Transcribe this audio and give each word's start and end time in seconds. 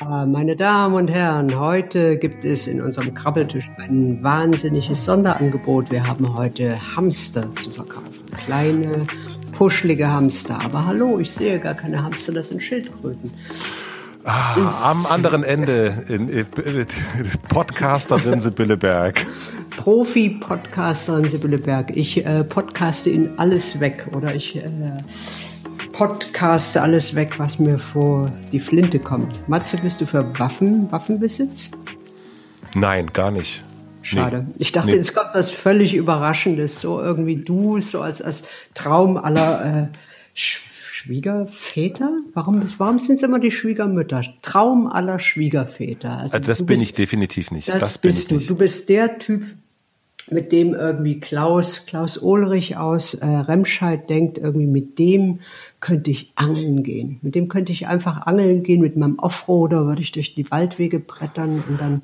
Meine 0.00 0.56
Damen 0.56 0.94
und 0.94 1.08
Herren, 1.08 1.58
heute 1.58 2.16
gibt 2.16 2.44
es 2.44 2.66
in 2.66 2.80
unserem 2.80 3.14
Krabbeltisch 3.14 3.70
ein 3.78 4.22
wahnsinniges 4.22 5.04
Sonderangebot. 5.04 5.90
Wir 5.90 6.06
haben 6.06 6.34
heute 6.34 6.78
Hamster 6.96 7.54
zu 7.56 7.70
verkaufen. 7.70 8.26
Kleine, 8.44 9.06
puschlige 9.52 10.08
Hamster. 10.08 10.60
Aber 10.64 10.86
hallo, 10.86 11.20
ich 11.20 11.32
sehe 11.32 11.60
gar 11.60 11.74
keine 11.74 12.02
Hamster, 12.02 12.32
das 12.32 12.48
sind 12.48 12.62
Schildkröten. 12.62 13.30
Ah, 14.24 14.90
am 14.90 15.06
anderen 15.06 15.42
Ende, 15.42 16.04
in, 16.08 16.28
in, 16.28 16.46
in, 16.64 16.86
Podcasterin 17.48 18.40
Sibylle 18.40 18.76
Berg. 18.76 19.26
Profi-Podcasterin 19.76 21.28
Sibylle 21.28 21.58
Berg. 21.58 21.96
Ich 21.96 22.24
äh, 22.24 22.44
podcaste 22.44 23.10
in 23.10 23.38
alles 23.38 23.80
weg 23.80 24.06
oder 24.12 24.34
ich 24.34 24.56
äh, 24.56 24.62
podcaste 26.02 26.82
alles 26.82 27.14
weg, 27.14 27.38
was 27.38 27.60
mir 27.60 27.78
vor 27.78 28.32
die 28.50 28.58
Flinte 28.58 28.98
kommt. 28.98 29.48
Matze, 29.48 29.76
bist 29.76 30.00
du 30.00 30.06
für 30.06 30.36
Waffen, 30.36 30.90
Waffenbesitz? 30.90 31.70
Nein, 32.74 33.06
gar 33.12 33.30
nicht. 33.30 33.64
Schade. 34.02 34.40
Nee. 34.40 34.54
Ich 34.58 34.72
dachte, 34.72 34.90
nee. 34.90 34.96
es 34.96 35.14
kommt 35.14 35.28
was 35.32 35.52
völlig 35.52 35.94
Überraschendes, 35.94 36.80
so 36.80 37.00
irgendwie 37.00 37.36
du, 37.36 37.78
so 37.78 38.00
als, 38.00 38.20
als 38.20 38.48
Traum 38.74 39.16
aller 39.16 39.84
äh, 39.84 39.86
Schwiegerväter? 40.34 42.16
Warum, 42.34 42.64
warum 42.78 42.98
sind 42.98 43.14
es 43.14 43.22
immer 43.22 43.38
die 43.38 43.52
Schwiegermütter? 43.52 44.24
Traum 44.42 44.88
aller 44.88 45.20
Schwiegerväter. 45.20 46.18
Also, 46.18 46.38
also 46.38 46.46
das 46.48 46.66
bin 46.66 46.78
bist, 46.78 46.82
ich 46.82 46.94
definitiv 46.96 47.52
nicht. 47.52 47.68
Das, 47.68 47.78
das 47.78 47.98
bist 47.98 48.32
du. 48.32 48.38
Nicht. 48.38 48.50
Du 48.50 48.56
bist 48.56 48.88
der 48.88 49.20
Typ, 49.20 49.44
mit 50.30 50.50
dem 50.50 50.74
irgendwie 50.74 51.20
Klaus, 51.20 51.86
Klaus 51.86 52.18
Ulrich 52.18 52.76
aus 52.76 53.14
äh, 53.14 53.26
Remscheid 53.26 54.10
denkt, 54.10 54.38
irgendwie 54.38 54.66
mit 54.66 54.98
dem 54.98 55.40
könnte 55.82 56.12
ich 56.12 56.32
angeln 56.36 56.84
gehen. 56.84 57.18
Mit 57.22 57.34
dem 57.34 57.48
könnte 57.48 57.72
ich 57.72 57.88
einfach 57.88 58.22
angeln 58.22 58.62
gehen, 58.62 58.80
mit 58.80 58.96
meinem 58.96 59.18
Offroader 59.18 59.84
würde 59.84 60.00
ich 60.00 60.12
durch 60.12 60.34
die 60.34 60.48
Waldwege 60.50 61.00
brettern 61.00 61.62
und 61.68 61.78
dann 61.78 62.02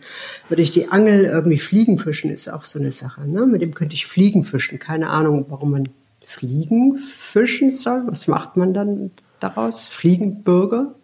würde 0.49 0.63
ich 0.63 0.73
die 0.73 0.89
Angel 0.89 1.25
irgendwie 1.25 1.59
Fliegen 1.59 1.97
fischen, 1.97 2.31
ist 2.31 2.49
auch 2.49 2.65
so 2.65 2.81
eine 2.81 2.91
Sache. 2.91 3.27
Ne? 3.27 3.47
Mit 3.47 3.63
dem 3.63 3.75
könnte 3.75 3.95
ich 3.95 4.07
Fliegen 4.07 4.45
fischen. 4.45 4.81
Keine 4.81 5.11
Ahnung, 5.11 5.47
warum 5.49 5.71
man 5.71 5.85
Fliegen 6.27 6.99
fischen 6.99 7.71
soll. 7.71 8.03
Was 8.09 8.27
macht 8.27 8.57
man 8.57 8.75
dann 8.75 9.13
daraus? 9.39 9.87
Fliegenbürger? 9.87 10.97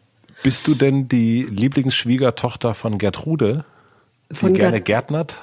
Bist 0.43 0.67
du 0.67 0.75
denn 0.75 1.07
die 1.07 1.45
Lieblingsschwiegertochter 1.45 2.75
von 2.75 2.99
Gertrude, 2.99 3.65
die 4.31 4.35
von 4.35 4.53
gerne 4.53 4.81
gärtnert? 4.81 5.39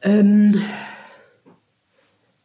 Ähm, 0.00 0.62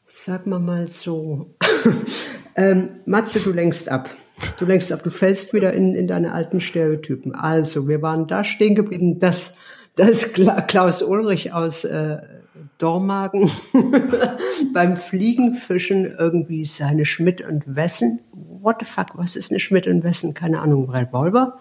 sag 0.05 0.47
mal 0.47 0.59
mal 0.59 0.85
so. 0.85 1.55
ähm, 2.55 2.89
Matze, 3.05 3.39
du 3.39 3.51
lenkst 3.51 3.89
ab. 3.89 4.09
Du 4.57 4.65
lenkst 4.65 4.91
ab, 4.91 5.03
du 5.03 5.09
fällst 5.09 5.53
wieder 5.53 5.73
in, 5.73 5.93
in 5.95 6.07
deine 6.07 6.33
alten 6.33 6.59
Stereotypen. 6.59 7.33
Also, 7.33 7.87
wir 7.87 8.01
waren 8.01 8.27
da 8.27 8.43
stehen 8.43 8.75
geblieben, 8.75 9.19
dass, 9.19 9.59
dass 9.95 10.33
Klaus 10.33 11.01
Ulrich 11.01 11.53
aus 11.53 11.85
äh, 11.85 12.17
Dormagen 12.77 13.49
beim 14.73 14.97
Fliegenfischen 14.97 16.15
irgendwie 16.17 16.65
seine 16.65 17.05
Schmidt 17.05 17.41
und 17.41 17.63
Wessen. 17.75 18.19
What 18.33 18.77
the 18.79 18.85
fuck, 18.85 19.07
was 19.15 19.35
ist 19.35 19.51
eine 19.51 19.59
Schmidt 19.59 19.87
und 19.87 20.03
Wessen? 20.03 20.33
Keine 20.33 20.59
Ahnung, 20.59 20.89
Revolver? 20.89 21.57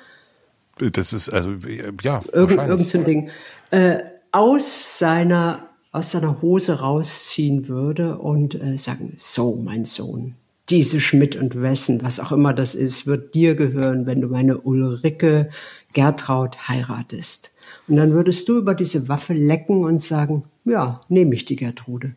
Das 0.78 1.12
ist, 1.12 1.28
also, 1.28 1.54
ja. 2.02 2.22
Irgend, 2.32 2.58
irgend 2.58 2.88
so 2.88 2.98
ein 2.98 3.04
Ding. 3.04 3.30
Äh, 3.70 3.98
aus 4.32 4.98
seiner, 4.98 5.68
aus 5.92 6.10
seiner 6.12 6.40
Hose 6.42 6.80
rausziehen 6.80 7.68
würde 7.68 8.18
und 8.18 8.60
äh, 8.60 8.78
sagen, 8.78 9.12
so, 9.16 9.56
mein 9.56 9.84
Sohn, 9.84 10.34
diese 10.70 11.00
Schmidt 11.00 11.36
und 11.36 11.60
Wessen, 11.60 12.02
was 12.02 12.20
auch 12.20 12.32
immer 12.32 12.55
das 12.55 12.74
ist, 12.74 13.06
wird 13.06 13.34
dir 13.34 13.55
gehören, 13.55 14.06
wenn 14.06 14.20
du 14.20 14.28
meine 14.28 14.58
Ulrike 14.58 15.48
Gertraud 15.92 16.69
heiratest. 16.69 17.54
Und 17.88 17.97
dann 17.97 18.12
würdest 18.12 18.48
du 18.48 18.59
über 18.59 18.75
diese 18.75 19.09
Waffe 19.09 19.34
lecken 19.34 19.84
und 19.84 20.00
sagen, 20.00 20.44
ja, 20.64 21.00
nehme 21.09 21.34
ich 21.34 21.44
die 21.44 21.56
Gertrude. 21.56 22.14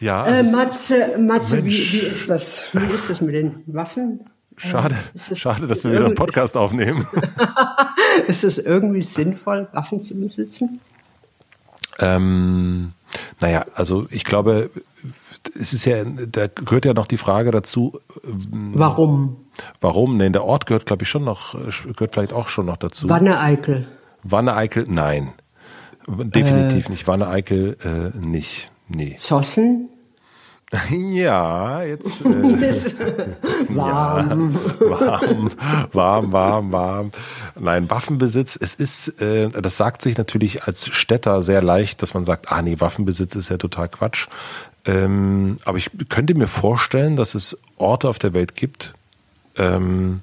Ja, 0.00 0.26
äh, 0.26 0.30
also 0.30 0.50
äh, 0.50 0.52
Matze, 0.52 1.18
Matze 1.18 1.64
wie, 1.64 1.92
wie 1.92 1.98
ist 1.98 2.30
das? 2.30 2.70
Wie 2.72 2.94
ist 2.94 3.10
das 3.10 3.20
mit 3.20 3.34
den 3.34 3.62
Waffen? 3.66 4.28
Schade, 4.56 4.94
äh, 4.94 4.98
das, 5.12 5.38
schade, 5.38 5.66
dass 5.66 5.84
wir 5.84 5.92
wieder 5.92 6.06
einen 6.06 6.14
Podcast 6.14 6.56
aufnehmen. 6.56 7.06
ist 8.28 8.44
es 8.44 8.58
irgendwie 8.58 9.02
sinnvoll, 9.02 9.68
Waffen 9.72 10.00
zu 10.00 10.20
besitzen? 10.20 10.80
Ähm, 12.00 12.92
naja, 13.40 13.64
also 13.74 14.06
ich 14.10 14.24
glaube, 14.24 14.70
es 15.58 15.72
ist 15.72 15.84
ja, 15.84 16.04
da 16.04 16.46
gehört 16.46 16.84
ja 16.84 16.94
noch 16.94 17.06
die 17.06 17.16
Frage 17.16 17.50
dazu. 17.50 17.98
Warum? 18.22 19.36
Warum? 19.80 20.16
Nee, 20.16 20.30
der 20.30 20.44
Ort 20.44 20.66
gehört, 20.66 20.86
glaube 20.86 21.02
ich, 21.02 21.08
schon 21.08 21.24
noch, 21.24 21.54
gehört 21.54 22.14
vielleicht 22.14 22.32
auch 22.32 22.48
schon 22.48 22.66
noch 22.66 22.76
dazu. 22.76 23.08
Wanne-Eickel. 23.08 23.86
Wanne-Eickel, 24.22 24.86
nein. 24.88 25.32
Definitiv 26.06 26.88
äh, 26.88 26.90
nicht. 26.90 27.06
Wanne-Eickel 27.06 27.76
äh, 27.84 28.18
nicht. 28.18 28.70
Nee. 28.88 29.16
Zossen? 29.16 29.88
Ja, 30.90 31.82
jetzt. 31.82 32.24
Äh, 32.34 33.76
warm. 33.76 34.58
Ja, 34.80 34.88
warm, 34.90 35.50
warm, 35.92 36.32
warm, 36.32 36.72
warm. 36.72 37.12
Nein, 37.58 37.90
Waffenbesitz, 37.90 38.58
es 38.60 38.74
ist, 38.74 39.20
äh, 39.20 39.48
das 39.48 39.76
sagt 39.76 40.02
sich 40.02 40.16
natürlich 40.16 40.64
als 40.64 40.86
Städter 40.86 41.42
sehr 41.42 41.62
leicht, 41.62 42.02
dass 42.02 42.14
man 42.14 42.24
sagt, 42.24 42.50
ah 42.52 42.62
nee, 42.62 42.76
Waffenbesitz 42.78 43.34
ist 43.34 43.48
ja 43.50 43.56
total 43.56 43.88
Quatsch. 43.88 44.28
Ähm, 44.86 45.58
aber 45.64 45.78
ich 45.78 45.90
könnte 46.08 46.34
mir 46.34 46.46
vorstellen, 46.46 47.16
dass 47.16 47.34
es 47.34 47.56
Orte 47.76 48.08
auf 48.08 48.18
der 48.18 48.34
Welt 48.34 48.54
gibt, 48.54 48.94
ähm, 49.58 50.20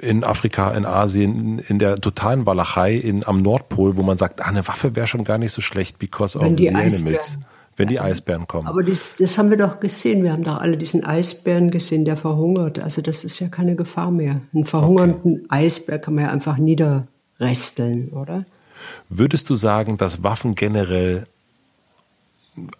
in 0.00 0.24
Afrika, 0.24 0.70
in 0.72 0.86
Asien, 0.86 1.58
in, 1.58 1.78
der 1.78 1.96
totalen 1.96 2.46
Walachei, 2.46 2.94
in, 2.94 3.26
am 3.26 3.42
Nordpol, 3.42 3.96
wo 3.96 4.02
man 4.02 4.16
sagt, 4.16 4.40
ah, 4.40 4.46
eine 4.46 4.66
Waffe 4.66 4.96
wäre 4.96 5.06
schon 5.06 5.24
gar 5.24 5.38
nicht 5.38 5.52
so 5.52 5.60
schlecht, 5.60 5.98
because 5.98 6.38
Wenn 6.38 6.52
of 6.52 6.58
the 6.58 6.68
animals. 6.70 7.38
Wenn 7.76 7.88
die 7.88 7.98
Eisbären 7.98 8.46
kommen. 8.46 8.68
Aber 8.68 8.82
das, 8.82 9.16
das 9.16 9.36
haben 9.36 9.50
wir 9.50 9.56
doch 9.56 9.80
gesehen. 9.80 10.22
Wir 10.22 10.32
haben 10.32 10.44
doch 10.44 10.60
alle 10.60 10.76
diesen 10.76 11.04
Eisbären 11.04 11.70
gesehen, 11.70 12.04
der 12.04 12.16
verhungert. 12.16 12.78
Also 12.78 13.02
das 13.02 13.24
ist 13.24 13.40
ja 13.40 13.48
keine 13.48 13.74
Gefahr 13.74 14.10
mehr. 14.10 14.40
Einen 14.54 14.64
verhungernden 14.64 15.40
okay. 15.44 15.46
Eisbär 15.48 15.98
kann 15.98 16.14
man 16.14 16.24
ja 16.24 16.30
einfach 16.30 16.56
niederresteln, 16.56 18.10
oder? 18.10 18.44
Würdest 19.08 19.50
du 19.50 19.56
sagen, 19.56 19.96
dass 19.96 20.22
Waffen 20.22 20.54
generell 20.54 21.26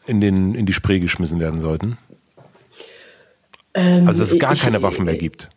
in, 0.06 0.20
den, 0.20 0.54
in 0.54 0.66
die 0.66 0.72
Spree 0.72 1.00
geschmissen 1.00 1.40
werden 1.40 1.60
sollten? 1.60 1.98
Ähm, 3.74 4.06
also 4.06 4.20
dass 4.20 4.32
es 4.32 4.38
gar 4.38 4.52
ich, 4.52 4.60
keine 4.60 4.82
Waffen 4.82 5.04
mehr 5.04 5.16
gibt. 5.16 5.50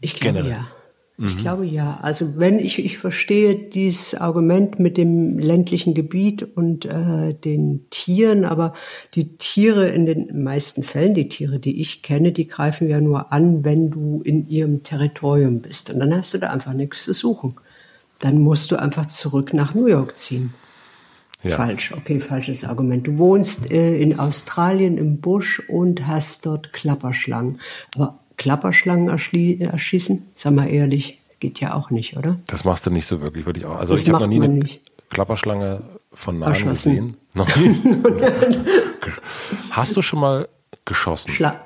Ich 0.00 0.14
glaube 0.14 0.42
generell. 0.42 0.62
ja. 0.62 0.79
Ich 1.22 1.36
mhm. 1.36 1.38
glaube 1.38 1.66
ja. 1.66 1.98
Also 2.00 2.38
wenn 2.38 2.58
ich, 2.58 2.82
ich 2.82 2.96
verstehe 2.96 3.54
dieses 3.54 4.14
Argument 4.14 4.78
mit 4.78 4.96
dem 4.96 5.38
ländlichen 5.38 5.92
Gebiet 5.92 6.42
und 6.56 6.86
äh, 6.86 7.34
den 7.34 7.86
Tieren, 7.90 8.46
aber 8.46 8.72
die 9.14 9.36
Tiere 9.36 9.88
in 9.88 10.06
den 10.06 10.42
meisten 10.42 10.82
Fällen, 10.82 11.12
die 11.12 11.28
Tiere, 11.28 11.58
die 11.58 11.78
ich 11.78 12.02
kenne, 12.02 12.32
die 12.32 12.46
greifen 12.46 12.88
ja 12.88 13.02
nur 13.02 13.34
an, 13.34 13.66
wenn 13.66 13.90
du 13.90 14.22
in 14.22 14.48
ihrem 14.48 14.82
Territorium 14.82 15.60
bist. 15.60 15.90
Und 15.90 16.00
dann 16.00 16.16
hast 16.16 16.32
du 16.32 16.38
da 16.38 16.48
einfach 16.50 16.72
nichts 16.72 17.04
zu 17.04 17.12
suchen. 17.12 17.54
Dann 18.18 18.38
musst 18.40 18.70
du 18.70 18.76
einfach 18.76 19.04
zurück 19.04 19.52
nach 19.52 19.74
New 19.74 19.86
York 19.86 20.16
ziehen. 20.16 20.54
Ja. 21.42 21.56
Falsch, 21.56 21.92
okay, 21.92 22.20
falsches 22.20 22.64
Argument. 22.64 23.06
Du 23.06 23.18
wohnst 23.18 23.70
äh, 23.70 23.98
in 23.98 24.18
Australien 24.18 24.96
im 24.96 25.20
Busch 25.20 25.60
und 25.68 26.06
hast 26.06 26.46
dort 26.46 26.72
Klapperschlangen. 26.72 27.60
Aber 27.94 28.20
Klapperschlangen 28.40 29.08
erschießen, 29.08 30.26
sag 30.32 30.54
mal 30.54 30.66
ehrlich, 30.66 31.18
geht 31.40 31.60
ja 31.60 31.74
auch 31.74 31.90
nicht, 31.90 32.16
oder? 32.16 32.32
Das 32.46 32.64
machst 32.64 32.86
du 32.86 32.90
nicht 32.90 33.04
so 33.04 33.20
wirklich, 33.20 33.44
würde 33.44 33.60
ich 33.60 33.66
auch. 33.66 33.76
Also 33.76 33.92
das 33.92 34.02
ich 34.02 34.08
habe 34.08 34.20
noch 34.20 34.28
nie 34.28 34.42
eine 34.42 34.48
nicht. 34.48 34.80
Klapperschlange 35.10 35.82
von 36.14 36.38
nahem 36.38 36.70
gesehen. 36.70 37.16
Noch 37.34 37.54
nie. 37.54 37.76
Hast 39.72 39.94
du 39.94 40.00
schon 40.00 40.20
mal 40.20 40.48
geschossen? 40.86 41.32
Schla 41.32 41.60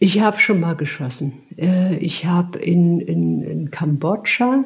ich 0.00 0.20
habe 0.20 0.38
schon 0.38 0.60
mal 0.60 0.76
geschossen. 0.76 1.32
Äh, 1.58 1.96
ich 1.96 2.24
habe 2.24 2.60
in, 2.60 3.00
in, 3.00 3.42
in 3.42 3.70
Kambodscha 3.72 4.64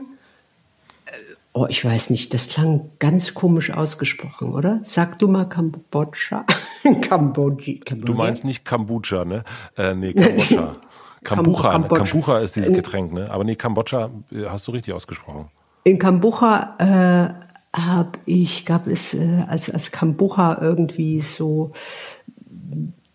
Oh, 1.54 1.66
ich 1.68 1.84
weiß 1.84 2.08
nicht, 2.08 2.32
das 2.32 2.48
klang 2.48 2.88
ganz 2.98 3.34
komisch 3.34 3.70
ausgesprochen, 3.70 4.54
oder? 4.54 4.78
Sag 4.82 5.18
du 5.18 5.28
mal 5.28 5.46
Kambodscha. 5.46 6.46
Kambodscha. 7.02 7.94
Du 7.94 8.14
meinst 8.14 8.46
nicht 8.46 8.64
Kambodscha, 8.64 9.26
ne? 9.26 9.44
Äh, 9.76 9.94
nee, 9.94 10.14
Kambodscha. 10.14 10.76
Kambucha, 11.24 11.72
Kambodscha. 11.72 12.04
Kambucha 12.04 12.38
ist 12.38 12.56
dieses 12.56 12.72
Getränk, 12.72 13.12
ne? 13.12 13.30
Aber 13.30 13.44
nee, 13.44 13.54
Kambodscha 13.54 14.10
äh, 14.30 14.44
hast 14.48 14.66
du 14.66 14.72
richtig 14.72 14.94
ausgesprochen. 14.94 15.48
In 15.84 15.98
Kambucha 15.98 16.76
äh, 16.78 17.78
habe 17.78 18.18
ich, 18.26 18.66
gab 18.66 18.86
es 18.86 19.14
äh, 19.14 19.44
als, 19.48 19.70
als 19.70 19.90
Kambucha 19.90 20.58
irgendwie 20.60 21.20
so 21.20 21.72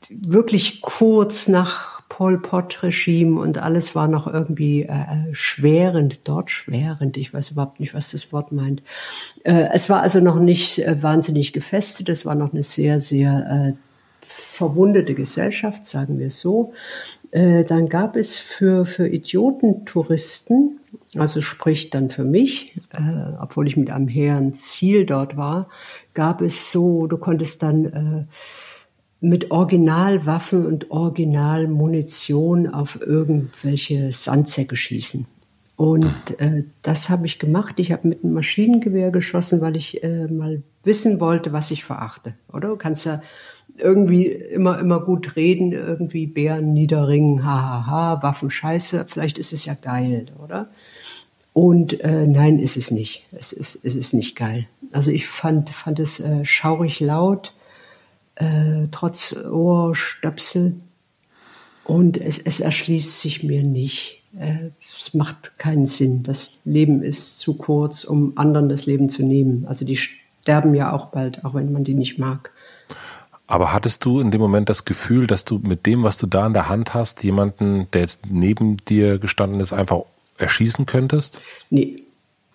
wirklich 0.10 0.82
kurz 0.82 1.48
nach 1.48 1.98
Pol 2.10 2.42
Pot-Regime 2.42 3.40
und 3.40 3.58
alles 3.58 3.94
war 3.94 4.08
noch 4.08 4.28
irgendwie 4.28 4.84
äh, 4.84 5.34
schwerend, 5.34 6.28
dort 6.28 6.50
schwerend. 6.50 7.18
Ich 7.18 7.34
weiß 7.34 7.52
überhaupt 7.52 7.80
nicht, 7.80 7.94
was 7.94 8.12
das 8.12 8.32
Wort 8.32 8.52
meint. 8.52 8.82
Äh, 9.44 9.68
es 9.74 9.90
war 9.90 10.02
also 10.02 10.20
noch 10.20 10.40
nicht 10.40 10.80
äh, 10.80 11.04
wahnsinnig 11.04 11.54
gefestet. 11.54 12.10
Es 12.10 12.26
war 12.26 12.36
noch 12.36 12.54
eine 12.54 12.64
sehr, 12.64 13.02
sehr 13.02 13.76
äh, 13.76 13.87
verwundete 14.58 15.14
Gesellschaft, 15.14 15.86
sagen 15.88 16.20
wir 16.20 16.32
so. 16.32 16.74
Äh, 17.32 17.64
dann 17.64 17.88
gab 17.88 18.16
es 18.16 18.40
für, 18.40 18.86
für 18.86 19.08
Idiotentouristen, 19.08 20.80
also 21.16 21.42
sprich 21.42 21.90
dann 21.90 22.10
für 22.10 22.24
mich, 22.24 22.76
äh, 22.92 23.02
obwohl 23.40 23.68
ich 23.68 23.78
mit 23.78 23.92
einem 23.92 24.08
hehren 24.08 24.54
Ziel 24.54 25.06
dort 25.06 25.38
war, 25.38 25.70
gab 26.14 26.42
es 26.42 26.72
so, 26.72 27.08
du 27.08 27.18
konntest 27.18 27.64
dann 27.64 27.86
äh, 27.86 28.26
mit 29.20 29.52
Originalwaffen 29.52 30.66
und 30.66 30.92
Originalmunition 30.92 32.68
auf 32.68 33.00
irgendwelche 33.02 34.12
Sandsäcke 34.12 34.76
schießen. 34.76 35.28
Und 35.76 36.40
äh, 36.40 36.64
das 36.82 37.10
habe 37.10 37.28
ich 37.28 37.38
gemacht. 37.38 37.76
Ich 37.78 37.92
habe 37.92 38.08
mit 38.08 38.24
einem 38.24 38.34
Maschinengewehr 38.34 39.12
geschossen, 39.12 39.62
weil 39.62 39.76
ich 39.76 40.04
äh, 40.04 40.28
mal 40.28 40.64
wissen 40.84 41.20
wollte, 41.20 41.54
was 41.54 41.70
ich 41.70 41.84
verachte. 41.84 42.34
Oder? 42.52 42.70
Du 42.70 42.78
kannst 42.78 43.06
ja 43.06 43.22
irgendwie 43.80 44.26
immer, 44.28 44.80
immer 44.80 45.00
gut 45.02 45.36
reden, 45.36 45.72
irgendwie 45.72 46.28
Bären 46.28 46.74
niederringen, 46.74 47.46
hahaha, 47.46 48.22
Waffen 48.24 48.50
scheiße, 48.50 49.06
vielleicht 49.08 49.38
ist 49.38 49.54
es 49.54 49.66
ja 49.66 49.76
geil, 49.76 50.28
oder? 50.44 50.70
Und 51.54 52.02
äh, 52.02 52.28
nein, 52.28 52.60
ist 52.60 52.78
es 52.78 52.92
nicht. 52.92 53.26
Es 53.32 53.52
ist, 53.52 53.84
es 53.84 53.96
ist 53.96 54.14
nicht 54.14 54.36
geil. 54.36 54.68
Also 54.92 55.10
ich 55.10 55.28
fand, 55.28 55.72
fand 55.72 56.00
es 56.00 56.20
äh, 56.20 56.46
schaurig 56.46 57.00
laut, 57.00 57.54
äh, 58.36 58.88
trotz 58.92 59.36
Ohrstöpsel. 59.46 60.76
Und 61.84 62.18
es, 62.18 62.38
es 62.38 62.60
erschließt 62.60 63.20
sich 63.22 63.44
mir 63.44 63.64
nicht. 63.64 64.22
Äh, 64.40 64.70
es 64.80 65.16
macht 65.16 65.58
keinen 65.58 65.88
Sinn. 65.88 66.22
Das 66.22 66.62
Leben 66.66 67.02
ist 67.02 67.40
zu 67.40 67.58
kurz, 67.58 68.04
um 68.04 68.34
anderen 68.38 68.70
das 68.70 68.86
Leben 68.86 69.10
zu 69.10 69.26
nehmen. 69.26 69.66
Also 69.66 69.84
die 69.84 69.98
sterben 69.98 70.76
ja 70.76 70.94
auch 70.94 71.08
bald, 71.08 71.44
auch 71.44 71.56
wenn 71.56 71.72
man 71.72 71.84
die 71.84 71.96
nicht 71.96 72.20
mag. 72.20 72.52
Aber 73.48 73.74
hattest 73.74 74.04
du 74.04 74.20
in 74.20 74.30
dem 74.30 74.42
Moment 74.42 74.68
das 74.68 74.84
Gefühl, 74.84 75.26
dass 75.26 75.46
du 75.46 75.60
mit 75.60 75.86
dem, 75.86 76.04
was 76.04 76.18
du 76.18 76.28
da 76.28 76.46
in 76.46 76.54
der 76.54 76.68
Hand 76.68 76.94
hast, 76.94 77.24
jemanden, 77.24 77.88
der 77.94 78.02
jetzt 78.02 78.30
neben 78.30 78.78
dir 78.86 79.20
gestanden 79.20 79.62
ist, 79.62 79.72
einfach 79.72 80.02
erschießen 80.38 80.86
könntest? 80.86 81.40
Nee. 81.70 81.96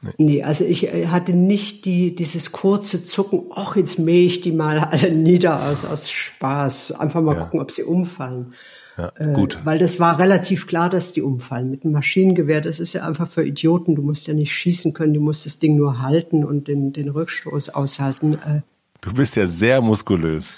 Nee. 0.02 0.12
nee 0.18 0.42
also 0.42 0.64
ich 0.64 0.92
äh, 0.92 1.06
hatte 1.06 1.32
nicht 1.32 1.86
die, 1.86 2.14
dieses 2.14 2.52
kurze 2.52 3.04
Zucken, 3.04 3.44
ach, 3.54 3.76
jetzt 3.76 3.98
mähe 3.98 4.26
ich 4.26 4.42
die 4.42 4.52
mal 4.52 4.78
alle 4.80 5.12
nieder 5.12 5.62
aus, 5.62 5.84
aus 5.84 6.10
Spaß. 6.10 6.92
Einfach 6.92 7.22
mal 7.22 7.36
ja. 7.36 7.44
gucken, 7.44 7.60
ob 7.60 7.70
sie 7.70 7.84
umfallen. 7.84 8.54
Ja, 8.98 9.12
äh, 9.16 9.32
gut. 9.32 9.60
Weil 9.64 9.78
das 9.78 10.00
war 10.00 10.18
relativ 10.18 10.66
klar, 10.66 10.90
dass 10.90 11.14
die 11.14 11.22
umfallen. 11.22 11.70
Mit 11.70 11.84
einem 11.84 11.94
Maschinengewehr, 11.94 12.60
das 12.60 12.80
ist 12.80 12.92
ja 12.92 13.06
einfach 13.06 13.28
für 13.28 13.46
Idioten. 13.46 13.94
Du 13.94 14.02
musst 14.02 14.26
ja 14.26 14.34
nicht 14.34 14.52
schießen 14.52 14.92
können, 14.92 15.14
du 15.14 15.20
musst 15.20 15.46
das 15.46 15.58
Ding 15.58 15.76
nur 15.76 16.02
halten 16.02 16.44
und 16.44 16.68
den, 16.68 16.92
den 16.92 17.08
Rückstoß 17.08 17.70
aushalten. 17.70 18.34
Äh, 18.34 18.60
Du 19.02 19.12
bist 19.12 19.36
ja 19.36 19.48
sehr 19.48 19.80
muskulös. 19.80 20.56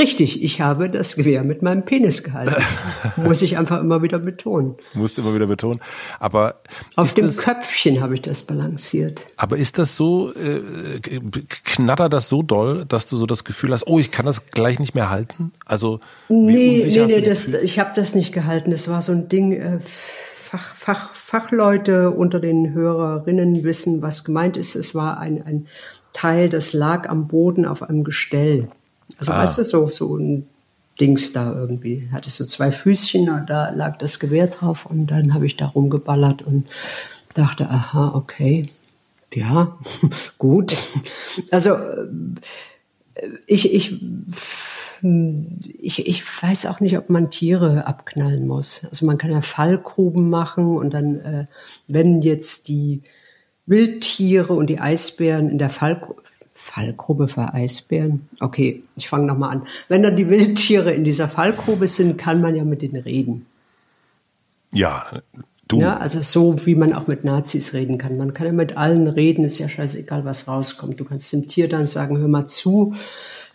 Richtig, 0.00 0.42
ich 0.42 0.60
habe 0.60 0.90
das 0.90 1.16
Gewehr 1.16 1.44
mit 1.44 1.62
meinem 1.62 1.84
Penis 1.84 2.22
gehalten. 2.22 2.62
Muss 3.16 3.40
ich 3.40 3.56
einfach 3.56 3.80
immer 3.80 4.02
wieder 4.02 4.18
betonen. 4.18 4.76
Musst 4.94 5.18
immer 5.18 5.34
wieder 5.34 5.46
betonen. 5.46 5.80
Aber 6.18 6.60
auf 6.96 7.14
dem 7.14 7.26
das, 7.26 7.38
Köpfchen 7.38 8.00
habe 8.00 8.14
ich 8.14 8.22
das 8.22 8.44
balanciert. 8.46 9.26
Aber 9.36 9.56
ist 9.56 9.78
das 9.78 9.96
so, 9.96 10.32
äh, 10.34 10.60
knattert 11.64 12.12
das 12.12 12.28
so 12.28 12.42
doll, 12.42 12.84
dass 12.86 13.06
du 13.06 13.16
so 13.16 13.26
das 13.26 13.44
Gefühl 13.44 13.72
hast, 13.72 13.86
oh, 13.86 13.98
ich 13.98 14.10
kann 14.10 14.26
das 14.26 14.46
gleich 14.46 14.80
nicht 14.80 14.94
mehr 14.94 15.10
halten? 15.10 15.52
Also 15.64 16.00
nee, 16.28 16.84
nee, 16.84 17.04
nee, 17.06 17.20
das, 17.20 17.48
ich 17.48 17.78
habe 17.78 17.90
das 17.94 18.14
nicht 18.14 18.32
gehalten. 18.32 18.72
Das 18.72 18.88
war 18.88 19.02
so 19.02 19.12
ein 19.12 19.28
Ding. 19.28 19.52
Äh, 19.52 19.78
Fach, 19.80 20.74
Fach, 20.74 21.12
Fachleute 21.12 22.10
unter 22.10 22.40
den 22.40 22.72
Hörerinnen 22.72 23.64
wissen, 23.64 24.00
was 24.00 24.24
gemeint 24.24 24.56
ist. 24.56 24.76
Es 24.76 24.94
war 24.94 25.18
ein, 25.18 25.42
ein 25.42 25.66
Teil, 26.12 26.48
das 26.48 26.72
lag 26.72 27.08
am 27.08 27.28
Boden 27.28 27.64
auf 27.64 27.82
einem 27.82 28.04
Gestell. 28.04 28.68
Also 29.18 29.32
ah. 29.32 29.42
weißt 29.42 29.58
du, 29.58 29.64
so, 29.64 29.86
so 29.88 30.16
ein 30.16 30.48
Dings 31.00 31.32
da 31.32 31.54
irgendwie. 31.54 32.08
Hatte 32.12 32.30
so 32.30 32.44
zwei 32.44 32.72
Füßchen 32.72 33.28
und 33.28 33.48
da 33.48 33.70
lag 33.70 33.98
das 33.98 34.18
Gewehr 34.18 34.48
drauf 34.48 34.86
und 34.86 35.06
dann 35.06 35.34
habe 35.34 35.46
ich 35.46 35.56
da 35.56 35.66
rumgeballert 35.66 36.42
und 36.42 36.68
dachte, 37.34 37.70
aha, 37.70 38.14
okay, 38.14 38.64
ja, 39.34 39.78
gut. 40.38 40.76
Also 41.50 41.70
äh, 41.70 43.28
ich, 43.46 43.72
ich, 43.72 44.00
ich, 45.78 46.06
ich 46.06 46.42
weiß 46.42 46.66
auch 46.66 46.80
nicht, 46.80 46.98
ob 46.98 47.10
man 47.10 47.30
Tiere 47.30 47.86
abknallen 47.86 48.46
muss. 48.46 48.84
Also 48.86 49.06
man 49.06 49.18
kann 49.18 49.30
ja 49.30 49.40
Fallgruben 49.40 50.28
machen 50.30 50.76
und 50.76 50.94
dann, 50.94 51.20
äh, 51.20 51.44
wenn 51.86 52.22
jetzt 52.22 52.68
die 52.68 53.02
Wildtiere 53.68 54.52
und 54.52 54.68
die 54.68 54.80
Eisbären 54.80 55.50
in 55.50 55.58
der 55.58 55.70
Fallgrube. 55.70 56.22
Fallgrube 56.54 57.28
für 57.28 57.54
Eisbären? 57.54 58.28
Okay, 58.40 58.82
ich 58.96 59.08
fange 59.08 59.26
nochmal 59.26 59.56
an. 59.56 59.62
Wenn 59.88 60.02
dann 60.02 60.16
die 60.16 60.28
Wildtiere 60.28 60.92
in 60.92 61.04
dieser 61.04 61.28
Fallgrube 61.28 61.86
sind, 61.86 62.18
kann 62.18 62.40
man 62.40 62.56
ja 62.56 62.64
mit 62.64 62.82
denen 62.82 63.00
reden. 63.00 63.46
Ja, 64.72 65.06
du. 65.68 65.80
Ja, 65.80 65.96
also 65.96 66.20
so, 66.20 66.66
wie 66.66 66.74
man 66.74 66.92
auch 66.92 67.06
mit 67.06 67.24
Nazis 67.24 67.74
reden 67.74 67.96
kann. 67.96 68.18
Man 68.18 68.34
kann 68.34 68.48
ja 68.48 68.52
mit 68.52 68.76
allen 68.76 69.06
reden, 69.06 69.44
ist 69.44 69.58
ja 69.58 69.68
scheißegal, 69.68 70.24
was 70.24 70.48
rauskommt. 70.48 70.98
Du 70.98 71.04
kannst 71.04 71.32
dem 71.32 71.48
Tier 71.48 71.68
dann 71.68 71.86
sagen, 71.86 72.18
hör 72.18 72.28
mal 72.28 72.46
zu, 72.46 72.94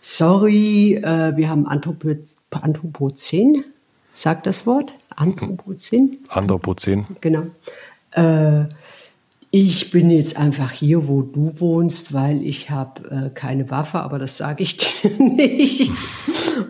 sorry, 0.00 0.94
äh, 0.94 1.36
wir 1.36 1.48
haben 1.48 1.66
Anthropo 1.66 2.14
Anthropozän, 2.50 3.64
sagt 4.12 4.46
das 4.46 4.64
Wort? 4.66 4.92
Anthropozän? 5.16 6.18
Anthropozän. 6.28 7.06
Genau. 7.20 7.46
Äh, 8.12 8.66
ich 9.56 9.90
bin 9.90 10.10
jetzt 10.10 10.36
einfach 10.36 10.72
hier, 10.72 11.06
wo 11.06 11.22
du 11.22 11.52
wohnst, 11.60 12.12
weil 12.12 12.42
ich 12.42 12.70
habe 12.70 13.08
äh, 13.08 13.30
keine 13.30 13.70
Waffe, 13.70 14.00
aber 14.00 14.18
das 14.18 14.36
sage 14.36 14.64
ich 14.64 14.76
dir 15.02 15.10
nicht. 15.16 15.92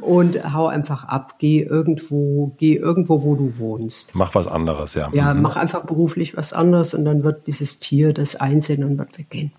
Und 0.03 0.53
hau 0.53 0.67
einfach 0.67 1.05
ab, 1.05 1.37
geh 1.39 1.63
irgendwo, 1.63 2.55
geh 2.59 2.75
irgendwo, 2.75 3.23
wo 3.23 3.37
du 3.37 3.57
wohnst. 3.57 4.15
Mach 4.15 4.35
was 4.35 4.47
anderes, 4.47 4.93
ja. 4.93 5.09
Ja, 5.15 5.33
mhm. 5.33 5.41
mach 5.41 5.57
einfach 5.57 5.87
beruflich 5.87 6.37
was 6.37 6.53
anderes 6.53 6.93
und 6.93 7.07
dann 7.07 7.25
wird 7.25 7.47
dieses 7.47 7.79
Tier 7.79 8.13
das 8.13 8.37
einsehen 8.37 8.85
und 8.85 8.99
wird 8.99 9.17
weggehen. 9.17 9.53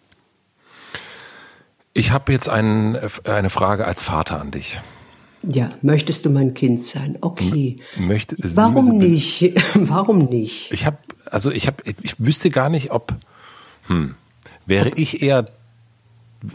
Ich 1.95 2.11
habe 2.11 2.31
jetzt 2.31 2.47
ein, 2.47 2.95
eine 3.23 3.49
Frage 3.49 3.85
als 3.85 4.03
Vater 4.03 4.39
an 4.39 4.51
dich. 4.51 4.79
Ja, 5.47 5.69
möchtest 5.81 6.25
du 6.25 6.29
mein 6.29 6.53
Kind 6.53 6.83
sein? 6.83 7.17
Okay. 7.21 7.77
Möchte, 7.97 8.35
Warum 8.55 8.97
nicht? 8.97 9.53
Warum 9.75 10.25
nicht? 10.25 10.73
Ich 10.73 10.85
habe, 10.85 10.97
also 11.25 11.51
ich 11.51 11.67
habe, 11.67 11.77
ich 11.85 12.15
wüsste 12.17 12.49
gar 12.49 12.69
nicht, 12.69 12.91
ob, 12.91 13.13
hm, 13.87 14.15
wäre 14.65 14.91
ob, 14.91 14.97
ich 14.97 15.21
eher 15.21 15.45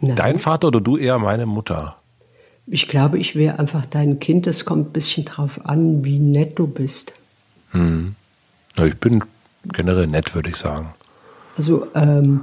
nein. 0.01 0.17
dein 0.17 0.39
Vater 0.39 0.69
oder 0.69 0.81
du 0.81 0.97
eher 0.97 1.19
meine 1.19 1.47
Mutter? 1.47 1.97
Ich 2.67 2.89
glaube, 2.89 3.19
ich 3.19 3.35
wäre 3.35 3.59
einfach 3.59 3.87
dein 3.87 4.21
Kind. 4.21 4.47
Es 4.47 4.65
kommt 4.65 4.91
ein 4.91 4.93
bisschen 4.93 5.25
drauf 5.25 5.65
an, 5.65 6.05
wie 6.05 6.19
nett 6.19 6.59
du 6.59 6.67
bist. 6.67 7.23
Hm. 7.73 8.15
Ja, 8.77 8.87
ich 8.87 8.97
bin 8.97 9.25
generell 9.73 10.06
nett, 10.06 10.35
würde 10.35 10.51
ich 10.51 10.56
sagen. 10.56 10.94
Also, 11.56 11.87
ähm, 11.94 12.43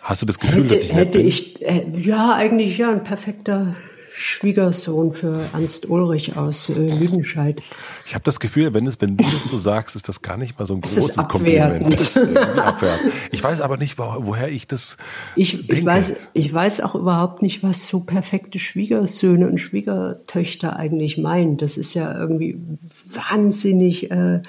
Hast 0.00 0.22
du 0.22 0.26
das 0.26 0.38
Gefühl, 0.38 0.64
hätte, 0.64 0.74
dass 0.74 0.84
ich 0.84 0.92
nett 0.92 1.08
hätte 1.08 1.18
bin? 1.18 1.26
Ich, 1.26 1.62
äh, 1.62 1.84
ja, 1.96 2.34
eigentlich 2.34 2.78
ja, 2.78 2.90
ein 2.90 3.02
perfekter 3.02 3.74
Schwiegersohn 4.18 5.12
für 5.12 5.42
Ernst 5.52 5.90
Ulrich 5.90 6.38
aus 6.38 6.70
äh, 6.70 6.72
Lüdenscheid. 6.72 7.60
Ich 8.06 8.14
habe 8.14 8.24
das 8.24 8.40
Gefühl, 8.40 8.72
wenn, 8.72 8.86
es, 8.86 8.98
wenn 8.98 9.18
du 9.18 9.22
das 9.22 9.44
so 9.44 9.58
sagst, 9.58 9.94
ist 9.94 10.08
das 10.08 10.22
gar 10.22 10.38
nicht 10.38 10.58
mal 10.58 10.64
so 10.64 10.72
ein 10.72 10.80
großes 10.80 11.16
Kompliment. 11.28 11.92
Ist 11.92 12.16
abwertend. 12.16 13.12
Ich 13.30 13.44
weiß 13.44 13.60
aber 13.60 13.76
nicht, 13.76 13.98
woher 13.98 14.48
ich 14.48 14.66
das 14.66 14.96
ich. 15.34 15.68
Ich 15.68 15.84
weiß, 15.84 16.16
ich 16.32 16.52
weiß 16.52 16.80
auch 16.80 16.94
überhaupt 16.94 17.42
nicht, 17.42 17.62
was 17.62 17.88
so 17.88 18.04
perfekte 18.04 18.58
Schwiegersöhne 18.58 19.46
und 19.46 19.58
Schwiegertöchter 19.58 20.76
eigentlich 20.76 21.18
meinen. 21.18 21.58
Das 21.58 21.76
ist 21.76 21.92
ja 21.92 22.18
irgendwie 22.18 22.58
wahnsinnig 23.04 24.10
äh, 24.10 24.40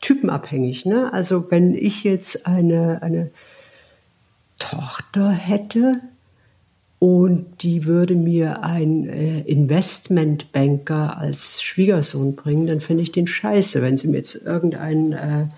typenabhängig. 0.00 0.84
Ne? 0.84 1.12
Also 1.12 1.50
wenn 1.50 1.74
ich 1.74 2.04
jetzt 2.04 2.46
eine, 2.46 3.02
eine 3.02 3.32
Tochter 4.60 5.30
hätte, 5.30 6.02
und 6.98 7.62
die 7.62 7.86
würde 7.86 8.16
mir 8.16 8.64
ein 8.64 9.08
äh, 9.08 9.40
Investmentbanker 9.42 11.16
als 11.16 11.62
Schwiegersohn 11.62 12.34
bringen, 12.34 12.66
dann 12.66 12.80
fände 12.80 13.02
ich 13.02 13.12
den 13.12 13.28
scheiße. 13.28 13.82
Wenn 13.82 13.96
sie 13.96 14.08
mir 14.08 14.16
jetzt 14.16 14.44
irgendeinen 14.44 15.12
äh, 15.12 15.48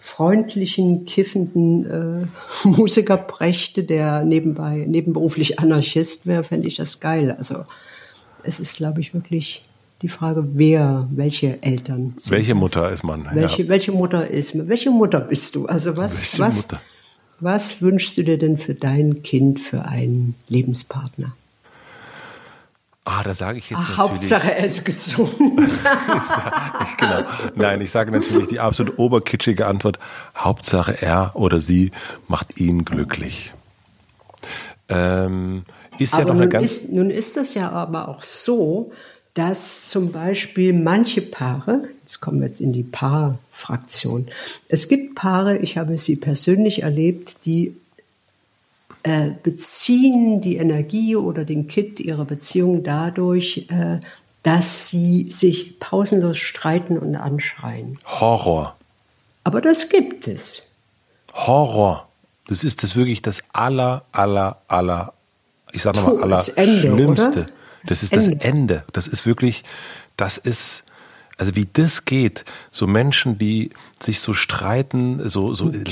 freundlichen, 0.00 1.04
kiffenden 1.04 1.86
äh, 2.24 2.26
Musiker 2.68 3.16
brächte, 3.16 3.84
der 3.84 4.24
nebenbei 4.24 4.84
nebenberuflich 4.86 5.60
Anarchist 5.60 6.26
wäre, 6.26 6.42
fände 6.42 6.66
ich 6.66 6.76
das 6.76 6.98
geil. 6.98 7.34
Also 7.38 7.64
es 8.42 8.58
ist, 8.58 8.76
glaube 8.76 9.00
ich, 9.00 9.14
wirklich 9.14 9.62
die 10.02 10.08
Frage, 10.08 10.44
wer, 10.54 11.08
welche 11.12 11.62
Eltern. 11.62 12.14
Welche? 12.28 12.56
Mutter 12.56 12.90
ist 12.90 13.04
man? 13.04 13.28
Welche, 13.32 13.62
ja. 13.62 13.68
welche 13.68 13.92
Mutter 13.92 14.28
ist 14.28 14.54
man? 14.56 14.68
Welche 14.68 14.90
Mutter 14.90 15.20
bist 15.20 15.54
du? 15.54 15.66
Also 15.66 15.96
was, 15.96 16.20
welche 16.20 16.38
was, 16.40 16.56
Mutter? 16.56 16.82
Was 17.40 17.82
wünschst 17.82 18.16
du 18.16 18.22
dir 18.22 18.38
denn 18.38 18.58
für 18.58 18.74
dein 18.74 19.22
Kind 19.22 19.60
für 19.60 19.84
einen 19.84 20.34
Lebenspartner? 20.48 21.34
Ah, 23.06 23.22
da 23.22 23.34
sage 23.34 23.58
ich 23.58 23.68
jetzt 23.68 23.80
Ach, 23.82 23.98
natürlich. 23.98 24.10
Hauptsache 24.32 24.54
er 24.54 24.64
ist 24.64 24.84
gesund. 24.84 25.34
ich, 25.38 26.96
genau. 26.96 27.24
Nein, 27.54 27.82
ich 27.82 27.90
sage 27.90 28.10
natürlich 28.10 28.46
die 28.46 28.60
absolut 28.60 28.98
oberkitschige 28.98 29.66
Antwort. 29.66 29.98
Hauptsache 30.34 31.02
er 31.02 31.32
oder 31.34 31.60
sie 31.60 31.90
macht 32.28 32.58
ihn 32.58 32.86
glücklich. 32.86 33.52
Ähm, 34.88 35.64
ist 35.98 36.14
aber 36.14 36.22
ja 36.22 36.28
noch 36.28 36.34
eine 36.34 36.42
nun 36.44 36.50
ganz. 36.50 36.64
Ist, 36.64 36.92
nun 36.92 37.10
ist 37.10 37.36
das 37.36 37.52
ja 37.52 37.70
aber 37.70 38.08
auch 38.08 38.22
so, 38.22 38.90
dass 39.34 39.90
zum 39.90 40.12
Beispiel 40.12 40.72
manche 40.72 41.20
Paare, 41.20 41.88
jetzt 42.00 42.20
kommen 42.20 42.40
wir 42.40 42.46
jetzt 42.46 42.60
in 42.60 42.72
die 42.72 42.84
Paarfraktion, 42.84 44.28
es 44.68 44.88
gibt 44.88 45.16
Paare, 45.16 45.58
ich 45.58 45.76
habe 45.76 45.98
sie 45.98 46.16
persönlich 46.16 46.82
erlebt, 46.82 47.36
die 47.44 47.76
äh, 49.02 49.30
beziehen 49.42 50.40
die 50.40 50.56
Energie 50.56 51.16
oder 51.16 51.44
den 51.44 51.66
Kit 51.66 52.00
ihrer 52.00 52.24
Beziehung 52.24 52.84
dadurch, 52.84 53.66
äh, 53.68 53.98
dass 54.44 54.88
sie 54.88 55.30
sich 55.30 55.78
pausenlos 55.80 56.38
streiten 56.38 56.98
und 56.98 57.16
anschreien. 57.16 57.98
Horror. 58.04 58.76
Aber 59.42 59.60
das 59.60 59.88
gibt 59.88 60.28
es. 60.28 60.70
Horror. 61.32 62.08
Das 62.46 62.62
ist 62.62 62.82
das 62.82 62.94
wirklich 62.94 63.20
das 63.20 63.40
aller, 63.52 64.04
aller, 64.12 64.58
aller, 64.68 65.12
ich 65.72 65.82
sag 65.82 65.96
nochmal, 65.96 66.22
aller 66.22 66.42
Schlimmste. 66.42 67.46
Das, 67.86 68.00
das 68.00 68.02
ist 68.02 68.12
Ende. 68.12 68.36
das 68.36 68.44
Ende. 68.44 68.84
Das 68.92 69.06
ist 69.08 69.26
wirklich, 69.26 69.64
das 70.16 70.38
ist, 70.38 70.84
also 71.36 71.56
wie 71.56 71.66
das 71.72 72.04
geht, 72.04 72.44
so 72.70 72.86
Menschen, 72.86 73.38
die 73.38 73.70
sich 74.00 74.20
so 74.20 74.34
streiten, 74.34 75.28
so, 75.28 75.54
so 75.54 75.70
Türen, 75.70 75.84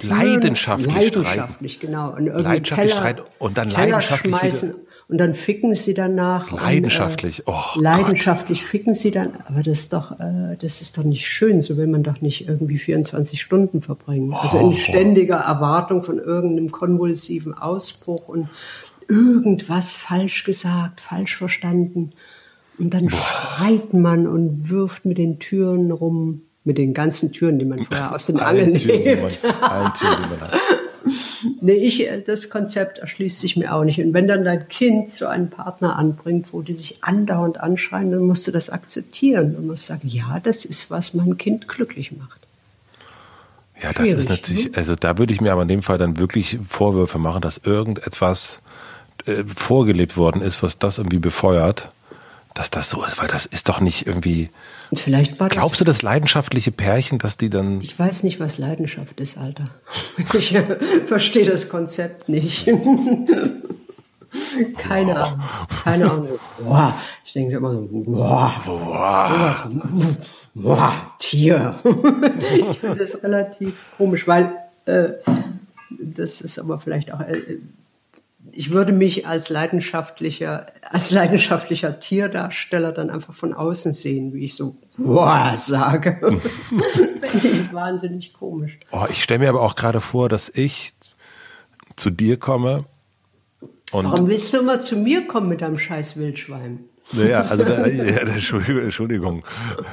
leidenschaftlich, 0.00 0.10
leidenschaftlich 0.10 1.08
streiten. 1.08 1.22
Leidenschaftlich, 1.22 1.80
genau. 1.80 2.14
Und 2.14 2.26
leidenschaftlich 2.26 2.92
streiten 2.92 3.22
und 3.38 3.58
dann 3.58 3.68
Keller 3.68 3.86
leidenschaftlich 3.88 4.36
schmeißen. 4.36 4.74
Und 5.06 5.18
dann 5.18 5.34
ficken 5.34 5.74
sie 5.74 5.92
danach. 5.92 6.50
Leidenschaftlich, 6.50 7.46
und, 7.46 7.54
äh, 7.54 7.56
oh 7.56 7.80
Leidenschaftlich 7.80 8.60
Gott. 8.60 8.68
ficken 8.68 8.94
sie 8.94 9.10
dann. 9.10 9.34
Aber 9.46 9.62
das 9.62 9.80
ist 9.80 9.92
doch, 9.92 10.18
äh, 10.18 10.56
das 10.58 10.80
ist 10.80 10.96
doch 10.96 11.04
nicht 11.04 11.26
schön. 11.28 11.60
So 11.60 11.76
will 11.76 11.86
man 11.86 12.02
doch 12.02 12.22
nicht 12.22 12.48
irgendwie 12.48 12.78
24 12.78 13.40
Stunden 13.40 13.82
verbringen. 13.82 14.32
Oh. 14.32 14.36
Also 14.36 14.58
in 14.58 14.76
ständiger 14.78 15.36
Erwartung 15.36 16.04
von 16.04 16.18
irgendeinem 16.18 16.70
konvulsiven 16.72 17.52
Ausbruch 17.52 18.28
und 18.28 18.48
irgendwas 19.08 19.96
falsch 19.96 20.44
gesagt, 20.44 21.00
falsch 21.00 21.36
verstanden. 21.36 22.12
Und 22.78 22.92
dann 22.92 23.08
schreit 23.08 23.94
man 23.94 24.26
und 24.26 24.68
wirft 24.70 25.04
mit 25.04 25.18
den 25.18 25.38
Türen 25.38 25.90
rum, 25.92 26.42
mit 26.64 26.78
den 26.78 26.94
ganzen 26.94 27.32
Türen, 27.32 27.58
die 27.58 27.64
man 27.64 27.84
vorher 27.84 28.14
aus 28.14 28.26
den 28.26 28.40
Angeln 28.40 28.74
hat. 28.74 30.52
Nee, 31.60 31.74
ich, 31.74 32.08
das 32.26 32.48
Konzept 32.48 32.98
erschließt 32.98 33.40
sich 33.40 33.56
mir 33.56 33.74
auch 33.74 33.84
nicht. 33.84 34.00
Und 34.00 34.14
wenn 34.14 34.26
dann 34.26 34.44
dein 34.44 34.66
Kind 34.68 35.10
so 35.10 35.26
einen 35.26 35.50
Partner 35.50 35.96
anbringt, 35.96 36.52
wo 36.52 36.62
die 36.62 36.74
sich 36.74 37.04
andauernd 37.04 37.60
anschreien, 37.60 38.10
dann 38.10 38.26
musst 38.26 38.46
du 38.46 38.50
das 38.50 38.70
akzeptieren. 38.70 39.54
Und 39.54 39.66
musst 39.66 39.86
sagen, 39.86 40.08
ja, 40.08 40.40
das 40.40 40.64
ist, 40.64 40.90
was 40.90 41.14
mein 41.14 41.36
Kind 41.36 41.68
glücklich 41.68 42.12
macht. 42.16 42.40
Ja, 43.82 43.92
das 43.92 44.08
Schwierig, 44.08 44.20
ist 44.20 44.28
natürlich, 44.28 44.64
ne? 44.70 44.76
also 44.76 44.94
da 44.94 45.18
würde 45.18 45.32
ich 45.32 45.40
mir 45.40 45.52
aber 45.52 45.62
in 45.62 45.68
dem 45.68 45.82
Fall 45.82 45.98
dann 45.98 46.16
wirklich 46.16 46.58
Vorwürfe 46.66 47.18
machen, 47.18 47.42
dass 47.42 47.58
irgendetwas 47.58 48.62
äh, 49.26 49.44
vorgelebt 49.44 50.16
worden 50.16 50.42
ist, 50.42 50.62
was 50.62 50.78
das 50.78 50.98
irgendwie 50.98 51.18
befeuert, 51.18 51.90
dass 52.54 52.70
das 52.70 52.90
so 52.90 53.04
ist, 53.04 53.18
weil 53.18 53.28
das 53.28 53.46
ist 53.46 53.68
doch 53.68 53.80
nicht 53.80 54.06
irgendwie, 54.06 54.50
Vielleicht 54.96 55.40
war 55.40 55.48
Glaubst 55.48 55.80
du, 55.80 55.84
das 55.84 56.02
leidenschaftliche 56.02 56.70
Pärchen, 56.70 57.18
dass 57.18 57.36
die 57.36 57.50
dann. 57.50 57.80
Ich 57.80 57.98
weiß 57.98 58.22
nicht, 58.22 58.38
was 58.40 58.58
Leidenschaft 58.58 59.20
ist, 59.20 59.38
Alter. 59.38 59.64
Ich 60.34 60.54
äh, 60.54 60.76
verstehe 61.06 61.44
das 61.44 61.68
Konzept 61.68 62.28
nicht. 62.28 62.66
Keine 64.76 65.16
Ahnung. 65.16 65.40
Keine 65.82 66.10
Ahnung. 66.10 66.28
Boah. 66.62 66.94
Ich 67.24 67.32
denke 67.32 67.56
immer 67.56 67.72
so, 67.72 67.88
boah, 67.90 68.52
boah. 68.64 69.64
Sowas. 69.68 70.18
Boah, 70.54 70.92
Tier. 71.18 71.76
ich 72.70 72.78
finde 72.78 72.96
das 72.96 73.22
relativ 73.22 73.74
komisch, 73.96 74.26
weil 74.28 74.52
äh, 74.86 75.14
das 75.90 76.40
ist 76.40 76.58
aber 76.58 76.78
vielleicht 76.78 77.12
auch 77.12 77.20
äh, 77.20 77.58
ich 78.52 78.72
würde 78.72 78.92
mich 78.92 79.26
als 79.26 79.48
leidenschaftlicher, 79.48 80.66
als 80.90 81.10
leidenschaftlicher 81.10 81.98
Tierdarsteller 81.98 82.92
dann 82.92 83.10
einfach 83.10 83.32
von 83.34 83.54
außen 83.54 83.92
sehen, 83.92 84.32
wie 84.32 84.44
ich 84.44 84.54
so 84.54 84.76
boah 84.98 85.54
sage. 85.56 86.18
Finde 87.22 87.48
ich 87.48 87.72
wahnsinnig 87.72 88.32
komisch. 88.34 88.78
Oh, 88.92 89.06
ich 89.10 89.22
stelle 89.22 89.40
mir 89.40 89.48
aber 89.48 89.62
auch 89.62 89.74
gerade 89.74 90.00
vor, 90.00 90.28
dass 90.28 90.48
ich 90.48 90.92
zu 91.96 92.10
dir 92.10 92.38
komme 92.38 92.84
und. 93.92 94.04
Warum 94.04 94.28
willst 94.28 94.52
du 94.52 94.58
immer 94.58 94.80
zu 94.80 94.96
mir 94.96 95.26
kommen 95.26 95.48
mit 95.48 95.60
deinem 95.60 95.78
scheiß 95.78 96.16
Wildschwein? 96.18 96.84
Naja, 97.12 97.38
also 97.38 97.64
der, 97.64 97.86
ja, 97.94 98.18
Entschuldigung, 98.20 98.82
Entschuldigung. 98.82 99.44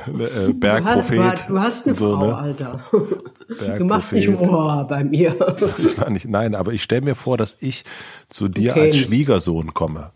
Äh, 0.08 0.54
Bergprophet. 0.54 1.18
Du 1.18 1.24
hast, 1.24 1.50
du 1.50 1.60
hast 1.60 1.88
eine 1.88 1.96
so, 1.96 2.16
Frau, 2.16 2.28
ne? 2.28 2.38
Alter. 2.38 2.86
Du 3.78 3.86
machst 3.86 4.14
nicht 4.14 4.30
Ohr 4.30 4.86
bei 4.88 5.04
mir. 5.04 5.36
Nein, 6.26 6.56
aber 6.56 6.74
ich 6.74 6.84
stelle 6.84 7.02
mir 7.02 7.16
vor, 7.16 7.38
dass 7.38 7.58
ich 7.60 7.84
zu 8.30 8.48
dir 8.48 8.72
okay. 8.72 8.82
als 8.82 8.98
Schwiegersohn 8.98 9.74
komme. 9.74 10.12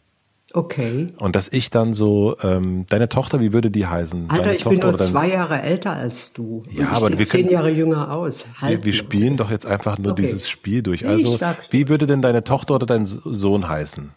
Okay. 0.53 1.07
Und 1.19 1.35
dass 1.35 1.49
ich 1.49 1.69
dann 1.69 1.93
so, 1.93 2.37
ähm, 2.41 2.85
deine 2.89 3.09
Tochter, 3.09 3.41
wie 3.41 3.51
würde 3.51 3.69
die 3.69 3.87
heißen? 3.87 4.29
Alter, 4.29 4.43
deine 4.43 4.55
ich 4.55 4.63
Tochter 4.63 4.79
bin 4.79 4.89
nur 4.89 4.97
zwei 4.97 5.27
Jahre 5.27 5.61
älter 5.61 5.93
als 5.93 6.31
du. 6.31 6.63
Ja, 6.71 6.91
aber 6.91 7.17
wir 7.17 7.25
zehn 7.25 7.49
Jahre 7.49 7.69
jünger 7.69 8.13
aus. 8.13 8.45
Halt 8.61 8.71
wir, 8.71 8.85
wir 8.85 8.93
spielen 8.93 9.35
doch 9.35 9.51
jetzt 9.51 9.65
einfach 9.65 9.97
nur 9.97 10.13
okay. 10.13 10.21
dieses 10.21 10.49
Spiel 10.49 10.81
durch. 10.81 11.05
Also, 11.05 11.37
wie 11.71 11.89
würde 11.89 12.07
denn 12.07 12.21
deine 12.21 12.45
Tochter 12.45 12.75
oder 12.75 12.85
dein 12.85 13.05
Sohn 13.05 13.67
heißen? 13.67 14.11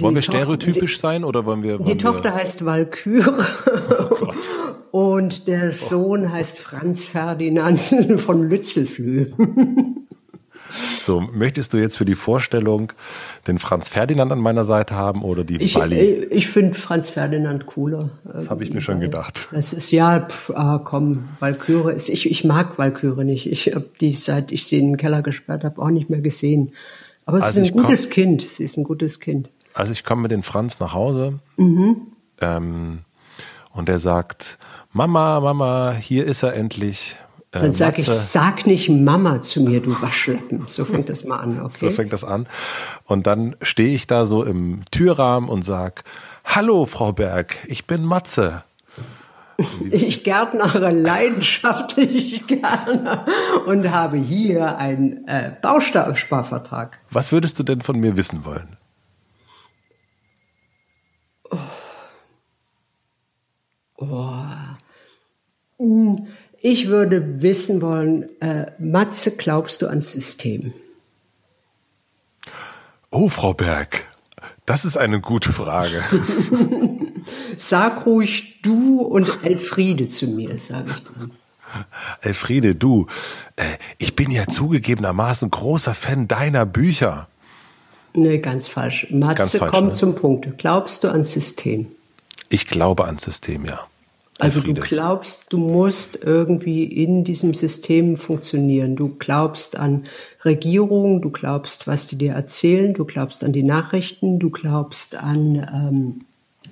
Die 0.00 0.04
wollen 0.04 0.14
wir 0.14 0.22
stereotypisch 0.22 0.94
die, 0.94 1.00
sein 1.00 1.24
oder 1.24 1.44
wollen 1.44 1.62
wir? 1.62 1.78
Wollen 1.78 1.84
die 1.84 1.98
Tochter 1.98 2.34
heißt 2.34 2.64
Walküre 2.64 3.46
oh 4.92 5.12
und 5.12 5.46
der 5.46 5.72
Sohn 5.72 6.32
heißt 6.32 6.58
Franz 6.58 7.04
Ferdinand 7.04 7.78
von 8.16 8.48
Lützelflüh. 8.48 9.26
So, 11.02 11.20
möchtest 11.20 11.74
du 11.74 11.78
jetzt 11.78 11.98
für 11.98 12.04
die 12.04 12.14
Vorstellung 12.14 12.92
den 13.46 13.58
Franz 13.58 13.88
Ferdinand 13.88 14.30
an 14.32 14.38
meiner 14.38 14.64
Seite 14.64 14.94
haben 14.94 15.22
oder 15.22 15.44
die 15.44 15.56
ich, 15.56 15.74
Bali? 15.74 15.98
Äh, 15.98 16.24
ich 16.26 16.48
finde 16.48 16.74
Franz 16.74 17.10
Ferdinand 17.10 17.66
cooler. 17.66 18.10
Das 18.24 18.48
habe 18.48 18.62
ich 18.62 18.72
mir 18.72 18.80
schon 18.80 19.00
gedacht. 19.00 19.48
Das 19.52 19.72
ist 19.72 19.90
ja, 19.90 20.20
pff, 20.20 20.50
ah, 20.54 20.80
komm, 20.82 21.28
Walküre 21.40 21.92
ist, 21.92 22.08
ich, 22.08 22.30
ich 22.30 22.44
mag 22.44 22.78
Walküre 22.78 23.24
nicht. 23.24 23.50
Ich 23.50 23.74
habe 23.74 23.90
die, 24.00 24.14
seit 24.14 24.52
ich 24.52 24.66
sie 24.66 24.78
in 24.78 24.92
den 24.92 24.96
Keller 24.96 25.22
gesperrt 25.22 25.64
habe, 25.64 25.82
auch 25.82 25.90
nicht 25.90 26.08
mehr 26.08 26.20
gesehen. 26.20 26.72
Aber 27.26 27.38
es 27.38 27.44
also 27.44 27.60
ist 27.60 27.68
ein 27.68 27.72
gutes 27.72 28.10
Kind. 28.10 28.42
Sie 28.42 28.64
ist 28.64 28.76
ein 28.76 28.84
gutes 28.84 29.20
Kind. 29.20 29.50
Also 29.74 29.92
ich 29.92 30.04
komme 30.04 30.22
mit 30.22 30.30
den 30.30 30.42
Franz 30.42 30.80
nach 30.80 30.92
Hause 30.92 31.38
mhm. 31.56 31.96
ähm, 32.40 33.00
und 33.72 33.88
er 33.88 33.98
sagt, 33.98 34.58
Mama, 34.92 35.40
Mama, 35.40 35.92
hier 35.92 36.26
ist 36.26 36.42
er 36.42 36.54
endlich. 36.54 37.16
Äh, 37.52 37.60
Dann 37.60 37.72
sage 37.72 38.00
ich, 38.00 38.08
sag 38.08 38.66
nicht 38.66 38.88
Mama 38.88 39.42
zu 39.42 39.62
mir, 39.62 39.80
du 39.80 40.00
Waschlappen. 40.02 40.64
So 40.66 40.84
fängt 40.84 41.08
das 41.08 41.24
mal 41.24 41.38
an, 41.38 41.60
okay? 41.60 41.88
So 41.88 41.90
fängt 41.90 42.12
das 42.12 42.24
an. 42.24 42.46
Und 43.04 43.26
dann 43.26 43.56
stehe 43.62 43.94
ich 43.94 44.06
da 44.06 44.26
so 44.26 44.42
im 44.42 44.82
Türrahmen 44.90 45.48
und 45.48 45.62
sag, 45.62 46.04
Hallo, 46.44 46.86
Frau 46.86 47.12
Berg, 47.12 47.56
ich 47.66 47.86
bin 47.86 48.04
Matze. 48.04 48.64
Ich 49.90 50.24
gärtnere 50.24 50.90
leidenschaftlich 50.90 52.46
gerne 52.46 53.26
und 53.66 53.90
habe 53.90 54.16
hier 54.16 54.78
einen 54.78 55.28
äh, 55.28 55.52
Bausparvertrag. 55.60 56.98
Was 57.10 57.30
würdest 57.30 57.58
du 57.58 57.62
denn 57.62 57.82
von 57.82 58.00
mir 58.00 58.16
wissen 58.16 58.46
wollen? 58.46 58.78
Oh. 64.00 64.44
Hm, 65.78 66.26
ich 66.60 66.88
würde 66.88 67.42
wissen 67.42 67.80
wollen, 67.80 68.28
äh, 68.40 68.72
Matze, 68.78 69.36
glaubst 69.36 69.82
du 69.82 69.86
ans 69.86 70.12
System? 70.12 70.72
Oh, 73.10 73.28
Frau 73.28 73.54
Berg, 73.54 74.06
das 74.66 74.84
ist 74.84 74.96
eine 74.96 75.20
gute 75.20 75.52
Frage. 75.52 76.02
Sag 77.56 78.06
ruhig 78.06 78.60
du 78.62 79.02
und 79.02 79.44
Elfriede 79.44 80.08
zu 80.08 80.28
mir, 80.28 80.58
sage 80.58 80.94
ich 80.94 81.04
dann. 81.04 81.32
Elfriede, 82.20 82.74
du, 82.74 83.06
äh, 83.56 83.64
ich 83.98 84.16
bin 84.16 84.30
ja 84.30 84.46
zugegebenermaßen 84.46 85.50
großer 85.50 85.94
Fan 85.94 86.26
deiner 86.26 86.66
Bücher. 86.66 87.28
Nee, 88.12 88.38
ganz 88.38 88.66
falsch. 88.66 89.06
Matze, 89.10 89.34
ganz 89.36 89.56
falsch, 89.56 89.70
komm 89.72 89.86
ne? 89.86 89.92
zum 89.92 90.14
Punkt. 90.14 90.58
Glaubst 90.58 91.04
du 91.04 91.08
ans 91.08 91.32
System? 91.32 91.88
Ich 92.48 92.66
glaube 92.66 93.04
ans 93.04 93.24
System, 93.24 93.64
ja. 93.66 93.80
Also 94.40 94.60
du 94.60 94.74
glaubst, 94.74 95.52
du 95.52 95.58
musst 95.58 96.24
irgendwie 96.24 96.84
in 96.84 97.24
diesem 97.24 97.54
System 97.54 98.16
funktionieren. 98.16 98.96
Du 98.96 99.16
glaubst 99.18 99.78
an 99.78 100.04
Regierungen, 100.44 101.20
du 101.20 101.30
glaubst, 101.30 101.86
was 101.86 102.06
die 102.06 102.16
dir 102.16 102.32
erzählen, 102.32 102.94
du 102.94 103.04
glaubst 103.04 103.44
an 103.44 103.52
die 103.52 103.62
Nachrichten, 103.62 104.38
du 104.38 104.50
glaubst 104.50 105.16
an, 105.16 105.56
ähm, 105.56 106.24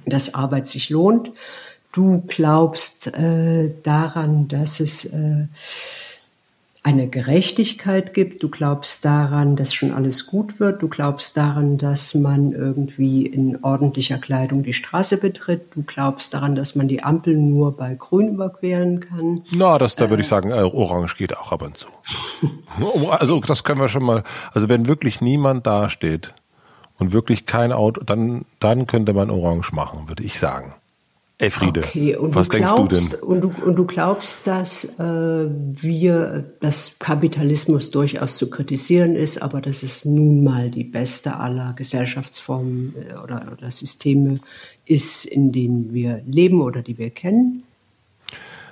dass 0.07 0.35
Arbeit 0.35 0.69
sich 0.69 0.89
lohnt, 0.89 1.31
du 1.93 2.23
glaubst 2.27 3.09
äh, 3.09 3.73
daran, 3.83 4.49
dass 4.49 4.81
es 4.81 5.05
äh, 5.07 5.47
eine 6.89 7.07
Gerechtigkeit 7.07 8.15
gibt, 8.15 8.43
du 8.43 8.49
glaubst 8.49 9.05
daran, 9.05 9.57
dass 9.57 9.75
schon 9.75 9.93
alles 9.93 10.27
gut 10.27 10.59
wird, 10.59 10.81
du 10.81 10.89
glaubst 10.89 11.37
daran, 11.37 11.77
dass 11.77 12.15
man 12.15 12.53
irgendwie 12.53 13.27
in 13.27 13.63
ordentlicher 13.63 14.17
Kleidung 14.17 14.63
die 14.63 14.73
Straße 14.73 15.21
betritt, 15.21 15.77
du 15.77 15.83
glaubst 15.83 16.33
daran, 16.33 16.55
dass 16.55 16.77
man 16.77 16.89
die 16.89 17.03
Ampel 17.03 17.37
nur 17.37 17.77
bei 17.77 17.95
Grün 17.95 18.29
überqueren 18.29 19.01
kann. 19.01 19.43
Na, 19.51 19.77
das, 19.77 19.97
da 19.97 20.07
äh, 20.07 20.11
würde 20.11 20.23
ich 20.23 20.29
sagen, 20.29 20.51
äh, 20.51 20.63
Orange 20.63 21.17
geht 21.19 21.37
auch 21.37 21.53
ab 21.53 21.61
und 21.61 21.77
zu. 21.77 21.89
also 23.11 23.39
das 23.41 23.65
können 23.65 23.81
wir 23.81 23.91
schon 23.91 24.05
mal, 24.05 24.25
also 24.55 24.71
wenn 24.71 24.89
wirklich 24.89 25.21
niemand 25.21 25.67
dasteht 25.67 26.33
und 26.99 27.13
wirklich 27.13 27.45
kein 27.45 27.71
Auto, 27.71 28.03
dann, 28.03 28.47
dann 28.61 28.87
könnte 28.87 29.13
man 29.13 29.29
Orange 29.29 29.75
machen, 29.75 30.09
würde 30.09 30.23
ich 30.23 30.39
sagen. 30.39 30.75
Elfriede, 31.41 31.85
okay, 31.85 32.17
was 32.19 32.49
denkst 32.49 32.75
glaubst, 32.75 33.13
du 33.13 33.17
denn? 33.17 33.29
Und 33.29 33.41
du, 33.43 33.53
und 33.65 33.77
du 33.77 33.87
glaubst, 33.87 34.49
dass 34.49 34.99
äh, 34.99 35.47
wir, 35.49 36.45
dass 36.59 36.99
Kapitalismus 36.99 37.93
durchaus 37.93 38.39
zu 38.39 38.51
kritisieren 38.51 39.15
ist, 39.15 39.41
aber 39.41 39.61
dass 39.61 39.85
es 39.85 40.05
nun 40.05 40.43
mal 40.43 40.69
die 40.69 40.83
beste 40.83 41.37
aller 41.37 41.75
Gesellschaftsformen 41.75 42.93
äh, 42.97 43.15
oder, 43.23 43.53
oder 43.53 43.71
Systeme 43.71 44.41
ist, 44.85 45.27
in 45.27 45.53
denen 45.53 45.95
wir 45.95 46.23
leben 46.27 46.61
oder 46.61 46.83
die 46.83 46.99
wir 46.99 47.11
kennen? 47.11 47.63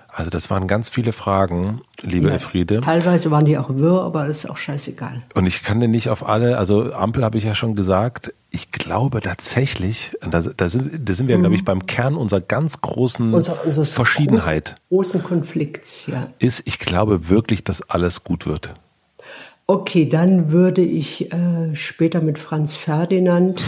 Also 0.09 0.31
das 0.31 0.51
waren 0.51 0.67
ganz 0.67 0.89
viele 0.89 1.13
Fragen, 1.13 1.83
liebe 2.01 2.29
ja, 2.29 2.35
Elfriede. 2.35 2.81
Teilweise 2.81 3.31
waren 3.31 3.45
die 3.45 3.59
auch 3.59 3.69
wirr, 3.77 4.03
aber 4.03 4.27
das 4.27 4.45
ist 4.45 4.51
auch 4.51 4.57
scheißegal. 4.57 5.19
Und 5.35 5.47
ich 5.47 5.63
kann 5.63 5.79
dir 5.79 5.89
nicht 5.89 6.09
auf 6.09 6.27
alle, 6.27 6.57
also 6.57 6.93
Ampel 6.95 7.23
habe 7.23 7.37
ich 7.37 7.45
ja 7.45 7.55
schon 7.55 7.75
gesagt, 7.75 8.33
ich 8.57 8.73
glaube 8.73 9.21
tatsächlich, 9.21 10.13
da, 10.23 10.41
da, 10.41 10.69
sind, 10.69 11.09
da 11.09 11.13
sind 11.13 11.29
wir, 11.29 11.37
mhm. 11.37 11.43
glaube 11.43 11.57
ich, 11.57 11.65
beim 11.65 11.85
Kern 11.85 12.17
unserer 12.17 12.41
ganz 12.41 12.81
großen 12.81 13.35
Unser, 13.35 13.55
Verschiedenheit. 13.55 14.77
Großen, 14.89 15.21
großen 15.21 15.23
Konflikts, 15.23 16.07
ja. 16.07 16.29
Ist, 16.39 16.67
ich 16.67 16.79
glaube 16.79 17.29
wirklich, 17.29 17.65
dass 17.65 17.83
alles 17.83 18.25
gut 18.25 18.47
wird. 18.47 18.73
Okay, 19.67 20.09
dann 20.09 20.51
würde 20.51 20.83
ich 20.83 21.33
äh, 21.33 21.75
später 21.75 22.23
mit 22.23 22.39
Franz 22.39 22.77
Ferdinand 22.77 23.63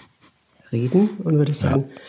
reden 0.72 1.10
und 1.22 1.36
würde 1.36 1.52
sagen, 1.54 1.82
ja. 1.82 2.00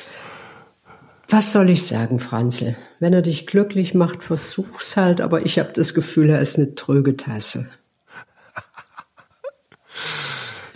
Was 1.28 1.52
soll 1.52 1.72
ich 1.72 1.86
sagen, 1.86 2.20
Franzl? 2.20 2.76
Wenn 3.00 3.12
er 3.12 3.24
dich 3.24 3.48
glücklich 3.48 3.96
macht, 3.96 4.24
versuch's 4.24 4.96
halt, 4.96 5.22
aber 5.22 5.44
ich 5.46 5.58
habe 5.58 5.74
das 5.74 5.96
Gefühl, 5.96 6.30
er 6.30 6.40
ist 6.40 6.58
eine 6.58 6.76
tröge 6.76 7.18
Tasse. 7.18 7.68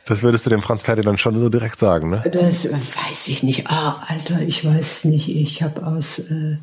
Das 0.09 0.23
würdest 0.23 0.43
du 0.47 0.49
dem 0.49 0.63
Franz 0.63 0.81
Ferdinand 0.81 1.19
schon 1.19 1.39
so 1.39 1.49
direkt 1.49 1.77
sagen, 1.77 2.09
ne? 2.09 2.23
Das 2.31 2.67
weiß 2.71 3.27
ich 3.27 3.43
nicht. 3.43 3.67
Ah, 3.67 4.03
Alter, 4.07 4.41
ich 4.41 4.65
weiß 4.65 5.05
nicht. 5.05 5.29
Ich 5.29 5.61
habe 5.61 5.85
aus. 5.85 6.31
Äh, 6.31 6.53
äh, 6.53 6.57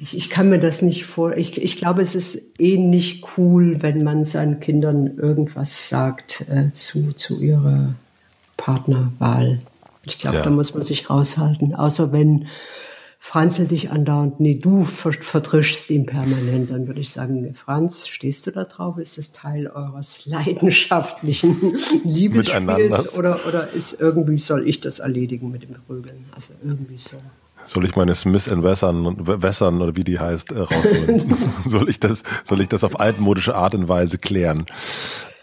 ich, 0.00 0.16
ich, 0.16 0.28
kann 0.28 0.48
mir 0.48 0.58
das 0.58 0.82
nicht 0.82 1.06
vor. 1.06 1.36
Ich, 1.36 1.62
ich 1.62 1.76
glaube, 1.76 2.02
es 2.02 2.16
ist 2.16 2.58
eh 2.60 2.78
nicht 2.78 3.24
cool, 3.38 3.80
wenn 3.80 4.02
man 4.02 4.24
seinen 4.24 4.58
Kindern 4.58 5.16
irgendwas 5.16 5.88
sagt 5.88 6.46
äh, 6.50 6.72
zu, 6.74 7.12
zu 7.12 7.40
ihrer 7.40 7.94
Partnerwahl. 8.56 9.60
Ich 10.02 10.18
glaube, 10.18 10.38
ja. 10.38 10.42
da 10.42 10.50
muss 10.50 10.74
man 10.74 10.82
sich 10.82 11.10
raushalten. 11.10 11.76
Außer 11.76 12.10
wenn 12.10 12.48
Franzl 13.24 13.68
dich 13.68 13.92
andauernd, 13.92 14.40
nee, 14.40 14.58
du 14.58 14.82
vertrischst 14.82 15.88
ihn 15.90 16.06
permanent, 16.06 16.72
dann 16.72 16.88
würde 16.88 17.00
ich 17.00 17.10
sagen, 17.10 17.54
Franz, 17.54 18.08
stehst 18.08 18.48
du 18.48 18.50
da 18.50 18.64
drauf? 18.64 18.98
Ist 18.98 19.16
das 19.16 19.30
Teil 19.30 19.68
eures 19.68 20.26
leidenschaftlichen 20.26 21.78
Liebesspiels 22.04 23.16
oder, 23.16 23.46
oder 23.46 23.72
ist 23.72 24.00
irgendwie, 24.00 24.38
soll 24.38 24.68
ich 24.68 24.80
das 24.80 24.98
erledigen 24.98 25.52
mit 25.52 25.62
dem 25.62 25.76
Prügeln? 25.86 26.26
Also 26.34 26.54
irgendwie 26.64 26.98
so. 26.98 27.16
Soll 27.64 27.84
ich 27.84 27.94
meine 27.94 28.16
Smith 28.16 28.50
Wässern, 28.50 29.16
Wässern 29.24 29.80
oder 29.80 29.94
wie 29.94 30.04
die 30.04 30.18
heißt, 30.18 30.50
äh, 30.50 30.58
rausholen? 30.58 31.36
soll 31.64 31.88
ich 31.88 32.00
das, 32.00 32.24
soll 32.42 32.60
ich 32.60 32.68
das 32.68 32.82
auf 32.82 32.98
altmodische 32.98 33.54
Art 33.54 33.76
und 33.76 33.88
Weise 33.88 34.18
klären? 34.18 34.66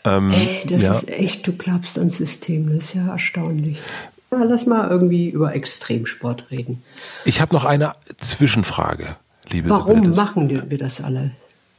Ähm, 0.03 0.31
Ey, 0.31 0.67
das 0.67 0.83
ja. 0.83 0.93
ist 0.93 1.09
echt, 1.09 1.47
du 1.47 1.53
glaubst 1.53 1.97
an 1.97 2.09
System, 2.09 2.75
das 2.75 2.89
ist 2.89 2.95
ja 2.95 3.07
erstaunlich. 3.07 3.77
Lass 4.31 4.65
mal 4.65 4.89
irgendwie 4.89 5.29
über 5.29 5.55
Extremsport 5.55 6.51
reden. 6.51 6.83
Ich 7.25 7.41
habe 7.41 7.53
noch 7.53 7.65
eine 7.65 7.93
Zwischenfrage, 8.17 9.15
liebe 9.47 9.69
Warum 9.69 10.01
Sibylle. 10.01 10.15
machen 10.15 10.49
wir 10.49 10.77
das 10.77 11.03
alle? 11.03 11.31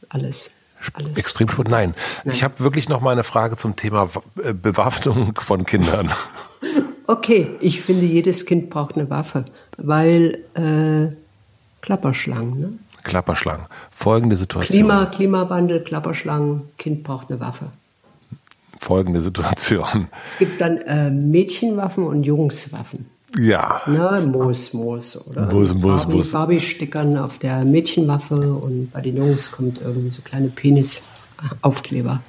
Alles? 0.09 0.57
Alles. 0.95 1.16
Extremsport? 1.16 1.69
Nein. 1.69 1.95
Nein. 2.25 2.35
Ich 2.35 2.42
habe 2.42 2.59
wirklich 2.61 2.88
noch 2.88 3.00
mal 3.00 3.12
eine 3.12 3.23
Frage 3.23 3.57
zum 3.57 3.76
Thema 3.76 4.09
äh, 4.42 4.52
Bewaffnung 4.52 5.35
von 5.40 5.64
Kindern. 5.64 6.12
Okay, 7.07 7.57
ich 7.61 7.80
finde, 7.80 8.07
jedes 8.07 8.47
Kind 8.47 8.71
braucht 8.71 8.95
eine 8.95 9.11
Waffe, 9.11 9.45
weil 9.76 10.45
äh, 10.54 11.12
Klapperschlangen, 11.81 12.61
ne? 12.61 12.72
Klapperschlangen. 13.03 13.66
Folgende 13.90 14.37
Situation. 14.37 14.72
Klima, 14.72 15.07
Klimawandel, 15.07 15.83
Klapperschlangen, 15.83 16.68
Kind 16.79 17.03
braucht 17.03 17.33
eine 17.33 17.40
Waffe 17.40 17.72
folgende 18.81 19.21
Situation. 19.21 20.09
Es 20.27 20.38
gibt 20.38 20.61
dann 20.61 20.79
äh, 20.79 21.11
Mädchenwaffen 21.11 22.05
und 22.05 22.25
Jungswaffen. 22.25 23.07
Ja. 23.38 23.83
Ne, 23.87 24.27
Moos, 24.27 24.73
Moos 24.73 25.29
oder 25.29 25.47
Moos, 25.53 25.73
Moos, 25.75 26.01
Barbie, 26.01 26.16
Moos. 26.16 26.33
Barbie-Stickern 26.33 27.16
auf 27.16 27.38
der 27.38 27.64
Mädchenwaffe 27.64 28.55
und 28.55 28.90
bei 28.93 29.01
den 29.01 29.16
Jungs 29.16 29.53
kommt 29.53 29.81
irgendwie 29.81 30.11
so 30.11 30.23
kleine 30.23 30.49
Penisaufkleber. 30.49 32.21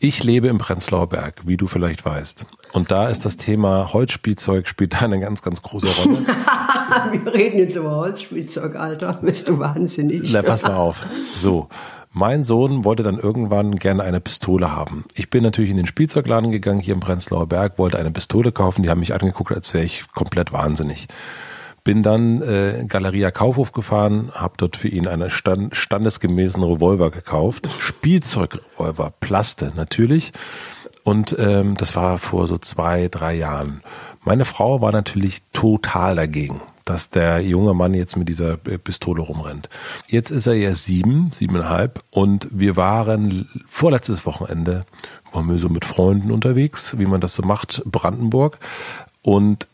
Ich 0.00 0.24
lebe 0.24 0.48
im 0.48 0.58
Prenzlauer 0.58 1.08
Berg, 1.08 1.42
wie 1.46 1.56
du 1.56 1.68
vielleicht 1.68 2.04
weißt. 2.04 2.44
Und 2.72 2.90
da 2.90 3.08
ist 3.08 3.24
das 3.24 3.36
Thema 3.36 3.92
Holzspielzeug 3.92 4.66
spielt 4.66 5.00
eine 5.00 5.20
ganz, 5.20 5.42
ganz 5.42 5.62
große 5.62 5.86
Rolle. 6.02 6.18
Wir 7.12 7.32
reden 7.32 7.58
jetzt 7.58 7.76
über 7.76 7.94
Holzspielzeug, 7.94 8.74
Alter. 8.74 9.20
Bist 9.22 9.48
du 9.48 9.60
wahnsinnig. 9.60 10.32
Na, 10.32 10.42
pass 10.42 10.62
mal 10.62 10.74
auf. 10.74 10.96
So. 11.32 11.68
Mein 12.14 12.44
Sohn 12.44 12.84
wollte 12.84 13.02
dann 13.02 13.18
irgendwann 13.18 13.76
gerne 13.76 14.02
eine 14.02 14.20
Pistole 14.20 14.70
haben. 14.70 15.06
Ich 15.14 15.30
bin 15.30 15.42
natürlich 15.42 15.70
in 15.70 15.78
den 15.78 15.86
Spielzeugladen 15.86 16.52
gegangen 16.52 16.80
hier 16.80 16.92
im 16.92 17.00
Prenzlauer 17.00 17.46
Berg, 17.46 17.78
wollte 17.78 17.98
eine 17.98 18.10
Pistole 18.10 18.52
kaufen. 18.52 18.82
Die 18.82 18.90
haben 18.90 19.00
mich 19.00 19.14
angeguckt, 19.14 19.50
als 19.50 19.72
wäre 19.72 19.84
ich 19.84 20.04
komplett 20.12 20.52
wahnsinnig. 20.52 21.08
Bin 21.84 22.02
dann 22.02 22.42
äh, 22.42 22.84
Galeria 22.86 23.30
Kaufhof 23.30 23.72
gefahren, 23.72 24.30
habe 24.34 24.54
dort 24.58 24.76
für 24.76 24.88
ihn 24.88 25.08
einen 25.08 25.30
stand, 25.30 25.74
standesgemäßen 25.74 26.62
Revolver 26.62 27.10
gekauft. 27.10 27.70
Spielzeugrevolver, 27.78 29.14
Plaste 29.20 29.72
natürlich. 29.74 30.32
Und 31.04 31.34
ähm, 31.38 31.76
das 31.78 31.96
war 31.96 32.18
vor 32.18 32.46
so 32.46 32.58
zwei, 32.58 33.08
drei 33.08 33.34
Jahren. 33.34 33.82
Meine 34.22 34.44
Frau 34.44 34.82
war 34.82 34.92
natürlich 34.92 35.42
total 35.52 36.14
dagegen 36.14 36.60
dass 36.84 37.10
der 37.10 37.40
junge 37.40 37.74
Mann 37.74 37.94
jetzt 37.94 38.16
mit 38.16 38.28
dieser 38.28 38.56
Pistole 38.56 39.22
rumrennt. 39.22 39.68
Jetzt 40.06 40.30
ist 40.30 40.46
er 40.46 40.54
ja 40.54 40.74
sieben, 40.74 41.30
siebeneinhalb 41.32 42.02
und 42.10 42.48
wir 42.50 42.76
waren 42.76 43.48
vorletztes 43.66 44.26
Wochenende, 44.26 44.84
waren 45.32 45.48
wir 45.48 45.58
so 45.58 45.68
mit 45.68 45.84
Freunden 45.84 46.30
unterwegs, 46.30 46.98
wie 46.98 47.06
man 47.06 47.20
das 47.20 47.34
so 47.34 47.42
macht, 47.42 47.82
Brandenburg 47.84 48.58
und 49.22 49.68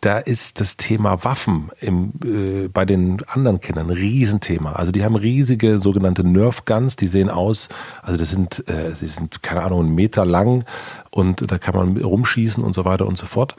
da 0.00 0.18
ist 0.18 0.60
das 0.60 0.76
Thema 0.76 1.24
Waffen 1.24 1.70
im, 1.80 2.12
äh, 2.24 2.68
bei 2.68 2.84
den 2.84 3.22
anderen 3.26 3.60
Kindern 3.60 3.88
ein 3.88 3.96
Riesenthema. 3.96 4.72
Also 4.72 4.92
die 4.92 5.04
haben 5.04 5.16
riesige 5.16 5.80
sogenannte 5.80 6.24
Nerf 6.24 6.64
Guns, 6.64 6.96
die 6.96 7.06
sehen 7.06 7.28
aus, 7.28 7.68
also 8.02 8.18
das 8.18 8.30
sind, 8.30 8.66
äh, 8.68 8.94
sie 8.94 9.08
sind 9.08 9.42
keine 9.42 9.62
Ahnung, 9.62 9.80
einen 9.80 9.94
Meter 9.94 10.24
lang 10.24 10.64
und 11.10 11.50
da 11.50 11.58
kann 11.58 11.74
man 11.74 11.96
rumschießen 11.98 12.64
und 12.64 12.74
so 12.74 12.84
weiter 12.84 13.06
und 13.06 13.18
so 13.18 13.26
fort. 13.26 13.56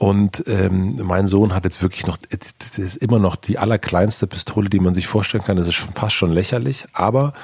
Und 0.00 0.44
ähm, 0.46 0.96
mein 1.02 1.26
Sohn 1.26 1.52
hat 1.54 1.64
jetzt 1.64 1.82
wirklich 1.82 2.06
noch, 2.06 2.16
das 2.16 2.78
ist 2.78 2.96
immer 2.96 3.18
noch 3.18 3.36
die 3.36 3.58
allerkleinste 3.58 4.26
Pistole, 4.26 4.70
die 4.70 4.80
man 4.80 4.94
sich 4.94 5.06
vorstellen 5.06 5.44
kann. 5.44 5.58
Das 5.58 5.66
ist 5.66 5.74
schon 5.74 5.92
fast 5.92 6.14
schon 6.14 6.32
lächerlich. 6.32 6.86
Aber 6.94 7.34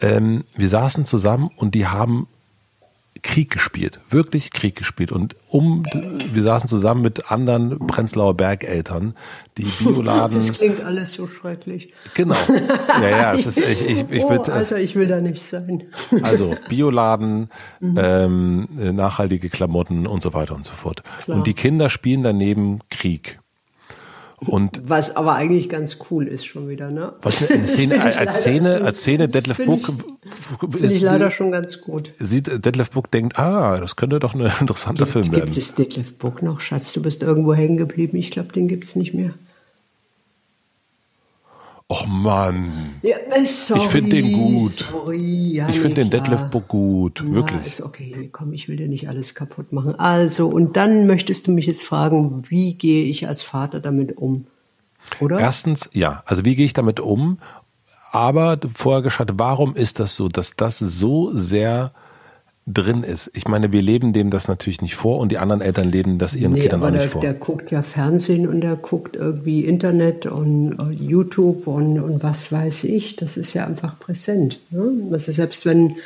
ähm, 0.00 0.44
wir 0.54 0.68
saßen 0.68 1.04
zusammen 1.04 1.50
und 1.56 1.74
die 1.74 1.88
haben 1.88 2.28
Krieg 3.22 3.50
gespielt, 3.50 4.00
wirklich 4.08 4.50
Krieg 4.50 4.76
gespielt. 4.76 5.12
Und 5.12 5.36
um, 5.48 5.84
wir 6.32 6.42
saßen 6.42 6.68
zusammen 6.68 7.02
mit 7.02 7.30
anderen 7.30 7.78
Prenzlauer 7.86 8.36
Bergeltern, 8.36 9.14
die 9.56 9.64
Bioladen. 9.80 10.36
Das 10.36 10.52
klingt 10.54 10.80
alles 10.82 11.14
so 11.14 11.26
schrecklich. 11.26 11.92
Genau. 12.14 12.36
Ja, 13.00 13.08
ja, 13.08 13.34
es 13.34 13.46
ist, 13.46 13.58
ich, 13.58 13.88
ich, 13.88 14.10
ich 14.10 14.24
oh, 14.24 14.30
würde. 14.30 14.52
Alter, 14.52 14.78
ich 14.78 14.94
will 14.94 15.06
da 15.06 15.20
nicht 15.20 15.42
sein. 15.42 15.84
Also, 16.22 16.54
Bioladen, 16.68 17.50
mhm. 17.80 17.98
ähm, 17.98 18.68
nachhaltige 18.94 19.48
Klamotten 19.48 20.06
und 20.06 20.22
so 20.22 20.34
weiter 20.34 20.54
und 20.54 20.64
so 20.64 20.74
fort. 20.74 21.02
Klar. 21.24 21.38
Und 21.38 21.46
die 21.46 21.54
Kinder 21.54 21.90
spielen 21.90 22.22
daneben 22.22 22.80
Krieg. 22.90 23.38
Und 24.46 24.82
was 24.84 25.16
aber 25.16 25.34
eigentlich 25.34 25.68
ganz 25.68 25.98
cool 26.10 26.26
ist 26.26 26.46
schon 26.46 26.68
wieder, 26.68 26.90
ne? 26.90 27.14
Was 27.22 27.50
eine 27.50 27.66
Szene, 27.66 28.02
als 28.16 28.40
Szene, 28.40 28.82
als 28.82 29.00
Szene 29.00 29.28
Detlef 29.28 29.58
Book 29.58 29.92
finde 30.70 30.86
ich 30.86 31.00
leider 31.00 31.30
schon 31.30 31.52
ganz 31.52 31.80
gut. 31.80 32.12
Sieht 32.18 32.64
Detlef 32.64 32.90
Book 32.90 33.10
denkt, 33.10 33.38
ah, 33.38 33.78
das 33.78 33.96
könnte 33.96 34.18
doch 34.18 34.34
ein 34.34 34.40
interessanter 34.60 35.04
gibt, 35.04 35.12
Film 35.12 35.32
werden. 35.32 35.46
Gibt 35.46 35.56
es 35.56 35.74
Detlef 35.74 36.14
Book 36.14 36.42
noch, 36.42 36.60
Schatz? 36.60 36.92
Du 36.92 37.02
bist 37.02 37.22
irgendwo 37.22 37.54
hängen 37.54 37.76
geblieben. 37.76 38.16
Ich 38.16 38.30
glaube, 38.30 38.52
den 38.52 38.68
gibt's 38.68 38.96
nicht 38.96 39.14
mehr. 39.14 39.34
Och 41.88 42.08
Mann. 42.08 42.96
Ja, 43.02 43.16
sorry, 43.44 43.80
ich 43.82 43.88
finde 43.88 44.16
den 44.16 44.32
gut. 44.32 44.70
Sorry, 44.70 45.52
ja, 45.52 45.68
ich 45.68 45.78
finde 45.78 45.94
den 45.96 46.10
Detlef 46.10 46.46
Book 46.50 46.66
gut, 46.66 47.22
Na, 47.24 47.32
wirklich. 47.32 47.64
Ist 47.64 47.80
okay, 47.80 48.28
komm, 48.32 48.52
ich 48.52 48.66
will 48.66 48.76
dir 48.76 48.88
nicht 48.88 49.08
alles 49.08 49.36
kaputt 49.36 49.72
machen. 49.72 49.94
Also, 49.94 50.48
und 50.48 50.76
dann 50.76 51.06
möchtest 51.06 51.46
du 51.46 51.52
mich 51.52 51.66
jetzt 51.66 51.84
fragen, 51.84 52.42
wie 52.48 52.74
gehe 52.74 53.04
ich 53.04 53.28
als 53.28 53.44
Vater 53.44 53.78
damit 53.78 54.16
um? 54.16 54.46
Oder? 55.20 55.38
Erstens, 55.38 55.88
ja, 55.92 56.24
also 56.26 56.44
wie 56.44 56.56
gehe 56.56 56.66
ich 56.66 56.72
damit 56.72 56.98
um? 56.98 57.38
Aber 58.10 58.58
vorher 58.74 59.02
geschaut, 59.02 59.34
warum 59.34 59.76
ist 59.76 60.00
das 60.00 60.16
so, 60.16 60.28
dass 60.28 60.56
das 60.56 60.80
so 60.80 61.30
sehr 61.34 61.92
drin 62.66 63.04
ist. 63.04 63.30
Ich 63.32 63.46
meine, 63.46 63.70
wir 63.70 63.80
leben 63.80 64.12
dem 64.12 64.30
das 64.30 64.48
natürlich 64.48 64.82
nicht 64.82 64.96
vor 64.96 65.18
und 65.18 65.30
die 65.30 65.38
anderen 65.38 65.60
Eltern 65.60 65.90
leben 65.90 66.18
das 66.18 66.34
ihren 66.34 66.52
nee, 66.52 66.62
Kindern 66.62 66.82
auch 66.82 66.90
nicht 66.90 67.04
der, 67.04 67.10
vor. 67.10 67.20
Der 67.20 67.34
guckt 67.34 67.70
ja 67.70 67.82
Fernsehen 67.82 68.48
und 68.48 68.60
der 68.60 68.74
guckt 68.74 69.14
irgendwie 69.14 69.64
Internet 69.64 70.26
und, 70.26 70.76
YouTube 70.98 71.68
und, 71.68 72.00
und 72.00 72.22
was 72.24 72.50
weiß 72.50 72.84
ich. 72.84 73.14
Das 73.14 73.36
ist 73.36 73.54
ja 73.54 73.66
einfach 73.66 73.98
präsent. 74.00 74.58
Ne? 74.70 75.08
Also 75.12 75.30
selbst 75.30 75.64
wenn 75.64 75.96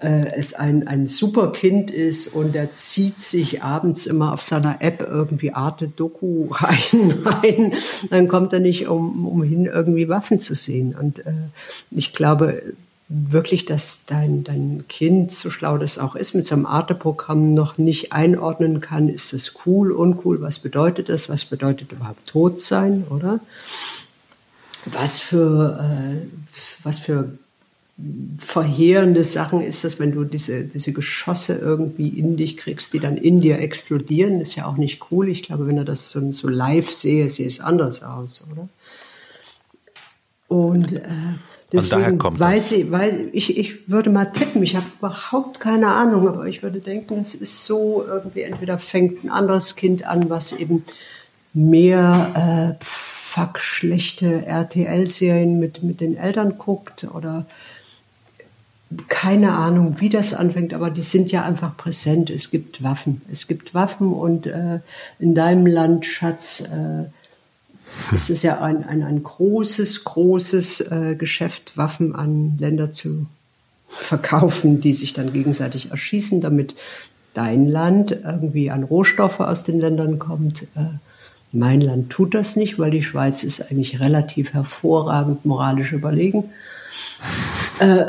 äh, 0.00 0.32
es 0.34 0.54
ein, 0.54 0.88
ein 0.88 1.06
super 1.06 1.52
Kind 1.52 1.90
ist 1.90 2.28
und 2.28 2.56
er 2.56 2.72
zieht 2.72 3.20
sich 3.20 3.62
abends 3.62 4.06
immer 4.06 4.32
auf 4.32 4.42
seiner 4.42 4.80
App 4.80 5.06
irgendwie 5.06 5.52
Arte 5.52 5.86
Doku 5.86 6.46
rein, 6.50 7.12
rein, 7.24 7.74
dann 8.08 8.26
kommt 8.28 8.54
er 8.54 8.60
nicht 8.60 8.88
um, 8.88 9.26
umhin, 9.26 9.66
irgendwie 9.66 10.08
Waffen 10.08 10.40
zu 10.40 10.54
sehen. 10.54 10.96
Und 10.98 11.26
äh, 11.26 11.32
ich 11.90 12.14
glaube, 12.14 12.62
wirklich, 13.08 13.64
dass 13.64 14.04
dein, 14.06 14.42
dein 14.42 14.84
Kind, 14.88 15.32
so 15.32 15.50
schlau 15.50 15.78
das 15.78 15.98
auch 15.98 16.16
ist, 16.16 16.34
mit 16.34 16.46
seinem 16.46 16.66
Arte-Programm 16.66 17.54
noch 17.54 17.78
nicht 17.78 18.12
einordnen 18.12 18.80
kann, 18.80 19.08
ist 19.08 19.32
das 19.32 19.54
cool, 19.64 19.92
uncool, 19.92 20.40
was 20.40 20.58
bedeutet 20.58 21.08
das, 21.08 21.28
was 21.28 21.44
bedeutet 21.44 21.92
überhaupt 21.92 22.26
tot 22.26 22.60
sein, 22.60 23.04
oder? 23.08 23.40
Was 24.86 25.18
für, 25.18 25.78
äh, 25.80 26.26
was 26.82 26.98
für 26.98 27.30
verheerende 28.38 29.24
Sachen 29.24 29.62
ist 29.62 29.84
das, 29.84 29.98
wenn 29.98 30.12
du 30.12 30.24
diese, 30.24 30.64
diese 30.64 30.92
Geschosse 30.92 31.58
irgendwie 31.58 32.08
in 32.08 32.36
dich 32.36 32.56
kriegst, 32.56 32.92
die 32.92 32.98
dann 32.98 33.16
in 33.16 33.40
dir 33.40 33.58
explodieren, 33.58 34.40
ist 34.40 34.54
ja 34.54 34.66
auch 34.66 34.76
nicht 34.76 35.10
cool. 35.10 35.28
Ich 35.28 35.42
glaube, 35.42 35.66
wenn 35.66 35.78
er 35.78 35.84
das 35.84 36.12
so, 36.12 36.32
so 36.32 36.48
live 36.48 36.90
sehe, 36.90 37.28
sieht 37.28 37.46
es 37.46 37.60
anders 37.60 38.02
aus, 38.02 38.46
oder? 38.52 38.68
Und 40.48 40.92
äh, 40.92 41.08
Deswegen 41.72 42.22
weiß 42.22 42.72
ich, 42.72 42.90
weiß 42.90 43.14
ich, 43.32 43.58
ich 43.58 43.90
würde 43.90 44.10
mal 44.10 44.26
tippen, 44.26 44.62
ich 44.62 44.76
habe 44.76 44.86
überhaupt 44.98 45.58
keine 45.58 45.88
Ahnung, 45.88 46.28
aber 46.28 46.46
ich 46.46 46.62
würde 46.62 46.78
denken, 46.78 47.18
es 47.20 47.34
ist 47.34 47.66
so, 47.66 48.04
irgendwie 48.06 48.42
entweder 48.42 48.78
fängt 48.78 49.24
ein 49.24 49.30
anderes 49.30 49.74
Kind 49.74 50.06
an, 50.06 50.30
was 50.30 50.52
eben 50.52 50.84
mehr 51.52 52.76
äh, 52.80 52.84
fuck 52.84 53.58
schlechte 53.58 54.46
RTL-Serien 54.46 55.58
mit, 55.58 55.82
mit 55.82 56.00
den 56.00 56.16
Eltern 56.16 56.56
guckt 56.56 57.04
oder 57.12 57.46
keine 59.08 59.52
Ahnung, 59.52 59.96
wie 59.98 60.08
das 60.08 60.32
anfängt, 60.32 60.72
aber 60.72 60.90
die 60.90 61.02
sind 61.02 61.32
ja 61.32 61.44
einfach 61.44 61.76
präsent. 61.76 62.30
Es 62.30 62.50
gibt 62.50 62.84
Waffen. 62.84 63.20
Es 63.30 63.48
gibt 63.48 63.74
Waffen 63.74 64.12
und 64.12 64.46
äh, 64.46 64.78
in 65.18 65.34
deinem 65.34 65.66
Land, 65.66 66.06
Schatz, 66.06 66.70
äh, 66.72 67.06
es 68.12 68.30
ist 68.30 68.42
ja 68.42 68.60
ein, 68.60 68.84
ein, 68.84 69.02
ein 69.02 69.22
großes, 69.22 70.04
großes 70.04 70.92
äh, 70.92 71.14
Geschäft, 71.16 71.76
Waffen 71.76 72.14
an 72.14 72.56
Länder 72.58 72.92
zu 72.92 73.26
verkaufen, 73.88 74.80
die 74.80 74.94
sich 74.94 75.12
dann 75.12 75.32
gegenseitig 75.32 75.90
erschießen, 75.90 76.40
damit 76.40 76.74
dein 77.34 77.66
Land 77.66 78.12
irgendwie 78.24 78.70
an 78.70 78.82
Rohstoffe 78.82 79.40
aus 79.40 79.64
den 79.64 79.80
Ländern 79.80 80.18
kommt. 80.18 80.62
Äh, 80.74 80.98
mein 81.52 81.80
Land 81.80 82.10
tut 82.10 82.34
das 82.34 82.56
nicht, 82.56 82.78
weil 82.78 82.90
die 82.90 83.02
Schweiz 83.02 83.42
ist 83.42 83.70
eigentlich 83.70 84.00
relativ 84.00 84.52
hervorragend 84.52 85.44
moralisch 85.44 85.92
überlegen. 85.92 86.50
Äh, 87.78 88.06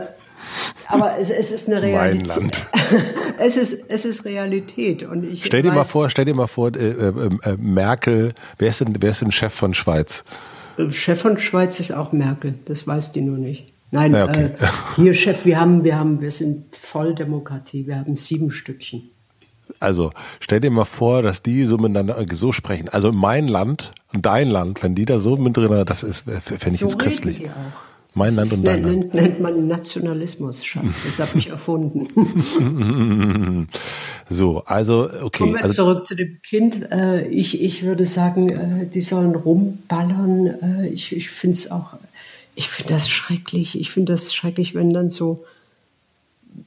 aber 0.87 1.17
es, 1.19 1.29
es 1.29 1.51
ist 1.51 1.69
eine 1.69 1.81
Realität. 1.81 2.27
Mein 2.27 2.41
Land. 2.43 2.65
es 3.37 3.57
ist, 3.57 3.89
es 3.89 4.05
ist 4.05 4.25
Realität. 4.25 5.03
Und 5.03 5.23
ich 5.23 5.45
stell 5.45 5.61
dir 5.61 5.69
weiß, 5.69 5.75
mal 5.75 5.83
vor, 5.83 6.09
stell 6.09 6.25
dir 6.25 6.35
mal 6.35 6.47
vor, 6.47 6.75
äh, 6.75 6.89
äh, 6.89 7.29
äh, 7.43 7.57
Merkel, 7.57 8.33
wer 8.57 8.69
ist 8.69 8.81
denn, 8.81 8.95
wer 8.99 9.11
ist 9.11 9.21
denn 9.21 9.31
Chef 9.31 9.53
von 9.53 9.73
Schweiz? 9.73 10.23
Chef 10.91 11.21
von 11.21 11.39
Schweiz 11.39 11.79
ist 11.79 11.91
auch 11.91 12.11
Merkel, 12.11 12.55
das 12.65 12.85
weiß 12.85 13.11
die 13.11 13.21
nur 13.21 13.37
nicht. 13.37 13.73
Nein, 13.89 14.13
ja, 14.13 14.25
okay. 14.25 14.49
äh, 14.59 14.67
hier 14.95 15.13
Chef, 15.13 15.45
wir 15.45 15.59
haben, 15.59 15.83
wir 15.83 15.97
haben, 15.97 16.21
wir 16.21 16.31
sind 16.31 16.75
voll 16.75 17.15
Demokratie, 17.15 17.87
wir 17.87 17.97
haben 17.97 18.15
sieben 18.15 18.51
Stückchen. 18.51 19.09
Also 19.79 20.11
stell 20.39 20.59
dir 20.59 20.71
mal 20.71 20.85
vor, 20.85 21.21
dass 21.21 21.41
die 21.41 21.65
so 21.65 21.77
miteinander 21.77 22.23
so 22.33 22.51
sprechen. 22.51 22.89
Also 22.89 23.11
mein 23.11 23.47
Land 23.47 23.91
und 24.13 24.25
dein 24.25 24.49
Land, 24.49 24.81
wenn 24.81 24.95
die 24.95 25.05
da 25.05 25.19
so 25.19 25.37
mit 25.37 25.55
drin, 25.55 25.85
das 25.85 26.03
ist, 26.03 26.21
fände 26.21 26.69
ich 26.69 26.79
so 26.79 26.87
jetzt 26.87 26.99
köstlich. 26.99 27.39
Die 27.39 27.49
auch. 27.49 27.86
Mein 28.17 28.35
Land 28.35 28.51
und 28.51 28.65
dein 28.65 28.83
Land. 28.83 29.13
nennt 29.13 29.39
man 29.39 29.67
Nationalismus, 29.67 30.65
Schatz. 30.65 31.03
Das 31.05 31.19
habe 31.19 31.37
ich 31.37 31.49
erfunden. 31.49 33.67
so, 34.29 34.63
also 34.65 35.09
okay. 35.21 35.39
Kommen 35.39 35.53
wir 35.53 35.63
also, 35.63 35.75
zurück 35.75 36.05
zu 36.05 36.15
dem 36.15 36.41
Kind. 36.41 36.91
Äh, 36.91 37.27
ich, 37.27 37.61
ich 37.61 37.83
würde 37.83 38.05
sagen, 38.05 38.49
äh, 38.49 38.87
die 38.87 39.01
sollen 39.01 39.35
rumballern. 39.35 40.47
Äh, 40.47 40.87
ich 40.89 41.15
ich 41.15 41.29
finde 41.29 41.53
es 41.53 41.69
auch, 41.69 41.93
ich 42.55 42.69
finde 42.69 42.93
das 42.93 43.09
schrecklich. 43.09 43.79
Ich 43.79 43.91
finde 43.91 44.13
das 44.13 44.33
schrecklich, 44.33 44.73
wenn 44.73 44.93
dann 44.93 45.09
so 45.09 45.45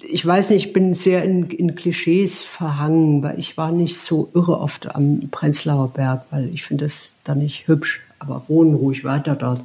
ich 0.08 0.24
weiß 0.24 0.50
nicht, 0.50 0.66
ich 0.66 0.72
bin 0.72 0.94
sehr 0.94 1.24
in, 1.24 1.50
in, 1.50 1.74
Klischees 1.74 2.42
verhangen, 2.42 3.24
weil 3.24 3.40
ich 3.40 3.56
war 3.56 3.72
nicht 3.72 3.98
so 3.98 4.30
irre 4.34 4.60
oft 4.60 4.94
am 4.94 5.28
Prenzlauer 5.32 5.88
Berg, 5.88 6.26
weil 6.30 6.48
ich 6.54 6.62
finde 6.62 6.84
das 6.84 7.18
da 7.24 7.34
nicht 7.34 7.66
hübsch 7.66 8.00
aber 8.20 8.42
wohnen 8.48 8.74
ruhig 8.74 9.04
weiter 9.04 9.34
dort. 9.34 9.62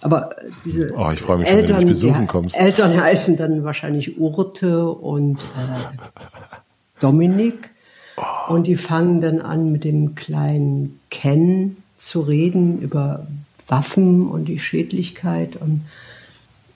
Aber 0.00 0.34
diese 0.64 0.92
oh, 0.96 1.10
ich 1.12 1.26
mich 1.28 1.46
Eltern, 1.46 1.66
schon, 1.66 1.76
wenn 1.76 1.80
du 1.82 1.86
besuchen 1.86 2.26
kommst. 2.26 2.58
Eltern 2.58 3.00
heißen 3.00 3.36
dann 3.36 3.62
wahrscheinlich 3.62 4.18
Urte 4.18 4.88
und 4.88 5.38
äh, 5.38 7.00
Dominik. 7.00 7.70
Oh. 8.16 8.54
Und 8.54 8.66
die 8.66 8.76
fangen 8.76 9.20
dann 9.20 9.40
an, 9.40 9.70
mit 9.70 9.84
dem 9.84 10.14
kleinen 10.14 11.00
Ken 11.10 11.76
zu 11.96 12.20
reden 12.20 12.80
über 12.80 13.26
Waffen 13.68 14.28
und 14.28 14.46
die 14.46 14.58
Schädlichkeit 14.58 15.56
und 15.56 15.82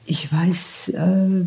ich 0.06 0.32
weiß, 0.32 0.90
äh, 0.90 1.46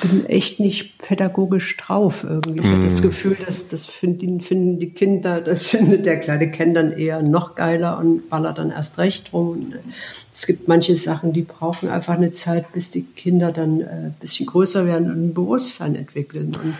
bin 0.00 0.26
echt 0.26 0.60
nicht 0.60 0.98
pädagogisch 0.98 1.76
drauf 1.76 2.24
irgendwie. 2.24 2.60
Ich 2.60 2.66
mm. 2.66 2.72
habe 2.72 2.84
das 2.84 3.02
Gefühl, 3.02 3.36
dass 3.44 3.68
das 3.68 3.86
finden, 3.86 4.40
finden 4.40 4.78
die 4.78 4.90
Kinder, 4.90 5.40
das 5.40 5.66
findet 5.66 6.06
der 6.06 6.18
kleine 6.18 6.50
Ken 6.50 6.74
dann 6.74 6.92
eher 6.92 7.22
noch 7.22 7.56
geiler 7.56 7.98
und 7.98 8.28
ballert 8.28 8.58
dann 8.58 8.70
erst 8.70 8.98
recht 8.98 9.32
rum. 9.32 9.74
Es 10.32 10.46
gibt 10.46 10.68
manche 10.68 10.94
Sachen, 10.94 11.32
die 11.32 11.42
brauchen 11.42 11.88
einfach 11.88 12.14
eine 12.14 12.30
Zeit, 12.30 12.72
bis 12.72 12.90
die 12.90 13.02
Kinder 13.02 13.50
dann 13.52 13.80
äh, 13.80 13.84
ein 13.84 14.16
bisschen 14.20 14.46
größer 14.46 14.86
werden 14.86 15.10
und 15.10 15.24
ein 15.26 15.34
Bewusstsein 15.34 15.96
entwickeln. 15.96 16.56
Und 16.62 16.74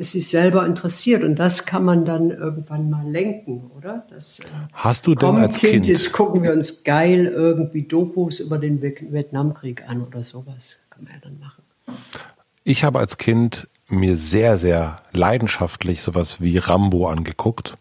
es 0.00 0.12
sich 0.12 0.28
selber 0.28 0.66
interessiert. 0.66 1.22
Und 1.22 1.38
das 1.38 1.66
kann 1.66 1.84
man 1.84 2.04
dann 2.04 2.30
irgendwann 2.30 2.90
mal 2.90 3.08
lenken, 3.08 3.70
oder? 3.76 4.06
Das, 4.10 4.40
äh, 4.40 4.44
Hast 4.72 5.06
du 5.06 5.14
denn 5.14 5.36
als 5.36 5.58
kind, 5.58 5.72
kind, 5.72 5.86
Jetzt 5.86 6.12
gucken 6.12 6.42
wir 6.42 6.52
uns 6.52 6.84
geil 6.84 7.26
irgendwie 7.26 7.82
Dokus 7.82 8.40
über 8.40 8.58
den 8.58 8.80
Vietnamkrieg 8.82 9.88
an 9.88 10.02
oder 10.02 10.22
sowas. 10.22 10.86
Kann 10.90 11.04
man 11.04 11.12
ja 11.12 11.18
dann 11.22 11.38
machen. 11.38 11.62
Ich 12.64 12.84
habe 12.84 12.98
als 12.98 13.18
Kind 13.18 13.68
mir 13.90 14.16
sehr, 14.16 14.56
sehr 14.56 14.96
leidenschaftlich 15.12 16.02
sowas 16.02 16.40
wie 16.40 16.58
Rambo 16.58 17.08
angeguckt 17.08 17.76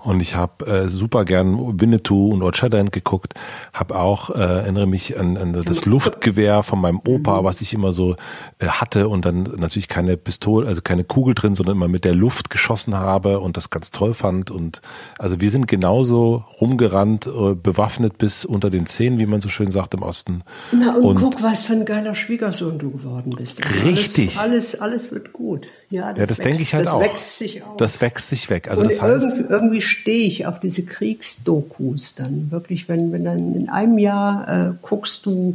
und 0.00 0.20
ich 0.20 0.36
habe 0.36 0.66
äh, 0.66 0.88
super 0.88 1.24
gern 1.24 1.80
Winnetou 1.80 2.30
und 2.30 2.42
Old 2.42 2.56
Shatterhand 2.56 2.92
geguckt, 2.92 3.34
habe 3.72 3.96
auch, 3.96 4.30
äh, 4.30 4.34
erinnere 4.34 4.86
mich 4.86 5.18
an, 5.18 5.36
an 5.38 5.64
das 5.64 5.86
Luftgewehr 5.86 6.62
von 6.62 6.80
meinem 6.80 7.00
Opa, 7.06 7.40
mhm. 7.40 7.44
was 7.44 7.60
ich 7.62 7.72
immer 7.72 7.92
so 7.92 8.16
äh, 8.58 8.66
hatte 8.66 9.08
und 9.08 9.24
dann 9.24 9.44
natürlich 9.56 9.88
keine 9.88 10.16
Pistole, 10.16 10.68
also 10.68 10.82
keine 10.82 11.04
Kugel 11.04 11.34
drin, 11.34 11.54
sondern 11.54 11.76
immer 11.76 11.88
mit 11.88 12.04
der 12.04 12.14
Luft 12.14 12.50
geschossen 12.50 12.94
habe 12.94 13.40
und 13.40 13.56
das 13.56 13.70
ganz 13.70 13.90
toll 13.90 14.12
fand 14.12 14.50
und 14.50 14.82
also 15.18 15.40
wir 15.40 15.50
sind 15.50 15.66
genauso 15.66 16.44
rumgerannt, 16.60 17.26
äh, 17.26 17.54
bewaffnet 17.54 18.18
bis 18.18 18.44
unter 18.44 18.68
den 18.68 18.86
Zehen, 18.86 19.18
wie 19.18 19.26
man 19.26 19.40
so 19.40 19.48
schön 19.48 19.70
sagt 19.70 19.94
im 19.94 20.02
Osten. 20.02 20.42
Na 20.72 20.96
und, 20.96 21.02
und 21.02 21.14
guck, 21.16 21.42
was 21.42 21.64
für 21.64 21.72
ein 21.72 21.86
geiler 21.86 22.14
Schwiegersohn 22.14 22.78
du 22.78 22.90
geworden 22.90 23.32
bist. 23.36 23.64
Also 23.64 23.80
richtig. 23.80 24.38
Alles, 24.38 24.78
alles, 24.78 24.80
alles 24.80 25.12
wird 25.12 25.32
gut. 25.32 25.53
Ja, 25.90 26.12
das, 26.12 26.18
ja, 26.18 26.26
das 26.26 26.38
denke 26.38 26.62
ich 26.62 26.74
halt 26.74 26.86
das 26.86 26.92
auch. 26.92 27.00
Das 27.02 27.10
wächst 27.12 27.38
sich 27.38 27.62
aus. 27.62 27.76
Das 27.78 28.00
wächst 28.00 28.28
sich 28.28 28.50
weg. 28.50 28.68
Also 28.68 28.82
und 28.82 28.90
das 28.90 29.00
heißt, 29.00 29.24
irgendwie, 29.24 29.52
irgendwie 29.52 29.80
stehe 29.80 30.26
ich 30.26 30.46
auf 30.46 30.60
diese 30.60 30.84
Kriegsdokus 30.84 32.14
dann. 32.14 32.50
Wirklich, 32.50 32.88
wenn, 32.88 33.12
wenn 33.12 33.24
dann 33.24 33.54
in 33.54 33.68
einem 33.68 33.98
Jahr 33.98 34.48
äh, 34.48 34.72
guckst 34.82 35.26
du 35.26 35.54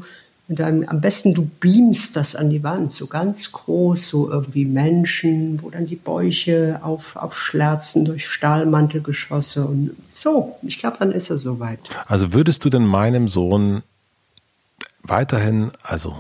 mit 0.50 0.60
einem, 0.62 0.90
am 0.90 1.00
besten 1.00 1.36
du 1.36 1.48
beamst 1.60 2.16
das 2.16 2.36
an 2.36 2.50
die 2.50 2.64
Wand, 2.64 2.92
so 2.92 3.06
ganz 3.06 3.52
groß, 3.52 4.08
so 4.08 4.32
irgendwie 4.32 4.66
Menschen, 4.66 5.62
wo 5.62 5.70
dann 5.70 5.86
die 5.86 5.96
Bäuche 5.96 6.80
auf, 6.82 7.16
aufschlerzen 7.16 8.04
durch 8.04 8.28
Stahlmantelgeschosse 8.28 9.66
und 9.66 9.92
so. 10.12 10.58
Ich 10.64 10.80
glaube, 10.80 10.98
dann 11.00 11.12
ist 11.12 11.30
er 11.30 11.38
soweit. 11.38 11.80
Also 12.08 12.34
würdest 12.34 12.66
du 12.66 12.72
denn 12.72 12.84
meinem 12.84 13.30
Sohn 13.30 13.84
weiterhin, 15.04 15.72
also 15.84 16.16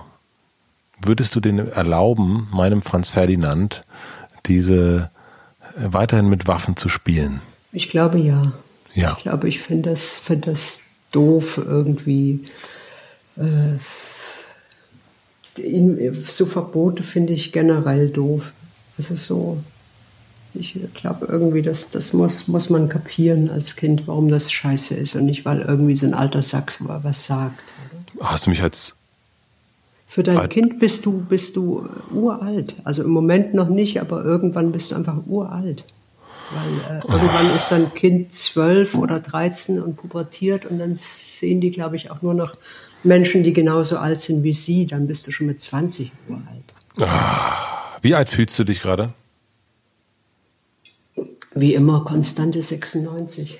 würdest 1.01 1.35
du 1.35 1.39
den 1.39 1.59
erlauben, 1.59 2.47
meinem 2.51 2.81
Franz 2.81 3.09
Ferdinand, 3.09 3.83
diese 4.45 5.09
äh, 5.77 5.87
weiterhin 5.91 6.29
mit 6.29 6.47
Waffen 6.47 6.77
zu 6.77 6.89
spielen? 6.89 7.41
Ich 7.71 7.89
glaube 7.89 8.19
ja. 8.19 8.53
Ja. 8.93 9.15
Ich 9.17 9.23
glaube, 9.23 9.47
ich 9.47 9.59
finde 9.59 9.91
das, 9.91 10.19
find 10.19 10.47
das 10.47 10.89
doof 11.11 11.57
irgendwie. 11.57 12.45
Äh, 13.37 13.77
so 16.13 16.45
Verbote 16.45 17.03
finde 17.03 17.33
ich 17.33 17.51
generell 17.51 18.09
doof. 18.09 18.53
Das 18.97 19.11
ist 19.11 19.25
so. 19.25 19.57
Ich 20.55 20.77
glaube 20.95 21.27
irgendwie, 21.27 21.61
das, 21.61 21.91
das 21.91 22.13
muss, 22.13 22.47
muss 22.47 22.71
man 22.71 22.89
kapieren 22.89 23.51
als 23.51 23.75
Kind, 23.75 24.07
warum 24.07 24.29
das 24.29 24.51
scheiße 24.51 24.95
ist 24.95 25.15
und 25.15 25.25
nicht, 25.25 25.45
weil 25.45 25.61
irgendwie 25.61 25.95
so 25.95 26.07
ein 26.07 26.15
alter 26.15 26.41
Sack 26.41 26.73
was 26.79 27.27
sagt. 27.27 27.59
Hast 28.19 28.47
du 28.47 28.49
mich 28.49 28.63
als 28.63 28.95
für 30.09 30.23
dein 30.23 30.37
Alt. 30.37 30.49
Kind 30.49 30.79
bist 30.79 31.05
du, 31.05 31.21
bist 31.21 31.55
du 31.55 31.87
uralt. 32.11 32.75
Also 32.83 33.03
im 33.03 33.11
Moment 33.11 33.53
noch 33.53 33.69
nicht, 33.69 34.01
aber 34.01 34.25
irgendwann 34.25 34.71
bist 34.71 34.89
du 34.89 34.95
einfach 34.95 35.17
uralt. 35.27 35.83
Weil 36.49 36.97
äh, 36.97 37.13
irgendwann 37.13 37.53
ist 37.53 37.69
dein 37.69 37.93
Kind 37.93 38.33
zwölf 38.33 38.95
oder 38.95 39.19
dreizehn 39.19 39.79
und 39.79 39.97
pubertiert 39.97 40.65
und 40.65 40.79
dann 40.79 40.95
sehen 40.95 41.61
die, 41.61 41.69
glaube 41.69 41.95
ich, 41.95 42.09
auch 42.09 42.23
nur 42.23 42.33
noch 42.33 42.57
Menschen, 43.03 43.43
die 43.43 43.53
genauso 43.53 43.99
alt 43.99 44.19
sind 44.19 44.41
wie 44.41 44.55
sie. 44.55 44.87
Dann 44.87 45.05
bist 45.05 45.27
du 45.27 45.31
schon 45.31 45.45
mit 45.45 45.61
20 45.61 46.11
uralt. 46.27 47.07
Ah, 47.07 47.99
Wie 48.01 48.15
alt 48.15 48.29
fühlst 48.29 48.57
du 48.57 48.63
dich 48.63 48.81
gerade? 48.81 49.13
Wie 51.53 51.75
immer, 51.75 52.03
konstante 52.03 52.63
96. 52.63 53.59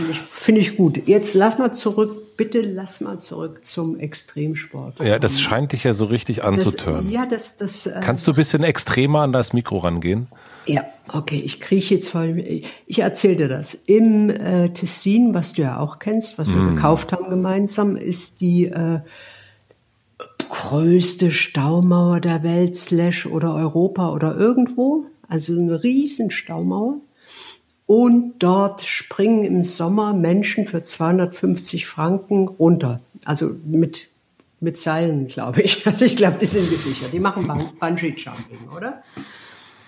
Finde 0.00 0.12
ich, 0.12 0.20
find 0.20 0.58
ich 0.58 0.76
gut. 0.76 1.06
Jetzt 1.06 1.34
lass 1.34 1.58
mal 1.58 1.72
zurück, 1.74 2.36
bitte 2.36 2.62
lass 2.62 3.00
mal 3.00 3.18
zurück 3.18 3.64
zum 3.64 3.98
Extremsport. 3.98 4.98
Ja, 5.00 5.18
das 5.18 5.40
scheint 5.40 5.72
dich 5.72 5.84
ja 5.84 5.92
so 5.92 6.06
richtig 6.06 6.42
anzutören. 6.42 7.10
ja, 7.10 7.26
das, 7.26 7.58
das. 7.58 7.86
Äh, 7.86 8.00
Kannst 8.02 8.26
du 8.26 8.32
ein 8.32 8.36
bisschen 8.36 8.62
extremer 8.62 9.20
an 9.20 9.32
das 9.32 9.52
Mikro 9.52 9.78
rangehen? 9.78 10.28
Ja, 10.64 10.84
okay, 11.12 11.40
ich 11.40 11.60
kriege 11.60 11.94
jetzt 11.94 12.08
voll. 12.08 12.62
Ich 12.86 12.98
erzähle 12.98 13.36
dir 13.36 13.48
das. 13.48 13.74
Im 13.74 14.30
äh, 14.30 14.70
Tessin, 14.70 15.34
was 15.34 15.52
du 15.52 15.62
ja 15.62 15.78
auch 15.78 15.98
kennst, 15.98 16.38
was 16.38 16.48
wir 16.48 16.56
mm. 16.56 16.76
gekauft 16.76 17.12
haben 17.12 17.28
gemeinsam, 17.28 17.96
ist 17.96 18.40
die 18.40 18.66
äh, 18.66 19.00
größte 20.48 21.30
Staumauer 21.30 22.20
der 22.20 22.42
Welt, 22.42 22.76
slash 22.76 23.26
oder 23.26 23.54
Europa 23.54 24.10
oder 24.10 24.36
irgendwo. 24.36 25.06
Also 25.28 25.52
eine 25.52 25.82
riesen 25.82 26.30
Staumauer. 26.30 26.96
Und 27.90 28.34
dort 28.38 28.82
springen 28.82 29.42
im 29.42 29.64
Sommer 29.64 30.12
Menschen 30.12 30.64
für 30.64 30.80
250 30.80 31.88
Franken 31.88 32.46
runter. 32.46 33.00
Also 33.24 33.50
mit, 33.64 34.10
mit 34.60 34.78
Seilen, 34.78 35.26
glaube 35.26 35.62
ich. 35.62 35.84
Also 35.86 36.04
ich 36.04 36.16
glaube, 36.16 36.36
die 36.40 36.46
sind 36.46 36.70
gesichert. 36.70 37.12
Die 37.12 37.18
machen 37.18 37.48
Bungee 37.80 38.14
Jumping, 38.16 38.68
oder? 38.76 39.02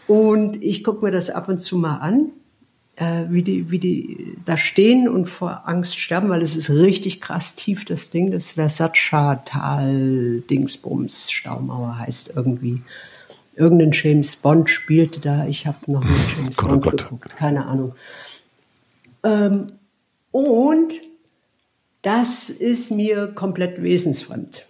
Und 0.08 0.60
ich 0.64 0.82
gucke 0.82 1.04
mir 1.04 1.12
das 1.12 1.30
ab 1.30 1.46
und 1.48 1.60
zu 1.60 1.76
mal 1.76 1.98
an, 1.98 2.30
äh, 2.96 3.26
wie, 3.28 3.44
die, 3.44 3.70
wie 3.70 3.78
die 3.78 4.36
da 4.44 4.58
stehen 4.58 5.08
und 5.08 5.26
vor 5.26 5.68
Angst 5.68 5.96
sterben, 5.96 6.28
weil 6.28 6.42
es 6.42 6.56
ist 6.56 6.70
richtig 6.70 7.20
krass 7.20 7.54
tief, 7.54 7.84
das 7.84 8.10
Ding. 8.10 8.32
Das 8.32 8.50
Versace-Tal 8.50 10.40
Dingsbums 10.50 11.30
Staumauer 11.30 11.98
heißt 12.00 12.32
irgendwie 12.34 12.82
irgendein 13.54 13.92
James 13.92 14.36
Bond 14.36 14.70
spielte 14.70 15.20
da. 15.20 15.46
Ich 15.46 15.66
habe 15.66 15.78
noch 15.90 16.04
nie 16.04 16.10
James 16.36 16.56
Gott, 16.56 16.70
oh 16.70 16.78
Bond 16.78 16.86
oh 16.86 16.90
geguckt, 16.90 17.36
keine 17.36 17.66
Ahnung. 17.66 17.94
Ähm, 19.24 19.66
und 20.30 20.92
das 22.02 22.50
ist 22.50 22.90
mir 22.90 23.28
komplett 23.28 23.82
wesensfremd. 23.82 24.68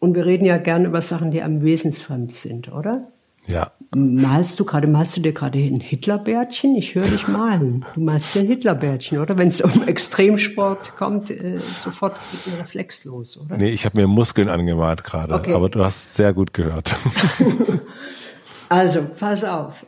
Und 0.00 0.14
wir 0.14 0.26
reden 0.26 0.44
ja 0.44 0.58
gerne 0.58 0.86
über 0.86 1.00
Sachen, 1.00 1.30
die 1.30 1.42
am 1.42 1.62
wesensfremd 1.62 2.34
sind, 2.34 2.70
oder? 2.70 3.08
Ja. 3.46 3.72
Malst 3.94 4.58
du 4.58 4.64
gerade, 4.64 4.86
malst 4.86 5.16
du 5.16 5.20
dir 5.20 5.32
gerade 5.32 5.58
ein 5.58 5.80
Hitlerbärtchen? 5.80 6.74
Ich 6.76 6.94
höre 6.94 7.06
dich 7.06 7.28
malen. 7.28 7.84
Du 7.94 8.00
malst 8.00 8.34
dir 8.34 8.40
ein 8.40 8.46
Hitlerbärtchen, 8.46 9.18
oder? 9.18 9.38
Wenn 9.38 9.48
es 9.48 9.60
um 9.60 9.86
Extremsport 9.86 10.96
kommt, 10.96 11.30
äh, 11.30 11.60
sofort 11.72 12.20
geht 12.32 12.52
ein 12.52 12.60
Reflex 12.60 13.04
los, 13.04 13.38
oder? 13.38 13.56
Nee, 13.56 13.70
ich 13.70 13.84
habe 13.84 14.00
mir 14.00 14.06
Muskeln 14.06 14.48
angemalt 14.48 15.04
gerade, 15.04 15.34
okay. 15.34 15.52
aber 15.52 15.68
du 15.68 15.84
hast 15.84 16.14
sehr 16.14 16.32
gut 16.32 16.52
gehört. 16.52 16.96
Also, 18.68 19.00
pass 19.18 19.44
auf. 19.44 19.86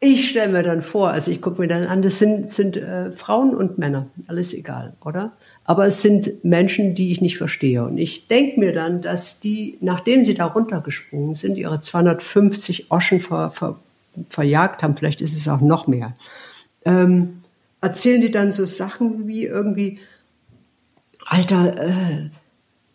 Ich 0.00 0.30
stelle 0.30 0.52
mir 0.52 0.62
dann 0.62 0.80
vor, 0.80 1.10
also 1.10 1.32
ich 1.32 1.40
gucke 1.40 1.60
mir 1.60 1.66
dann 1.66 1.84
an, 1.84 2.02
das 2.02 2.20
sind, 2.20 2.52
sind 2.52 2.76
äh, 2.76 3.10
Frauen 3.10 3.56
und 3.56 3.78
Männer, 3.78 4.06
alles 4.28 4.54
egal, 4.54 4.94
oder? 5.04 5.32
Aber 5.64 5.86
es 5.86 6.02
sind 6.02 6.44
Menschen, 6.44 6.94
die 6.94 7.10
ich 7.10 7.20
nicht 7.20 7.36
verstehe. 7.36 7.84
Und 7.84 7.98
ich 7.98 8.28
denke 8.28 8.60
mir 8.60 8.72
dann, 8.72 9.02
dass 9.02 9.40
die, 9.40 9.76
nachdem 9.80 10.24
sie 10.24 10.34
da 10.34 10.46
runtergesprungen 10.46 11.34
sind, 11.34 11.58
ihre 11.58 11.80
250 11.80 12.92
Oschen 12.92 13.20
ver, 13.20 13.50
ver, 13.50 13.80
verjagt 14.28 14.84
haben, 14.84 14.96
vielleicht 14.96 15.20
ist 15.20 15.36
es 15.36 15.48
auch 15.48 15.60
noch 15.60 15.88
mehr, 15.88 16.14
ähm, 16.84 17.42
erzählen 17.80 18.20
die 18.20 18.30
dann 18.30 18.52
so 18.52 18.66
Sachen 18.66 19.26
wie 19.26 19.44
irgendwie, 19.44 19.98
Alter, 21.26 21.76
äh, 21.76 22.30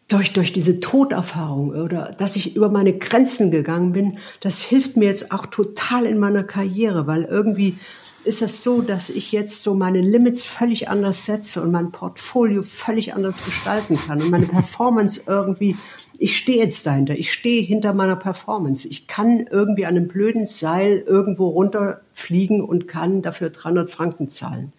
durch, 0.07 0.33
durch 0.33 0.53
diese 0.53 0.79
Toderfahrung 0.79 1.69
oder 1.71 2.13
dass 2.17 2.35
ich 2.35 2.55
über 2.55 2.69
meine 2.69 2.97
Grenzen 2.97 3.51
gegangen 3.51 3.93
bin, 3.93 4.17
das 4.41 4.61
hilft 4.61 4.97
mir 4.97 5.05
jetzt 5.05 5.31
auch 5.31 5.45
total 5.45 6.05
in 6.05 6.19
meiner 6.19 6.43
Karriere, 6.43 7.07
weil 7.07 7.23
irgendwie 7.23 7.77
ist 8.25 8.41
es 8.41 8.63
so, 8.63 8.81
dass 8.81 9.09
ich 9.09 9.31
jetzt 9.31 9.63
so 9.63 9.75
meine 9.75 9.99
Limits 9.99 10.45
völlig 10.45 10.87
anders 10.87 11.25
setze 11.25 11.61
und 11.61 11.71
mein 11.71 11.91
Portfolio 11.91 12.63
völlig 12.63 13.13
anders 13.13 13.43
gestalten 13.43 13.97
kann 13.97 14.21
und 14.21 14.29
meine 14.29 14.45
Performance 14.45 15.23
irgendwie, 15.27 15.75
ich 16.19 16.37
stehe 16.37 16.59
jetzt 16.59 16.85
dahinter, 16.85 17.15
ich 17.15 17.33
stehe 17.33 17.61
hinter 17.63 17.93
meiner 17.93 18.15
Performance. 18.15 18.87
Ich 18.87 19.07
kann 19.07 19.47
irgendwie 19.49 19.85
an 19.85 19.97
einem 19.97 20.07
blöden 20.07 20.45
Seil 20.45 21.03
irgendwo 21.05 21.49
runterfliegen 21.49 22.61
und 22.61 22.87
kann 22.87 23.21
dafür 23.21 23.49
300 23.49 23.89
Franken 23.89 24.27
zahlen. 24.27 24.71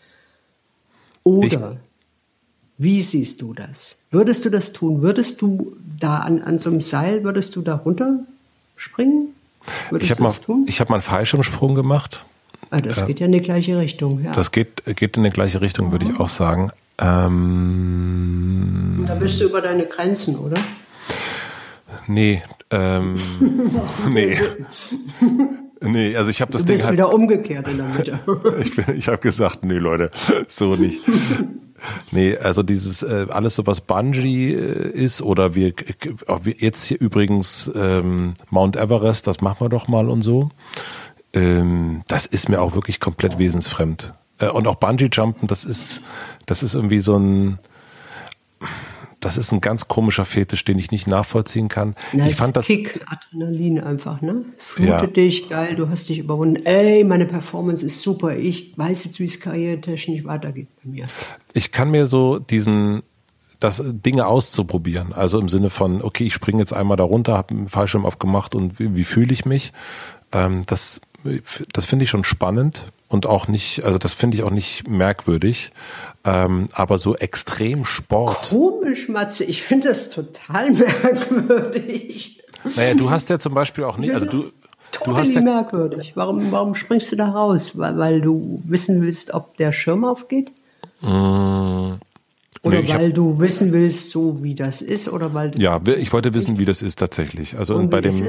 Oder 1.23 1.47
ich 1.47 1.59
wie 2.77 3.03
siehst 3.03 3.41
du 3.41 3.55
das? 3.55 4.01
Würdest 4.11 4.45
du 4.45 4.51
das 4.51 4.73
tun? 4.73 5.03
Würdest 5.03 5.43
du 5.43 5.77
da 5.99 6.19
an, 6.19 6.43
an 6.43 6.59
so 6.59 6.71
einem 6.71 6.81
Seil, 6.81 7.25
würdest 7.25 7.57
du 7.57 7.63
da 7.63 7.77
runterspringen? 7.77 9.29
Würdest 9.91 10.11
ich 10.11 10.11
habe 10.11 10.23
mal, 10.23 10.33
hab 10.33 10.91
mal 10.91 10.97
einen 10.97 11.03
Fallschirmsprung 11.03 11.75
gemacht. 11.75 12.25
Ah, 12.71 12.79
das 12.79 13.03
äh, 13.03 13.07
geht 13.07 13.21
ja 13.21 13.27
in 13.27 13.33
die 13.33 13.41
gleiche 13.41 13.79
Richtung. 13.79 14.25
Ja. 14.25 14.33
Das 14.33 14.51
geht, 14.51 14.85
geht 14.97 15.17
in 15.17 15.25
die 15.25 15.31
gleiche 15.31 15.61
Richtung, 15.61 15.89
mhm. 15.89 15.93
würde 15.93 16.07
ich 16.11 16.21
auch 16.21 16.29
sagen. 16.29 16.71
Ähm, 16.99 19.05
da 19.07 19.15
bist 19.15 19.41
du 19.41 19.47
über 19.47 19.61
deine 19.61 19.87
Grenzen, 19.87 20.37
oder? 20.37 20.57
Nee, 22.07 22.43
ähm, 22.71 23.17
nee. 24.09 24.39
Nee, 25.81 26.17
also 26.17 26.31
ich 26.31 26.41
habe 26.41 26.53
das 26.53 26.63
du 26.63 26.67
Ding 26.67 26.77
bist 26.77 26.87
halt 26.87 26.95
wieder 26.95 27.13
umgekehrt 27.13 27.69
in 27.69 27.79
der 27.79 27.87
Mitte. 27.87 28.21
ich 28.61 28.79
ich 28.89 29.09
habe 29.09 29.19
gesagt, 29.19 29.65
nee 29.65 29.75
Leute, 29.75 30.11
so 30.49 30.77
nicht. 30.77 31.05
Nee, 32.11 32.37
also 32.37 32.63
dieses 32.63 33.03
äh, 33.03 33.27
alles 33.31 33.55
so 33.55 33.67
was 33.67 33.81
Bungee 33.81 34.53
äh, 34.53 34.91
ist 34.91 35.23
oder 35.23 35.55
wir, 35.55 35.73
wir 36.43 36.55
jetzt 36.57 36.85
hier 36.85 37.01
übrigens 37.01 37.71
ähm, 37.75 38.35
Mount 38.51 38.77
Everest, 38.77 39.27
das 39.27 39.41
machen 39.41 39.61
wir 39.61 39.69
doch 39.69 39.89
mal 39.89 40.09
und 40.09 40.23
so. 40.23 40.51
Ähm, 41.33 42.03
das 42.09 42.27
ist 42.27 42.49
mir 42.49 42.61
auch 42.61 42.75
wirklich 42.75 43.01
komplett 43.01 43.39
wesensfremd. 43.39 44.15
Äh, 44.39 44.49
und 44.49 44.67
auch 44.67 44.77
Bungee 44.77 45.09
Jumpen, 45.13 45.49
das 45.49 45.65
ist 45.65 46.01
das 46.47 46.63
ist 46.63 46.75
irgendwie 46.75 47.01
so 47.01 47.17
ein 47.17 47.59
das 49.25 49.37
ist 49.37 49.53
ein 49.53 49.61
ganz 49.61 49.89
komischer 49.89 50.25
Fetisch, 50.25 50.65
den 50.65 50.79
ich 50.79 50.91
nicht 50.91 51.07
nachvollziehen 51.07 51.69
kann. 51.69 51.95
Na, 52.13 52.29
ich 52.29 52.37
fand 52.37 52.57
das 52.57 52.67
Kick, 52.67 53.01
Adrenalin 53.07 53.81
einfach, 53.81 54.21
ne? 54.21 54.45
Flute 54.59 54.91
ja. 54.91 55.07
dich, 55.07 55.49
geil, 55.49 55.77
du 55.77 55.89
hast 55.89 56.09
dich 56.09 56.19
überwunden. 56.19 56.65
Ey, 56.67 57.05
meine 57.05 57.27
Performance 57.27 57.85
ist 57.85 58.01
super. 58.01 58.37
Ich 58.37 58.77
weiß 58.77 59.05
jetzt, 59.05 59.21
wie 59.21 59.25
es 59.25 59.41
karrieretechnisch 59.41 60.25
weitergeht 60.25 60.69
bei 60.83 60.91
mir. 60.91 61.07
Ich 61.53 61.73
kann 61.73 61.91
mir 61.91 62.07
so 62.07 62.39
diesen 62.39 63.03
das 63.61 63.83
Dinge 63.85 64.27
auszuprobieren, 64.27 65.15
also 65.15 65.39
im 65.39 65.49
Sinne 65.49 65.71
von, 65.71 66.03
okay, 66.03 66.25
ich 66.25 66.35
springe 66.35 66.59
jetzt 66.59 66.75
einmal 66.75 66.99
da 66.99 67.05
runter, 67.05 67.35
habe 67.35 67.55
einen 67.55 67.69
Fallschirm 67.69 68.05
aufgemacht 68.05 68.55
und 68.55 68.79
wie, 68.79 68.95
wie 68.95 69.05
fühle 69.05 69.33
ich 69.33 69.47
mich? 69.47 69.73
Ähm, 70.33 70.63
das 70.67 71.01
das 71.73 71.87
finde 71.87 72.05
ich 72.05 72.11
schon 72.11 72.25
spannend 72.25 72.93
und 73.09 73.27
auch 73.27 73.49
nicht, 73.49 73.85
also 73.85 73.99
das 73.99 74.13
finde 74.13 74.37
ich 74.37 74.43
auch 74.43 74.51
nicht 74.51 74.89
merkwürdig. 74.89 75.71
Ähm, 76.25 76.69
aber 76.73 76.97
so 76.97 77.15
extrem 77.17 77.85
Sport. 77.85 78.49
Komisch, 78.49 79.09
Matze, 79.09 79.45
ich 79.45 79.63
finde 79.63 79.89
das 79.89 80.11
total 80.11 80.71
merkwürdig. 80.73 82.43
Naja, 82.77 82.95
du 82.95 83.11
hast 83.11 83.29
ja 83.29 83.39
zum 83.39 83.53
Beispiel 83.53 83.85
auch 83.85 83.99
nicht, 83.99 84.13
also 84.15 84.27
du, 84.27 84.43
du 85.05 85.17
hast 85.17 85.35
ja 85.35 85.43
merkwürdig. 85.43 86.13
Warum, 86.15 86.51
warum 86.51 86.75
springst 86.75 87.13
du 87.13 87.17
da 87.17 87.29
raus? 87.29 87.79
Weil, 87.79 87.99
weil 87.99 88.21
du 88.23 88.63
wissen 88.65 89.03
willst, 89.03 89.35
ob 89.35 89.57
der 89.59 89.73
Schirm 89.73 90.05
aufgeht? 90.07 90.51
Mmh. 91.03 91.99
Oder 92.63 92.81
nee, 92.81 92.89
weil 92.89 93.09
hab, 93.09 93.15
du 93.15 93.39
wissen 93.41 93.73
willst, 93.73 94.11
so 94.11 94.43
wie 94.43 94.55
das 94.55 94.81
ist, 94.81 95.13
oder 95.13 95.35
weil 95.35 95.53
Ja, 95.61 95.79
ich 95.85 96.13
wollte 96.15 96.33
wissen, 96.33 96.59
wie 96.59 96.65
das 96.65 96.81
ist 96.81 96.99
tatsächlich. 96.99 97.59
Also 97.59 97.75
und 97.75 97.91
bei 97.91 98.01
dem. 98.01 98.27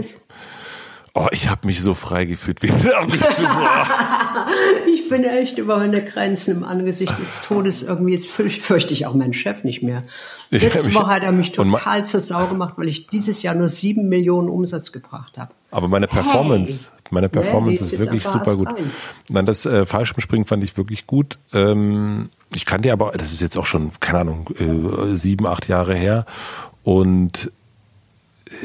Oh, 1.18 1.28
ich 1.32 1.48
habe 1.48 1.66
mich 1.66 1.82
so 1.82 1.94
frei 1.94 2.26
gefühlt, 2.26 2.62
wie 2.62 2.68
zu 2.68 2.76
Ich 4.94 5.08
bin 5.08 5.24
echt 5.24 5.58
über 5.58 5.78
meine 5.78 6.04
Grenzen 6.04 6.58
im 6.58 6.64
Angesicht 6.66 7.18
des 7.18 7.42
Todes 7.42 7.84
irgendwie. 7.84 8.12
Jetzt 8.12 8.28
fürchte 8.28 8.94
ich 8.94 9.06
auch 9.06 9.14
meinen 9.14 9.32
Chef 9.32 9.64
nicht 9.64 9.82
mehr. 9.82 10.04
Letzte 10.50 10.94
Woche 10.94 11.08
hat 11.08 11.24
er 11.24 11.32
mich 11.32 11.54
total 11.54 12.04
zur 12.04 12.20
Sau 12.20 12.48
gemacht, 12.48 12.74
weil 12.76 12.90
ich 12.90 13.08
dieses 13.08 13.44
Jahr 13.44 13.56
nur 13.56 13.70
sieben 13.70 14.10
Millionen 14.10 14.50
Umsatz 14.50 14.92
gebracht 14.92 15.38
habe. 15.38 15.54
Aber 15.72 15.88
meine 15.88 16.08
Performance, 16.08 16.90
hey. 16.92 17.02
meine 17.12 17.30
Performance 17.30 17.82
nee, 17.82 17.92
ist 17.92 18.00
wirklich 18.00 18.26
super 18.26 18.58
gut. 18.58 18.68
Sein. 18.68 18.92
Nein, 19.30 19.46
das 19.46 19.66
äh, 19.66 19.86
Fallschirmspringen 19.86 20.46
fand 20.46 20.66
ich 20.66 20.76
wirklich 20.76 21.08
gut. 21.08 21.40
Ähm, 21.54 22.30
ich 22.54 22.66
kann 22.66 22.82
dir 22.82 22.92
aber, 22.92 23.12
das 23.12 23.32
ist 23.32 23.42
jetzt 23.42 23.58
auch 23.58 23.66
schon, 23.66 23.92
keine 24.02 24.20
Ahnung, 24.20 24.50
äh, 24.60 25.16
sieben, 25.16 25.48
acht 25.48 25.70
Jahre 25.70 25.96
her. 25.96 26.26
Und 26.84 27.52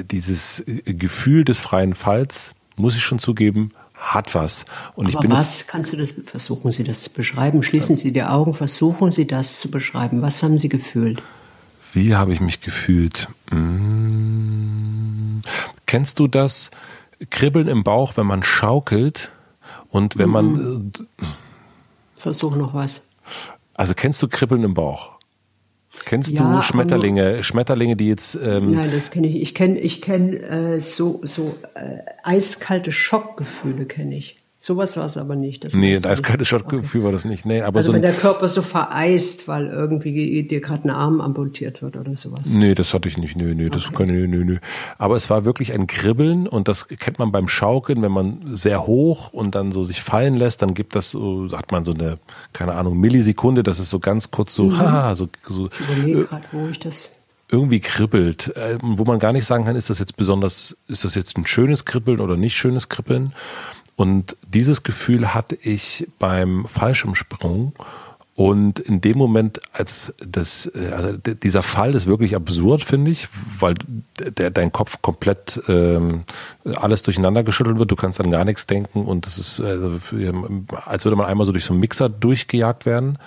dieses 0.05 0.63
Gefühl 0.85 1.45
des 1.45 1.61
freien 1.61 1.95
Falls, 1.95 2.53
muss 2.77 2.97
ich 2.97 3.03
schon 3.03 3.19
zugeben, 3.19 3.73
hat 3.95 4.35
was. 4.35 4.65
Und 4.95 5.07
Aber 5.07 5.15
ich 5.15 5.19
bin 5.21 5.31
was 5.31 5.67
kannst 5.67 5.93
du 5.93 5.97
das 5.97 6.13
versuchen 6.25 6.73
Sie 6.73 6.85
das 6.85 7.03
zu 7.03 7.13
beschreiben? 7.13 7.63
Schließen 7.63 7.97
Sie 7.97 8.13
die 8.13 8.23
Augen, 8.23 8.55
versuchen 8.55 9.11
Sie 9.11 9.27
das 9.27 9.61
zu 9.61 9.71
beschreiben. 9.71 10.23
Was 10.23 10.43
haben 10.43 10.59
Sie 10.59 10.69
gefühlt? 10.69 11.23
Wie 11.93 12.15
habe 12.15 12.33
ich 12.33 12.41
mich 12.41 12.61
gefühlt? 12.61 13.29
Hm. 13.51 15.43
Kennst 15.87 16.19
du 16.19 16.29
das 16.29 16.71
Kribbeln 17.31 17.69
im 17.69 17.85
Bauch, 17.85 18.17
wenn 18.17 18.27
man 18.27 18.43
schaukelt 18.43 19.33
und 19.91 20.17
wenn 20.17 20.29
mhm. 20.29 20.33
man 20.33 20.93
Versuch 22.21 22.55
noch 22.55 22.75
was. 22.75 23.03
Also 23.75 23.95
kennst 23.95 24.23
du 24.23 24.29
Kribbeln 24.29 24.63
im 24.63 24.75
Bauch? 24.75 25.13
Kennst 26.05 26.33
ja, 26.33 26.57
du 26.57 26.63
Schmetterlinge? 26.63 27.43
Schmetterlinge, 27.43 27.97
die 27.97 28.09
jetzt. 28.09 28.39
Ähm 28.43 28.71
Nein, 28.71 28.91
das 28.93 29.11
kenne 29.11 29.29
ich. 29.29 29.41
Ich 29.43 29.55
kenne 29.55 29.79
ich 29.79 30.03
kenn, 30.03 30.35
äh, 30.35 30.81
so, 30.81 31.21
so 31.23 31.57
äh, 31.75 31.99
eiskalte 32.23 32.93
Schockgefühle, 32.93 33.87
kenne 33.87 34.17
ich. 34.17 34.37
Sowas 34.63 34.99
war 34.99 35.07
es 35.07 35.17
aber 35.17 35.37
nicht. 35.37 35.65
Das 35.65 35.73
nee, 35.73 35.99
das 35.99 36.23
kalte 36.23 36.45
Schockgefühl 36.45 37.01
okay. 37.01 37.05
war 37.07 37.13
das 37.13 37.25
nicht. 37.25 37.47
Nee, 37.47 37.63
aber 37.63 37.79
also 37.79 37.93
so 37.93 37.95
wenn 37.95 38.03
der 38.03 38.13
Körper 38.13 38.47
so 38.47 38.61
vereist, 38.61 39.49
weil 39.49 39.69
irgendwie 39.69 40.43
dir 40.43 40.61
gerade 40.61 40.85
ein 40.85 40.91
Arm 40.91 41.23
amputiert 41.23 41.81
wird 41.81 41.97
oder 41.97 42.15
sowas. 42.15 42.45
Nee, 42.45 42.75
das 42.75 42.93
hatte 42.93 43.09
ich 43.09 43.17
nicht. 43.17 43.37
Nö, 43.37 43.55
nö, 43.55 43.71
das 43.71 43.91
kann, 43.91 44.09
nö, 44.09 44.29
nö, 44.29 44.45
nö. 44.45 44.59
Aber 44.99 45.17
es 45.17 45.31
war 45.31 45.47
wirklich 45.47 45.73
ein 45.73 45.87
Kribbeln 45.87 46.47
und 46.47 46.69
das 46.69 46.89
kennt 46.89 47.19
man 47.19 47.33
beim 47.33 47.49
Schaukeln, 47.49 48.03
wenn 48.03 48.13
man 48.13 48.43
sehr 48.53 48.87
hoch 48.87 49.33
und 49.33 49.55
dann 49.55 49.73
so 49.73 49.83
sich 49.83 50.03
fallen 50.03 50.37
lässt, 50.37 50.61
dann 50.61 50.75
gibt 50.75 50.95
das 50.95 51.13
so, 51.13 51.49
hat 51.53 51.73
man 51.73 51.83
so 51.83 51.95
eine, 51.95 52.19
keine 52.53 52.75
Ahnung, 52.75 53.01
Millisekunde, 53.01 53.63
das 53.63 53.79
ist 53.79 53.89
so 53.89 53.99
ganz 53.99 54.31
kurz 54.31 54.55
so, 54.55 54.65
mhm. 54.65 54.79
haha, 54.79 55.15
so, 55.15 55.31
so. 55.49 55.69
Ich 55.69 55.81
überlege 55.81 56.21
äh, 56.21 56.25
gerade, 56.25 56.45
wo 56.53 56.69
ich 56.69 56.79
das 56.79 57.21
irgendwie 57.51 57.81
kribbelt, 57.81 58.55
äh, 58.57 58.79
wo 58.83 59.05
man 59.05 59.19
gar 59.19 59.33
nicht 59.33 59.45
sagen 59.45 59.65
kann, 59.65 59.77
ist 59.77 59.91
das 59.91 59.99
jetzt 59.99 60.17
besonders, 60.17 60.77
ist 60.87 61.05
das 61.05 61.15
jetzt 61.15 61.37
ein 61.37 61.47
schönes 61.47 61.85
Kribbeln 61.85 62.21
oder 62.21 62.37
nicht 62.37 62.57
schönes 62.57 62.89
Kribbeln. 62.89 63.33
Und 64.01 64.35
dieses 64.49 64.83
Gefühl 64.83 65.35
hatte 65.35 65.59
ich 65.61 66.09
beim 66.19 66.65
Fallschirmsprung. 66.67 67.75
Und 68.35 68.79
in 68.79 69.03
dem 69.03 69.19
Moment, 69.19 69.61
als 69.75 70.15
das, 70.27 70.73
äh, 70.75 70.91
also 70.93 71.19
dieser 71.19 71.63
Fall 71.63 71.95
ist 71.95 72.07
wirklich 72.07 72.35
absurd, 72.35 72.83
finde 72.83 73.11
ich, 73.11 73.29
weil 73.59 73.75
der, 74.19 74.51
dein 74.53 74.73
Kopf 74.73 75.03
komplett 75.03 75.61
ähm, 75.69 76.25
alles 76.65 77.03
durcheinander 77.03 77.43
geschüttelt 77.43 77.79
wird. 77.79 77.91
Du 77.91 77.97
kannst 77.97 78.19
an 78.23 78.31
gar 78.31 78.47
nichts 78.47 78.67
denken 78.67 79.05
und 79.05 79.27
es 79.27 79.37
ist, 79.37 79.61
also, 79.61 79.99
als 80.87 81.05
würde 81.05 81.17
man 81.17 81.27
einmal 81.27 81.45
so 81.45 81.53
durch 81.53 81.67
so 81.67 81.75
einen 81.75 81.81
Mixer 81.81 82.09
durchgejagt 82.09 82.87
werden. 82.87 83.19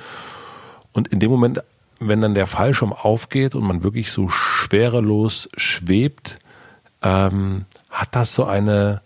Und 0.91 1.09
in 1.09 1.19
dem 1.19 1.29
Moment, 1.29 1.59
wenn 1.99 2.21
dann 2.21 2.33
der 2.33 2.47
Fallschirm 2.47 2.93
aufgeht 2.93 3.53
und 3.53 3.63
man 3.63 3.83
wirklich 3.83 4.11
so 4.11 4.27
schwerelos 4.27 5.49
schwebt, 5.55 6.39
ähm, 7.03 7.65
hat 7.91 8.15
das 8.15 8.33
so 8.33 8.45
eine 8.45 9.02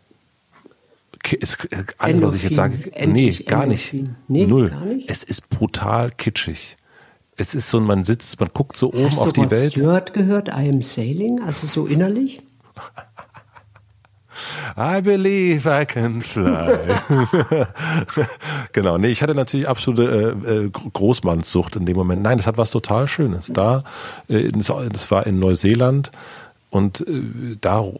ist 1.33 1.67
alles, 1.97 2.21
was 2.21 2.33
ich 2.33 2.43
jetzt 2.43 2.55
sage, 2.55 2.91
nee, 3.05 3.31
gar 3.31 3.65
nicht. 3.65 3.93
Nee, 4.27 4.45
Null. 4.45 4.69
Gar 4.69 4.85
nicht? 4.85 5.09
Es 5.09 5.23
ist 5.23 5.49
brutal 5.49 6.11
kitschig. 6.11 6.77
Es 7.35 7.53
ist 7.53 7.69
so, 7.69 7.79
man 7.79 8.03
sitzt, 8.03 8.39
man 8.39 8.49
guckt 8.53 8.77
so 8.77 8.89
oben 8.89 9.05
Hast 9.05 9.19
auf 9.19 9.33
die 9.33 9.41
Rod 9.41 9.51
Welt. 9.51 9.71
Stewart 9.71 10.13
gehört, 10.13 10.47
I 10.47 10.69
am 10.69 10.81
sailing, 10.81 11.41
also 11.41 11.67
so 11.67 11.85
innerlich? 11.85 12.41
I 14.77 15.01
believe 15.01 15.67
I 15.67 15.85
can 15.85 16.21
fly. 16.21 16.99
genau, 18.73 18.97
nee, 18.97 19.09
ich 19.09 19.21
hatte 19.21 19.33
natürlich 19.35 19.67
absolute 19.67 20.37
äh, 20.45 20.65
äh, 20.65 20.69
Großmannssucht 20.69 21.75
in 21.75 21.85
dem 21.85 21.95
Moment. 21.95 22.21
Nein, 22.21 22.37
das 22.37 22.47
hat 22.47 22.57
was 22.57 22.71
total 22.71 23.07
Schönes. 23.07 23.51
Da, 23.53 23.83
äh, 24.27 24.51
das 24.51 25.11
war 25.11 25.25
in 25.25 25.39
Neuseeland 25.39 26.11
und 26.69 27.01
äh, 27.01 27.57
da. 27.59 27.81
Oh, 27.81 27.99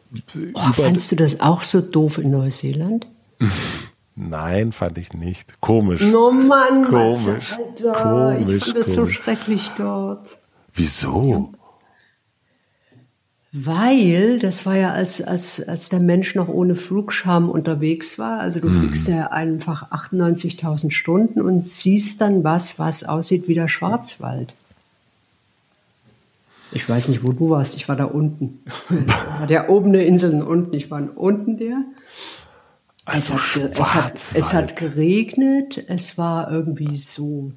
fandst 0.73 1.11
du 1.11 1.15
das 1.15 1.41
auch 1.41 1.61
so 1.61 1.81
doof 1.81 2.17
in 2.17 2.31
Neuseeland? 2.31 3.07
Nein, 4.15 4.71
fand 4.71 4.97
ich 4.97 5.13
nicht. 5.13 5.62
Komisch. 5.62 6.02
No 6.02 6.32
Mann, 6.32 6.86
komisch. 6.86 7.54
Alter, 7.54 7.91
komisch. 7.93 8.58
Ich 8.58 8.65
fand 8.65 8.78
es 8.78 8.93
so 8.93 9.06
schrecklich 9.06 9.71
dort. 9.78 10.28
Wieso? 10.73 11.54
Weil, 13.54 14.39
das 14.39 14.65
war 14.65 14.76
ja, 14.76 14.91
als, 14.91 15.21
als, 15.21 15.67
als 15.67 15.89
der 15.89 16.00
Mensch 16.00 16.36
noch 16.36 16.47
ohne 16.47 16.76
Flugscham 16.76 17.50
unterwegs 17.50 18.19
war. 18.19 18.39
Also 18.39 18.60
du 18.60 18.69
mhm. 18.69 18.82
fliegst 18.82 19.08
ja 19.08 19.28
einfach 19.28 19.91
98.000 19.91 20.91
Stunden 20.91 21.41
und 21.41 21.65
siehst 21.67 22.21
dann 22.21 22.43
was, 22.43 22.78
was 22.78 23.04
aussieht 23.04 23.47
wie 23.47 23.56
der 23.56 23.67
Schwarzwald. 23.67 24.54
Ich 26.71 26.88
weiß 26.88 27.08
nicht, 27.08 27.23
wo 27.23 27.32
du 27.32 27.50
warst. 27.50 27.76
Ich 27.78 27.88
war 27.88 27.95
da 27.95 28.06
unten. 28.06 28.60
Hat 29.39 29.50
ja 29.50 29.69
oben 29.69 29.89
eine 29.89 30.04
Insel 30.04 30.34
und 30.34 30.43
unten. 30.43 30.73
Ich 30.76 30.91
war 30.91 31.02
unten 31.15 31.58
der. 31.58 31.84
Also 33.08 33.36
es, 33.36 33.56
hat, 33.56 33.72
es, 33.80 33.96
hat, 33.96 34.13
es 34.34 34.54
hat 34.54 34.76
geregnet. 34.76 35.82
Es 35.88 36.17
war 36.17 36.52
irgendwie 36.52 36.98
so 36.98 37.54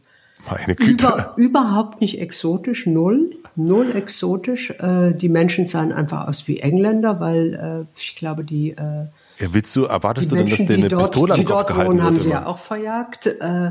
Meine 0.48 0.76
Güte. 0.76 1.06
Über, 1.06 1.32
überhaupt 1.36 2.00
nicht 2.00 2.20
exotisch, 2.20 2.86
null, 2.86 3.30
null 3.56 3.90
exotisch. 3.96 4.70
Äh, 4.70 5.12
die 5.12 5.28
Menschen 5.28 5.66
sahen 5.66 5.92
einfach 5.92 6.28
aus 6.28 6.46
wie 6.46 6.60
Engländer, 6.60 7.18
weil 7.18 7.86
äh, 7.88 7.98
ich 7.98 8.14
glaube, 8.14 8.44
die 8.44 8.70
äh, 8.70 9.06
ja, 9.40 9.52
willst 9.52 9.74
du, 9.74 9.86
erwartest 9.86 10.30
du 10.30 10.36
denn, 10.36 10.48
dass 10.48 10.64
der 10.64 10.76
eine 10.76 10.88
dort, 10.88 11.10
Pistole 11.10 11.34
am 11.34 11.44
Kopf 11.44 11.66
gehalten 11.66 11.90
wohnen, 11.90 12.02
haben 12.04 12.20
sie 12.20 12.30
ja 12.30 12.46
auch 12.46 12.58
verjagt. 12.58 13.26
Äh, 13.26 13.70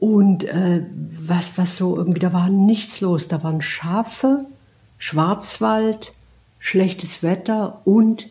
und 0.00 0.42
äh, 0.42 0.84
was, 1.16 1.56
was 1.58 1.76
so 1.76 1.96
irgendwie, 1.96 2.18
da 2.18 2.32
war 2.32 2.50
nichts 2.50 3.00
los. 3.00 3.28
Da 3.28 3.44
waren 3.44 3.62
Schafe, 3.62 4.38
Schwarzwald, 4.98 6.10
schlechtes 6.58 7.22
Wetter 7.22 7.82
und 7.84 8.28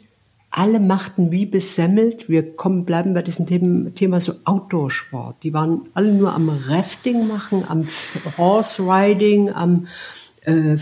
alle 0.51 0.81
machten 0.81 1.31
wie 1.31 1.45
besemmelt. 1.45 2.27
Wir 2.27 2.55
kommen, 2.55 2.83
bleiben 2.83 3.13
bei 3.13 3.21
diesem 3.21 3.47
Thema, 3.47 3.91
Thema 3.93 4.19
so 4.19 4.33
Outdoor-Sport. 4.43 5.37
Die 5.43 5.53
waren 5.53 5.83
alle 5.93 6.11
nur 6.11 6.33
am 6.33 6.49
Rafting 6.49 7.27
machen, 7.27 7.63
am 7.67 7.87
Horse 8.37 8.83
Riding, 8.83 9.49
am 9.49 9.87
äh, 10.43 10.77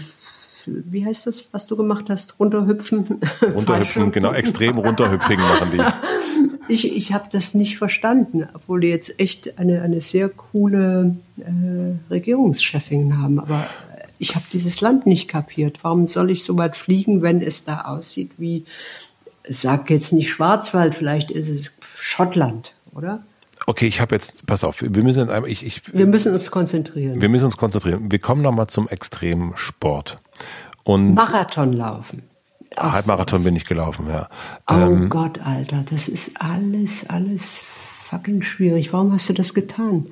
wie 0.65 1.05
heißt 1.05 1.25
das, 1.27 1.53
was 1.53 1.67
du 1.67 1.77
gemacht 1.77 2.05
hast? 2.09 2.39
Runterhüpfen? 2.39 3.19
Runterhüpfen, 3.55 4.11
genau, 4.11 4.33
extrem 4.33 4.77
runterhüpfen 4.77 5.37
machen 5.37 5.71
die. 5.71 5.81
Ich, 6.71 6.95
ich 6.95 7.13
habe 7.13 7.27
das 7.31 7.55
nicht 7.55 7.79
verstanden, 7.79 8.47
obwohl 8.53 8.81
die 8.81 8.89
jetzt 8.89 9.19
echt 9.19 9.57
eine, 9.57 9.81
eine 9.81 10.01
sehr 10.01 10.29
coole 10.29 11.15
äh, 11.39 12.11
Regierungschefin 12.11 13.19
haben. 13.19 13.39
Aber 13.39 13.65
ich 14.19 14.35
habe 14.35 14.45
dieses 14.53 14.79
Land 14.79 15.07
nicht 15.07 15.27
kapiert. 15.27 15.79
Warum 15.81 16.05
soll 16.05 16.29
ich 16.29 16.43
so 16.43 16.59
weit 16.59 16.77
fliegen, 16.77 17.23
wenn 17.23 17.41
es 17.41 17.63
da 17.63 17.85
aussieht 17.85 18.33
wie, 18.37 18.65
sag 19.49 19.89
jetzt 19.89 20.13
nicht 20.13 20.31
Schwarzwald, 20.31 20.95
vielleicht 20.95 21.31
ist 21.31 21.49
es 21.49 21.71
Schottland, 21.95 22.73
oder? 22.93 23.23
Okay, 23.65 23.87
ich 23.87 23.99
habe 23.99 24.15
jetzt, 24.15 24.45
pass 24.45 24.63
auf, 24.63 24.81
wir 24.81 25.03
müssen, 25.03 25.29
ich, 25.45 25.65
ich, 25.65 25.93
wir 25.93 26.05
müssen 26.05 26.31
uns 26.31 26.49
konzentrieren. 26.49 27.21
Wir 27.21 27.29
müssen 27.29 27.45
uns 27.45 27.57
konzentrieren. 27.57 28.09
Wir 28.11 28.19
kommen 28.19 28.41
nochmal 28.41 28.67
zum 28.67 28.87
Extremsport. 28.87 30.17
Und 30.83 31.13
Marathon 31.13 31.73
laufen. 31.73 32.23
Halbmarathon 32.77 33.43
bin 33.43 33.55
ich 33.55 33.65
gelaufen, 33.65 34.07
ja. 34.07 34.29
Oh 34.69 34.75
ähm, 34.75 35.09
Gott, 35.09 35.39
Alter, 35.39 35.83
das 35.89 36.07
ist 36.07 36.41
alles, 36.41 37.09
alles 37.09 37.65
fucking 38.03 38.41
schwierig. 38.41 38.93
Warum 38.93 39.11
hast 39.11 39.27
du 39.29 39.33
das 39.33 39.53
getan? 39.53 40.07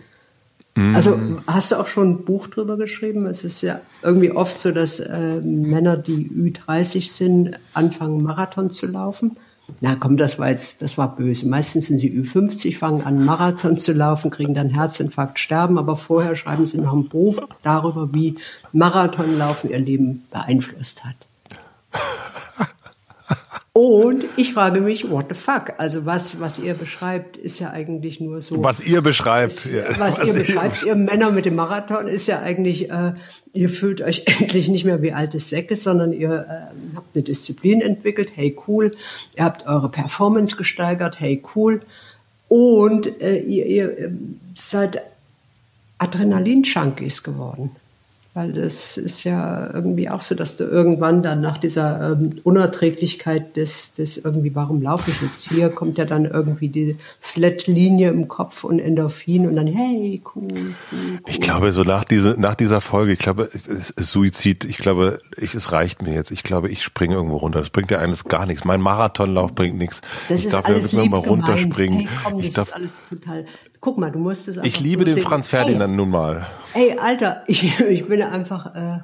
Also 0.94 1.20
hast 1.48 1.72
du 1.72 1.76
auch 1.78 1.88
schon 1.88 2.12
ein 2.12 2.26
Buch 2.26 2.48
drüber 2.48 2.78
geschrieben? 2.78 3.26
Es 3.26 3.44
ist 3.44 3.62
ja 3.62 3.82
irgendwie 4.04 4.32
oft 4.32 4.60
so, 4.60 4.72
dass 4.72 5.00
äh, 5.00 5.42
Männer, 5.42 5.98
die 5.98 6.30
Ü30 6.30 7.12
sind, 7.12 7.60
anfangen 7.74 8.22
Marathon 8.22 8.70
zu 8.70 8.86
laufen. 8.86 9.38
Na 9.82 9.96
komm, 9.96 10.18
das 10.18 10.40
war 10.40 10.50
jetzt, 10.50 10.82
das 10.82 10.98
war 10.98 11.16
böse. 11.16 11.48
Meistens 11.48 11.88
sind 11.88 11.98
sie 11.98 12.12
Ü50, 12.12 12.78
fangen 12.78 13.04
an 13.04 13.26
Marathon 13.26 13.78
zu 13.78 13.92
laufen, 13.92 14.32
kriegen 14.32 14.54
dann 14.54 14.70
Herzinfarkt, 14.70 15.40
sterben, 15.40 15.78
aber 15.78 15.98
vorher 15.98 16.36
schreiben 16.36 16.66
sie 16.66 16.80
noch 16.80 16.94
ein 16.94 17.10
Buch 17.10 17.40
darüber, 17.64 18.14
wie 18.14 18.38
Marathonlaufen 18.72 19.70
ihr 19.70 19.80
Leben 19.80 20.26
beeinflusst 20.32 21.04
hat. 21.06 21.16
Und 23.78 24.26
ich 24.38 24.56
frage 24.56 24.82
mich, 24.82 25.08
what 25.08 25.28
the 25.30 25.36
fuck? 25.36 25.74
Also 25.78 26.08
was, 26.08 26.42
was 26.42 26.58
ihr 26.58 26.74
beschreibt, 26.74 27.38
ist 27.38 27.60
ja 27.60 27.70
eigentlich 27.70 28.20
nur 28.20 28.42
so. 28.42 28.64
Was 28.64 28.84
ihr 28.84 29.04
beschreibt. 29.04 29.54
Ist, 29.54 29.72
ja, 29.72 29.84
was, 30.00 30.20
was, 30.20 30.30
ihr 30.30 30.34
beschreibt, 30.34 30.84
ihr 30.84 30.96
Männer 30.96 31.30
mit 31.30 31.46
dem 31.46 31.54
Marathon, 31.54 32.08
ist 32.08 32.26
ja 32.26 32.40
eigentlich, 32.40 32.90
äh, 32.90 33.14
ihr 33.54 33.70
fühlt 33.70 34.02
euch 34.02 34.24
endlich 34.40 34.68
nicht 34.68 34.84
mehr 34.84 35.04
wie 35.04 35.14
alte 35.14 35.38
Säcke, 35.38 35.76
sondern 35.76 36.12
ihr 36.12 36.48
äh, 36.50 36.96
habt 36.96 37.16
eine 37.16 37.24
Disziplin 37.24 37.82
entwickelt, 37.82 38.32
hey 38.34 38.58
cool. 38.68 38.96
Ihr 39.36 39.44
habt 39.44 39.68
eure 39.68 39.90
Performance 39.90 40.56
gesteigert, 40.56 41.20
hey 41.20 41.44
cool. 41.56 41.82
Und 42.50 43.22
äh, 43.22 43.38
ihr, 43.38 43.68
ihr 43.68 44.12
seid 44.56 45.04
Adrenalin-Junkies 46.00 47.22
geworden. 47.22 47.76
Weil 48.38 48.54
das 48.54 48.98
ist 48.98 49.24
ja 49.24 49.68
irgendwie 49.74 50.12
auch 50.12 50.22
so, 50.22 50.36
dass 50.36 50.58
du 50.58 50.66
irgendwann 50.66 51.24
dann 51.24 51.42
nach 51.42 51.58
dieser 51.58 52.12
ähm, 52.12 52.36
Unerträglichkeit 52.44 53.56
des, 53.58 53.96
des 53.96 54.18
irgendwie, 54.18 54.54
warum 54.54 54.80
laufe 54.80 55.10
ich 55.10 55.20
jetzt 55.24 55.50
hier, 55.50 55.70
kommt 55.70 55.98
ja 55.98 56.06
dann 56.06 56.26
irgendwie 56.26 56.70
die 56.70 56.98
Flat-Linie 57.20 58.12
im 58.12 58.28
Kopf 58.28 58.64
und 58.64 58.78
Endorphin 58.78 59.48
und 59.48 59.56
dann, 59.56 59.66
hey, 59.66 60.22
cool, 60.36 60.44
cool, 60.52 60.76
cool. 60.92 61.20
Ich 61.26 61.42
glaube, 61.42 61.74
so 61.74 61.82
nach, 61.82 62.04
diese, 62.04 62.36
nach 62.40 62.54
dieser 62.54 62.80
Folge, 62.80 63.14
ich 63.14 63.18
glaube, 63.18 63.50
Suizid, 63.96 64.66
ich 64.66 64.78
glaube, 64.78 65.20
ich, 65.36 65.56
es 65.56 65.72
reicht 65.72 66.04
mir 66.04 66.14
jetzt. 66.14 66.30
Ich 66.30 66.44
glaube, 66.44 66.70
ich 66.70 66.84
springe 66.84 67.16
irgendwo 67.16 67.38
runter. 67.38 67.58
Das 67.58 67.72
bringt 67.72 67.90
ja 67.90 67.98
eines 67.98 68.26
gar 68.26 68.46
nichts. 68.46 68.66
Mein 68.66 68.82
Marathonlauf 68.82 69.56
bringt 69.56 69.80
nichts. 69.80 70.02
Das 70.30 70.42
ich 70.42 70.46
ist 70.46 70.54
darf 70.54 70.66
alles 70.66 70.92
ja 70.92 71.00
irgendwann 71.00 71.22
runterspringen. 71.22 72.02
Hey, 72.02 72.10
komm, 72.24 72.40
ich 72.40 72.54
darf, 72.54 72.72
alles 72.76 73.02
total 73.10 73.46
Guck 73.80 73.98
mal, 73.98 74.12
du 74.12 74.20
musst 74.20 74.48
es 74.48 74.58
Ich 74.64 74.80
liebe 74.80 75.06
den 75.06 75.16
sehen. 75.16 75.24
Franz 75.24 75.48
Ferdinand 75.48 75.92
hey, 75.92 75.98
nun 75.98 76.10
mal. 76.10 76.48
Ey, 76.74 76.98
Alter, 76.98 77.44
ich, 77.48 77.80
ich 77.80 78.08
bin 78.08 78.22
einfach. 78.22 78.76
Äh, 78.76 79.00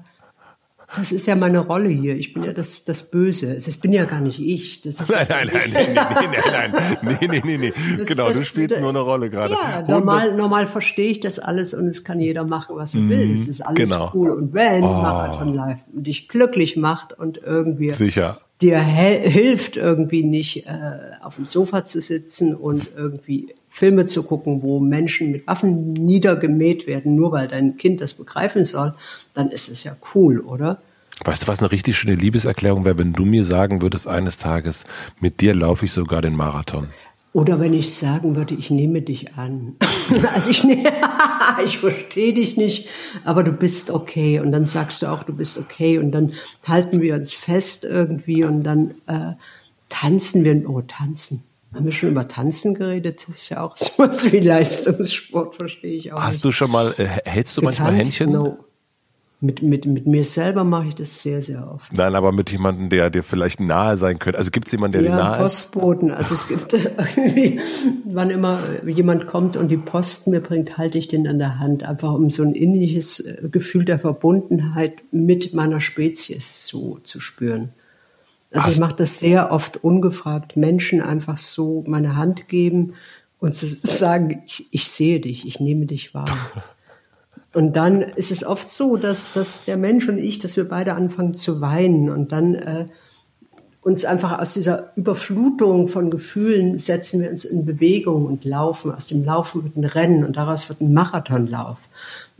Das 0.95 1.11
ist 1.11 1.26
ja 1.26 1.36
meine 1.36 1.59
Rolle 1.59 1.89
hier. 1.89 2.15
Ich 2.15 2.34
bin 2.34 2.43
ja 2.43 2.53
das, 2.53 2.86
das 2.86 3.09
Böse. 3.09 3.55
Das 3.55 3.78
bin 3.78 3.93
ja 3.93 4.05
gar 4.05 4.21
nicht 4.21 4.39
ich. 4.39 4.82
Das 4.82 5.09
nein, 5.09 5.26
nein, 5.28 5.49
nein, 5.53 5.71
nein, 5.74 5.93
nein, 5.93 6.32
nein, 6.51 6.97
nein, 7.01 7.17
nein, 7.21 7.41
nee, 7.43 7.57
nee. 7.57 7.74
Das, 7.97 8.07
genau, 8.07 8.28
das, 8.28 8.38
du 8.38 8.45
spielst 8.45 8.76
das, 8.76 8.82
nur 8.82 8.89
eine 8.89 8.99
Rolle 8.99 9.30
gerade. 9.30 9.55
Ja, 9.55 9.82
normal, 9.88 10.36
normal 10.36 10.67
verstehe 10.67 11.09
ich 11.09 11.19
das 11.19 11.39
alles 11.39 11.74
und 11.74 11.88
es 11.88 12.03
kann 12.03 12.19
jeder 12.19 12.45
machen, 12.45 12.76
was 12.76 12.93
er 12.93 13.09
will. 13.09 13.28
Mhm, 13.28 13.34
es 13.34 13.47
ist 13.47 13.61
alles 13.61 13.89
genau. 13.89 14.11
cool. 14.13 14.30
Und 14.32 14.53
wenn 14.53 14.84
oh. 14.84 14.88
Marathon 14.88 15.53
Live 15.53 15.80
dich 15.91 16.28
glücklich 16.28 16.78
macht 16.78 17.17
und 17.17 17.39
irgendwie 17.43 17.91
Sicher. 17.91 18.38
dir 18.61 18.80
hilft, 18.80 19.78
irgendwie 19.78 20.24
nicht 20.24 20.67
äh, 20.67 20.99
auf 21.24 21.38
dem 21.38 21.45
Sofa 21.47 21.86
zu 21.86 22.01
sitzen 22.01 22.55
und 22.55 22.91
irgendwie 22.95 23.55
Filme 23.74 24.05
zu 24.05 24.21
gucken, 24.21 24.61
wo 24.61 24.80
Menschen 24.80 25.32
mit 25.32 25.47
Waffen 25.47 25.93
niedergemäht 25.93 26.86
werden, 26.86 27.15
nur 27.15 27.32
weil 27.32 27.47
dein 27.47 27.76
Kind 27.76 28.01
das 28.01 28.13
begreifen 28.13 28.65
soll, 28.65 28.91
dann 29.34 29.49
ist 29.49 29.67
es 29.67 29.84
ja 29.84 29.93
cool, 30.13 30.41
oder? 30.41 30.80
Weißt 31.26 31.41
du, 31.41 31.47
was 31.47 31.57
eine 31.57 31.71
richtig 31.71 31.97
schöne 31.97 32.13
Liebeserklärung 32.13 32.86
wäre, 32.86 32.99
wenn 32.99 33.13
du 33.13 33.26
mir 33.26 33.43
sagen 33.43 33.82
würdest 33.82 34.07
eines 34.07 34.38
Tages, 34.38 34.86
mit 35.19 35.41
dir 35.41 35.55
laufe 35.55 35.86
ich 35.86 35.91
sogar 35.91 36.21
den 36.21 36.36
Marathon? 36.36 36.89
Oder 37.34 37.59
wenn 37.59 37.74
ich 37.74 37.95
sagen 37.95 38.36
würde, 38.36 38.53
ich 38.53 38.69
nehme 38.69 39.01
dich 39.01 39.34
an. 39.34 39.76
also 40.36 40.51
ich, 40.51 40.63
ne 40.63 40.84
ich 41.65 41.80
verstehe 41.80 42.36
dich 42.36 42.57
nicht, 42.57 42.88
aber 43.24 43.41
du 43.41 43.53
bist 43.53 43.89
okay. 43.89 44.39
Und 44.39 44.51
dann 44.51 44.67
sagst 44.67 45.01
du 45.01 45.07
auch, 45.07 45.24
du 45.24 45.34
bist 45.34 45.57
okay. 45.57 45.97
Und 45.97 46.11
dann 46.11 46.34
halten 46.63 47.01
wir 47.01 47.15
uns 47.15 47.34
fest 47.34 47.86
irgendwie 47.86 48.43
und 48.43 48.61
dann 48.61 48.93
äh, 49.07 49.34
tanzen 49.89 50.43
wir. 50.43 50.69
Oh, 50.69 50.82
tanzen. 50.82 51.43
Haben 51.74 51.86
wir 51.86 51.91
schon 51.91 52.09
über 52.09 52.28
Tanzen 52.28 52.76
geredet? 52.76 53.24
Das 53.28 53.36
ist 53.36 53.49
ja 53.49 53.61
auch 53.61 53.76
sowas 53.78 54.32
wie 54.32 54.39
Leistungssport, 54.39 55.55
verstehe 55.55 55.95
ich 55.95 56.13
auch. 56.13 56.21
Hast 56.21 56.36
nicht. 56.36 56.45
du 56.45 56.51
schon 56.51 56.71
mal, 56.71 56.93
äh, 56.97 57.05
hältst 57.26 57.57
du 57.57 57.61
Getanzt? 57.61 57.80
manchmal 57.80 57.99
Händchen? 57.99 58.32
No. 58.32 58.57
Mit, 59.41 59.61
mit, 59.61 59.86
mit 59.86 60.07
mir 60.07 60.24
selber 60.24 60.63
mache 60.63 60.88
ich 60.88 60.95
das 60.95 61.21
sehr, 61.21 61.41
sehr 61.41 61.69
oft. 61.69 61.91
Nein, 61.91 62.15
aber 62.15 62.32
mit 62.32 62.49
jemandem, 62.49 62.88
der 62.88 63.09
dir 63.09 63.24
vielleicht 63.24 63.59
nahe 63.59 63.97
sein 63.97 64.17
könnte. 64.17 64.39
Also 64.39 64.51
gibt 64.51 64.67
es 64.67 64.71
jemanden, 64.71 64.99
der 64.99 65.01
ja, 65.01 65.17
dir 65.17 65.21
nahe 65.21 65.38
Postboten. 65.38 66.11
ist? 66.11 66.15
Also 66.15 66.36
es 66.36 66.47
gibt 66.47 66.74
irgendwie, 67.17 67.59
wann 68.05 68.30
immer 68.30 68.61
jemand 68.86 69.28
kommt 69.28 69.57
und 69.57 69.67
die 69.67 69.76
Post 69.76 70.28
mir 70.28 70.39
bringt, 70.39 70.78
halte 70.78 70.97
ich 70.97 71.09
den 71.09 71.28
an 71.28 71.39
der 71.39 71.59
Hand, 71.59 71.84
einfach 71.84 72.13
um 72.13 72.30
so 72.30 72.41
ein 72.41 72.53
innerliches 72.53 73.19
äh, 73.19 73.49
Gefühl 73.51 73.84
der 73.84 73.99
Verbundenheit 73.99 74.93
mit 75.11 75.53
meiner 75.53 75.82
Spezies 75.82 76.65
zu, 76.65 76.99
zu 77.03 77.19
spüren. 77.19 77.74
Also 78.53 78.69
ich 78.69 78.79
mache 78.79 78.95
das 78.95 79.19
sehr 79.19 79.51
oft 79.51 79.83
ungefragt, 79.83 80.55
Menschen 80.55 81.01
einfach 81.01 81.37
so 81.37 81.83
meine 81.87 82.15
Hand 82.15 82.47
geben 82.47 82.93
und 83.39 83.55
zu 83.55 83.67
sagen, 83.67 84.43
ich, 84.45 84.67
ich 84.71 84.89
sehe 84.89 85.19
dich, 85.19 85.47
ich 85.47 85.59
nehme 85.59 85.85
dich 85.85 86.13
wahr. 86.13 86.25
Und 87.55 87.75
dann 87.75 88.01
ist 88.01 88.31
es 88.31 88.43
oft 88.43 88.67
so, 88.67 88.97
dass, 88.97 89.31
dass 89.33 89.65
der 89.65 89.77
Mensch 89.77 90.09
und 90.09 90.17
ich, 90.17 90.39
dass 90.39 90.57
wir 90.57 90.67
beide 90.67 90.95
anfangen 90.95 91.35
zu 91.35 91.61
weinen 91.61 92.09
und 92.09 92.31
dann 92.31 92.55
äh, 92.55 92.87
uns 93.83 94.05
einfach 94.05 94.39
aus 94.39 94.53
dieser 94.53 94.91
Überflutung 94.95 95.87
von 95.87 96.09
Gefühlen 96.09 96.79
setzen 96.79 97.21
wir 97.21 97.29
uns 97.29 97.45
in 97.45 97.65
Bewegung 97.65 98.25
und 98.25 98.45
laufen. 98.45 98.91
Aus 98.91 99.07
dem 99.07 99.23
Laufen 99.23 99.63
wird 99.63 99.75
ein 99.75 99.83
Rennen 99.83 100.23
und 100.23 100.37
daraus 100.37 100.69
wird 100.69 100.81
ein 100.81 100.93
Marathonlauf. 100.93 101.77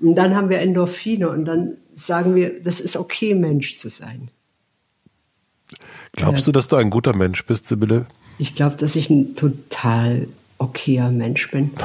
Und 0.02 0.16
dann 0.16 0.36
haben 0.36 0.50
wir 0.50 0.60
Endorphine 0.60 1.30
und 1.30 1.46
dann 1.46 1.78
sagen 1.94 2.34
wir, 2.34 2.62
das 2.62 2.80
ist 2.80 2.96
okay, 2.98 3.36
Mensch 3.36 3.78
zu 3.78 3.90
sein. 3.90 4.30
Glaubst 6.14 6.48
du, 6.48 6.52
dass 6.52 6.68
du 6.68 6.76
ein 6.76 6.90
guter 6.90 7.16
Mensch 7.16 7.46
bist, 7.46 7.66
Sibylle? 7.66 8.06
Ich 8.38 8.56
glaube, 8.56 8.76
dass 8.76 8.96
ich 8.96 9.10
ein 9.10 9.36
total 9.36 10.28
okayer 10.58 11.12
Mensch 11.12 11.50
bin. 11.52 11.72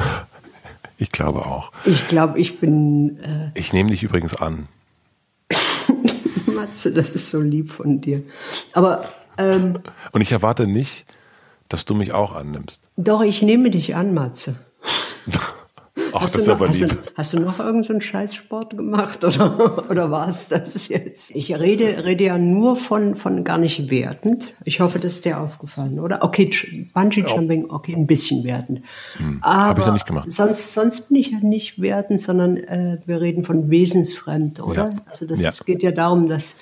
Ich 1.01 1.11
glaube 1.13 1.45
auch. 1.45 1.71
Ich 1.85 2.09
glaube, 2.09 2.37
ich 2.39 2.59
bin. 2.59 3.19
Äh 3.23 3.57
ich 3.57 3.71
nehme 3.71 3.89
dich 3.89 4.03
übrigens 4.03 4.35
an. 4.35 4.67
Matze, 6.53 6.93
das 6.93 7.13
ist 7.13 7.29
so 7.29 7.39
lieb 7.39 7.71
von 7.71 8.01
dir. 8.01 8.21
Aber. 8.73 9.05
Ähm, 9.37 9.79
Und 10.11 10.19
ich 10.19 10.33
erwarte 10.33 10.67
nicht, 10.67 11.05
dass 11.69 11.85
du 11.85 11.95
mich 11.95 12.11
auch 12.11 12.35
annimmst. 12.35 12.81
Doch, 12.97 13.21
ich 13.21 13.41
nehme 13.41 13.71
dich 13.71 13.95
an, 13.95 14.13
Matze. 14.13 14.59
Ach, 16.13 16.21
hast 16.21 16.35
das 16.35 16.41
ist 16.41 16.47
noch, 16.47 16.55
aber 16.55 16.67
lieb. 16.67 16.81
Hast 16.81 16.91
du, 16.91 17.11
hast 17.15 17.33
du 17.33 17.39
noch 17.39 17.59
irgendeinen 17.59 18.01
so 18.01 18.07
Scheißsport 18.07 18.77
gemacht 18.77 19.23
oder, 19.23 19.89
oder 19.89 20.11
war 20.11 20.27
es 20.27 20.47
das 20.47 20.87
jetzt? 20.87 21.31
Ich 21.35 21.53
rede, 21.57 22.05
rede 22.05 22.25
ja 22.25 22.37
nur 22.37 22.75
von, 22.75 23.15
von 23.15 23.43
gar 23.43 23.57
nicht 23.57 23.89
wertend. 23.89 24.53
Ich 24.63 24.79
hoffe, 24.79 24.99
das 24.99 25.13
ist 25.13 25.25
dir 25.25 25.39
aufgefallen, 25.39 25.99
oder? 25.99 26.23
Okay, 26.23 26.49
Bungee 26.93 27.21
Jumping, 27.21 27.69
okay, 27.69 27.95
ein 27.95 28.07
bisschen 28.07 28.43
wertend. 28.43 28.81
Hm, 29.17 29.41
Habe 29.41 29.81
ich 29.81 29.87
ja 29.87 29.93
nicht 29.93 30.05
gemacht. 30.05 30.31
Sonst, 30.31 30.73
sonst 30.73 31.09
bin 31.09 31.17
ich 31.17 31.31
ja 31.31 31.39
nicht 31.39 31.81
wertend, 31.81 32.19
sondern 32.19 32.57
äh, 32.57 32.99
wir 33.05 33.21
reden 33.21 33.43
von 33.43 33.69
wesensfremd, 33.69 34.61
oder? 34.61 34.89
Ja. 34.89 35.01
Also 35.05 35.27
das 35.27 35.41
ja. 35.41 35.51
Geht 35.65 35.83
ja 35.83 35.91
darum, 35.91 36.27
dass 36.27 36.57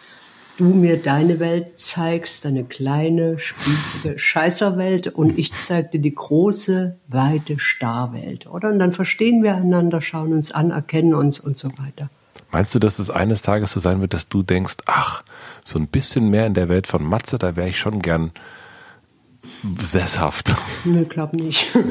du 0.58 0.66
mir 0.66 1.02
deine 1.02 1.40
Welt 1.40 1.80
zeigst, 1.80 2.46
deine 2.46 2.66
kleine, 2.66 3.40
spießige 3.40 4.18
Scheißerwelt 4.18 5.08
und 5.08 5.38
ich 5.38 5.54
zeig 5.54 5.92
dir 5.92 6.00
die 6.00 6.14
große, 6.14 6.98
weite 7.08 7.60
Starwelt, 7.60 8.48
oder? 8.48 8.70
Und 8.70 8.80
dann 8.80 8.92
verstehen 8.92 9.44
wir 9.44 9.56
einander, 9.56 10.02
schauen 10.02 10.34
uns 10.34 10.52
an, 10.52 10.72
erkennen 10.72 11.14
uns 11.14 11.40
und 11.40 11.58
so 11.58 11.70
weiter. 11.78 12.10
Meinst 12.52 12.74
du, 12.76 12.80
dass 12.80 13.00
es 13.00 13.10
eines 13.10 13.42
Tages 13.42 13.72
so 13.72 13.80
sein 13.80 14.02
wird, 14.02 14.14
dass 14.14 14.30
du 14.30 14.44
denkst, 14.44 14.76
ach, 14.86 15.24
so 15.64 15.78
ein 15.78 15.88
bisschen 15.88 16.30
mehr 16.30 16.46
in 16.46 16.54
der 16.54 16.70
Welt 16.70 16.88
von 16.88 17.04
Matze, 17.04 17.38
da 17.38 17.56
wäre 17.56 17.70
ich 17.70 17.78
schon 17.78 18.02
gern 18.02 18.32
sesshaft? 19.64 20.54
Nö, 20.86 21.06
glaub 21.06 21.34
nicht. 21.34 21.76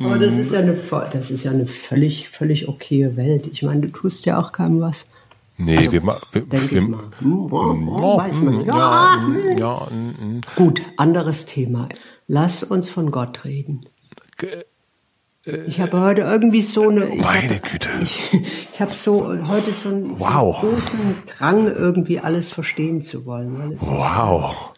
Aber 0.00 0.18
das 0.18 0.34
ist 0.34 0.52
ja 0.52 0.60
eine, 0.60 0.76
das 1.12 1.30
ist 1.30 1.44
ja 1.44 1.50
eine 1.50 1.66
völlig, 1.66 2.28
völlig 2.28 2.68
okaye 2.68 3.16
Welt. 3.16 3.46
Ich 3.46 3.62
meine, 3.62 3.82
du 3.82 3.88
tust 3.88 4.26
ja 4.26 4.38
auch 4.38 4.52
keinem 4.52 4.80
was. 4.80 5.10
Nee, 5.56 5.76
also, 5.78 5.92
wir, 5.92 6.02
wir, 6.02 6.70
wir 6.70 6.82
mal. 6.82 7.10
Hm, 7.20 7.50
weiß 7.50 8.40
man. 8.40 8.64
Ja, 8.64 9.20
hm. 9.24 9.58
ja, 9.58 9.88
Gut, 10.56 10.82
anderes 10.96 11.46
Thema. 11.46 11.88
Lass 12.26 12.62
uns 12.62 12.90
von 12.90 13.10
Gott 13.10 13.44
reden. 13.44 13.86
Ich 15.66 15.80
habe 15.80 16.00
heute 16.00 16.22
irgendwie 16.22 16.62
so 16.62 16.88
eine. 16.88 17.06
Meine 17.06 17.56
hab, 17.56 17.70
Güte. 17.70 17.88
Ich, 18.02 18.32
ich 18.32 18.80
habe 18.80 18.94
so 18.94 19.28
heute 19.46 19.72
so 19.72 19.90
einen, 19.90 20.18
wow. 20.18 20.56
so 20.60 20.66
einen 20.66 20.74
großen 20.74 21.16
Drang, 21.26 21.66
irgendwie 21.66 22.18
alles 22.18 22.50
verstehen 22.50 23.02
zu 23.02 23.26
wollen. 23.26 23.76
wow. 23.78 24.50
Ist, 24.50 24.73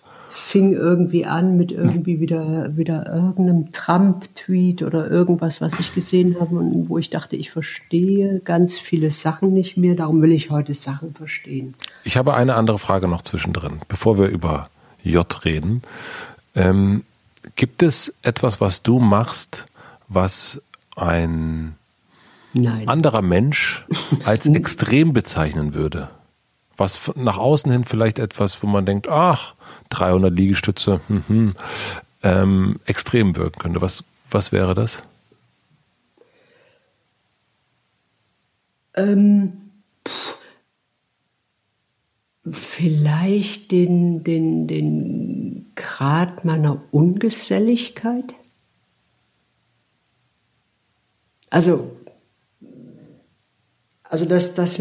fing 0.46 0.72
irgendwie 0.72 1.26
an 1.26 1.56
mit 1.56 1.72
irgendwie 1.72 2.20
wieder, 2.20 2.76
wieder 2.76 3.12
irgendeinem 3.12 3.68
Trump-Tweet 3.70 4.84
oder 4.84 5.10
irgendwas, 5.10 5.60
was 5.60 5.80
ich 5.80 5.92
gesehen 5.92 6.36
habe 6.38 6.54
und 6.54 6.88
wo 6.88 6.98
ich 6.98 7.10
dachte, 7.10 7.34
ich 7.34 7.50
verstehe 7.50 8.40
ganz 8.44 8.78
viele 8.78 9.10
Sachen 9.10 9.52
nicht 9.52 9.76
mehr. 9.76 9.96
Darum 9.96 10.22
will 10.22 10.30
ich 10.30 10.50
heute 10.50 10.72
Sachen 10.72 11.14
verstehen. 11.14 11.74
Ich 12.04 12.16
habe 12.16 12.34
eine 12.34 12.54
andere 12.54 12.78
Frage 12.78 13.08
noch 13.08 13.22
zwischendrin, 13.22 13.80
bevor 13.88 14.18
wir 14.20 14.28
über 14.28 14.70
J 15.02 15.44
reden. 15.44 15.82
Ähm, 16.54 17.02
gibt 17.56 17.82
es 17.82 18.14
etwas, 18.22 18.60
was 18.60 18.84
du 18.84 19.00
machst, 19.00 19.66
was 20.06 20.62
ein 20.94 21.74
Nein. 22.52 22.86
anderer 22.86 23.22
Mensch 23.22 23.84
als 24.24 24.46
extrem 24.54 25.12
bezeichnen 25.12 25.74
würde? 25.74 26.08
Was 26.76 27.12
nach 27.16 27.38
außen 27.38 27.70
hin 27.72 27.84
vielleicht 27.84 28.18
etwas, 28.18 28.62
wo 28.62 28.66
man 28.66 28.84
denkt, 28.84 29.08
ach, 29.08 29.54
300 29.90 30.32
Liegestütze, 30.32 31.00
hm, 31.08 31.24
hm, 31.26 31.56
ähm, 32.22 32.80
extrem 32.86 33.36
wirken 33.36 33.60
könnte. 33.60 33.80
Was, 33.80 34.04
was 34.30 34.52
wäre 34.52 34.74
das? 34.74 35.02
Ähm, 38.94 39.52
vielleicht 42.50 43.70
den, 43.72 44.24
den, 44.24 44.66
den 44.66 45.72
Grad 45.74 46.44
meiner 46.44 46.82
Ungeselligkeit. 46.90 48.34
Also, 51.50 51.96
also 54.04 54.24
dass 54.24 54.54
das 54.54 54.80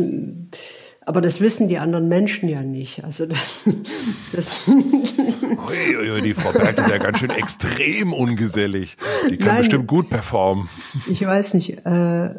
aber 1.06 1.22
das 1.22 1.40
wissen 1.40 1.68
die 1.68 1.78
anderen 1.78 2.08
Menschen 2.08 2.50
ja 2.50 2.62
nicht. 2.64 3.04
Also 3.04 3.26
das. 3.26 3.70
das 4.34 4.68
Uiuiui, 4.68 6.22
die 6.22 6.34
Frau 6.34 6.52
Berg 6.52 6.78
ist 6.78 6.90
ja 6.90 6.98
ganz 6.98 7.20
schön 7.20 7.30
extrem 7.30 8.14
ungesellig. 8.14 8.98
Die 9.30 9.38
kann 9.38 9.48
Nein, 9.50 9.58
bestimmt 9.60 9.88
gut 9.88 10.10
performen. 10.10 10.68
Ich 11.10 11.26
weiß 11.26 11.54
nicht. 11.54 11.86
Äh, 11.86 12.26
äh, 12.26 12.34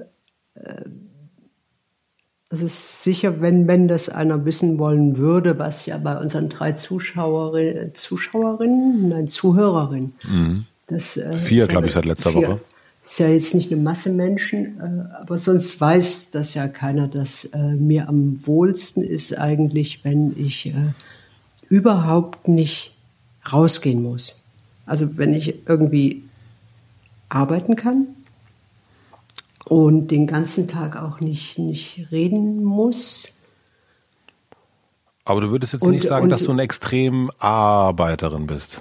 es 2.49 2.62
ist 2.62 3.03
sicher, 3.03 3.41
wenn, 3.41 3.67
wenn 3.67 3.89
das 3.89 4.09
einer 4.09 4.45
wissen 4.45 4.79
wollen 4.79 5.17
würde, 5.17 5.59
was 5.59 5.85
ja 5.87 5.99
bei 5.99 6.17
unseren 6.17 6.49
drei 6.49 6.73
Zuschauerinnen, 6.73 7.93
Zuschauerinnen, 7.95 9.09
nein, 9.09 9.29
Zuhörerinnen. 9.29 10.14
Mhm. 10.29 10.67
Das, 10.87 11.17
äh, 11.17 11.37
vier, 11.39 11.67
glaube 11.67 11.89
ich, 11.89 11.93
seit 11.93 12.05
letzter 12.05 12.31
vier. 12.31 12.49
Woche 12.49 12.61
ist 13.07 13.18
ja 13.20 13.28
jetzt 13.28 13.54
nicht 13.54 13.72
eine 13.72 13.80
Masse 13.80 14.11
Menschen, 14.11 14.80
äh, 14.80 15.14
aber 15.20 15.38
sonst 15.38 15.80
weiß 15.80 16.32
das 16.32 16.54
ja 16.54 16.66
keiner, 16.66 17.07
dass 17.07 17.44
äh, 17.46 17.59
mir 17.59 18.09
am 18.09 18.44
wohlsten 18.46 19.04
ist 19.04 19.38
eigentlich, 19.38 20.04
wenn 20.04 20.34
ich 20.36 20.66
äh, 20.66 20.72
überhaupt 21.68 22.48
nicht 22.48 22.96
rausgehen 23.50 24.02
muss. 24.02 24.44
Also 24.86 25.16
wenn 25.16 25.32
ich 25.32 25.68
irgendwie 25.68 26.24
arbeiten 27.28 27.76
kann 27.76 28.09
und 29.64 30.11
den 30.11 30.26
ganzen 30.26 30.66
Tag 30.66 30.96
auch 30.96 31.20
nicht, 31.20 31.59
nicht 31.59 32.09
reden 32.11 32.64
muss 32.64 33.38
Aber 35.24 35.40
du 35.40 35.50
würdest 35.50 35.74
jetzt 35.74 35.82
und, 35.82 35.92
nicht 35.92 36.04
sagen, 36.04 36.24
und, 36.24 36.30
dass 36.30 36.42
du 36.42 36.50
eine 36.50 36.62
extrem 36.62 37.30
Arbeiterin 37.38 38.48
bist. 38.48 38.80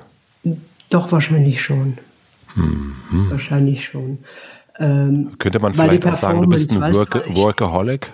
Doch, 0.89 1.11
wahrscheinlich 1.11 1.61
schon. 1.61 1.99
Mhm. 2.55 2.95
Wahrscheinlich 3.29 3.85
schon. 3.85 4.19
Ähm, 4.79 5.33
Könnte 5.39 5.59
man 5.59 5.73
vielleicht 5.73 6.05
auch 6.05 6.15
sagen, 6.15 6.41
du 6.41 6.49
bist 6.49 6.71
ein 6.71 6.81
Work 6.93 7.29
Workaholic? 7.35 8.13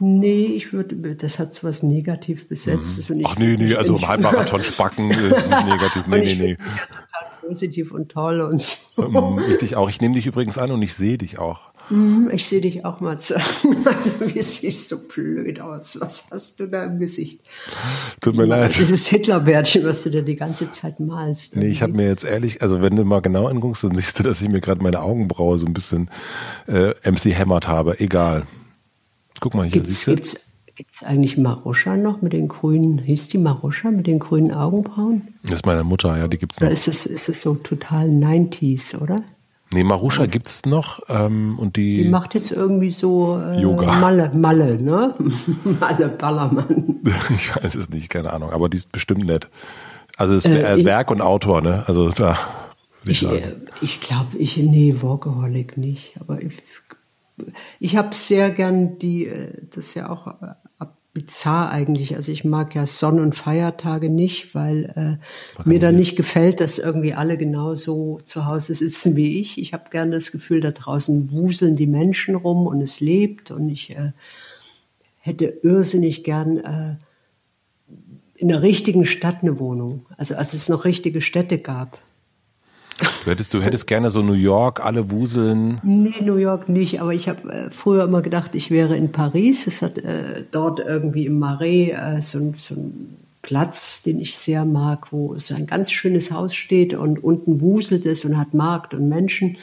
Nee, 0.00 0.44
ich 0.44 0.72
würde, 0.72 1.16
das 1.16 1.40
hat 1.40 1.54
so 1.54 1.66
was 1.66 1.82
negativ 1.82 2.48
besetztes. 2.48 3.10
Mhm. 3.10 3.22
Ach 3.26 3.36
nee, 3.36 3.56
nee, 3.58 3.74
also 3.74 3.96
im 3.96 4.06
Halbmarathon 4.06 4.62
Spacken, 4.62 5.10
äh, 5.10 5.64
negativ, 5.64 6.06
nee, 6.06 6.20
nee, 6.20 6.34
nee. 6.34 6.54
Total 6.56 7.38
positiv 7.40 7.90
und 7.90 8.08
toll 8.10 8.40
und 8.40 8.62
so. 8.62 9.02
Ähm, 9.02 9.40
ich 9.50 9.58
dich 9.58 9.76
auch. 9.76 9.90
Ich 9.90 10.00
nehme 10.00 10.14
dich 10.14 10.26
übrigens 10.26 10.56
an 10.56 10.70
und 10.70 10.82
ich 10.82 10.94
sehe 10.94 11.18
dich 11.18 11.38
auch. 11.38 11.70
Mhm, 11.90 12.30
ich 12.32 12.48
sehe 12.48 12.60
dich 12.60 12.84
auch 12.84 13.00
mal. 13.00 13.18
Wie 14.20 14.42
siehst 14.42 14.88
so 14.88 14.98
blöd 15.06 15.60
aus? 15.60 15.98
Was 16.00 16.28
hast 16.30 16.60
du 16.60 16.66
da 16.66 16.84
im 16.84 16.98
Gesicht? 16.98 17.40
Tut 18.20 18.36
mir 18.36 18.44
leid. 18.44 18.78
Dieses 18.78 19.06
Hitlerbärtchen, 19.06 19.84
was 19.84 20.02
du 20.02 20.10
da 20.10 20.20
die 20.20 20.36
ganze 20.36 20.70
Zeit 20.70 21.00
malst. 21.00 21.56
Nee, 21.56 21.68
ich 21.68 21.82
habe 21.82 21.94
mir 21.94 22.06
jetzt 22.06 22.24
ehrlich, 22.24 22.62
also 22.62 22.82
wenn 22.82 22.96
du 22.96 23.04
mal 23.04 23.20
genau 23.20 23.46
anguckst, 23.46 23.84
dann 23.84 23.96
siehst 23.96 24.18
du, 24.18 24.22
dass 24.22 24.42
ich 24.42 24.48
mir 24.48 24.60
gerade 24.60 24.82
meine 24.82 25.00
Augenbraue 25.00 25.58
so 25.58 25.66
ein 25.66 25.72
bisschen 25.72 26.10
äh, 26.66 26.90
MC 27.10 27.34
hämmert 27.34 27.68
habe. 27.68 27.98
Egal. 28.00 28.46
Guck 29.40 29.54
mal 29.54 29.62
hier, 29.64 29.72
gibt's, 29.72 29.88
siehst 29.88 30.06
du? 30.08 30.14
Gibt's, 30.14 30.52
gibt's 30.74 31.02
eigentlich 31.02 31.38
Maruscha 31.38 31.96
noch 31.96 32.22
mit 32.22 32.32
den 32.32 32.48
grünen, 32.48 32.98
hieß 32.98 33.28
die 33.28 33.38
Maruscha 33.38 33.90
mit 33.90 34.06
den 34.06 34.18
grünen 34.18 34.52
Augenbrauen? 34.52 35.28
Das 35.42 35.54
ist 35.54 35.66
meine 35.66 35.84
Mutter, 35.84 36.16
ja, 36.18 36.28
die 36.28 36.38
gibt's 36.38 36.60
noch. 36.60 36.66
Oder 36.66 36.72
ist 36.72 36.88
es, 36.88 37.06
ist 37.06 37.28
es 37.28 37.42
so 37.42 37.54
total 37.54 38.08
90s, 38.08 39.00
oder? 39.00 39.16
Nee, 39.72 39.84
Maruscha 39.84 40.22
also, 40.22 40.32
gibt's 40.32 40.64
noch 40.64 41.00
ähm, 41.08 41.58
und 41.58 41.76
die. 41.76 42.04
Die 42.04 42.08
macht 42.08 42.34
jetzt 42.34 42.52
irgendwie 42.52 42.90
so 42.90 43.38
äh, 43.38 43.60
Yoga. 43.60 43.92
Malle, 44.00 44.30
Malle, 44.34 44.82
ne? 44.82 45.14
Malle 45.80 46.08
Ballermann. 46.08 47.00
ich 47.30 47.54
weiß 47.54 47.74
es 47.74 47.90
nicht, 47.90 48.08
keine 48.08 48.32
Ahnung, 48.32 48.50
aber 48.50 48.68
die 48.68 48.78
ist 48.78 48.92
bestimmt 48.92 49.24
nett. 49.26 49.48
Also 50.16 50.34
ist 50.34 50.46
äh, 50.46 50.84
Werk 50.84 51.10
und 51.10 51.20
Autor, 51.20 51.60
ne? 51.60 51.84
Also 51.86 52.10
da. 52.10 52.36
Ich, 53.04 53.22
ich, 53.22 53.30
äh, 53.30 53.54
ich 53.80 54.00
glaube, 54.00 54.36
ich 54.38 54.56
nee, 54.56 54.96
Workaholic 55.00 55.76
nicht, 55.76 56.18
aber 56.20 56.42
ich 56.42 56.54
ich 57.78 57.96
habe 57.96 58.14
sehr 58.14 58.50
gern 58.50 58.98
die, 58.98 59.26
äh, 59.26 59.52
das 59.70 59.88
ist 59.88 59.94
ja 59.94 60.10
auch 60.10 60.26
äh, 60.26 60.54
bizarr 61.18 61.70
eigentlich. 61.70 62.14
Also 62.14 62.30
ich 62.30 62.44
mag 62.44 62.74
ja 62.76 62.86
Sonn- 62.86 63.18
und 63.18 63.34
Feiertage 63.34 64.08
nicht, 64.08 64.54
weil 64.54 65.18
äh, 65.58 65.68
mir 65.68 65.80
da 65.80 65.90
nicht 65.90 66.16
gefällt, 66.16 66.60
dass 66.60 66.78
irgendwie 66.78 67.14
alle 67.14 67.36
genauso 67.36 68.20
zu 68.22 68.46
Hause 68.46 68.74
sitzen 68.74 69.16
wie 69.16 69.40
ich. 69.40 69.58
Ich 69.58 69.72
habe 69.72 69.90
gern 69.90 70.12
das 70.12 70.30
Gefühl, 70.30 70.60
da 70.60 70.70
draußen 70.70 71.32
wuseln 71.32 71.74
die 71.74 71.88
Menschen 71.88 72.36
rum 72.36 72.66
und 72.66 72.80
es 72.80 73.00
lebt 73.00 73.50
und 73.50 73.68
ich 73.68 73.90
äh, 73.90 74.12
hätte 75.18 75.46
irrsinnig 75.62 76.22
gern 76.22 76.58
äh, 76.58 76.96
in 78.36 78.48
der 78.48 78.62
richtigen 78.62 79.04
Stadt 79.04 79.42
eine 79.42 79.58
Wohnung. 79.58 80.06
Also 80.16 80.36
als 80.36 80.54
es 80.54 80.68
noch 80.68 80.84
richtige 80.84 81.20
Städte 81.20 81.58
gab. 81.58 81.98
Du 83.24 83.30
hättest, 83.30 83.54
du 83.54 83.62
hättest 83.62 83.86
gerne 83.86 84.10
so 84.10 84.22
New 84.22 84.32
York, 84.32 84.84
alle 84.84 85.10
wuseln. 85.10 85.80
Nee, 85.82 86.14
New 86.20 86.36
York 86.36 86.68
nicht, 86.68 87.00
aber 87.00 87.14
ich 87.14 87.28
habe 87.28 87.52
äh, 87.52 87.70
früher 87.70 88.04
immer 88.04 88.22
gedacht, 88.22 88.54
ich 88.54 88.70
wäre 88.70 88.96
in 88.96 89.12
Paris. 89.12 89.66
Es 89.66 89.82
hat 89.82 89.98
äh, 89.98 90.44
dort 90.50 90.80
irgendwie 90.80 91.26
im 91.26 91.38
Marais 91.38 91.90
äh, 91.90 92.20
so, 92.20 92.54
so 92.58 92.74
ein 92.74 93.16
Platz, 93.42 94.02
den 94.02 94.20
ich 94.20 94.36
sehr 94.36 94.64
mag, 94.64 95.12
wo 95.12 95.38
so 95.38 95.54
ein 95.54 95.66
ganz 95.66 95.92
schönes 95.92 96.32
Haus 96.32 96.54
steht 96.54 96.92
und 96.92 97.22
unten 97.22 97.60
wuselt 97.60 98.04
es 98.04 98.24
und 98.24 98.36
hat 98.36 98.52
Markt 98.52 98.94
und 98.94 99.08
Menschen. 99.08 99.58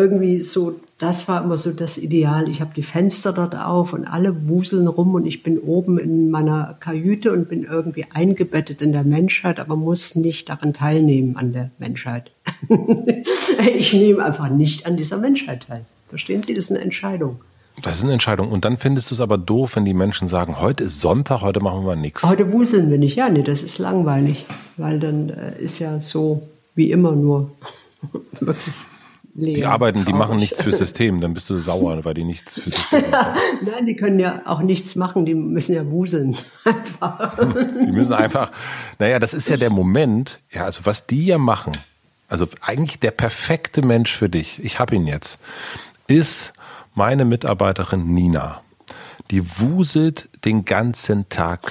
Irgendwie 0.00 0.42
so 0.42 0.80
das 1.00 1.28
war 1.28 1.42
immer 1.42 1.56
so 1.56 1.72
das 1.72 1.96
Ideal. 1.96 2.48
Ich 2.48 2.60
habe 2.60 2.72
die 2.76 2.82
Fenster 2.82 3.32
dort 3.32 3.56
auf 3.56 3.94
und 3.94 4.06
alle 4.06 4.48
wuseln 4.48 4.86
rum 4.86 5.14
und 5.14 5.24
ich 5.24 5.42
bin 5.42 5.58
oben 5.58 5.98
in 5.98 6.30
meiner 6.30 6.76
Kajüte 6.78 7.32
und 7.32 7.48
bin 7.48 7.64
irgendwie 7.64 8.04
eingebettet 8.12 8.82
in 8.82 8.92
der 8.92 9.02
Menschheit, 9.02 9.58
aber 9.58 9.76
muss 9.76 10.14
nicht 10.14 10.50
daran 10.50 10.74
teilnehmen 10.74 11.36
an 11.36 11.54
der 11.54 11.70
Menschheit. 11.78 12.32
ich 13.78 13.94
nehme 13.94 14.22
einfach 14.22 14.50
nicht 14.50 14.86
an 14.86 14.98
dieser 14.98 15.16
Menschheit 15.16 15.66
teil. 15.68 15.86
Verstehen 16.08 16.42
Sie, 16.42 16.52
das 16.52 16.66
ist 16.66 16.72
eine 16.72 16.80
Entscheidung. 16.80 17.38
Das 17.80 17.96
ist 17.96 18.04
eine 18.04 18.12
Entscheidung. 18.12 18.50
Und 18.50 18.66
dann 18.66 18.76
findest 18.76 19.10
du 19.10 19.14
es 19.14 19.22
aber 19.22 19.38
doof, 19.38 19.76
wenn 19.76 19.86
die 19.86 19.94
Menschen 19.94 20.28
sagen, 20.28 20.60
heute 20.60 20.84
ist 20.84 21.00
Sonntag, 21.00 21.40
heute 21.40 21.60
machen 21.60 21.86
wir 21.86 21.96
nichts. 21.96 22.22
Heute 22.24 22.52
wuseln 22.52 22.90
wir 22.90 22.98
nicht. 22.98 23.16
Ja, 23.16 23.30
nee, 23.30 23.42
das 23.42 23.62
ist 23.62 23.78
langweilig, 23.78 24.44
weil 24.76 25.00
dann 25.00 25.30
äh, 25.30 25.58
ist 25.58 25.78
ja 25.78 25.98
so 25.98 26.46
wie 26.74 26.90
immer 26.90 27.16
nur. 27.16 27.52
Wirklich. 28.40 28.74
Leer, 29.40 29.54
die 29.54 29.64
arbeiten, 29.64 30.04
die 30.04 30.12
machen 30.12 30.36
nichts 30.36 30.62
fürs 30.62 30.78
System, 30.78 31.20
dann 31.20 31.34
bist 31.34 31.50
du 31.50 31.58
sauer, 31.58 32.04
weil 32.04 32.14
die 32.14 32.24
nichts 32.24 32.60
fürs 32.60 32.76
System 32.76 33.10
machen. 33.10 33.40
Nein, 33.62 33.86
die 33.86 33.96
können 33.96 34.18
ja 34.18 34.42
auch 34.44 34.60
nichts 34.60 34.96
machen, 34.96 35.24
die 35.24 35.34
müssen 35.34 35.74
ja 35.74 35.90
wuseln. 35.90 36.36
die 37.86 37.92
müssen 37.92 38.14
einfach, 38.14 38.52
naja, 38.98 39.18
das 39.18 39.34
ist 39.34 39.48
ja 39.48 39.56
der 39.56 39.70
Moment, 39.70 40.40
ja, 40.50 40.64
also 40.64 40.82
was 40.84 41.06
die 41.06 41.26
ja 41.26 41.38
machen, 41.38 41.72
also 42.28 42.46
eigentlich 42.60 43.00
der 43.00 43.10
perfekte 43.10 43.82
Mensch 43.82 44.14
für 44.14 44.28
dich, 44.28 44.64
ich 44.64 44.78
habe 44.78 44.94
ihn 44.94 45.06
jetzt, 45.06 45.40
ist 46.06 46.52
meine 46.94 47.24
Mitarbeiterin 47.24 48.14
Nina. 48.14 48.62
Die 49.30 49.60
wuselt 49.60 50.28
den 50.44 50.64
ganzen 50.64 51.28
Tag 51.28 51.70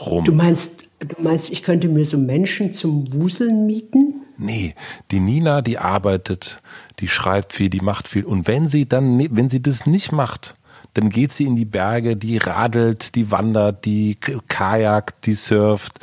rum. 0.00 0.24
Du 0.24 0.32
meinst, 0.32 0.87
du 0.98 1.22
meinst, 1.22 1.50
ich 1.50 1.62
könnte 1.62 1.88
mir 1.88 2.04
so 2.04 2.18
Menschen 2.18 2.72
zum 2.72 3.12
Wuseln 3.12 3.66
mieten? 3.66 4.22
Nee, 4.36 4.74
die 5.10 5.20
Nina, 5.20 5.62
die 5.62 5.78
arbeitet, 5.78 6.60
die 7.00 7.08
schreibt 7.08 7.52
viel, 7.52 7.70
die 7.70 7.80
macht 7.80 8.08
viel. 8.08 8.24
Und 8.24 8.46
wenn 8.46 8.68
sie 8.68 8.86
dann, 8.86 9.18
wenn 9.34 9.48
sie 9.48 9.62
das 9.62 9.86
nicht 9.86 10.12
macht, 10.12 10.54
dann 10.94 11.10
geht 11.10 11.32
sie 11.32 11.44
in 11.44 11.56
die 11.56 11.64
Berge, 11.64 12.16
die 12.16 12.38
radelt, 12.38 13.14
die 13.14 13.30
wandert, 13.30 13.84
die 13.84 14.16
kajakt, 14.48 15.26
die 15.26 15.34
surft, 15.34 16.00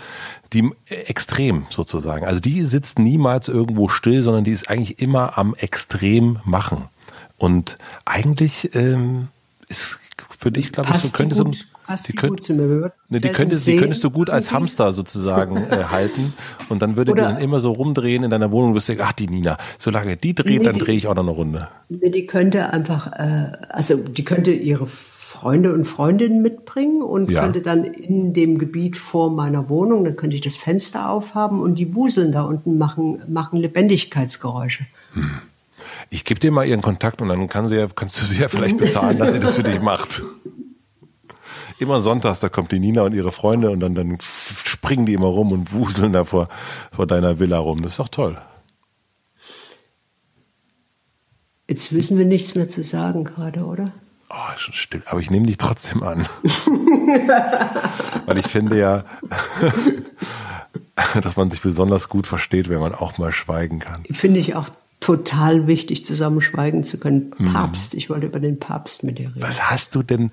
die 0.53 0.71
äh, 0.87 0.95
extrem 1.07 1.65
sozusagen. 1.69 2.25
Also 2.25 2.39
die 2.39 2.63
sitzt 2.63 2.99
niemals 2.99 3.47
irgendwo 3.47 3.87
still, 3.89 4.23
sondern 4.23 4.43
die 4.43 4.51
ist 4.51 4.69
eigentlich 4.69 5.01
immer 5.01 5.37
am 5.37 5.55
extrem 5.55 6.39
machen. 6.45 6.89
Und 7.37 7.77
eigentlich 8.05 8.73
ähm, 8.75 9.29
ist 9.67 9.99
für 10.37 10.51
dich, 10.51 10.71
glaube 10.71 10.91
ich, 10.93 11.01
so 11.01 11.11
könnte 11.11 11.35
so 11.35 11.51
Passt 11.85 12.07
die, 12.07 12.13
die 12.13 12.17
könnt, 12.17 12.29
gut 12.31 12.43
zu 12.43 12.53
mir. 12.53 12.93
Ne, 13.09 13.21
die, 13.21 13.29
könntest, 13.29 13.67
die 13.67 13.77
könntest 13.77 14.03
du 14.03 14.09
gut 14.09 14.29
als 14.29 14.51
Hamster 14.51 14.91
sozusagen 14.91 15.57
äh, 15.57 15.83
halten 15.91 16.33
und 16.69 16.81
dann 16.81 16.95
würde 16.95 17.11
Oder, 17.11 17.21
die 17.21 17.33
dann 17.33 17.41
immer 17.41 17.59
so 17.59 17.71
rumdrehen 17.71 18.23
in 18.23 18.31
deiner 18.31 18.51
Wohnung 18.51 18.73
und 18.73 18.89
du 18.89 19.03
ach 19.03 19.11
die 19.11 19.27
Nina, 19.27 19.57
solange 19.77 20.17
die 20.17 20.33
dreht, 20.33 20.59
nee, 20.59 20.65
dann 20.65 20.79
drehe 20.79 20.95
ich 20.95 21.07
auch 21.07 21.13
noch 21.13 21.23
eine 21.23 21.31
Runde. 21.31 21.67
Nee, 21.89 22.09
die 22.09 22.25
könnte 22.25 22.71
einfach, 22.71 23.11
äh, 23.13 23.51
also 23.69 23.97
die 23.97 24.23
könnte 24.23 24.51
ihre 24.51 24.87
Freunde 24.87 25.73
und 25.73 25.85
Freundinnen 25.85 26.41
mitbringen 26.41 27.03
und 27.03 27.29
ja. 27.29 27.43
könnte 27.43 27.61
dann 27.61 27.83
in 27.83 28.33
dem 28.33 28.57
Gebiet 28.57 28.97
vor 28.97 29.29
meiner 29.29 29.69
Wohnung, 29.69 30.05
dann 30.05 30.15
könnte 30.15 30.35
ich 30.35 30.41
das 30.41 30.57
Fenster 30.57 31.09
aufhaben 31.09 31.61
und 31.61 31.77
die 31.77 31.93
wuseln 31.93 32.31
da 32.31 32.43
unten 32.43 32.79
machen, 32.79 33.21
machen 33.27 33.59
Lebendigkeitsgeräusche. 33.59 34.87
Hm. 35.13 35.29
Ich 36.09 36.25
gebe 36.25 36.39
dir 36.39 36.51
mal 36.51 36.65
ihren 36.65 36.81
Kontakt 36.81 37.21
und 37.21 37.27
dann 37.27 37.47
kann 37.47 37.65
sie 37.65 37.75
ja, 37.75 37.87
kannst 37.93 38.19
du 38.19 38.25
sie 38.25 38.37
ja 38.37 38.47
vielleicht 38.47 38.77
bezahlen, 38.79 39.19
dass 39.19 39.33
sie 39.33 39.39
das 39.39 39.55
für 39.55 39.63
dich 39.63 39.81
macht 39.81 40.23
immer 41.79 42.01
sonntags, 42.01 42.39
da 42.39 42.49
kommt 42.49 42.71
die 42.71 42.79
Nina 42.79 43.03
und 43.03 43.13
ihre 43.13 43.31
Freunde 43.31 43.71
und 43.71 43.79
dann, 43.79 43.95
dann 43.95 44.17
springen 44.21 45.05
die 45.05 45.13
immer 45.13 45.27
rum 45.27 45.51
und 45.51 45.73
wuseln 45.73 46.13
da 46.13 46.23
vor, 46.23 46.49
vor 46.91 47.07
deiner 47.07 47.39
Villa 47.39 47.57
rum. 47.57 47.81
Das 47.81 47.93
ist 47.93 47.99
doch 47.99 48.09
toll. 48.09 48.37
Jetzt 51.67 51.93
wissen 51.93 52.17
wir 52.17 52.25
nichts 52.25 52.55
mehr 52.55 52.69
zu 52.69 52.83
sagen 52.83 53.23
gerade, 53.23 53.65
oder? 53.65 53.91
Oh, 54.29 54.57
schon 54.57 54.73
still. 54.73 55.03
Aber 55.07 55.19
ich 55.19 55.31
nehme 55.31 55.45
dich 55.45 55.57
trotzdem 55.57 56.03
an. 56.03 56.27
Weil 58.25 58.37
ich 58.37 58.47
finde 58.47 58.77
ja, 58.77 59.03
dass 61.21 61.35
man 61.35 61.49
sich 61.49 61.61
besonders 61.61 62.09
gut 62.09 62.27
versteht, 62.27 62.69
wenn 62.69 62.79
man 62.79 62.93
auch 62.93 63.17
mal 63.17 63.31
schweigen 63.31 63.79
kann. 63.79 64.03
Finde 64.11 64.39
ich 64.39 64.55
auch 64.55 64.69
total 65.05 65.67
wichtig, 65.67 66.03
zusammen 66.03 66.41
schweigen 66.41 66.83
zu 66.83 66.97
können. 66.97 67.29
Mhm. 67.37 67.53
Papst, 67.53 67.93
ich 67.93 68.09
wollte 68.09 68.25
über 68.25 68.39
den 68.39 68.57
Papst 68.57 69.03
mit 69.03 69.19
dir 69.19 69.27
reden. 69.27 69.41
Was 69.41 69.69
hast 69.69 69.93
du 69.93 70.01
denn 70.01 70.31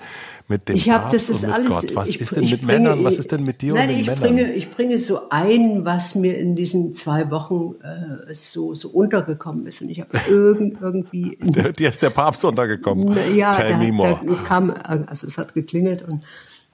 mit 0.48 0.66
dem 0.66 0.76
ich 0.76 0.88
hab, 0.88 1.02
Papst 1.02 1.14
das 1.14 1.28
ist 1.28 1.44
alles, 1.44 1.68
Gott? 1.68 1.94
Was 1.94 2.08
ich, 2.08 2.22
ist 2.22 2.34
denn 2.34 2.48
mit 2.48 2.62
bringe, 2.62 2.78
Männern? 2.78 3.04
Was 3.04 3.18
ist 3.18 3.30
denn 3.30 3.44
mit 3.44 3.60
dir 3.60 3.74
nein, 3.74 3.90
und 3.90 3.96
den 3.96 4.00
ich 4.00 4.06
Männern? 4.06 4.22
Bringe, 4.22 4.52
ich 4.54 4.70
bringe 4.70 4.98
so 4.98 5.28
ein, 5.28 5.84
was 5.84 6.14
mir 6.14 6.38
in 6.38 6.56
diesen 6.56 6.94
zwei 6.94 7.30
Wochen 7.30 7.74
äh, 7.82 8.32
so, 8.32 8.72
so 8.72 8.88
untergekommen 8.88 9.66
ist. 9.66 9.82
Und 9.82 9.90
ich 9.90 10.00
habe 10.00 10.18
irgend, 10.26 10.80
irgendwie... 10.80 11.36
Dir 11.42 11.90
ist 11.90 12.02
der 12.02 12.08
Papst 12.08 12.42
untergekommen. 12.42 13.14
Ja, 13.36 13.54
Tell 13.54 13.76
der, 13.78 14.14
der 14.14 14.36
kam, 14.44 14.70
also 14.70 15.26
es 15.26 15.36
hat 15.36 15.52
geklingelt 15.52 16.00
und 16.00 16.22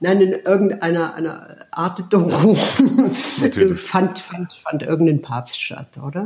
Nein, 0.01 0.21
in 0.21 0.31
irgendeiner 0.31 1.13
einer 1.15 1.57
Art 1.71 2.01
Doku 2.13 2.55
fand, 3.75 4.19
fand, 4.19 4.53
fand 4.53 4.83
irgendein 4.83 5.21
Papst 5.21 5.61
statt, 5.61 5.97
oder? 6.01 6.23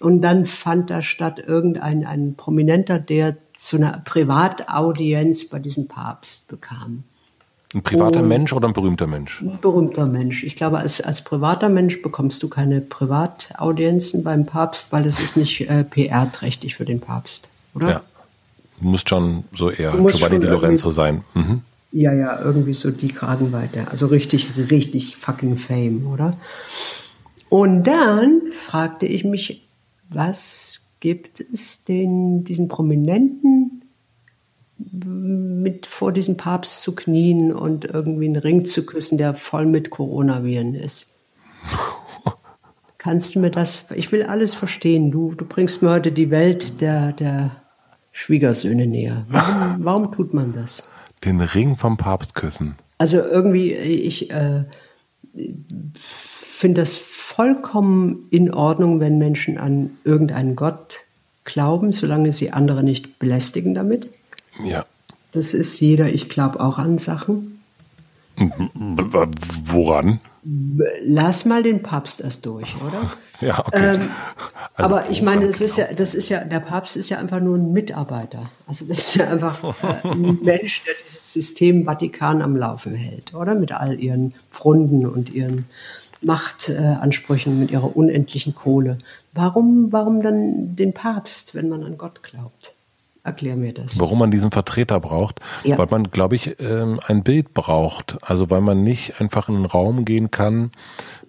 Und 0.00 0.22
dann 0.22 0.46
fand 0.46 0.90
da 0.90 1.02
statt 1.02 1.42
irgendein 1.44 2.06
ein 2.06 2.34
Prominenter, 2.36 2.98
der 2.98 3.36
zu 3.52 3.76
einer 3.76 4.02
Privataudienz 4.04 5.48
bei 5.48 5.58
diesem 5.58 5.88
Papst 5.88 6.48
bekam. 6.48 7.04
Ein 7.74 7.82
privater 7.82 8.20
und 8.20 8.28
Mensch 8.28 8.52
oder 8.52 8.68
ein 8.68 8.72
berühmter 8.72 9.06
Mensch? 9.06 9.42
Ein 9.42 9.58
berühmter 9.60 10.06
Mensch. 10.06 10.42
Ich 10.42 10.54
glaube, 10.54 10.78
als, 10.78 11.02
als 11.02 11.22
privater 11.22 11.68
Mensch 11.68 12.00
bekommst 12.00 12.42
du 12.42 12.48
keine 12.48 12.80
Privataudienzen 12.80 14.24
beim 14.24 14.46
Papst, 14.46 14.90
weil 14.92 15.02
das 15.02 15.20
ist 15.20 15.36
nicht 15.36 15.68
äh, 15.68 15.84
PR-trächtig 15.84 16.76
für 16.76 16.86
den 16.86 17.00
Papst, 17.00 17.50
oder? 17.74 17.90
Ja. 17.90 18.02
Du 18.80 18.88
musst 18.88 19.08
schon 19.08 19.44
so 19.54 19.70
eher 19.70 19.90
Giovanni 19.90 20.40
Di 20.40 20.46
Lorenzo 20.46 20.90
sein. 20.90 21.24
Mhm. 21.34 21.62
Ja, 21.90 22.12
ja, 22.12 22.40
irgendwie 22.40 22.74
so 22.74 22.90
die 22.90 23.08
Kragenweite. 23.08 23.88
Also 23.90 24.06
richtig, 24.06 24.48
richtig 24.70 25.16
fucking 25.16 25.56
Fame, 25.56 26.06
oder? 26.06 26.30
Und 27.50 27.86
dann 27.86 28.42
fragte 28.52 29.06
ich 29.06 29.24
mich, 29.24 29.67
was 30.08 30.94
gibt 31.00 31.40
es 31.40 31.84
denn 31.84 32.44
diesen 32.44 32.68
Prominenten 32.68 33.84
mit 34.78 35.86
vor 35.86 36.12
diesem 36.12 36.36
Papst 36.36 36.82
zu 36.82 36.94
knien 36.94 37.52
und 37.52 37.84
irgendwie 37.84 38.26
einen 38.26 38.36
Ring 38.36 38.64
zu 38.64 38.86
küssen, 38.86 39.18
der 39.18 39.34
voll 39.34 39.66
mit 39.66 39.90
Coronaviren 39.90 40.74
ist? 40.74 41.20
Kannst 42.98 43.34
du 43.34 43.40
mir 43.40 43.50
das, 43.50 43.90
ich 43.92 44.10
will 44.12 44.24
alles 44.24 44.54
verstehen. 44.54 45.10
Du, 45.10 45.34
du 45.34 45.44
bringst 45.44 45.82
mir 45.82 45.90
heute 45.90 46.12
die 46.12 46.30
Welt 46.30 46.80
der, 46.80 47.12
der 47.12 47.62
Schwiegersöhne 48.12 48.86
näher. 48.86 49.24
Warum, 49.28 49.84
warum 49.84 50.12
tut 50.12 50.34
man 50.34 50.52
das? 50.52 50.90
Den 51.24 51.40
Ring 51.40 51.76
vom 51.76 51.96
Papst 51.96 52.34
küssen. 52.34 52.74
Also 52.98 53.18
irgendwie, 53.18 53.72
ich 53.72 54.30
äh, 54.30 54.64
finde 56.58 56.82
das 56.82 56.96
vollkommen 56.96 58.26
in 58.30 58.52
Ordnung, 58.52 58.98
wenn 58.98 59.16
Menschen 59.18 59.58
an 59.58 59.96
irgendeinen 60.02 60.56
Gott 60.56 61.02
glauben, 61.44 61.92
solange 61.92 62.32
sie 62.32 62.50
andere 62.50 62.82
nicht 62.82 63.20
belästigen 63.20 63.74
damit. 63.74 64.10
Ja. 64.64 64.84
Das 65.30 65.54
ist 65.54 65.78
jeder, 65.78 66.08
ich 66.08 66.28
glaube 66.28 66.58
auch 66.58 66.78
an 66.78 66.98
Sachen. 66.98 67.62
Woran? 69.66 70.20
Lass 71.04 71.44
mal 71.44 71.62
den 71.62 71.82
Papst 71.82 72.20
erst 72.20 72.44
durch, 72.46 72.74
oder? 72.82 73.12
Ja, 73.40 73.60
okay. 73.60 73.94
Ähm, 73.94 74.10
also 74.74 74.96
aber 74.96 75.10
ich 75.10 75.22
meine, 75.22 75.46
das 75.46 75.60
ist 75.60 75.76
ja, 75.76 75.84
das 75.96 76.16
ist 76.16 76.28
ja, 76.28 76.42
der 76.42 76.58
Papst 76.58 76.96
ist 76.96 77.08
ja 77.08 77.18
einfach 77.18 77.38
nur 77.38 77.56
ein 77.56 77.72
Mitarbeiter. 77.72 78.50
Also 78.66 78.84
das 78.84 78.98
ist 78.98 79.14
ja 79.14 79.28
einfach 79.28 79.62
äh, 79.84 80.08
ein 80.08 80.40
Mensch, 80.42 80.82
der 80.84 80.94
dieses 81.06 81.34
System 81.34 81.84
Vatikan 81.84 82.42
am 82.42 82.56
Laufen 82.56 82.96
hält, 82.96 83.34
oder? 83.34 83.54
Mit 83.54 83.70
all 83.70 84.00
ihren 84.00 84.34
Pfrunden 84.50 85.06
und 85.06 85.32
ihren 85.32 85.66
Machtansprüchen, 86.20 87.58
mit 87.58 87.70
ihrer 87.70 87.96
unendlichen 87.96 88.54
Kohle. 88.54 88.98
Warum, 89.32 89.92
warum 89.92 90.22
dann 90.22 90.76
den 90.76 90.92
Papst, 90.92 91.54
wenn 91.54 91.68
man 91.68 91.84
an 91.84 91.98
Gott 91.98 92.22
glaubt? 92.22 92.74
Erklär 93.24 93.56
mir 93.56 93.74
das. 93.74 94.00
Warum 94.00 94.20
man 94.20 94.30
diesen 94.30 94.50
Vertreter 94.50 95.00
braucht? 95.00 95.40
Ja. 95.62 95.76
Weil 95.76 95.88
man, 95.90 96.10
glaube 96.10 96.34
ich, 96.34 96.58
ähm, 96.60 96.98
ein 97.06 97.22
Bild 97.22 97.52
braucht. 97.52 98.16
Also 98.22 98.48
weil 98.48 98.62
man 98.62 98.82
nicht 98.84 99.20
einfach 99.20 99.50
in 99.50 99.56
einen 99.56 99.64
Raum 99.66 100.06
gehen 100.06 100.30
kann 100.30 100.70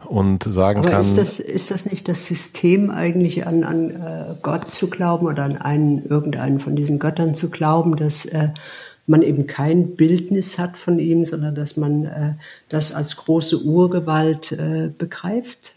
und 0.06 0.44
sagen 0.44 0.80
Aber 0.80 0.92
kann. 0.92 1.02
Ist 1.02 1.18
das, 1.18 1.40
ist 1.40 1.72
das 1.72 1.86
nicht 1.86 2.08
das 2.08 2.26
System 2.26 2.90
eigentlich 2.90 3.46
an, 3.46 3.64
an 3.66 3.90
äh, 3.90 4.36
Gott 4.42 4.70
zu 4.70 4.90
glauben 4.90 5.28
oder 5.28 5.44
an 5.44 5.58
einen, 5.58 6.06
irgendeinen 6.06 6.60
von 6.60 6.76
diesen 6.76 7.00
Göttern 7.00 7.36
zu 7.36 7.50
glauben, 7.50 7.98
dass 7.98 8.26
äh, 8.26 8.50
man 9.10 9.22
eben 9.22 9.48
kein 9.48 9.96
Bildnis 9.96 10.58
hat 10.58 10.78
von 10.78 11.00
ihm, 11.00 11.26
sondern 11.26 11.56
dass 11.56 11.78
man 11.78 12.06
äh, 12.06 12.34
das 12.70 12.94
als 12.94 13.18
große 13.18 13.64
Urgewalt 13.64 14.52
äh, 14.52 14.92
begreift? 14.96 15.74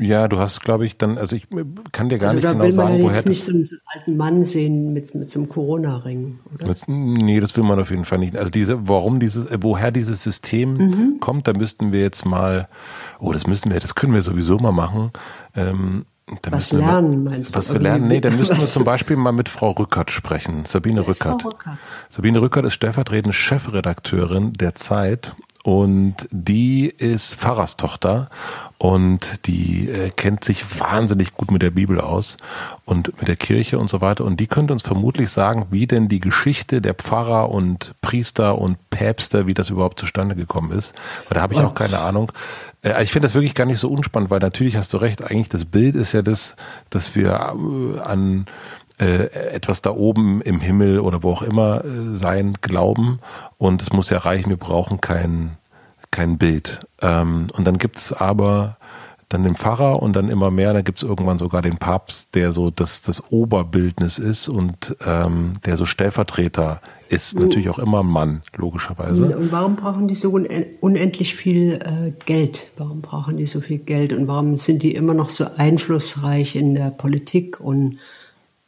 Ja, 0.00 0.28
du 0.28 0.38
hast, 0.38 0.60
glaube 0.60 0.86
ich, 0.86 0.96
dann, 0.96 1.18
also 1.18 1.34
ich 1.34 1.48
kann 1.90 2.08
dir 2.08 2.18
gar 2.18 2.30
also 2.30 2.40
nicht 2.40 2.52
genau 2.52 2.70
sagen, 2.70 2.98
ja 2.98 3.02
woher. 3.02 3.16
Jetzt 3.16 3.28
nicht 3.28 3.42
so 3.42 3.52
einen 3.52 3.68
alten 3.86 4.16
Mann 4.16 4.44
sehen 4.44 4.92
mit, 4.92 5.12
mit 5.16 5.28
so 5.28 5.40
einem 5.40 5.48
Corona-Ring, 5.48 6.38
oder? 6.54 6.68
Mit, 6.68 6.82
nee, 6.86 7.40
das 7.40 7.56
will 7.56 7.64
man 7.64 7.80
auf 7.80 7.90
jeden 7.90 8.04
Fall 8.04 8.18
nicht. 8.18 8.36
Also 8.36 8.48
diese, 8.48 8.86
warum 8.88 9.18
dieses, 9.18 9.46
woher 9.60 9.90
dieses 9.90 10.22
System 10.22 10.74
mhm. 10.74 11.20
kommt, 11.20 11.48
da 11.48 11.52
müssten 11.52 11.92
wir 11.92 12.00
jetzt 12.00 12.24
mal, 12.24 12.68
oh, 13.18 13.32
das 13.32 13.48
müssen 13.48 13.72
wir, 13.72 13.80
das 13.80 13.96
können 13.96 14.14
wir 14.14 14.22
sowieso 14.22 14.58
mal 14.58 14.72
machen. 14.72 15.10
Ähm, 15.56 16.04
was 16.50 16.72
lernen, 16.72 17.24
wir, 17.24 17.30
meinst 17.30 17.54
du? 17.54 17.58
Was 17.58 17.72
wir 17.72 17.80
lernen? 17.80 18.08
Nee, 18.08 18.20
dann 18.20 18.36
müssen 18.36 18.56
wir 18.56 18.64
zum 18.64 18.84
Beispiel 18.84 19.16
mal 19.16 19.32
mit 19.32 19.48
Frau 19.48 19.70
Rückert 19.70 20.10
sprechen. 20.10 20.64
Sabine 20.64 21.06
Rückert. 21.06 21.44
Rückert. 21.44 21.78
Sabine 22.10 22.40
Rückert 22.40 22.64
ist 22.64 22.74
stellvertretende 22.74 23.32
Chefredakteurin 23.32 24.52
der 24.52 24.74
Zeit 24.74 25.34
und 25.64 26.28
die 26.30 26.86
ist 26.86 27.34
Pfarrerstochter 27.34 28.30
und 28.78 29.46
die 29.46 29.88
äh, 29.88 30.10
kennt 30.10 30.44
sich 30.44 30.80
wahnsinnig 30.80 31.34
gut 31.34 31.50
mit 31.50 31.62
der 31.62 31.72
Bibel 31.72 32.00
aus 32.00 32.36
und 32.84 33.18
mit 33.18 33.28
der 33.28 33.36
Kirche 33.36 33.78
und 33.78 33.90
so 33.90 34.00
weiter. 34.00 34.24
Und 34.24 34.38
die 34.38 34.46
könnte 34.46 34.72
uns 34.72 34.82
vermutlich 34.82 35.30
sagen, 35.30 35.66
wie 35.70 35.86
denn 35.86 36.08
die 36.08 36.20
Geschichte 36.20 36.80
der 36.80 36.94
Pfarrer 36.94 37.50
und 37.50 37.92
Priester 38.00 38.58
und 38.58 38.78
Päpste, 38.90 39.46
wie 39.46 39.54
das 39.54 39.70
überhaupt 39.70 39.98
zustande 39.98 40.36
gekommen 40.36 40.70
ist. 40.70 40.94
Weil 41.28 41.36
da 41.36 41.42
habe 41.42 41.54
ich 41.54 41.60
auch 41.60 41.74
keine 41.74 41.98
Ahnung. 41.98 42.30
Äh, 42.82 43.02
ich 43.02 43.10
finde 43.10 43.26
das 43.26 43.34
wirklich 43.34 43.54
gar 43.54 43.66
nicht 43.66 43.80
so 43.80 43.88
unspannend, 43.90 44.30
weil 44.30 44.40
natürlich 44.40 44.76
hast 44.76 44.92
du 44.92 44.98
recht, 44.98 45.22
eigentlich 45.22 45.48
das 45.48 45.64
Bild 45.64 45.96
ist 45.96 46.12
ja 46.12 46.22
das, 46.22 46.54
dass 46.90 47.16
wir 47.16 47.32
äh, 47.32 48.00
an 48.00 48.46
äh, 48.98 49.30
etwas 49.52 49.82
da 49.82 49.90
oben 49.90 50.40
im 50.42 50.60
Himmel 50.60 51.00
oder 51.00 51.22
wo 51.22 51.30
auch 51.30 51.42
immer 51.42 51.84
äh, 51.84 52.16
sein 52.16 52.54
glauben. 52.60 53.20
Und 53.56 53.82
es 53.82 53.92
muss 53.92 54.10
ja 54.10 54.18
reichen, 54.18 54.50
wir 54.50 54.56
brauchen 54.56 55.00
kein, 55.00 55.56
kein 56.10 56.38
Bild. 56.38 56.86
Ähm, 57.00 57.48
und 57.56 57.66
dann 57.66 57.78
gibt 57.78 57.98
es 57.98 58.12
aber 58.12 58.76
dann 59.28 59.42
den 59.42 59.54
Pfarrer 59.54 60.02
und 60.02 60.14
dann 60.14 60.30
immer 60.30 60.50
mehr, 60.50 60.72
dann 60.72 60.84
gibt 60.84 60.98
es 60.98 61.04
irgendwann 61.04 61.38
sogar 61.38 61.60
den 61.60 61.76
Papst, 61.76 62.34
der 62.34 62.50
so 62.50 62.70
das, 62.70 63.02
das 63.02 63.30
Oberbildnis 63.30 64.18
ist 64.18 64.48
und 64.48 64.96
ähm, 65.04 65.54
der 65.66 65.76
so 65.76 65.84
Stellvertreter 65.84 66.80
ist. 67.10 67.38
Natürlich 67.38 67.68
auch 67.68 67.78
immer 67.78 68.00
ein 68.00 68.06
Mann, 68.06 68.42
logischerweise. 68.56 69.36
Und 69.36 69.52
warum 69.52 69.76
brauchen 69.76 70.08
die 70.08 70.14
so 70.14 70.30
unendlich 70.80 71.34
viel 71.34 71.74
äh, 71.74 72.12
Geld? 72.24 72.68
Warum 72.78 73.02
brauchen 73.02 73.36
die 73.36 73.46
so 73.46 73.60
viel 73.60 73.78
Geld 73.78 74.14
und 74.14 74.28
warum 74.28 74.56
sind 74.56 74.82
die 74.82 74.94
immer 74.94 75.12
noch 75.12 75.28
so 75.28 75.46
einflussreich 75.56 76.56
in 76.56 76.74
der 76.74 76.90
Politik 76.90 77.60
und 77.60 77.98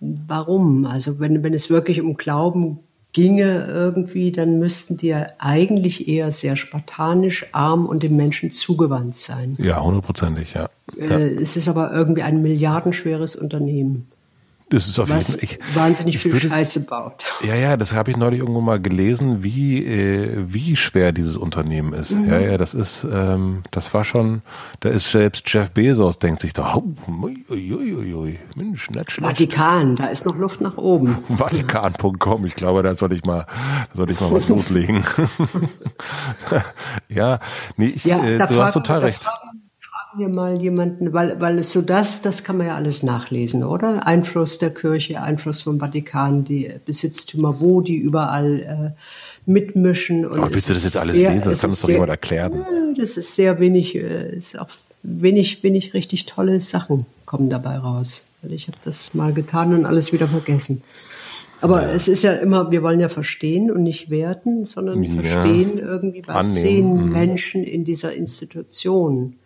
warum? 0.01 0.87
Also 0.87 1.21
wenn, 1.21 1.43
wenn 1.43 1.55
es 1.55 1.71
wirklich 1.71 2.01
um 2.01 2.17
Glauben 2.17 2.81
ginge 3.13 3.67
irgendwie, 3.67 4.31
dann 4.31 4.59
müssten 4.59 4.97
die 4.97 5.09
ja 5.09 5.27
eigentlich 5.39 6.09
eher 6.09 6.31
sehr 6.31 6.57
spartanisch, 6.57 7.47
arm 7.53 7.87
und 7.87 8.03
dem 8.03 8.17
Menschen 8.17 8.51
zugewandt 8.51 9.17
sein. 9.17 9.57
Ja, 9.59 9.83
hundertprozentig, 9.83 10.55
ja. 10.55 10.69
ja. 10.97 11.19
Äh, 11.19 11.35
es 11.35 11.57
ist 11.57 11.69
aber 11.69 11.93
irgendwie 11.93 12.23
ein 12.23 12.41
milliardenschweres 12.41 13.37
Unternehmen. 13.37 14.07
Das 14.71 14.87
ist 14.87 15.01
auf 15.01 15.09
jeden 15.09 15.21
Fall. 15.21 15.39
Ich, 15.41 15.59
wahnsinnig 15.75 16.15
ich 16.15 16.23
viel 16.23 16.33
würde, 16.33 16.49
Scheiße 16.49 16.87
baut. 16.87 17.25
Ja, 17.43 17.57
ja, 17.57 17.77
das 17.77 17.93
habe 17.93 18.13
ich 18.13 18.17
neulich 18.17 18.39
irgendwo 18.39 18.61
mal 18.61 18.81
gelesen, 18.81 19.43
wie, 19.43 19.85
äh, 19.85 20.45
wie 20.47 20.77
schwer 20.77 21.11
dieses 21.11 21.37
Unternehmen 21.37 21.93
ist. 21.93 22.13
Mhm. 22.13 22.31
Ja, 22.31 22.39
ja, 22.39 22.57
das 22.57 22.75
ist, 22.75 23.05
ähm, 23.13 23.65
das 23.73 23.93
war 23.93 24.05
schon, 24.05 24.43
da 24.79 24.91
ist 24.91 25.11
selbst 25.11 25.53
Jeff 25.53 25.73
Bezos, 25.73 26.21
denkt 26.21 26.41
sich 26.41 26.53
da, 26.53 26.77
oh, 26.77 26.85
ui, 27.09 27.45
ui, 27.51 28.15
ui, 28.15 28.39
Mensch, 28.55 28.91
nicht 28.91 29.11
schlecht. 29.11 29.29
Vatikan, 29.29 29.97
da 29.97 30.07
ist 30.07 30.25
noch 30.25 30.37
Luft 30.37 30.61
nach 30.61 30.77
oben. 30.77 31.19
Vatikan.com, 31.29 32.47
ich 32.47 32.55
glaube, 32.55 32.85
da 32.85 32.95
soll 32.95 33.13
ich 33.13 33.25
mal, 33.25 33.47
da 33.91 33.97
soll 33.97 34.11
ich 34.13 34.21
mal 34.21 34.31
was 34.31 34.49
loslegen. 34.49 35.05
ja, 37.09 37.41
nee, 37.77 37.89
ich, 37.89 38.05
ja, 38.05 38.25
äh, 38.25 38.39
du 38.39 38.63
hast 38.63 38.75
total 38.75 39.01
recht. 39.01 39.25
Fragen, 39.25 39.60
wir 40.17 40.29
mal 40.29 40.61
jemanden, 40.61 41.13
weil, 41.13 41.41
weil 41.41 41.59
es 41.59 41.73
so 41.73 41.83
das, 41.83 42.23
das 42.23 42.45
kann 42.45 42.57
man 42.57 42.67
ja 42.67 42.77
alles 42.77 43.03
nachlesen, 43.03 43.65
oder? 43.65 44.07
Einfluss 44.07 44.59
der 44.59 44.73
Kirche, 44.73 45.23
Einfluss 45.23 45.63
vom 45.63 45.79
Vatikan, 45.79 46.45
die 46.45 46.73
Besitztümer, 46.85 47.61
wo 47.61 47.81
die 47.81 47.97
überall 47.97 48.95
äh, 48.97 49.51
mitmischen. 49.51 50.27
Und 50.27 50.39
Aber 50.39 50.53
willst 50.53 50.69
du 50.69 50.73
das 50.73 50.85
jetzt 50.85 50.97
alles 50.97 51.17
sehr, 51.17 51.33
lesen? 51.33 51.51
Das 51.51 51.61
kann 51.61 51.71
uns 51.71 51.83
doch 51.83 51.89
jemand 51.89 52.11
erklären. 52.11 52.65
das 52.99 53.17
ist 53.17 53.37
sehr 53.37 53.59
wenig, 53.59 53.95
äh, 53.95 54.35
ist 54.35 54.59
auch 54.59 54.69
wenig, 55.03 55.63
wenig 55.63 55.95
richtig 55.95 56.27
tolle 56.27 56.61
Sachen 56.61 57.07
kommen 57.25 57.49
dabei 57.49 57.79
raus. 57.79 58.33
Ich 58.49 58.69
habe 58.69 58.79
das 58.85 59.15
mal 59.15 59.33
getan 59.33 59.75
und 59.75 59.87
alles 59.87 60.13
wieder 60.13 60.29
vergessen. 60.29 60.83
Aber 61.61 61.83
ja. 61.83 61.93
es 61.93 62.09
ist 62.09 62.23
ja 62.23 62.33
immer, 62.33 62.71
wir 62.71 62.83
wollen 62.83 63.01
ja 63.01 63.09
verstehen 63.09 63.71
und 63.71 63.83
nicht 63.83 64.11
werten, 64.11 64.65
sondern 64.65 65.03
ja. 65.03 65.23
verstehen 65.23 65.79
irgendwie, 65.79 66.23
was 66.27 66.49
Annehmen. 66.49 66.63
sehen 66.63 67.07
mhm. 67.07 67.13
Menschen 67.13 67.65
in 67.65 67.85
dieser 67.85 68.15
Institution. 68.15 69.37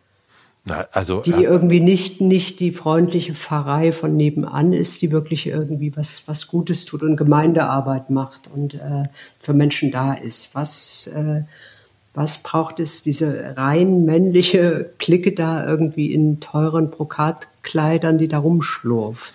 Na, 0.67 0.87
also 0.93 1.21
die 1.21 1.33
irgendwie 1.33 1.81
nicht, 1.81 2.23
nicht 2.23 2.59
die 2.59 2.73
freundliche 2.73 3.35
Pfarrei 3.35 3.93
von 3.93 4.17
nebenan 4.17 4.73
ist, 4.73 5.03
die 5.03 5.13
wirklich 5.13 5.47
irgendwie 5.47 5.95
was, 5.95 6.27
was 6.27 6.47
Gutes 6.47 6.87
tut 6.87 7.03
und 7.03 7.19
Gemeindearbeit 7.19 8.09
macht 8.09 8.49
und 8.53 8.73
äh, 8.73 9.05
für 9.41 9.53
Menschen 9.53 9.91
da 9.91 10.15
ist. 10.15 10.55
Was, 10.55 11.07
äh, 11.09 11.43
was 12.15 12.43
braucht 12.43 12.81
es, 12.81 13.03
diese 13.03 13.55
rein 13.59 14.07
männliche 14.07 14.91
Clique 14.99 15.35
da 15.35 15.67
irgendwie 15.67 16.15
in 16.15 16.41
teuren 16.41 16.91
Brokatkleidern, 16.91 18.17
die 18.17 18.29
da 18.29 18.39
rumschlurft? 18.39 19.35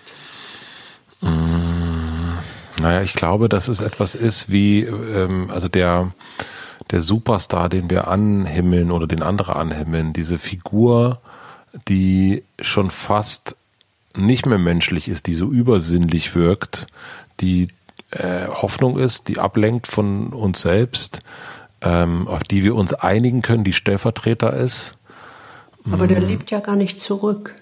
Mmh, 1.20 2.38
naja, 2.80 3.02
ich 3.02 3.14
glaube, 3.14 3.48
dass 3.48 3.68
es 3.68 3.80
etwas 3.80 4.16
ist 4.16 4.50
wie, 4.50 4.80
ähm, 4.80 5.48
also 5.52 5.68
der, 5.68 6.12
der 6.90 7.02
Superstar, 7.02 7.68
den 7.68 7.90
wir 7.90 8.08
anhimmeln 8.08 8.90
oder 8.90 9.06
den 9.06 9.22
andere 9.22 9.56
anhimmeln, 9.56 10.12
diese 10.12 10.38
Figur, 10.38 11.20
die 11.88 12.42
schon 12.60 12.90
fast 12.90 13.56
nicht 14.16 14.46
mehr 14.46 14.58
menschlich 14.58 15.08
ist, 15.08 15.26
die 15.26 15.34
so 15.34 15.50
übersinnlich 15.50 16.34
wirkt, 16.34 16.86
die 17.40 17.68
äh, 18.10 18.46
Hoffnung 18.48 18.98
ist, 18.98 19.28
die 19.28 19.38
ablenkt 19.38 19.86
von 19.86 20.32
uns 20.32 20.62
selbst, 20.62 21.20
ähm, 21.80 22.26
auf 22.26 22.42
die 22.42 22.64
wir 22.64 22.74
uns 22.74 22.92
einigen 22.92 23.42
können, 23.42 23.64
die 23.64 23.72
Stellvertreter 23.72 24.52
ist. 24.52 24.96
Aber 25.90 26.06
der 26.06 26.20
mhm. 26.20 26.26
lebt 26.26 26.50
ja 26.50 26.60
gar 26.60 26.76
nicht 26.76 27.00
zurück. 27.00 27.54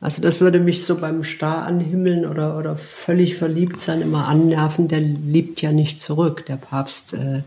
Also 0.00 0.20
das 0.20 0.42
würde 0.42 0.60
mich 0.60 0.84
so 0.84 1.00
beim 1.00 1.24
Star 1.24 1.64
anhimmeln 1.64 2.26
oder, 2.26 2.58
oder 2.58 2.76
völlig 2.76 3.36
verliebt 3.36 3.80
sein 3.80 4.02
immer 4.02 4.28
annerven. 4.28 4.86
Der 4.86 5.00
liebt 5.00 5.62
ja 5.62 5.72
nicht 5.72 5.98
zurück. 5.98 6.44
Der 6.46 6.56
Papst, 6.56 7.14
äh, 7.14 7.40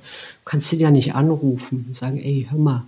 kannst 0.47 0.71
ihn 0.71 0.79
ja 0.79 0.91
nicht 0.91 1.13
anrufen 1.13 1.85
und 1.87 1.95
sagen, 1.95 2.17
ey, 2.17 2.47
hör 2.49 2.57
mal, 2.57 2.85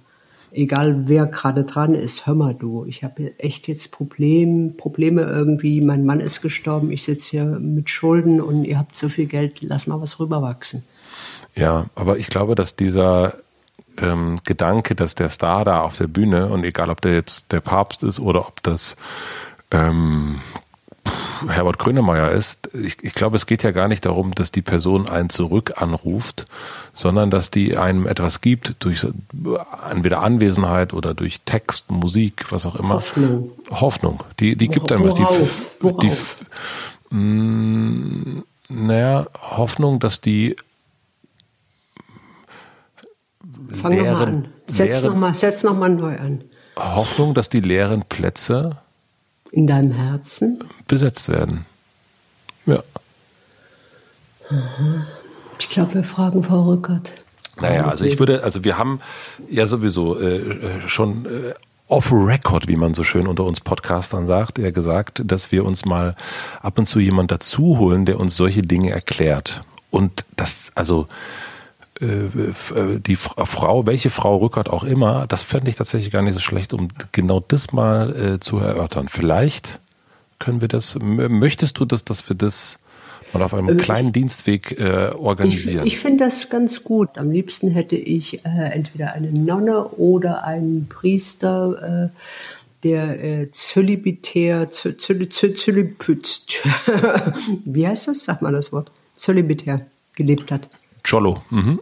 egal 0.52 1.08
wer 1.10 1.28
gerade 1.28 1.66
dran 1.66 1.94
ist, 1.94 2.26
hör 2.26 2.34
mal 2.34 2.54
du, 2.54 2.86
ich 2.86 3.04
habe 3.04 3.38
echt 3.38 3.68
jetzt 3.68 3.92
Problem, 3.92 4.78
Probleme 4.78 5.24
irgendwie, 5.24 5.82
mein 5.82 6.06
Mann 6.06 6.22
ist 6.22 6.42
gestorben, 6.42 6.90
ich 6.90 7.04
sitze 7.04 7.32
hier 7.32 7.46
mit 7.46 7.90
Schulden 7.90 8.40
und 8.40 8.64
ihr 8.64 8.80
habt 8.80 8.98
so 8.98 9.10
viel 9.10 9.26
Geld, 9.26 9.62
lass 9.62 9.88
mal 9.88 10.02
was 10.02 10.20
rüberwachsen. 10.20 10.86
Ja, 11.54 11.88
aber 11.96 12.18
ich 12.18 12.28
glaube, 12.28 12.56
dass 12.56 12.78
dieser 12.78 13.34
ähm, 13.98 14.38
Gedanke, 14.46 14.96
dass 14.96 15.16
der 15.16 15.30
Star 15.30 15.66
da 15.66 15.82
auf 15.82 15.98
der 15.98 16.08
Bühne 16.08 16.48
und 16.48 16.64
egal 16.64 16.90
ob 16.90 17.02
der 17.02 17.14
jetzt 17.14 17.52
der 17.52 17.60
Papst 17.60 18.04
ist 18.04 18.22
oder 18.22 18.48
ob 18.48 18.64
das 18.64 18.96
ähm, 19.72 20.40
Herbert 21.48 21.80
Grönemeyer 21.80 22.32
ist, 22.32 22.70
ich, 22.74 23.04
ich 23.04 23.14
glaube, 23.14 23.36
es 23.36 23.46
geht 23.46 23.64
ja 23.64 23.72
gar 23.72 23.88
nicht 23.88 24.06
darum, 24.06 24.34
dass 24.36 24.52
die 24.52 24.62
Person 24.62 25.08
einen 25.08 25.30
zurück 25.30 25.74
anruft, 25.82 26.46
sondern 26.94 27.30
dass 27.30 27.52
die 27.52 27.78
einem 27.78 28.06
etwas 28.08 28.42
gibt 28.42 28.76
durch 28.80 29.06
entweder 29.90 30.22
Anwesenheit 30.22 30.94
oder 30.94 31.14
durch 31.14 31.42
Text, 31.42 31.92
Musik, 31.92 32.52
was 32.52 32.66
auch 32.66 32.76
immer. 32.76 32.96
Hoffnung. 32.96 33.52
Hoffnung. 33.70 34.24
Die, 34.40 34.56
die 34.56 34.68
gibt 34.68 34.92
einem 34.92 35.06
was. 35.06 35.14
Die, 35.14 35.24
Worauf? 35.80 36.02
die, 36.02 37.16
mh, 37.16 37.20
mm, 37.20 38.44
naja, 38.70 39.28
Hoffnung, 39.42 40.00
dass 40.00 40.22
die 40.22 40.56
Fang 43.74 43.96
nochmal 43.96 44.28
an. 44.28 44.48
Setz 44.68 45.02
nochmal 45.04 45.32
noch 45.32 45.78
mal 45.78 45.90
neu 45.90 46.18
an. 46.18 46.44
Hoffnung, 46.76 47.34
dass 47.34 47.50
die 47.50 47.60
leeren 47.60 48.04
Plätze 48.08 48.78
in 49.52 49.68
deinem 49.68 49.92
Herzen 49.92 50.64
besetzt 50.88 51.30
werden. 51.30 51.66
Ja. 52.66 52.84
Ich 55.60 55.70
glaube, 55.70 55.96
wir 55.96 56.04
fragen 56.04 56.44
Frau 56.44 56.64
Rückert. 56.64 57.14
Naja, 57.62 57.88
also 57.88 58.06
ich 58.06 58.20
würde, 58.20 58.44
also 58.44 58.64
wir 58.64 58.78
haben 58.78 59.02
ja 59.50 59.68
sowieso 59.68 60.20
äh, 60.20 60.88
schon 60.88 61.26
äh, 61.26 61.54
off 61.88 62.12
record, 62.12 62.68
wie 62.68 62.76
man 62.76 62.94
so 62.94 63.04
schön 63.04 63.28
unter 63.28 63.44
uns 63.44 63.60
Podcastern 63.60 64.28
sagt, 64.28 64.60
ja 64.60 64.72
gesagt, 64.72 65.22
dass 65.26 65.52
wir 65.52 65.66
uns 65.66 65.86
mal 65.86 66.16
ab 66.62 66.78
und 66.78 66.86
zu 66.86 67.00
jemand 67.00 67.32
dazu 67.32 67.78
holen, 67.78 68.06
der 68.06 68.20
uns 68.20 68.36
solche 68.36 68.62
Dinge 68.62 68.92
erklärt. 68.92 69.62
Und 69.92 70.26
das, 70.36 70.72
also 70.76 71.04
äh, 71.04 71.06
äh, 71.06 71.49
die 72.02 73.16
Frau, 73.18 73.86
welche 73.86 74.10
Frau 74.10 74.38
Rückert 74.38 74.70
auch 74.70 74.86
immer, 74.86 75.28
das 75.28 75.44
fände 75.44 75.70
ich 75.70 75.76
tatsächlich 75.76 76.12
gar 76.12 76.22
nicht 76.22 76.34
so 76.34 76.40
schlecht, 76.40 76.74
um 76.74 76.88
genau 77.12 77.42
das 77.42 77.74
mal 77.74 78.16
äh, 78.16 78.40
zu 78.40 78.58
erörtern. 78.58 79.10
Vielleicht 79.10 79.82
können 80.40 80.62
wir 80.62 80.70
das, 80.70 80.98
möchtest 81.02 81.78
du 81.78 81.86
das, 81.86 82.06
dass 82.06 82.28
wir 82.30 82.36
das 82.36 82.80
mal 83.34 83.44
auf 83.44 83.54
einem 83.54 83.78
äh, 83.78 83.82
kleinen 83.82 84.12
Dienstweg 84.14 84.80
äh, 84.80 85.10
organisieren? 85.16 85.86
Ich, 85.86 85.94
ich 85.94 86.00
finde 86.00 86.24
das 86.24 86.50
ganz 86.50 86.84
gut. 86.84 87.18
Am 87.18 87.32
liebsten 87.32 87.70
hätte 87.72 87.96
ich 87.96 88.46
äh, 88.46 88.72
entweder 88.72 89.14
eine 89.14 89.32
Nonne 89.32 89.86
oder 89.90 90.44
einen 90.46 90.88
Priester, 90.88 92.10
äh, 92.12 92.18
der 92.84 93.24
äh, 93.24 93.52
zölibitär, 93.52 94.72
zölibitär, 94.72 95.54
wie 97.66 97.88
heißt 97.88 98.08
das? 98.08 98.24
Sag 98.24 98.42
mal 98.42 98.54
das 98.54 98.72
Wort. 98.72 98.90
Zölibitär 99.14 99.86
gelebt 100.16 100.52
hat. 100.52 100.70
Cholo. 101.10 101.42
Mhm. 101.50 101.80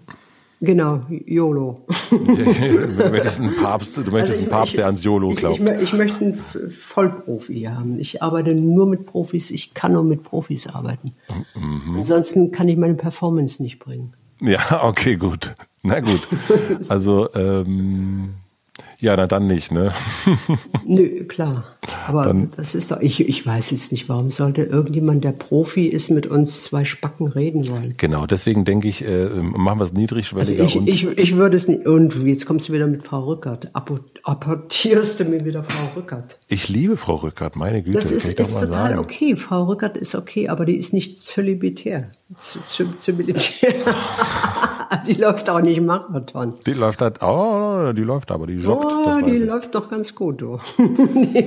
Genau, 0.59 1.01
YOLO. 1.09 1.75
du 2.09 3.09
möchtest 3.11 3.39
einen 3.39 3.55
Papst, 3.57 3.95
du 3.95 4.01
möchtest 4.09 4.39
also 4.39 4.41
einen 4.41 4.49
Papst, 4.49 4.77
der 4.77 4.85
ans 4.87 5.03
YOLO 5.03 5.29
glaubt. 5.29 5.59
Ich, 5.59 5.65
ich, 5.67 5.81
ich, 5.81 5.93
möchte 5.93 6.17
einen 6.17 6.33
Vollprofi 6.33 7.63
haben. 7.63 7.99
Ich 7.99 8.23
arbeite 8.23 8.55
nur 8.55 8.87
mit 8.87 9.05
Profis, 9.05 9.51
ich 9.51 9.75
kann 9.75 9.93
nur 9.93 10.03
mit 10.03 10.23
Profis 10.23 10.65
arbeiten. 10.67 11.13
Mhm. 11.53 11.97
Ansonsten 11.97 12.51
kann 12.51 12.67
ich 12.69 12.77
meine 12.77 12.95
Performance 12.95 13.61
nicht 13.61 13.77
bringen. 13.77 14.13
Ja, 14.41 14.83
okay, 14.83 15.15
gut. 15.15 15.53
Na 15.83 15.99
gut. 15.99 16.27
Also, 16.89 17.31
ähm, 17.35 18.33
ja, 18.99 19.15
na 19.15 19.27
dann 19.27 19.43
nicht, 19.43 19.71
ne? 19.71 19.93
Nö, 20.85 21.25
klar. 21.25 21.77
Aber 22.07 22.23
dann, 22.23 22.49
das 22.55 22.73
ist 22.73 22.91
doch, 22.91 22.99
ich, 22.99 23.19
ich 23.19 23.45
weiß 23.45 23.69
jetzt 23.71 23.91
nicht, 23.91 24.09
warum 24.09 24.31
sollte 24.31 24.63
irgendjemand, 24.63 25.23
der 25.23 25.33
Profi 25.33 25.85
ist, 25.85 26.09
mit 26.09 26.25
uns 26.25 26.63
zwei 26.63 26.83
Spacken 26.83 27.27
reden 27.27 27.67
wollen. 27.69 27.93
Genau, 27.97 28.25
deswegen 28.25 28.65
denke 28.65 28.87
ich, 28.87 29.05
äh, 29.05 29.27
machen 29.29 29.79
wir 29.79 29.83
es 29.85 29.93
niedrigschwelliger. 29.93 30.63
Also 30.63 30.81
ich, 30.85 31.05
ich, 31.05 31.17
ich 31.17 31.35
würde 31.35 31.55
es 31.55 31.67
nicht, 31.67 31.85
und 31.85 32.15
jetzt 32.25 32.47
kommst 32.47 32.69
du 32.69 32.73
wieder 32.73 32.87
mit 32.87 33.05
Frau 33.05 33.25
Rückert. 33.25 33.69
Apportierst 33.73 35.19
du 35.19 35.25
mir 35.25 35.45
wieder 35.45 35.63
Frau 35.63 35.99
Rückert? 35.99 36.39
Ich 36.47 36.67
liebe 36.67 36.97
Frau 36.97 37.15
Rückert, 37.15 37.55
meine 37.55 37.83
Güte. 37.83 37.97
Das 37.97 38.11
ist, 38.11 38.27
ist 38.27 38.37
total 38.37 38.67
sagen. 38.67 38.99
okay. 38.99 39.35
Frau 39.35 39.65
Rückert 39.65 39.95
ist 39.95 40.15
okay, 40.15 40.49
aber 40.49 40.65
die 40.65 40.75
ist 40.75 40.93
nicht 40.93 41.21
zölibitär. 41.21 42.11
Zölibitär. 42.35 43.73
die 45.07 45.13
läuft 45.13 45.49
auch 45.49 45.61
nicht 45.61 45.81
Marathon. 45.81 46.55
Die 46.65 46.73
läuft 46.73 47.01
halt, 47.01 47.21
oh, 47.21 47.93
die 47.93 48.01
läuft 48.01 48.31
aber, 48.31 48.47
die 48.47 48.55
joggt. 48.55 48.85
Oh, 48.85 49.21
die 49.25 49.35
ich. 49.35 49.41
läuft 49.41 49.73
doch 49.73 49.89
ganz 49.89 50.13
gut, 50.13 50.41
du. 50.41 50.59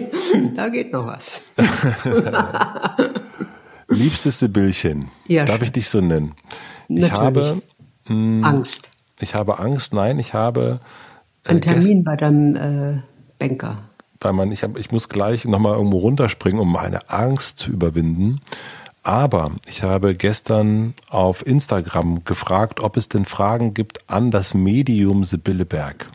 da 0.56 0.68
geht 0.68 0.92
noch 0.92 1.06
was. 1.06 1.44
Liebstes 3.88 4.38
Sibyllchen, 4.38 5.10
ja, 5.26 5.44
darf 5.44 5.62
ich 5.62 5.72
dich 5.72 5.88
so 5.88 6.00
nennen? 6.00 6.34
Natürlich. 6.88 7.06
Ich 7.06 7.12
habe 7.12 7.54
mh, 8.06 8.08
hm, 8.08 8.44
Angst. 8.44 8.90
Ich 9.20 9.34
habe 9.34 9.58
Angst, 9.58 9.92
nein, 9.92 10.18
ich 10.18 10.32
habe 10.32 10.80
äh, 11.44 11.50
einen 11.50 11.60
Termin 11.60 12.04
bei 12.04 12.16
deinem 12.16 12.56
äh, 12.56 13.02
Banker. 13.38 13.90
Weil 14.20 14.32
man, 14.32 14.52
ich, 14.52 14.62
hab, 14.62 14.78
ich 14.78 14.92
muss 14.92 15.08
gleich 15.08 15.44
nochmal 15.44 15.76
irgendwo 15.76 15.98
runterspringen, 15.98 16.60
um 16.60 16.72
meine 16.72 17.10
Angst 17.10 17.58
zu 17.58 17.70
überwinden. 17.70 18.40
Aber 19.02 19.52
ich 19.66 19.82
habe 19.82 20.14
gestern 20.14 20.94
auf 21.08 21.46
Instagram 21.46 22.24
gefragt, 22.24 22.80
ob 22.80 22.96
es 22.96 23.08
denn 23.08 23.24
Fragen 23.24 23.72
gibt 23.72 24.08
an 24.10 24.30
das 24.30 24.52
Medium 24.52 25.24
Sibylle 25.24 25.64
Berg. 25.64 26.08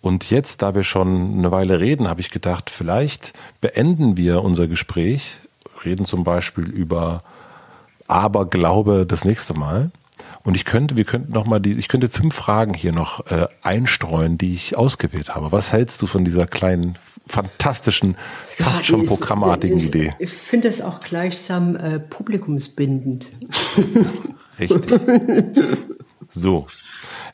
Und 0.00 0.30
jetzt, 0.30 0.62
da 0.62 0.76
wir 0.76 0.84
schon 0.84 1.38
eine 1.38 1.50
Weile 1.50 1.80
reden, 1.80 2.06
habe 2.06 2.20
ich 2.20 2.30
gedacht, 2.30 2.70
vielleicht 2.70 3.32
beenden 3.60 4.16
wir 4.16 4.44
unser 4.44 4.68
Gespräch, 4.68 5.40
reden 5.84 6.06
zum 6.06 6.22
Beispiel 6.22 6.68
über 6.68 7.24
Aberglaube 8.06 9.04
das 9.04 9.24
nächste 9.24 9.54
Mal. 9.54 9.90
Und 10.44 10.54
ich 10.54 10.64
könnte, 10.64 10.94
wir 10.94 11.04
könnten 11.04 11.32
noch 11.32 11.44
mal 11.44 11.58
die, 11.58 11.72
ich 11.72 11.88
könnte 11.88 12.08
fünf 12.08 12.36
Fragen 12.36 12.72
hier 12.72 12.92
noch 12.92 13.26
äh, 13.26 13.48
einstreuen, 13.62 14.38
die 14.38 14.54
ich 14.54 14.76
ausgewählt 14.76 15.34
habe. 15.34 15.50
Was 15.50 15.72
hältst 15.72 16.00
du 16.02 16.06
von 16.06 16.24
dieser 16.24 16.46
kleinen, 16.46 16.98
fantastischen, 17.26 18.16
fast 18.46 18.78
ja, 18.78 18.84
schon 18.84 19.02
ist, 19.02 19.08
programmartigen 19.08 19.76
ist, 19.76 19.94
Idee? 19.94 20.14
Ich 20.18 20.30
finde 20.30 20.68
es 20.68 20.80
auch 20.80 21.00
gleichsam 21.00 21.76
äh, 21.76 21.98
publikumsbindend. 21.98 23.28
Richtig. 24.58 25.00
So. 26.30 26.66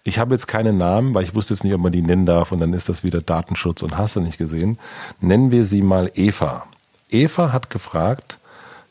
Ich 0.05 0.19
habe 0.19 0.35
jetzt 0.35 0.49
keinen 0.49 0.79
Namen, 0.79 1.15
weil 1.15 1.23
ich 1.23 1.35
wusste 1.35 1.55
jetzt 1.55 1.63
nicht, 1.63 1.75
ob 1.75 1.81
man 1.81 1.93
die 1.93 2.03
nennen 2.03 2.27
darf 2.27 2.51
und 2.51 2.59
dann 2.59 2.73
ist 2.73 2.89
das 2.89 3.05
wieder 3.05 3.21
Datenschutz 3.21 3.83
und 3.83 3.97
hast 3.97 4.17
du 4.17 4.21
nicht 4.21 4.39
gesehen. 4.39 4.79
Nennen 5.21 5.53
wir 5.53 5.65
sie 5.65 5.83
mal 5.83 6.11
Eva. 6.15 6.67
Eva 7.09 7.53
hat 7.53 7.71
gefragt, 7.71 8.39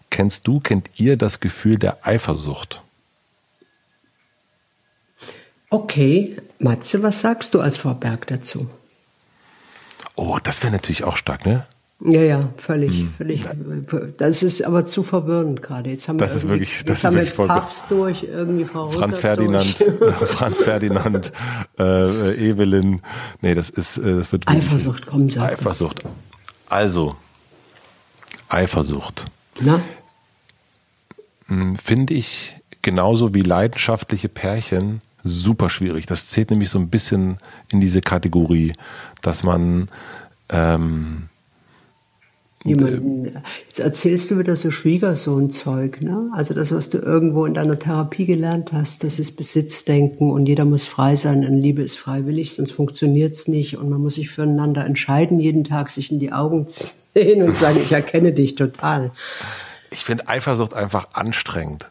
kennst 0.09 0.47
du, 0.47 0.59
kennt 0.59 0.89
ihr 0.95 1.17
das 1.17 1.41
Gefühl 1.41 1.77
der 1.77 2.05
Eifersucht? 2.07 2.81
Okay, 5.69 6.37
Matze, 6.59 7.03
was 7.03 7.21
sagst 7.21 7.53
du 7.53 7.61
als 7.61 7.77
Frau 7.77 7.93
Berg 7.93 8.27
dazu? 8.27 8.69
Oh, 10.15 10.37
das 10.43 10.61
wäre 10.63 10.71
natürlich 10.71 11.03
auch 11.03 11.17
stark, 11.17 11.45
ne? 11.45 11.65
Ja, 12.03 12.21
ja, 12.21 12.39
völlig, 12.57 12.99
hm. 12.99 13.13
völlig. 13.15 13.45
Das 14.17 14.41
ist 14.41 14.63
aber 14.63 14.87
zu 14.87 15.03
verwirrend 15.03 15.61
gerade. 15.61 15.91
Jetzt 15.91 16.09
haben 16.09 16.17
das 16.17 16.31
wir 16.31 16.37
ist 16.37 16.49
wirklich, 16.49 16.83
das 16.83 17.03
ist 17.03 17.13
wirklich 17.13 17.37
wir 17.37 17.45
Papst 17.47 17.91
durch, 17.91 18.23
irgendwie 18.23 18.65
Frau 18.65 18.87
Franz 18.89 19.19
Ferdinand, 19.19 19.67
Franz 20.25 20.63
Ferdinand, 20.63 21.31
äh, 21.77 22.49
Evelyn. 22.49 23.01
Nee, 23.41 23.53
das 23.53 23.69
ist, 23.69 23.99
äh, 23.99 24.15
das 24.15 24.31
wird 24.31 24.47
Eifersucht, 24.47 25.05
komm, 25.05 25.29
sag 25.29 25.51
Eifersucht. 25.51 26.01
Also, 26.69 27.15
Eifersucht. 28.49 29.25
Na? 29.59 29.79
Hm, 31.47 31.75
finde 31.75 32.15
ich 32.15 32.55
genauso 32.81 33.35
wie 33.35 33.43
leidenschaftliche 33.43 34.27
Pärchen 34.27 35.01
super 35.23 35.69
schwierig. 35.69 36.05
Das 36.05 36.29
zählt 36.29 36.49
nämlich 36.49 36.69
so 36.69 36.79
ein 36.79 36.89
bisschen 36.89 37.37
in 37.69 37.79
diese 37.79 38.01
Kategorie, 38.01 38.73
dass 39.21 39.43
man 39.43 39.87
ähm, 40.49 41.29
Jemanden, 42.63 43.41
jetzt 43.67 43.79
erzählst 43.79 44.29
du 44.29 44.37
wieder 44.37 44.55
so 44.55 44.69
Schwiegersohn-Zeug, 44.69 46.01
ne? 46.01 46.29
Also 46.35 46.53
das, 46.53 46.71
was 46.71 46.91
du 46.91 46.99
irgendwo 46.99 47.45
in 47.45 47.55
deiner 47.55 47.75
Therapie 47.75 48.27
gelernt 48.27 48.71
hast, 48.71 49.03
das 49.03 49.17
ist 49.17 49.35
Besitzdenken 49.35 50.31
und 50.31 50.45
jeder 50.45 50.65
muss 50.65 50.85
frei 50.85 51.15
sein 51.15 51.43
und 51.43 51.57
Liebe 51.57 51.81
ist 51.81 51.97
freiwillig, 51.97 52.53
sonst 52.53 52.73
funktioniert's 52.73 53.47
nicht 53.47 53.77
und 53.77 53.89
man 53.89 53.99
muss 53.99 54.15
sich 54.15 54.29
füreinander 54.29 54.85
entscheiden, 54.85 55.39
jeden 55.39 55.63
Tag 55.63 55.89
sich 55.89 56.11
in 56.11 56.19
die 56.19 56.31
Augen 56.31 56.65
sehen 56.69 57.41
und 57.41 57.57
sagen, 57.57 57.79
ich 57.83 57.93
erkenne 57.93 58.31
dich 58.31 58.53
total. 58.53 59.11
Ich 59.89 60.05
finde 60.05 60.27
Eifersucht 60.27 60.75
einfach 60.75 61.07
anstrengend. 61.13 61.89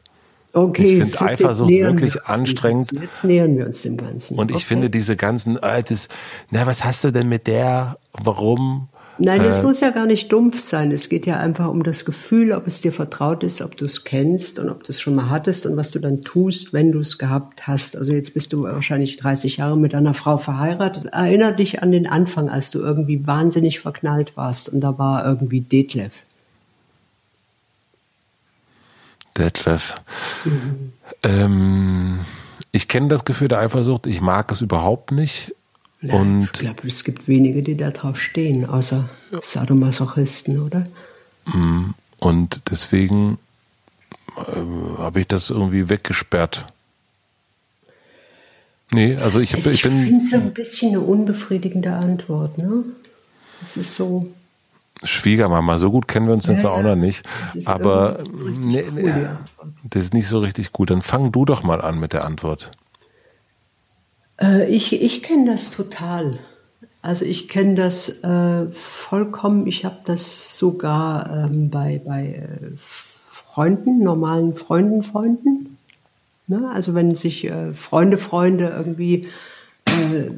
Okay, 0.52 1.00
ich 1.00 1.10
finde 1.10 1.32
Eifersucht 1.32 1.70
wirklich 1.70 2.24
anstrengend. 2.24 2.90
Jetzt 2.92 3.24
nähern 3.24 3.56
wir 3.56 3.66
uns 3.66 3.82
dem 3.82 3.96
Ganzen. 3.96 4.38
Und 4.38 4.50
ich 4.50 4.56
okay. 4.56 4.64
finde 4.66 4.90
diese 4.90 5.16
ganzen, 5.16 5.58
das, 5.60 6.08
na, 6.50 6.66
was 6.66 6.84
hast 6.84 7.04
du 7.04 7.12
denn 7.12 7.28
mit 7.28 7.46
der? 7.46 7.98
Warum? 8.12 8.88
Nein, 9.22 9.42
es 9.42 9.58
äh, 9.58 9.62
muss 9.62 9.80
ja 9.80 9.90
gar 9.90 10.06
nicht 10.06 10.32
dumpf 10.32 10.58
sein. 10.60 10.90
Es 10.92 11.10
geht 11.10 11.26
ja 11.26 11.36
einfach 11.36 11.68
um 11.68 11.82
das 11.82 12.06
Gefühl, 12.06 12.52
ob 12.52 12.66
es 12.66 12.80
dir 12.80 12.90
vertraut 12.90 13.42
ist, 13.44 13.60
ob 13.60 13.76
du 13.76 13.84
es 13.84 14.04
kennst 14.04 14.58
und 14.58 14.70
ob 14.70 14.82
du 14.82 14.88
es 14.88 15.00
schon 15.00 15.14
mal 15.14 15.28
hattest 15.28 15.66
und 15.66 15.76
was 15.76 15.90
du 15.90 15.98
dann 15.98 16.22
tust, 16.22 16.72
wenn 16.72 16.90
du 16.90 17.00
es 17.00 17.18
gehabt 17.18 17.66
hast. 17.66 17.98
Also 17.98 18.12
jetzt 18.12 18.32
bist 18.32 18.54
du 18.54 18.62
wahrscheinlich 18.62 19.18
30 19.18 19.58
Jahre 19.58 19.76
mit 19.76 19.94
einer 19.94 20.14
Frau 20.14 20.38
verheiratet. 20.38 21.04
Erinner 21.12 21.52
dich 21.52 21.82
an 21.82 21.92
den 21.92 22.06
Anfang, 22.06 22.48
als 22.48 22.70
du 22.70 22.78
irgendwie 22.78 23.26
wahnsinnig 23.26 23.80
verknallt 23.80 24.38
warst 24.38 24.72
und 24.72 24.80
da 24.80 24.98
war 24.98 25.26
irgendwie 25.26 25.60
Detlef. 25.60 26.22
Detlef. 29.40 29.96
Mhm. 30.44 30.92
Ähm, 31.22 32.20
ich 32.72 32.88
kenne 32.88 33.08
das 33.08 33.24
Gefühl 33.24 33.48
der 33.48 33.58
Eifersucht. 33.60 34.06
Ich 34.06 34.20
mag 34.20 34.52
es 34.52 34.60
überhaupt 34.60 35.12
nicht. 35.12 35.54
Ja, 36.02 36.14
und 36.14 36.44
ich 36.44 36.52
glaube, 36.52 36.86
es 36.86 37.04
gibt 37.04 37.26
wenige, 37.28 37.62
die 37.62 37.76
da 37.76 37.90
drauf 37.90 38.20
stehen, 38.20 38.64
außer 38.64 39.08
Sadomasochisten, 39.40 40.60
oder? 40.60 40.84
Mm, 41.46 41.90
und 42.18 42.62
deswegen 42.70 43.38
äh, 44.36 44.98
habe 44.98 45.20
ich 45.20 45.28
das 45.28 45.50
irgendwie 45.50 45.88
weggesperrt. 45.88 46.66
Nee, 48.92 49.16
also 49.16 49.40
ich, 49.40 49.54
also 49.54 49.70
ich, 49.70 49.84
ich 49.84 49.90
finde 49.90 50.16
es 50.16 50.30
so 50.30 50.36
ein 50.36 50.54
bisschen 50.54 50.90
eine 50.90 51.00
unbefriedigende 51.00 51.92
Antwort, 51.92 52.58
ne? 52.58 52.84
Es 53.62 53.76
ist 53.76 53.94
so. 53.94 54.20
Schwiegermama, 55.02 55.78
so 55.78 55.90
gut 55.90 56.08
kennen 56.08 56.26
wir 56.26 56.34
uns 56.34 56.46
ja, 56.46 56.54
jetzt 56.54 56.66
auch 56.66 56.82
noch 56.82 56.96
nicht. 56.96 57.26
Aber 57.64 58.22
nee, 58.58 58.84
nee, 58.92 59.12
das 59.84 60.04
ist 60.04 60.14
nicht 60.14 60.28
so 60.28 60.40
richtig 60.40 60.72
gut. 60.72 60.90
Dann 60.90 61.02
fang 61.02 61.32
du 61.32 61.44
doch 61.44 61.62
mal 61.62 61.80
an 61.80 61.98
mit 61.98 62.12
der 62.12 62.24
Antwort. 62.24 62.70
Äh, 64.40 64.68
ich 64.68 65.00
ich 65.00 65.22
kenne 65.22 65.50
das 65.50 65.70
total. 65.70 66.38
Also 67.02 67.24
ich 67.24 67.48
kenne 67.48 67.76
das 67.76 68.22
äh, 68.24 68.66
vollkommen. 68.72 69.66
Ich 69.66 69.84
habe 69.84 70.00
das 70.04 70.58
sogar 70.58 71.46
ähm, 71.46 71.70
bei, 71.70 72.00
bei 72.04 72.26
äh, 72.26 72.72
Freunden, 72.76 74.02
normalen 74.02 74.54
Freunden, 74.54 75.02
Freunden. 75.02 75.78
Ne? 76.46 76.70
Also 76.72 76.94
wenn 76.94 77.14
sich 77.14 77.46
äh, 77.46 77.72
Freunde, 77.72 78.18
Freunde 78.18 78.74
irgendwie 78.76 79.28
äh, 79.90 80.30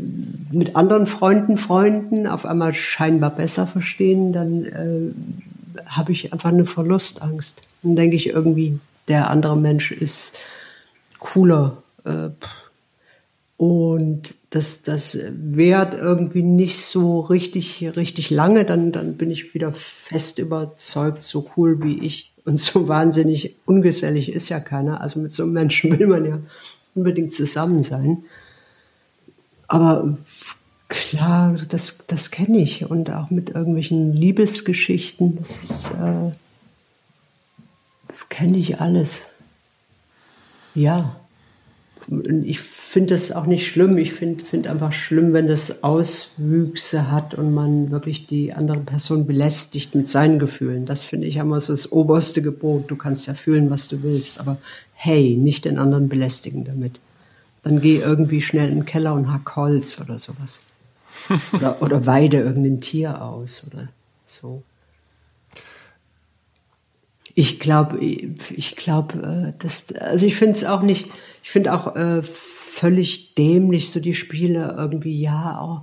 mit 0.53 0.77
anderen 0.77 1.07
Freunden, 1.07 1.57
Freunden 1.57 2.27
auf 2.27 2.45
einmal 2.45 2.75
scheinbar 2.75 3.31
besser 3.35 3.67
verstehen, 3.67 4.33
dann 4.33 4.65
äh, 4.65 5.81
habe 5.87 6.13
ich 6.13 6.33
einfach 6.33 6.51
eine 6.51 6.67
Verlustangst. 6.67 7.63
Dann 7.83 7.97
denke 7.97 8.17
ich 8.17 8.29
irgendwie, 8.29 8.79
der 9.09 9.31
andere 9.31 9.57
Mensch 9.57 9.93
ist 9.93 10.39
cooler. 11.19 11.83
Äh, 12.05 12.31
und 13.57 14.35
das, 14.51 14.83
das 14.83 15.19
währt 15.31 15.95
irgendwie 15.95 16.43
nicht 16.43 16.85
so 16.85 17.21
richtig, 17.21 17.91
richtig 17.97 18.31
lange, 18.31 18.65
dann, 18.65 18.93
dann 18.93 19.17
bin 19.17 19.31
ich 19.31 19.55
wieder 19.55 19.73
fest 19.73 20.39
überzeugt, 20.39 21.23
so 21.23 21.49
cool 21.57 21.83
wie 21.83 22.05
ich 22.05 22.33
und 22.45 22.61
so 22.61 22.89
wahnsinnig 22.89 23.57
ungesellig 23.65 24.33
ist 24.33 24.49
ja 24.49 24.61
keiner. 24.61 25.01
Also 25.01 25.21
mit 25.21 25.33
so 25.33 25.45
einem 25.45 25.53
Menschen 25.53 25.99
will 25.99 26.07
man 26.07 26.25
ja 26.25 26.39
unbedingt 26.95 27.33
zusammen 27.33 27.83
sein. 27.83 28.25
Aber 29.73 30.19
klar, 30.89 31.57
das, 31.69 32.07
das 32.07 32.31
kenne 32.31 32.59
ich 32.59 32.91
und 32.91 33.11
auch 33.11 33.31
mit 33.31 33.51
irgendwelchen 33.51 34.13
Liebesgeschichten, 34.13 35.39
das 35.39 35.91
äh, 35.93 36.33
kenne 38.29 38.59
ich 38.59 38.81
alles. 38.81 39.31
Ja 40.75 41.17
ich 42.45 42.61
finde 42.61 43.15
das 43.15 43.33
auch 43.33 43.47
nicht 43.47 43.67
schlimm. 43.69 43.97
Ich 43.99 44.13
finde 44.13 44.45
find 44.45 44.67
einfach 44.67 44.93
schlimm, 44.93 45.33
wenn 45.33 45.47
das 45.47 45.83
Auswüchse 45.83 47.11
hat 47.11 47.35
und 47.35 47.55
man 47.55 47.91
wirklich 47.91 48.27
die 48.27 48.53
andere 48.53 48.81
Person 48.81 49.27
belästigt 49.27 49.95
mit 49.95 50.09
seinen 50.09 50.39
Gefühlen. 50.39 50.85
Das 50.85 51.05
finde 51.05 51.27
ich 51.27 51.37
immer 51.37 51.61
so 51.61 51.73
das 51.73 51.93
oberste 51.93 52.43
Gebot. 52.43 52.91
Du 52.91 52.97
kannst 52.97 53.27
ja 53.27 53.35
fühlen, 53.35 53.71
was 53.71 53.89
du 53.89 54.03
willst, 54.03 54.41
aber 54.41 54.59
hey, 54.95 55.37
nicht 55.37 55.65
den 55.65 55.79
anderen 55.79 56.09
belästigen 56.09 56.65
damit. 56.65 57.01
Dann 57.63 57.81
geh 57.81 57.99
irgendwie 57.99 58.43
schnell 58.43 58.69
in 58.69 58.77
den 58.77 58.85
Keller 58.85 59.15
und 59.15 59.33
hack 59.33 59.55
Holz 59.57 60.01
oder 60.01 60.19
sowas. 60.19 60.63
oder, 61.53 61.81
oder 61.81 62.07
weide 62.07 62.39
irgendein 62.39 62.81
Tier 62.81 63.23
aus 63.23 63.67
oder 63.71 63.89
so. 64.25 64.63
Ich 67.35 67.61
glaube, 67.61 67.99
ich 68.01 68.77
glaube, 68.77 69.55
äh, 69.57 69.63
dass, 69.63 69.93
also 69.93 70.27
ich 70.27 70.37
finde 70.37 70.55
es 70.55 70.65
auch 70.65 70.83
nicht, 70.83 71.09
ich 71.43 71.51
finde 71.51 71.73
auch 71.73 71.97
äh, 71.97 72.23
völlig 72.23 73.35
dämlich 73.35 73.91
so 73.91 74.01
die 74.01 74.15
Spiele 74.15 74.75
irgendwie, 74.77 75.19
ja, 75.19 75.59
auch 75.59 75.83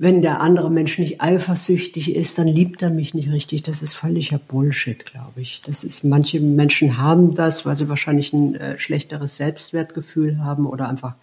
wenn 0.00 0.22
der 0.22 0.40
andere 0.40 0.70
Mensch 0.70 0.96
nicht 0.98 1.20
eifersüchtig 1.20 2.14
ist, 2.14 2.38
dann 2.38 2.46
liebt 2.46 2.82
er 2.82 2.90
mich 2.90 3.14
nicht 3.14 3.30
richtig. 3.30 3.64
Das 3.64 3.82
ist 3.82 3.94
völliger 3.94 4.38
Bullshit, 4.38 5.04
glaube 5.04 5.40
ich. 5.40 5.60
Das 5.66 5.82
ist, 5.82 6.04
manche 6.04 6.38
Menschen 6.38 6.98
haben 6.98 7.34
das, 7.34 7.66
weil 7.66 7.76
sie 7.76 7.88
wahrscheinlich 7.88 8.32
ein 8.32 8.54
äh, 8.54 8.78
schlechteres 8.78 9.36
Selbstwertgefühl 9.36 10.44
haben 10.44 10.66
oder 10.66 10.88
einfach 10.88 11.14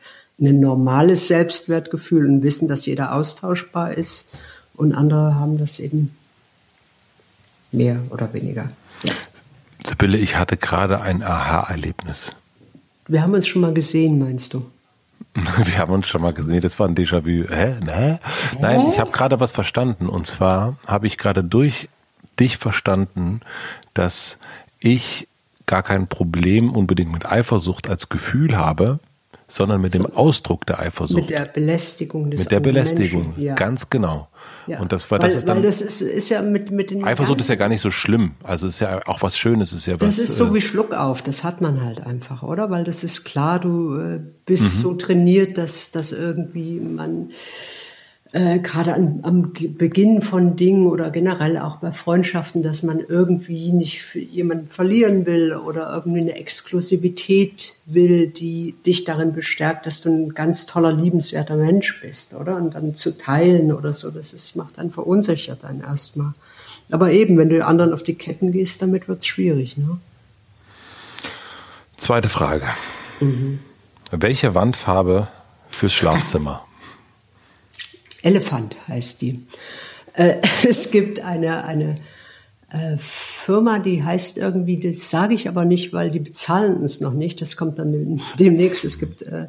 ein 0.41 0.59
normales 0.59 1.29
Selbstwertgefühl 1.29 2.25
und 2.25 2.43
wissen, 2.43 2.67
dass 2.67 2.85
jeder 2.85 3.15
austauschbar 3.15 3.93
ist. 3.93 4.33
Und 4.75 4.93
andere 4.93 5.35
haben 5.35 5.57
das 5.57 5.79
eben 5.79 6.13
mehr 7.71 7.99
oder 8.09 8.33
weniger. 8.33 8.67
Ja. 9.03 9.13
Sibylle, 9.87 10.17
ich 10.17 10.35
hatte 10.35 10.57
gerade 10.57 10.99
ein 10.99 11.23
Aha-Erlebnis. 11.23 12.31
Wir 13.07 13.21
haben 13.21 13.33
uns 13.33 13.47
schon 13.47 13.61
mal 13.61 13.73
gesehen, 13.73 14.19
meinst 14.19 14.53
du? 14.53 14.65
Wir 15.65 15.77
haben 15.77 15.93
uns 15.93 16.07
schon 16.07 16.21
mal 16.21 16.33
gesehen. 16.33 16.61
Das 16.61 16.79
war 16.79 16.87
ein 16.87 16.95
Déjà-vu. 16.95 17.49
Hä? 17.53 17.75
Ne? 17.83 18.19
Nein, 18.59 18.85
ich 18.89 18.99
habe 18.99 19.11
gerade 19.11 19.39
was 19.39 19.51
verstanden. 19.51 20.07
Und 20.07 20.27
zwar 20.27 20.77
habe 20.87 21.07
ich 21.07 21.17
gerade 21.17 21.43
durch 21.43 21.89
dich 22.39 22.57
verstanden, 22.57 23.41
dass 23.93 24.37
ich 24.79 25.27
gar 25.65 25.83
kein 25.83 26.07
Problem 26.07 26.71
unbedingt 26.73 27.11
mit 27.11 27.25
Eifersucht 27.25 27.89
als 27.89 28.09
Gefühl 28.09 28.57
habe, 28.57 28.99
sondern 29.47 29.81
mit 29.81 29.93
dem 29.93 30.05
Ausdruck 30.05 30.65
der 30.65 30.79
Eifersucht. 30.79 31.21
Mit 31.21 31.29
der 31.29 31.45
Belästigung 31.45 32.31
des 32.31 32.41
Mit 32.41 32.51
der 32.51 32.59
Belästigung, 32.59 33.33
ja. 33.37 33.55
ganz 33.55 33.89
genau. 33.89 34.27
Ja. 34.67 34.79
Und 34.79 34.91
das 34.91 35.09
war, 35.11 35.19
das 35.19 35.31
weil, 35.31 35.37
ist 35.37 35.47
dann. 35.47 35.63
Das 35.63 35.81
ist, 35.81 36.01
ist 36.01 36.29
ja 36.29 36.41
mit, 36.41 36.71
mit 36.71 36.91
den. 36.91 37.03
Eifersucht 37.03 37.39
ist 37.39 37.49
ja 37.49 37.55
gar 37.55 37.69
nicht 37.69 37.81
so 37.81 37.91
schlimm. 37.91 38.35
Also 38.43 38.67
ist 38.67 38.79
ja 38.79 39.01
auch 39.07 39.21
was 39.21 39.37
Schönes, 39.37 39.73
ist 39.73 39.85
ja 39.85 39.95
was. 39.95 40.15
Das 40.15 40.19
ist 40.19 40.37
so 40.37 40.47
äh, 40.47 40.53
wie 40.55 40.61
Schluck 40.61 40.93
auf. 40.93 41.21
Das 41.21 41.43
hat 41.43 41.61
man 41.61 41.83
halt 41.83 42.01
einfach, 42.01 42.43
oder? 42.43 42.69
Weil 42.69 42.83
das 42.83 43.03
ist 43.03 43.23
klar, 43.25 43.59
du 43.59 43.97
äh, 43.97 44.19
bist 44.45 44.63
mhm. 44.63 44.79
so 44.81 44.93
trainiert, 44.95 45.57
dass, 45.57 45.91
dass 45.91 46.11
irgendwie 46.11 46.79
man, 46.79 47.31
äh, 48.35 48.59
gerade 48.59 48.93
am, 48.93 49.19
am 49.23 49.53
Beginn 49.53 50.21
von 50.21 50.57
Dingen 50.57 50.87
oder 50.87 51.09
generell 51.09 51.57
auch 51.57 51.77
bei 51.77 51.93
Freundschaften, 51.93 52.61
dass 52.61 52.83
man 52.83 52.99
irgendwie 52.99 53.71
nicht 53.71 54.13
jemanden 54.13 54.67
verlieren 54.67 55.25
will 55.25 55.53
oder 55.55 55.93
irgendwie 55.93 56.19
eine 56.19 56.35
Exklusivität 56.35 57.75
will, 57.85 58.27
die 58.27 58.75
dich 58.85 59.05
darin 59.05 59.31
bestärkt, 59.31 59.85
dass 59.85 60.01
du 60.01 60.09
ein 60.09 60.33
ganz 60.33 60.65
toller, 60.65 60.91
liebenswerter 60.91 61.55
Mensch 61.55 62.01
bist, 62.01 62.35
oder? 62.35 62.57
Und 62.57 62.75
dann 62.75 62.93
zu 62.93 63.17
teilen 63.17 63.71
oder 63.71 63.93
so, 63.93 64.11
das 64.11 64.33
ist, 64.33 64.57
macht 64.57 64.79
dann 64.79 64.91
verunsichert 64.91 65.63
dann 65.63 65.79
erstmal. 65.79 66.33
Aber 66.91 67.11
eben, 67.13 67.37
wenn 67.37 67.47
du 67.47 67.65
anderen 67.65 67.93
auf 67.93 68.03
die 68.03 68.15
Ketten 68.15 68.51
gehst, 68.51 68.81
damit 68.81 69.07
wird 69.07 69.19
es 69.19 69.27
schwierig, 69.27 69.77
ne? 69.77 69.97
Zweite 71.95 72.27
Frage. 72.27 72.65
Mhm. 73.21 73.59
Welche 74.11 74.53
Wandfarbe 74.55 75.29
fürs 75.69 75.93
Schlafzimmer? 75.93 76.64
Elefant 78.25 78.75
heißt 78.87 79.21
die. 79.21 79.45
Äh, 80.13 80.37
es 80.67 80.91
gibt 80.91 81.19
eine, 81.21 81.63
eine 81.63 81.95
äh, 82.69 82.97
Firma, 82.97 83.79
die 83.79 84.03
heißt 84.03 84.37
irgendwie, 84.37 84.79
das 84.79 85.09
sage 85.09 85.35
ich 85.35 85.47
aber 85.47 85.63
nicht, 85.63 85.93
weil 85.93 86.09
die 86.09 86.19
bezahlen 86.19 86.77
uns 86.77 87.01
noch 87.01 87.13
nicht. 87.13 87.41
Das 87.41 87.55
kommt 87.55 87.77
dann 87.77 88.19
demnächst. 88.39 88.83
Es 88.83 88.99
gibt 88.99 89.21
äh, 89.21 89.47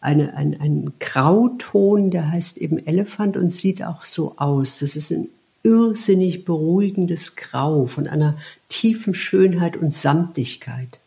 eine, 0.00 0.36
ein, 0.36 0.58
einen 0.60 0.94
Grauton, 0.98 2.10
der 2.10 2.30
heißt 2.30 2.58
eben 2.58 2.84
Elefant 2.86 3.36
und 3.36 3.54
sieht 3.54 3.82
auch 3.82 4.04
so 4.04 4.36
aus. 4.38 4.78
Das 4.78 4.96
ist 4.96 5.10
ein 5.10 5.28
irrsinnig 5.62 6.44
beruhigendes 6.44 7.36
Grau 7.36 7.86
von 7.86 8.06
einer 8.06 8.36
tiefen 8.68 9.14
Schönheit 9.14 9.76
und 9.76 9.92
Samtigkeit. 9.92 11.00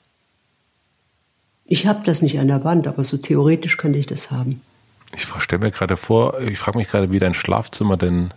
Ich 1.65 1.86
habe 1.86 2.01
das 2.03 2.22
nicht 2.22 2.39
an 2.39 2.47
der 2.47 2.63
Wand, 2.63 2.88
aber 2.88 3.03
so 3.03 3.18
theoretisch 3.18 3.78
könnte 3.78 3.99
ich 3.99 4.07
das 4.07 4.32
haben. 4.32 4.61
Ich 5.18 5.26
stelle 5.41 5.63
mir 5.63 5.72
gerade 5.72 5.97
vor, 5.97 6.39
ich 6.39 6.59
frage 6.59 6.78
mich 6.78 6.89
gerade, 6.89 7.11
wie 7.11 7.18
dein 7.18 7.34
Schlafzimmer 7.34 7.97
denn 7.97 8.32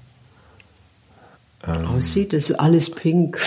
ähm, 1.67 1.87
aussieht. 1.87 2.33
Das 2.33 2.49
ist 2.49 2.59
alles 2.59 2.91
pink. 2.91 3.39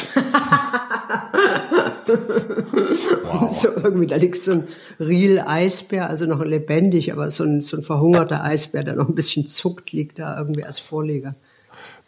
wow. 3.23 3.49
So 3.49 3.69
irgendwie, 3.69 4.07
da 4.07 4.17
liegt 4.17 4.38
so 4.38 4.51
ein 4.51 4.67
Real 4.99 5.47
Eisbär, 5.47 6.09
also 6.09 6.25
noch 6.25 6.43
lebendig, 6.45 7.11
aber 7.11 7.31
so 7.31 7.43
ein, 7.43 7.61
so 7.61 7.75
ein 7.77 7.84
verhungerter 7.84 8.43
Eisbär, 8.43 8.84
der 8.84 8.95
noch 8.95 9.09
ein 9.09 9.15
bisschen 9.15 9.47
zuckt, 9.47 9.91
liegt 9.91 10.19
da 10.19 10.38
irgendwie 10.38 10.63
als 10.63 10.79
Vorleger. 10.79 11.36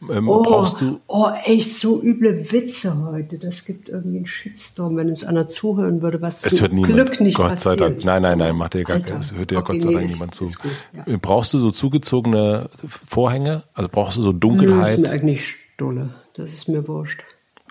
Ähm, 0.10 0.30
oh, 0.30 0.43
brauchst 0.43 0.82
du. 0.82 1.00
Oh, 1.08 1.30
echt 1.46 1.76
so 1.76 2.02
üble 2.02 2.52
Witze 2.52 3.06
heute. 3.06 3.39
Das 3.39 3.66
gibt 3.66 3.89
irgendwie 3.89 4.18
einen 4.18 4.28
Shitstorm, 4.28 4.98
wenn 4.98 5.10
uns 5.10 5.24
einer 5.24 5.48
zuhören 5.48 6.02
würde, 6.02 6.22
was 6.22 6.46
es 6.46 6.62
hört 6.62 6.74
niemand. 6.74 6.93
Glück 6.93 7.22
nicht 7.22 7.36
Gott 7.38 7.50
passiert. 7.50 7.80
sei 7.80 7.88
Dank. 7.88 8.06
Nein, 8.06 8.22
nein, 8.22 8.38
nein, 8.38 8.56
macht 8.56 8.74
dir 8.74 8.84
gar 8.84 8.98
Alter. 8.98 9.20
Es 9.20 9.34
hört 9.34 9.52
dir 9.52 9.58
okay, 9.58 9.74
Gott 9.74 9.82
sei 9.82 9.91
Dank 9.91 10.06
nee, 10.06 10.14
niemand 10.14 10.36
zu. 10.36 10.43
Gut, 10.43 10.72
ja. 10.93 11.18
Brauchst 11.22 11.54
du 11.54 11.60
so 11.60 11.72
zugezogene 11.72 12.70
Vorhänge? 12.86 13.64
Also 13.74 13.89
brauchst 13.91 14.18
du 14.18 14.22
so 14.22 14.34
Dunkelheit? 14.34 15.00
Nö, 15.00 15.04
ist 15.04 15.10
mir 15.10 15.10
eigentlich 15.10 15.48
Stulle. 15.48 16.10
Das 16.36 16.54
ist 16.54 16.68
mir 16.68 16.88
wurscht. 16.88 17.22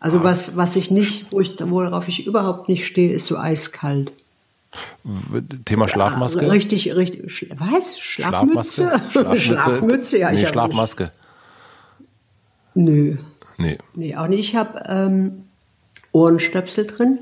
Also 0.01 0.19
ah. 0.19 0.25
was, 0.25 0.57
was 0.57 0.77
ich 0.77 0.91
nicht, 0.91 1.31
wo 1.31 1.41
ich, 1.41 1.57
worauf 1.61 2.09
ich 2.09 2.27
überhaupt 2.27 2.69
nicht 2.69 2.87
stehe, 2.87 3.13
ist 3.13 3.27
so 3.27 3.39
eiskalt. 3.39 4.13
Thema 5.67 5.87
Schlafmaske? 5.87 6.47
Ja, 6.47 6.51
richtig, 6.51 6.95
richtig. 6.97 7.51
Was? 7.59 7.99
Schlafmütze? 7.99 9.01
Schlafmütze, 9.13 9.41
Schlafmütze 9.41 10.19
ja. 10.19 10.33
Nee, 10.33 10.47
Schlafmaske. 10.47 11.13
Nö. 12.75 13.17
Nee. 13.59 13.79
Nee, 13.95 14.17
auch 14.17 14.27
nicht. 14.27 14.41
Ich 14.41 14.57
habe 14.57 14.83
ähm, 14.87 15.45
Ohrenstöpsel 16.13 16.87
drin. 16.87 17.19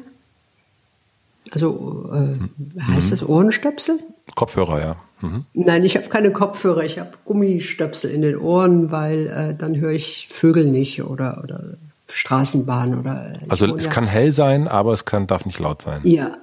Also, 1.51 2.11
äh, 2.13 2.83
heißt 2.83 3.09
mhm. 3.09 3.11
das 3.11 3.29
Ohrenstöpsel? 3.29 3.99
Kopfhörer, 4.35 4.81
ja. 4.81 4.97
Mhm. 5.21 5.45
Nein, 5.53 5.85
ich 5.85 5.97
habe 5.97 6.09
keine 6.09 6.33
Kopfhörer. 6.33 6.85
Ich 6.85 6.99
habe 6.99 7.11
Gummistöpsel 7.25 8.11
in 8.11 8.23
den 8.23 8.37
Ohren, 8.37 8.91
weil 8.91 9.27
äh, 9.27 9.55
dann 9.55 9.77
höre 9.77 9.93
ich 9.93 10.29
Vögel 10.31 10.65
nicht 10.65 11.03
oder, 11.03 11.41
oder 11.43 11.75
Straßenbahn 12.09 12.99
oder. 12.99 13.35
Also 13.49 13.75
es 13.75 13.85
ja. 13.85 13.91
kann 13.91 14.07
hell 14.07 14.33
sein, 14.33 14.69
aber 14.69 14.93
es 14.93 15.05
kann 15.05 15.27
darf 15.27 15.45
nicht 15.45 15.59
laut 15.59 15.83
sein. 15.83 16.01
Ja, 16.05 16.39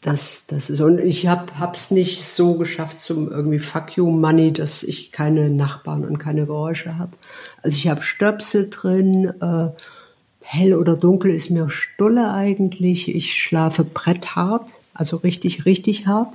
das, 0.00 0.46
das 0.46 0.70
ist, 0.70 0.80
und 0.80 0.98
ich 0.98 1.26
habe 1.26 1.46
es 1.74 1.90
nicht 1.90 2.26
so 2.26 2.54
geschafft 2.54 3.02
zum 3.02 3.30
irgendwie 3.30 3.58
Fuck 3.58 3.96
you 3.96 4.10
Money, 4.10 4.52
dass 4.52 4.82
ich 4.82 5.12
keine 5.12 5.50
Nachbarn 5.50 6.04
und 6.04 6.18
keine 6.18 6.46
Geräusche 6.46 6.96
habe. 6.98 7.12
Also 7.62 7.76
ich 7.76 7.88
habe 7.88 8.00
Stöpsel 8.00 8.70
drin, 8.70 9.32
äh, 9.42 9.68
hell 10.40 10.74
oder 10.74 10.96
dunkel 10.96 11.30
ist 11.32 11.50
mir 11.50 11.68
Stulle 11.68 12.32
eigentlich. 12.32 13.14
Ich 13.14 13.42
schlafe 13.42 13.84
bretthart, 13.84 14.68
also 14.94 15.18
richtig, 15.18 15.66
richtig 15.66 16.06
hart. 16.06 16.32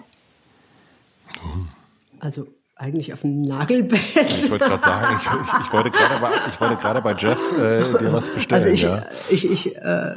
Also 2.20 2.48
eigentlich 2.76 3.14
auf 3.14 3.22
dem 3.22 3.42
Nagelbett. 3.42 4.00
Ich 4.16 4.52
wollte 4.52 4.66
gerade 4.66 4.84
sagen, 4.84 5.20
ich, 5.20 5.26
ich, 5.26 5.66
ich 5.66 5.74
wollte 5.74 5.90
gerade 5.90 6.20
bei, 6.22 6.30
ich 6.50 6.62
wollte 6.62 6.76
gerade 6.76 7.02
bei 7.02 7.14
Jeff 7.14 7.58
äh, 7.58 7.98
dir 7.98 8.14
was 8.14 8.30
bestellen. 8.30 8.62
Also 8.62 8.70
ich, 8.70 8.84
ja. 8.84 9.06
ich, 9.30 9.50
ich 9.50 9.76
äh, 9.76 10.16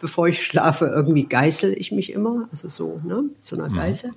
bevor 0.00 0.28
ich 0.28 0.42
schlafe, 0.42 0.86
irgendwie 0.86 1.24
geißel 1.24 1.74
ich 1.76 1.92
mich 1.92 2.12
immer, 2.12 2.48
also 2.50 2.68
so, 2.68 2.98
ne, 3.04 3.24
zu 3.40 3.56
einer 3.56 3.68
mhm. 3.68 3.76
Geißel. 3.76 4.10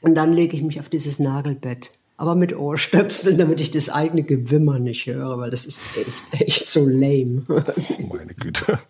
Und 0.00 0.14
dann 0.14 0.32
lege 0.32 0.56
ich 0.56 0.62
mich 0.62 0.80
auf 0.80 0.88
dieses 0.88 1.18
Nagelbett, 1.18 1.92
aber 2.16 2.34
mit 2.34 2.56
Ohrstöpseln, 2.56 3.38
damit 3.38 3.60
ich 3.60 3.70
das 3.70 3.88
eigene 3.88 4.22
Gewimmer 4.22 4.78
nicht 4.78 5.06
höre, 5.06 5.38
weil 5.38 5.50
das 5.50 5.64
ist 5.64 5.80
echt, 5.96 6.40
echt 6.40 6.68
so 6.68 6.86
lame. 6.86 7.42
Oh 7.48 8.14
meine 8.14 8.34
Güte. 8.34 8.80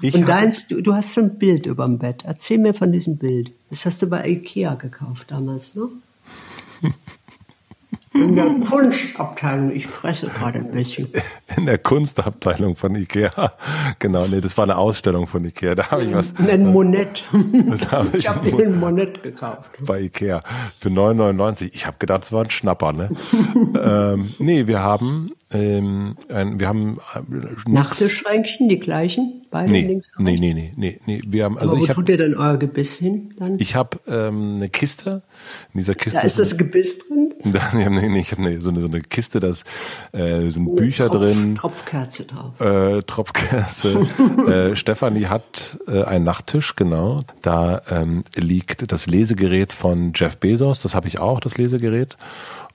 Ich 0.00 0.14
Und 0.14 0.28
deins, 0.28 0.68
du, 0.68 0.80
du 0.80 0.94
hast 0.94 1.14
so 1.14 1.20
ein 1.20 1.38
Bild 1.38 1.66
über 1.66 1.84
dem 1.84 1.98
Bett. 1.98 2.24
Erzähl 2.26 2.58
mir 2.58 2.74
von 2.74 2.90
diesem 2.92 3.18
Bild. 3.18 3.52
Das 3.70 3.86
hast 3.86 4.02
du 4.02 4.08
bei 4.08 4.26
Ikea 4.26 4.74
gekauft 4.74 5.30
damals, 5.30 5.76
ne? 5.76 5.88
In 8.14 8.34
der 8.34 8.46
Kunstabteilung, 8.68 9.70
ich 9.70 9.86
fresse 9.86 10.26
gerade 10.28 10.58
ein 10.58 10.72
bisschen. 10.72 11.08
In 11.56 11.66
der 11.66 11.78
Kunstabteilung 11.78 12.76
von 12.76 12.94
Ikea. 12.94 13.52
Genau, 13.98 14.26
nee, 14.26 14.40
das 14.40 14.56
war 14.56 14.64
eine 14.64 14.76
Ausstellung 14.76 15.26
von 15.26 15.44
Ikea. 15.44 15.74
Da 15.74 15.90
habe 15.90 16.04
ich 16.04 16.14
was. 16.14 16.34
Ein 16.36 16.66
Monett. 16.66 17.24
Hab 17.90 18.14
ich, 18.14 18.20
ich 18.20 18.28
habe 18.28 18.50
den 18.50 18.78
Monett 18.78 19.22
gekauft. 19.22 19.70
Bei 19.84 20.00
Ikea. 20.00 20.42
Für 20.78 20.88
9,99. 20.88 21.70
Ich 21.72 21.86
habe 21.86 21.96
gedacht, 21.98 22.24
es 22.24 22.32
war 22.32 22.44
ein 22.44 22.50
Schnapper, 22.50 22.92
ne? 22.92 23.08
ähm, 23.84 24.28
nee, 24.38 24.66
wir 24.66 24.82
haben, 24.82 25.32
ähm, 25.52 26.14
ein, 26.28 26.58
wir 26.58 26.68
haben 26.68 26.98
äh, 27.14 27.70
Nachttischschränkchen, 27.70 28.68
die 28.68 28.78
gleichen? 28.78 29.42
Beide 29.50 29.70
nee, 29.70 29.86
links 29.86 30.12
nee, 30.16 30.38
nee, 30.38 30.54
nee, 30.54 30.72
nee, 30.76 30.98
nee. 31.04 31.20
Wir 31.26 31.44
haben, 31.44 31.58
also 31.58 31.76
Aber 31.76 31.82
wo 31.82 31.86
ich 31.86 31.94
tut 31.94 32.08
ihr 32.08 32.16
denn 32.16 32.34
euer 32.34 32.56
Gebiss 32.56 32.96
hin? 32.96 33.34
Dann? 33.38 33.58
Ich 33.58 33.74
habe 33.74 34.00
ähm, 34.06 34.54
eine 34.56 34.70
Kiste. 34.70 35.22
In 35.74 35.78
dieser 35.80 35.94
Kiste. 35.94 36.18
Da 36.18 36.24
ist 36.24 36.38
das 36.38 36.56
Gebiss 36.56 37.06
drin? 37.06 37.34
Da, 37.44 37.70
nee, 37.74 38.08
nee, 38.08 38.20
ich 38.20 38.32
habe 38.32 38.42
eine, 38.42 38.60
so, 38.62 38.70
eine, 38.70 38.80
so 38.80 38.88
eine 38.88 39.02
Kiste, 39.02 39.40
da 39.40 39.48
äh, 40.12 40.48
sind 40.50 40.68
oh, 40.68 40.74
Bücher 40.74 41.08
Tropf, 41.08 41.20
drin. 41.42 41.54
Tropfkerze 41.54 42.26
drauf. 42.26 42.60
Äh, 42.60 43.02
Tropfkerze. 43.02 44.06
äh, 44.72 44.76
Stefanie 44.76 45.26
hat 45.26 45.78
äh, 45.86 46.04
einen 46.04 46.24
Nachttisch, 46.24 46.76
genau. 46.76 47.22
Da 47.42 47.82
ähm, 47.90 48.24
liegt 48.34 48.90
das 48.90 49.06
Lesegerät 49.06 49.72
von 49.72 50.12
Jeff 50.14 50.36
Bezos. 50.38 50.80
Das 50.80 50.94
habe 50.94 51.08
ich 51.08 51.18
auch, 51.18 51.40
das 51.40 51.58
Lesegerät. 51.58 52.16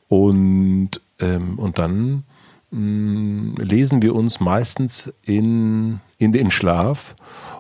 Und, 0.08 1.02
ähm, 1.20 1.60
und 1.60 1.80
dann 1.80 2.24
mh, 2.72 3.64
lesen 3.64 4.02
wir 4.02 4.16
uns 4.16 4.40
meistens 4.40 5.12
in 5.24 6.00
in 6.18 6.32
den 6.32 6.52
Schlaf. 6.52 7.16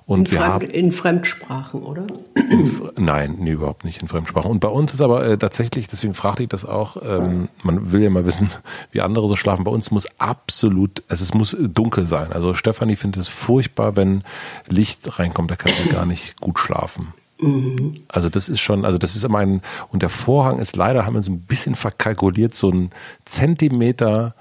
Und 0.08 0.30
in, 0.30 0.32
wir 0.32 0.40
Fremd, 0.40 0.54
haben, 0.54 0.66
in 0.68 0.92
Fremdsprachen, 0.94 1.84
oder? 1.84 2.08
In, 2.50 2.82
nein, 2.98 3.36
nee, 3.40 3.52
überhaupt 3.52 3.84
nicht 3.84 4.02
in 4.02 4.08
Fremdsprachen. 4.08 4.50
Und 4.50 4.62
bei 4.62 4.70
uns 4.70 4.94
ist 4.94 5.02
aber 5.02 5.26
äh, 5.26 5.38
tatsächlich, 5.38 5.90
deswegen 5.90 6.14
fragte 6.14 6.44
ich 6.44 6.50
das 6.50 6.64
auch, 6.64 6.96
ähm, 7.04 7.50
man 7.62 7.92
will 7.92 8.02
ja 8.02 8.10
mal 8.10 8.26
wissen, 8.26 8.50
wie 8.92 9.02
andere 9.02 9.28
so 9.28 9.36
schlafen. 9.36 9.66
Bei 9.66 9.72
uns 9.72 9.92
muss 9.92 10.08
absolut, 10.18 11.04
also 11.10 11.24
es 11.24 11.34
muss 11.34 11.58
dunkel 11.60 12.08
sein. 12.08 12.32
Also 12.32 12.54
Stefanie 12.54 12.96
findet 12.96 13.22
es 13.22 13.28
furchtbar, 13.28 13.98
wenn 13.98 14.24
Licht 14.70 15.20
reinkommt, 15.20 15.52
da 15.52 15.58
kann 15.58 15.74
sie 15.84 15.90
gar 15.90 16.06
nicht 16.06 16.40
gut 16.40 16.58
schlafen. 16.58 17.14
Mhm. 17.42 17.98
Also 18.08 18.30
das 18.30 18.48
ist 18.48 18.62
schon, 18.62 18.86
also 18.86 18.98
das 18.98 19.18
ist 19.18 19.26
immer 19.26 19.40
ein, 19.40 19.62
und 19.92 20.04
der 20.04 20.10
Vorhang 20.10 20.60
ist 20.60 20.78
leider, 20.78 21.06
haben 21.06 21.16
wir 21.16 21.24
so 21.24 21.34
ein 21.34 21.42
bisschen 21.42 21.76
verkalkuliert, 21.76 22.56
so 22.56 22.70
ein 22.70 22.92
Zentimeter 23.26 24.36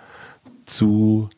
zu 0.64 1.28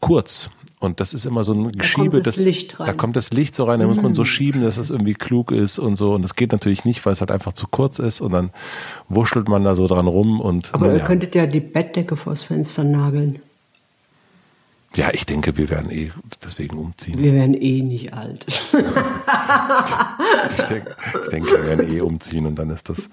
kurz. 0.00 0.50
Und 0.80 0.98
das 0.98 1.12
ist 1.12 1.26
immer 1.26 1.44
so 1.44 1.52
ein 1.52 1.72
Geschiebe, 1.72 2.22
da 2.22 2.22
kommt 2.22 2.26
das, 2.26 2.36
das 2.36 2.86
da 2.86 2.92
kommt 2.94 3.16
das 3.16 3.30
Licht 3.32 3.54
so 3.54 3.64
rein, 3.64 3.80
da 3.80 3.86
muss 3.86 4.00
man 4.00 4.14
so 4.14 4.22
mhm. 4.22 4.26
schieben, 4.26 4.62
dass 4.62 4.78
es 4.78 4.90
irgendwie 4.90 5.12
klug 5.12 5.52
ist 5.52 5.78
und 5.78 5.96
so. 5.96 6.14
Und 6.14 6.22
das 6.22 6.34
geht 6.36 6.52
natürlich 6.52 6.86
nicht, 6.86 7.04
weil 7.04 7.12
es 7.12 7.20
halt 7.20 7.30
einfach 7.30 7.52
zu 7.52 7.66
kurz 7.70 7.98
ist 7.98 8.22
und 8.22 8.32
dann 8.32 8.50
wurschtelt 9.06 9.46
man 9.46 9.62
da 9.62 9.74
so 9.74 9.86
dran 9.86 10.06
rum 10.06 10.40
und. 10.40 10.72
Aber 10.72 10.88
ja. 10.88 10.94
ihr 10.94 11.00
könntet 11.00 11.34
ja 11.34 11.46
die 11.46 11.60
Bettdecke 11.60 12.16
vors 12.16 12.44
Fenster 12.44 12.82
nageln. 12.82 13.38
Ja, 14.96 15.10
ich 15.12 15.24
denke, 15.24 15.56
wir 15.56 15.70
werden 15.70 15.88
eh 15.92 16.10
deswegen 16.44 16.76
umziehen. 16.76 17.18
Wir 17.18 17.32
werden 17.32 17.54
eh 17.54 17.80
nicht 17.82 18.12
alt. 18.12 18.44
ich, 18.48 18.70
denke, 20.64 20.96
ich 21.22 21.28
denke, 21.30 21.50
wir 21.52 21.64
werden 21.66 21.92
eh 21.94 22.00
umziehen 22.00 22.44
und 22.46 22.56
dann 22.56 22.70
ist 22.70 22.88
das, 22.88 23.08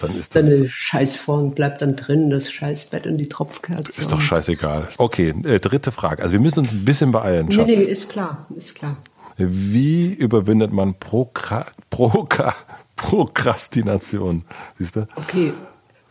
dann 0.00 0.10
ist 0.10 0.34
das. 0.34 0.44
Deine 0.44 0.68
Scheißform 0.68 1.52
bleibt 1.52 1.80
dann 1.80 1.96
drin, 1.96 2.28
das 2.28 2.52
Scheißbett 2.52 3.06
und 3.06 3.16
die 3.16 3.30
Tropfkerze. 3.30 3.98
Ist 3.98 4.12
doch 4.12 4.20
scheißegal. 4.20 4.90
Okay, 4.98 5.34
äh, 5.44 5.58
dritte 5.58 5.90
Frage. 5.90 6.22
Also 6.22 6.34
wir 6.34 6.40
müssen 6.40 6.58
uns 6.58 6.72
ein 6.72 6.84
bisschen 6.84 7.12
beeilen, 7.12 7.50
Schatz. 7.50 7.66
Nee, 7.66 7.76
nee, 7.76 7.84
ist 7.84 8.10
klar, 8.10 8.46
ist 8.54 8.74
klar. 8.74 8.98
Wie 9.38 10.12
überwindet 10.12 10.72
man 10.72 10.98
Prokra 10.98 11.64
Proka 11.88 12.54
Prokrastination? 12.96 14.44
Siehst 14.78 14.96
du? 14.96 15.06
Okay, 15.16 15.54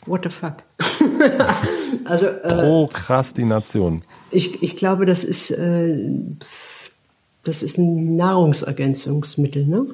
what 0.08 0.22
the 0.24 0.30
fuck? 0.30 0.56
also, 2.06 2.26
äh, 2.26 2.64
Prokrastination. 2.64 4.04
Ich, 4.32 4.64
ich 4.64 4.76
glaube, 4.76 5.06
das 5.06 5.24
ist, 5.24 5.52
äh, 5.52 5.98
das 7.44 7.64
ist 7.64 7.78
ein 7.78 8.16
Nahrungsergänzungsmittel, 8.16 9.66
ne? 9.66 9.88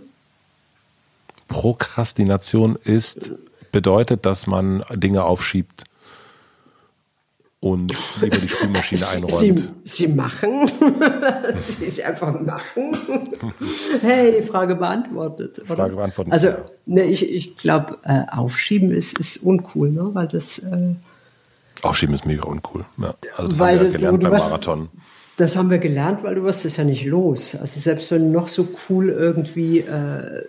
Prokrastination 1.47 2.75
ist, 2.75 3.31
bedeutet, 3.71 4.25
dass 4.25 4.47
man 4.47 4.83
Dinge 4.93 5.23
aufschiebt 5.23 5.85
und 7.59 7.93
lieber 8.21 8.37
die 8.37 8.47
Spülmaschine 8.47 9.07
einräumt. 9.15 9.73
Sie, 9.83 10.05
Sie 10.05 10.07
machen. 10.07 10.69
Sie, 11.57 11.89
Sie 11.89 12.03
einfach 12.03 12.39
machen. 12.39 12.97
hey, 14.01 14.41
die 14.41 14.45
Frage 14.45 14.75
beantwortet. 14.75 15.59
Oder? 15.59 15.75
Frage 15.75 15.95
beantwortet. 15.95 16.33
Also, 16.33 16.49
ne, 16.85 17.05
ich, 17.05 17.29
ich 17.29 17.55
glaube, 17.55 17.97
äh, 18.03 18.23
aufschieben 18.31 18.91
ist, 18.91 19.19
ist 19.19 19.37
uncool, 19.37 19.89
ne? 19.89 20.09
weil 20.13 20.27
das. 20.27 20.59
Äh, 20.59 20.95
Aufschieben 21.87 22.15
ist 22.15 22.25
mega 22.25 22.43
uncool. 22.43 22.85
Ja. 22.97 23.15
Also 23.35 23.49
das 23.49 23.59
weil 23.59 23.79
haben 23.79 23.85
wir 23.85 23.91
gelernt 23.91 24.23
beim 24.23 24.31
was, 24.31 24.49
Marathon. 24.49 24.89
Das 25.37 25.55
haben 25.55 25.69
wir 25.69 25.77
gelernt, 25.77 26.23
weil 26.23 26.35
du 26.35 26.43
wirst 26.43 26.65
es 26.65 26.77
ja 26.77 26.83
nicht 26.83 27.05
los. 27.05 27.55
Also 27.55 27.79
selbst 27.79 28.11
wenn 28.11 28.31
du 28.31 28.39
noch 28.39 28.47
so 28.47 28.67
cool 28.89 29.09
irgendwie 29.09 29.79
äh, 29.79 30.45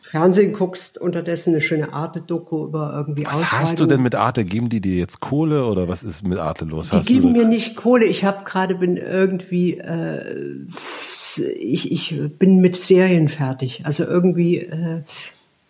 Fernsehen 0.00 0.52
guckst, 0.52 0.98
unterdessen 1.00 1.52
eine 1.52 1.60
schöne 1.60 1.92
Arte-Doku 1.92 2.66
über 2.66 2.92
irgendwie 2.94 3.26
Was 3.26 3.52
hast 3.52 3.80
du 3.80 3.86
denn 3.86 4.02
mit 4.02 4.14
Arte? 4.14 4.44
Geben 4.44 4.68
die 4.68 4.80
dir 4.80 4.94
jetzt 4.94 5.20
Kohle 5.20 5.66
oder 5.66 5.88
was 5.88 6.04
ist 6.04 6.26
mit 6.26 6.38
Arte 6.38 6.64
los? 6.64 6.90
Die 6.90 6.98
hast 6.98 7.06
geben 7.06 7.32
mir 7.32 7.44
nicht 7.44 7.74
Kohle. 7.74 8.06
Ich 8.06 8.24
habe 8.24 8.44
gerade 8.44 8.76
bin 8.76 8.96
irgendwie, 8.96 9.78
äh, 9.78 10.64
ich, 11.58 11.90
ich 11.90 12.22
bin 12.38 12.60
mit 12.60 12.76
Serien 12.76 13.28
fertig. 13.28 13.82
Also 13.84 14.04
irgendwie 14.04 14.58
äh, 14.60 15.02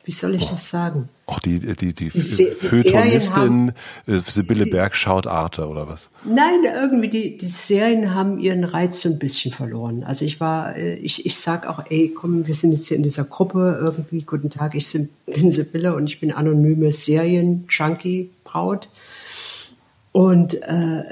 wie 0.07 0.13
soll 0.13 0.37
ich 0.37 0.49
das 0.49 0.71
sagen? 0.71 1.09
Auch 1.27 1.41
die, 1.41 1.59
die, 1.59 1.93
die, 1.93 2.11
die 2.11 2.11
Feuilletonistin 2.11 3.73
äh, 4.07 4.21
Sibylle 4.21 4.67
Berg 4.67 4.95
schaut 4.95 5.27
Arte 5.27 5.67
oder 5.67 5.89
was? 5.89 6.09
Nein, 6.25 6.61
irgendwie 6.65 7.09
die, 7.09 7.37
die 7.37 7.49
Serien 7.49 8.15
haben 8.15 8.39
ihren 8.39 8.63
Reiz 8.63 9.03
so 9.03 9.09
ein 9.09 9.19
bisschen 9.19 9.51
verloren. 9.51 10.05
Also 10.05 10.25
ich 10.25 10.39
war, 10.39 10.77
äh, 10.77 10.95
ich, 10.95 11.27
ich 11.27 11.37
sag 11.37 11.67
auch, 11.67 11.83
ey, 11.91 12.15
komm, 12.15 12.47
wir 12.47 12.55
sind 12.55 12.71
jetzt 12.71 12.87
hier 12.87 12.97
in 12.97 13.03
dieser 13.03 13.25
Gruppe 13.25 13.77
irgendwie, 13.81 14.23
guten 14.23 14.49
Tag, 14.49 14.77
ich 14.77 14.97
bin 15.27 15.51
Sibylle 15.51 15.97
und 15.97 16.07
ich 16.07 16.21
bin 16.21 16.31
anonyme 16.31 16.93
Serien-Junkie-Braut. 16.93 18.89
Und 20.13 20.55
äh, 20.63 21.03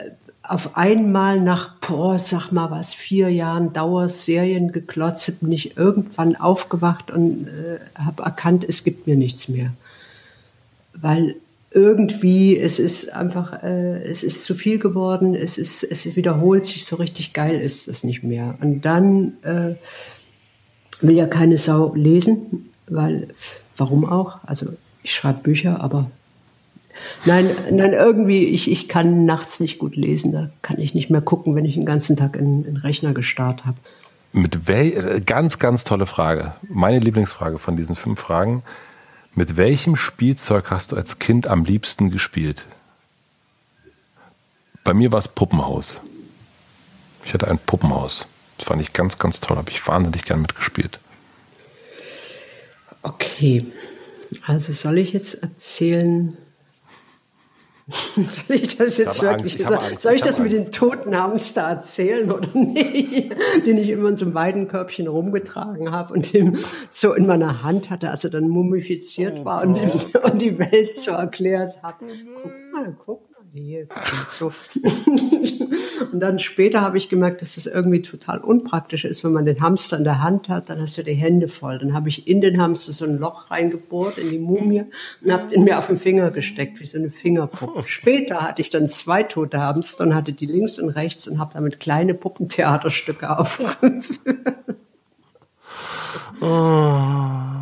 auf 0.46 0.76
einmal 0.76 1.40
nach, 1.40 1.76
boah, 1.80 2.18
sag 2.18 2.52
mal 2.52 2.70
was, 2.70 2.92
vier 2.92 3.30
Jahren 3.30 3.72
Dauerserien 3.72 4.72
geklotzt, 4.72 5.40
bin 5.40 5.52
ich 5.52 5.76
irgendwann 5.76 6.36
aufgewacht 6.36 7.10
und 7.10 7.48
äh, 7.48 7.78
habe 7.98 8.22
erkannt, 8.22 8.64
es 8.68 8.84
gibt 8.84 9.06
mir 9.06 9.16
nichts 9.16 9.48
mehr. 9.48 9.72
Weil 10.92 11.36
irgendwie, 11.70 12.58
es 12.58 12.78
ist 12.78 13.14
einfach, 13.14 13.62
äh, 13.62 14.02
es 14.02 14.22
ist 14.22 14.44
zu 14.44 14.54
viel 14.54 14.78
geworden, 14.78 15.34
es 15.34 15.56
ist, 15.56 15.82
es 15.82 16.14
wiederholt 16.14 16.66
sich, 16.66 16.84
so 16.84 16.96
richtig 16.96 17.32
geil 17.32 17.58
ist 17.58 17.88
es 17.88 18.04
nicht 18.04 18.22
mehr. 18.22 18.56
Und 18.60 18.82
dann 18.82 19.38
äh, 19.42 19.74
will 21.00 21.16
ja 21.16 21.26
keine 21.26 21.56
Sau 21.56 21.94
lesen, 21.94 22.70
weil, 22.86 23.28
warum 23.76 24.04
auch? 24.04 24.38
Also 24.44 24.74
ich 25.02 25.14
schreibe 25.14 25.42
Bücher, 25.42 25.80
aber 25.80 26.10
nein, 27.24 27.50
nein, 27.70 27.92
irgendwie, 27.92 28.44
ich, 28.44 28.70
ich 28.70 28.88
kann 28.88 29.24
nachts 29.24 29.60
nicht 29.60 29.78
gut 29.78 29.96
lesen, 29.96 30.32
da 30.32 30.50
kann 30.62 30.78
ich 30.78 30.94
nicht 30.94 31.10
mehr 31.10 31.20
gucken, 31.20 31.54
wenn 31.54 31.64
ich 31.64 31.74
den 31.74 31.86
ganzen 31.86 32.16
Tag 32.16 32.36
in 32.36 32.64
den 32.64 32.76
Rechner 32.76 33.12
gestarrt 33.12 33.64
habe. 33.64 33.76
Mit 34.32 34.66
wel 34.66 35.20
ganz, 35.20 35.58
ganz 35.58 35.84
tolle 35.84 36.06
Frage. 36.06 36.54
Meine 36.68 36.98
Lieblingsfrage 36.98 37.58
von 37.58 37.76
diesen 37.76 37.94
fünf 37.94 38.18
Fragen. 38.18 38.62
Mit 39.36 39.56
welchem 39.56 39.96
Spielzeug 39.96 40.70
hast 40.70 40.92
du 40.92 40.96
als 40.96 41.18
Kind 41.18 41.46
am 41.46 41.64
liebsten 41.64 42.10
gespielt? 42.10 42.64
Bei 44.82 44.92
mir 44.92 45.12
war 45.12 45.18
es 45.18 45.28
Puppenhaus. 45.28 46.00
Ich 47.24 47.32
hatte 47.32 47.48
ein 47.48 47.58
Puppenhaus. 47.58 48.26
Das 48.58 48.66
fand 48.66 48.82
ich 48.82 48.92
ganz, 48.92 49.18
ganz 49.18 49.40
toll. 49.40 49.56
Habe 49.56 49.70
ich 49.70 49.86
wahnsinnig 49.86 50.24
gern 50.24 50.42
mitgespielt. 50.42 50.98
Okay. 53.02 53.64
Also 54.46 54.72
soll 54.72 54.98
ich 54.98 55.12
jetzt 55.12 55.42
erzählen, 55.42 56.36
Soll 58.16 58.56
ich 58.56 58.78
das 58.78 58.96
jetzt 58.96 59.20
wirklich 59.22 59.58
Angst, 59.66 59.68
sagen? 59.68 59.98
Soll 59.98 60.12
ich, 60.12 60.16
ich 60.16 60.22
das 60.22 60.38
mit 60.38 60.52
den 60.52 60.70
toten 60.70 61.16
Hamster 61.16 61.62
erzählen 61.62 62.30
oder 62.30 62.48
nicht? 62.54 63.34
Den 63.66 63.76
ich 63.76 63.90
immer 63.90 64.08
in 64.08 64.16
so 64.16 64.24
einem 64.24 64.34
Weidenkörbchen 64.34 65.06
rumgetragen 65.06 65.90
habe 65.90 66.14
und 66.14 66.32
den 66.32 66.58
so 66.88 67.12
in 67.12 67.26
meiner 67.26 67.62
Hand 67.62 67.90
hatte, 67.90 68.10
als 68.10 68.24
er 68.24 68.30
dann 68.30 68.48
mumifiziert 68.48 69.36
oh 69.40 69.44
war 69.44 69.62
und, 69.62 69.76
und, 69.76 70.40
die 70.40 70.58
Welt 70.58 70.96
so 70.98 71.10
erklärt 71.10 71.82
hat. 71.82 71.96
Guck 72.00 72.52
mal, 72.72 72.96
guck 73.04 73.33
und 73.54 74.28
so. 74.28 74.52
und 76.12 76.20
dann 76.20 76.38
später 76.40 76.80
habe 76.80 76.98
ich 76.98 77.08
gemerkt, 77.08 77.40
dass 77.40 77.56
es 77.56 77.66
irgendwie 77.66 78.02
total 78.02 78.40
unpraktisch 78.40 79.04
ist, 79.04 79.22
wenn 79.22 79.32
man 79.32 79.44
den 79.44 79.60
Hamster 79.60 79.96
in 79.96 80.04
der 80.04 80.22
Hand 80.22 80.48
hat, 80.48 80.68
dann 80.70 80.80
hast 80.80 80.98
du 80.98 81.04
die 81.04 81.14
Hände 81.14 81.46
voll. 81.46 81.78
Dann 81.78 81.94
habe 81.94 82.08
ich 82.08 82.26
in 82.26 82.40
den 82.40 82.60
Hamster 82.60 82.92
so 82.92 83.04
ein 83.04 83.18
Loch 83.18 83.50
reingebohrt 83.50 84.18
in 84.18 84.30
die 84.30 84.40
Mumie 84.40 84.84
und 85.22 85.32
habe 85.32 85.54
ihn 85.54 85.64
mir 85.64 85.78
auf 85.78 85.86
den 85.86 85.96
Finger 85.96 86.32
gesteckt, 86.32 86.80
wie 86.80 86.84
so 86.84 86.98
eine 86.98 87.10
Fingerpuppe. 87.10 87.84
Später 87.86 88.42
hatte 88.42 88.60
ich 88.60 88.70
dann 88.70 88.88
zwei 88.88 89.22
tote 89.22 89.60
Hamster 89.60 90.04
und 90.04 90.14
hatte 90.14 90.32
die 90.32 90.46
links 90.46 90.78
und 90.78 90.90
rechts 90.90 91.28
und 91.28 91.38
habe 91.38 91.54
damit 91.54 91.78
kleine 91.78 92.14
Puppentheaterstücke 92.14 93.30
aufgeführt. 93.38 94.06
Oh. 96.40 97.54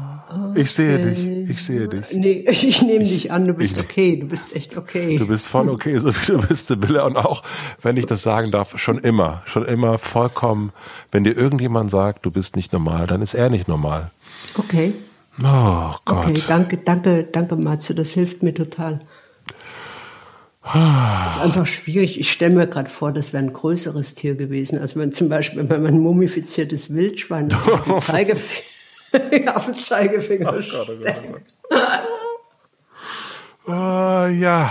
Ich 0.55 0.70
sehe 0.72 0.99
dich, 0.99 1.26
ich 1.49 1.64
sehe 1.64 1.88
dich. 1.88 2.12
Nee, 2.12 2.45
ich 2.49 2.82
nehme 2.82 3.05
dich 3.05 3.32
an, 3.32 3.45
du 3.45 3.55
bist 3.55 3.78
ich, 3.78 3.84
okay, 3.84 4.16
du 4.16 4.26
bist 4.26 4.55
echt 4.57 4.76
okay. 4.76 5.18
Du 5.18 5.26
bist 5.26 5.49
voll 5.49 5.68
okay, 5.68 5.99
so 5.99 6.14
wie 6.14 6.26
du 6.26 6.38
bist, 6.38 6.66
Sibylle. 6.66 7.05
Und 7.05 7.16
auch, 7.16 7.43
wenn 7.80 7.97
ich 7.97 8.07
das 8.07 8.22
sagen 8.22 8.51
darf, 8.51 8.78
schon 8.78 8.99
immer, 8.99 9.43
schon 9.47 9.64
immer 9.64 9.99
vollkommen, 9.99 10.72
wenn 11.11 11.24
dir 11.24 11.36
irgendjemand 11.36 11.90
sagt, 11.90 12.24
du 12.26 12.30
bist 12.30 12.57
nicht 12.57 12.72
normal, 12.72 13.07
dann 13.07 13.22
ist 13.22 13.34
er 13.34 13.51
nicht 13.51 13.68
normal. 13.68 14.11
Okay. 14.57 14.95
Oh 15.43 15.95
Gott. 16.05 16.26
Okay, 16.26 16.43
danke, 16.47 16.76
danke, 16.78 17.24
danke, 17.24 17.57
Matze, 17.57 17.95
das 17.95 18.11
hilft 18.11 18.43
mir 18.43 18.53
total. 18.53 19.01
Das 20.62 21.36
ist 21.36 21.43
einfach 21.43 21.66
schwierig. 21.66 22.20
Ich 22.20 22.30
stelle 22.30 22.55
mir 22.55 22.66
gerade 22.68 22.88
vor, 22.88 23.12
das 23.12 23.32
wäre 23.32 23.43
ein 23.43 23.53
größeres 23.53 24.14
Tier 24.14 24.36
gewesen. 24.36 24.78
Also 24.78 25.01
wenn 25.01 25.12
zum 25.12 25.28
Beispiel, 25.28 25.68
wenn 25.68 25.82
man 25.82 25.95
ein 25.95 26.01
mumifiziertes 26.01 26.95
Wildschwein 26.95 27.49
den 27.86 27.99
Zeigefinger 27.99 28.71
auf 29.54 29.66
den 29.66 29.74
Zeigefinger 29.74 30.52
oh 30.52 30.56
Gott, 30.56 30.88
oh 30.88 30.96
Gott, 30.96 31.14
oh 31.28 31.32
Gott. 31.32 31.52
Uh, 33.68 34.26
ja. 34.40 34.70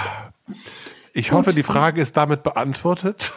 Ich 1.14 1.32
hoffe, 1.34 1.54
die 1.54 1.64
Frage 1.64 2.02
ist 2.02 2.16
damit 2.16 2.44
beantwortet. 2.44 3.34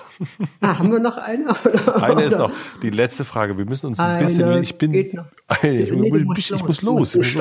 Ah, 0.60 0.78
haben 0.78 0.92
wir 0.92 1.00
noch 1.00 1.16
eine? 1.16 1.54
eine 2.00 2.22
ist 2.22 2.38
noch. 2.38 2.52
Die 2.82 2.90
letzte 2.90 3.24
Frage. 3.24 3.58
Wir 3.58 3.64
müssen 3.64 3.88
uns 3.88 3.98
ein 3.98 4.16
eine 4.16 4.24
bisschen. 4.24 4.62
Ich 4.62 4.78
bin. 4.78 4.92
Geht 4.92 5.14
noch. 5.14 5.24
Ich, 5.56 5.90
nee, 5.90 6.24
ich, 6.36 6.52
ich 6.52 6.62
muss 6.62 6.82
los. 6.82 7.14
Ich, 7.16 7.36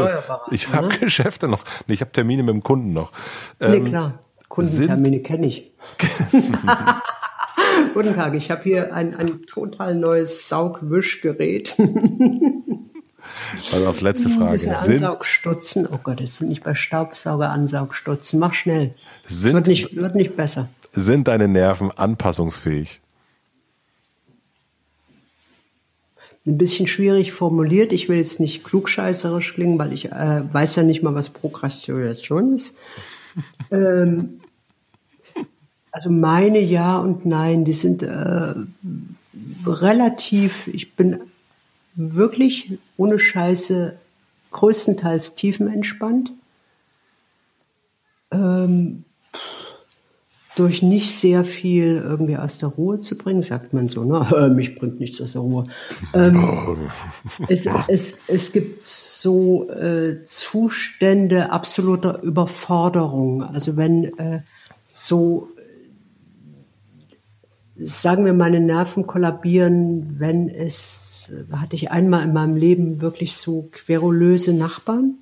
ich 0.49 0.69
habe 0.69 0.87
ne? 0.87 0.97
Geschäfte 0.97 1.47
noch. 1.47 1.63
Nee, 1.85 1.93
ich 1.93 2.01
habe 2.01 2.11
Termine 2.11 2.41
mit 2.41 2.53
dem 2.53 2.63
Kunden 2.63 2.93
noch. 2.93 3.11
Ähm, 3.59 3.83
nee, 3.83 3.89
klar. 3.89 4.23
Kundentermine 4.49 5.19
kenne 5.21 5.47
ich. 5.47 5.71
Guten 7.93 8.15
Tag, 8.15 8.33
ich 8.33 8.49
habe 8.49 8.63
hier 8.63 8.93
ein, 8.93 9.15
ein 9.15 9.43
total 9.45 9.95
neues 9.95 10.47
Saugwischgerät. 10.49 11.77
Also 13.71 13.87
auf 13.87 14.01
letzte 14.01 14.29
Frage. 14.29 14.57
Sind 14.57 14.73
Ansaugstutzen. 14.73 15.87
Oh 15.91 15.99
Gott, 16.01 16.21
es 16.21 16.37
sind 16.37 16.49
nicht 16.49 16.63
bei 16.63 16.75
Staubsauger 16.75 17.49
Ansaugstutzen. 17.49 18.39
Mach 18.39 18.53
schnell. 18.53 18.91
Sind, 19.27 19.49
es 19.49 19.53
wird 19.53 19.67
nicht, 19.67 19.95
wird 19.95 20.15
nicht 20.15 20.35
besser. 20.35 20.69
Sind 20.91 21.27
deine 21.27 21.47
Nerven 21.47 21.91
anpassungsfähig? 21.91 23.01
Ein 26.45 26.57
bisschen 26.57 26.87
schwierig 26.87 27.31
formuliert. 27.31 27.93
Ich 27.93 28.09
will 28.09 28.17
jetzt 28.17 28.39
nicht 28.39 28.63
klugscheißerisch 28.63 29.53
klingen, 29.53 29.79
weil 29.79 29.93
ich 29.93 30.11
äh, 30.11 30.41
weiß 30.51 30.75
ja 30.75 30.83
nicht 30.83 31.01
mal, 31.01 31.15
was 31.15 31.29
Prokrastination 31.29 32.53
ist. 32.53 32.79
ähm, 33.71 34.41
also 35.91 36.09
meine 36.09 36.59
Ja 36.59 36.97
und 36.97 37.25
Nein, 37.25 37.65
die 37.65 37.73
sind 37.73 38.03
äh, 38.03 38.53
relativ, 39.65 40.67
ich 40.67 40.95
bin 40.95 41.19
wirklich 41.95 42.77
ohne 42.97 43.19
Scheiße 43.19 43.97
größtenteils 44.51 45.35
tiefenentspannt. 45.35 46.31
Ähm, 48.31 49.05
durch 50.55 50.83
nicht 50.83 51.15
sehr 51.15 51.43
viel 51.43 52.01
irgendwie 52.03 52.37
aus 52.37 52.59
der 52.59 52.69
Ruhe 52.69 52.99
zu 52.99 53.17
bringen, 53.17 53.41
sagt 53.41 53.73
man 53.73 53.87
so, 53.87 54.03
ne? 54.03 54.51
mich 54.55 54.75
bringt 54.75 54.99
nichts 54.99 55.19
aus 55.21 55.33
der 55.33 55.41
Ruhe. 55.41 55.63
Ähm, 56.13 56.89
es, 57.47 57.67
es, 57.87 58.21
es 58.27 58.51
gibt 58.53 58.85
so 58.85 59.69
äh, 59.69 60.23
Zustände 60.23 61.51
absoluter 61.51 62.21
Überforderung. 62.21 63.43
Also 63.43 63.77
wenn 63.77 64.17
äh, 64.19 64.41
so 64.87 65.49
sagen 67.75 68.25
wir, 68.25 68.33
meine 68.33 68.59
Nerven 68.59 69.07
kollabieren, 69.07 70.19
wenn 70.19 70.49
es, 70.49 71.33
hatte 71.51 71.75
ich 71.75 71.91
einmal 71.91 72.23
in 72.23 72.33
meinem 72.33 72.55
Leben 72.55 73.01
wirklich 73.01 73.35
so 73.35 73.69
querulöse 73.71 74.53
Nachbarn. 74.53 75.15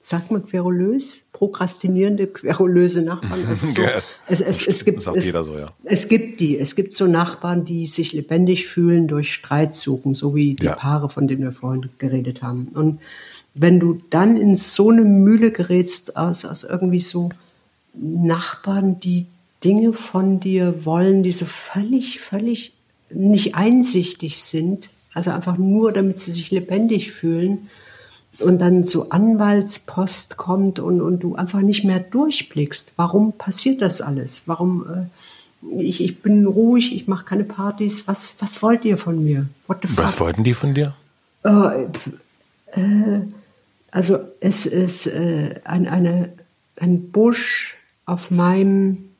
Sagt 0.00 0.30
man 0.30 0.44
querulös? 0.44 1.24
Prokrastinierende, 1.32 2.26
querulöse 2.26 3.00
Nachbarn. 3.00 3.40
Also 3.48 3.66
so, 3.66 3.80
es, 4.28 4.42
es, 4.42 4.66
es, 4.66 4.84
gibt, 4.84 4.98
es, 4.98 5.32
so, 5.32 5.56
ja. 5.56 5.72
es 5.84 6.08
gibt 6.08 6.40
die. 6.40 6.58
Es 6.58 6.76
gibt 6.76 6.94
so 6.94 7.06
Nachbarn, 7.06 7.64
die 7.64 7.86
sich 7.86 8.12
lebendig 8.12 8.66
fühlen 8.66 9.08
durch 9.08 9.32
Streit 9.32 9.74
suchen, 9.74 10.12
so 10.12 10.34
wie 10.34 10.56
die 10.56 10.66
ja. 10.66 10.74
Paare, 10.74 11.08
von 11.08 11.26
denen 11.26 11.42
wir 11.42 11.52
vorhin 11.52 11.88
geredet 11.96 12.42
haben. 12.42 12.68
Und 12.74 13.00
wenn 13.54 13.80
du 13.80 13.98
dann 14.10 14.36
in 14.36 14.56
so 14.56 14.90
eine 14.90 15.04
Mühle 15.04 15.52
gerätst 15.52 16.18
aus, 16.18 16.44
aus 16.44 16.64
irgendwie 16.64 17.00
so 17.00 17.30
Nachbarn, 17.94 19.00
die 19.00 19.26
Dinge 19.64 19.92
von 19.92 20.40
dir 20.40 20.84
wollen, 20.84 21.22
die 21.22 21.32
so 21.32 21.46
völlig, 21.46 22.20
völlig 22.20 22.72
nicht 23.10 23.54
einsichtig 23.54 24.42
sind, 24.42 24.90
also 25.12 25.30
einfach 25.30 25.56
nur, 25.56 25.92
damit 25.92 26.18
sie 26.18 26.32
sich 26.32 26.50
lebendig 26.50 27.12
fühlen 27.12 27.68
und 28.40 28.58
dann 28.58 28.82
so 28.82 29.10
Anwaltspost 29.10 30.36
kommt 30.36 30.80
und, 30.80 31.00
und 31.00 31.20
du 31.20 31.36
einfach 31.36 31.60
nicht 31.60 31.84
mehr 31.84 32.00
durchblickst. 32.00 32.94
Warum 32.96 33.32
passiert 33.32 33.80
das 33.80 34.00
alles? 34.00 34.42
Warum 34.46 34.84
äh, 34.88 35.80
ich, 35.80 36.02
ich 36.02 36.20
bin 36.20 36.46
ruhig, 36.46 36.94
ich 36.94 37.06
mache 37.06 37.24
keine 37.24 37.44
Partys. 37.44 38.08
Was, 38.08 38.36
was 38.40 38.62
wollt 38.62 38.84
ihr 38.84 38.98
von 38.98 39.22
mir? 39.22 39.46
Was 39.66 40.18
wollten 40.20 40.44
die 40.44 40.54
von 40.54 40.74
dir? 40.74 40.94
Äh, 41.44 41.84
äh, 42.72 43.20
also 43.90 44.18
es 44.40 44.66
ist 44.66 45.06
äh, 45.06 45.60
ein, 45.64 45.86
eine, 45.86 46.32
ein 46.80 47.10
Busch 47.10 47.76
auf 48.04 48.30
meinem 48.30 49.10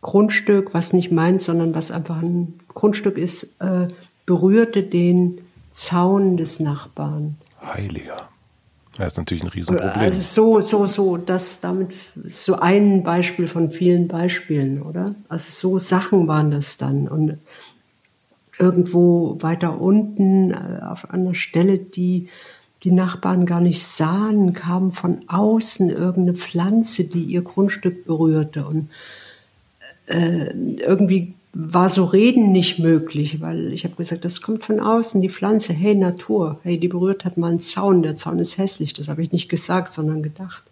Grundstück, 0.00 0.74
was 0.74 0.92
nicht 0.92 1.10
meins, 1.10 1.44
sondern 1.44 1.74
was 1.74 1.90
einfach 1.90 2.22
ein 2.22 2.54
Grundstück 2.68 3.18
ist, 3.18 3.60
äh, 3.60 3.88
berührte 4.24 4.82
den 4.82 5.40
Zaun 5.72 6.36
des 6.36 6.60
Nachbarn. 6.60 7.36
Heiliger. 7.62 8.28
Das 8.96 9.08
ist 9.08 9.18
natürlich 9.18 9.42
ein 9.42 9.50
Riesenproblem. 9.50 9.92
Also 9.94 10.20
so, 10.20 10.60
so, 10.60 10.86
so, 10.86 11.16
das 11.16 11.60
damit 11.60 11.92
so 12.28 12.58
ein 12.58 13.02
Beispiel 13.02 13.46
von 13.46 13.70
vielen 13.70 14.08
Beispielen, 14.08 14.82
oder? 14.82 15.14
Also 15.28 15.50
so 15.50 15.78
Sachen 15.78 16.28
waren 16.28 16.50
das 16.50 16.78
dann. 16.78 17.08
Und 17.08 17.38
irgendwo 18.58 19.36
weiter 19.40 19.80
unten 19.80 20.52
äh, 20.52 20.82
auf 20.82 21.10
einer 21.10 21.34
Stelle, 21.34 21.78
die 21.78 22.28
die 22.84 22.92
Nachbarn 22.92 23.46
gar 23.46 23.60
nicht 23.60 23.82
sahen, 23.82 24.52
kam 24.52 24.92
von 24.92 25.20
außen 25.28 25.90
irgendeine 25.90 26.34
Pflanze, 26.34 27.08
die 27.08 27.24
ihr 27.24 27.42
Grundstück 27.42 28.06
berührte. 28.06 28.66
Und 28.66 28.90
äh, 30.06 30.50
irgendwie 30.52 31.34
war 31.58 31.88
so 31.88 32.04
Reden 32.04 32.52
nicht 32.52 32.78
möglich, 32.78 33.40
weil 33.40 33.72
ich 33.72 33.84
habe 33.84 33.94
gesagt, 33.94 34.26
das 34.26 34.42
kommt 34.42 34.64
von 34.64 34.78
außen, 34.78 35.22
die 35.22 35.30
Pflanze, 35.30 35.72
hey 35.72 35.94
Natur, 35.94 36.60
hey, 36.62 36.78
die 36.78 36.88
berührt 36.88 37.24
hat 37.24 37.38
mal 37.38 37.48
einen 37.48 37.60
Zaun, 37.60 38.02
der 38.02 38.14
Zaun 38.14 38.38
ist 38.38 38.58
hässlich, 38.58 38.92
das 38.92 39.08
habe 39.08 39.22
ich 39.22 39.32
nicht 39.32 39.48
gesagt, 39.48 39.90
sondern 39.90 40.22
gedacht. 40.22 40.64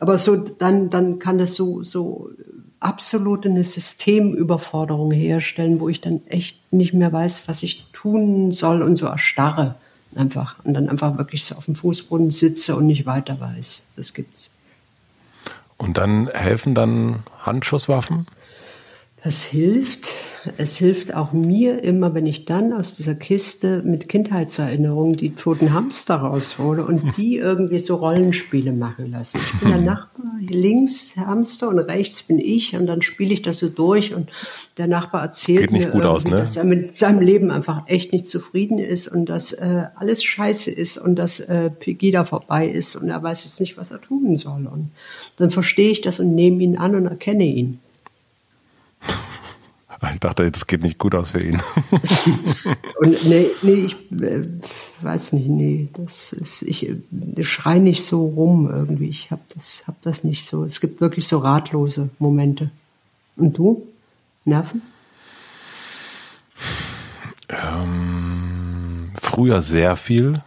Aber 0.00 0.18
so, 0.18 0.34
dann, 0.34 0.90
dann 0.90 1.20
kann 1.20 1.38
das 1.38 1.54
so, 1.54 1.84
so 1.84 2.30
absolut 2.80 3.46
eine 3.46 3.62
Systemüberforderung 3.62 5.12
herstellen, 5.12 5.78
wo 5.78 5.88
ich 5.88 6.00
dann 6.00 6.20
echt 6.26 6.60
nicht 6.72 6.92
mehr 6.92 7.12
weiß, 7.12 7.46
was 7.46 7.62
ich 7.62 7.86
tun 7.92 8.50
soll 8.50 8.82
und 8.82 8.96
so 8.96 9.06
erstarre 9.06 9.76
einfach 10.16 10.56
und 10.64 10.74
dann 10.74 10.88
einfach 10.88 11.18
wirklich 11.18 11.44
so 11.44 11.54
auf 11.54 11.66
dem 11.66 11.76
Fußboden 11.76 12.30
sitze 12.30 12.74
und 12.74 12.86
nicht 12.86 13.06
weiter 13.06 13.38
weiß. 13.38 13.86
Das 13.96 14.12
gibt's. 14.12 14.54
Und 15.76 15.98
dann 15.98 16.28
helfen 16.28 16.74
dann 16.74 17.22
Handschusswaffen? 17.40 18.26
Das 19.26 19.42
hilft. 19.42 20.06
Es 20.56 20.76
hilft 20.76 21.12
auch 21.12 21.32
mir 21.32 21.82
immer, 21.82 22.14
wenn 22.14 22.26
ich 22.26 22.44
dann 22.44 22.72
aus 22.72 22.94
dieser 22.94 23.16
Kiste 23.16 23.82
mit 23.84 24.08
Kindheitserinnerungen 24.08 25.14
die 25.14 25.34
toten 25.34 25.74
Hamster 25.74 26.14
raushole 26.14 26.86
und 26.86 27.16
die 27.16 27.34
irgendwie 27.34 27.80
so 27.80 27.96
Rollenspiele 27.96 28.70
machen 28.70 29.10
lasse. 29.10 29.38
Ich 29.38 29.60
bin 29.60 29.70
der 29.70 29.80
Nachbar, 29.80 30.30
links 30.38 31.16
Hamster 31.16 31.70
und 31.70 31.80
rechts 31.80 32.22
bin 32.22 32.38
ich 32.38 32.76
und 32.76 32.86
dann 32.86 33.02
spiele 33.02 33.34
ich 33.34 33.42
das 33.42 33.58
so 33.58 33.68
durch 33.68 34.14
und 34.14 34.28
der 34.76 34.86
Nachbar 34.86 35.22
erzählt 35.22 35.72
mir, 35.72 35.92
aus, 36.08 36.24
ne? 36.24 36.36
dass 36.36 36.56
er 36.56 36.62
mit 36.62 36.96
seinem 36.96 37.20
Leben 37.20 37.50
einfach 37.50 37.88
echt 37.88 38.12
nicht 38.12 38.28
zufrieden 38.28 38.78
ist 38.78 39.08
und 39.08 39.28
dass 39.28 39.50
äh, 39.50 39.86
alles 39.96 40.22
scheiße 40.22 40.70
ist 40.70 40.98
und 40.98 41.16
dass 41.16 41.40
äh, 41.40 41.70
Pegida 41.70 42.24
vorbei 42.24 42.68
ist 42.68 42.94
und 42.94 43.08
er 43.08 43.20
weiß 43.20 43.42
jetzt 43.42 43.60
nicht, 43.60 43.76
was 43.76 43.90
er 43.90 44.00
tun 44.00 44.36
soll. 44.36 44.68
Und 44.68 44.92
dann 45.36 45.50
verstehe 45.50 45.90
ich 45.90 46.00
das 46.00 46.20
und 46.20 46.36
nehme 46.36 46.62
ihn 46.62 46.76
an 46.76 46.94
und 46.94 47.06
erkenne 47.06 47.42
ihn. 47.42 47.80
Ich 50.14 50.20
dachte, 50.20 50.50
das 50.50 50.66
geht 50.66 50.82
nicht 50.82 50.98
gut 50.98 51.14
aus 51.14 51.30
für 51.32 51.42
ihn. 51.42 51.62
Und 53.00 53.24
nee, 53.26 53.50
nee 53.62 53.72
ich 53.72 53.96
äh, 54.20 54.46
weiß 55.00 55.32
nicht, 55.34 55.48
nee, 55.48 55.88
das 55.94 56.32
ist, 56.32 56.62
ich, 56.62 56.88
ich 57.36 57.48
schrei 57.48 57.78
nicht 57.78 58.04
so 58.04 58.26
rum 58.26 58.70
irgendwie. 58.70 59.08
Ich 59.08 59.30
habe 59.30 59.42
das, 59.54 59.84
hab 59.86 60.00
das 60.02 60.24
nicht 60.24 60.44
so. 60.44 60.64
Es 60.64 60.80
gibt 60.80 61.00
wirklich 61.00 61.26
so 61.28 61.38
ratlose 61.38 62.10
Momente. 62.18 62.70
Und 63.36 63.56
du? 63.56 63.86
Nerven? 64.44 64.82
Ähm, 67.48 69.10
früher 69.20 69.62
sehr 69.62 69.96
viel, 69.96 70.42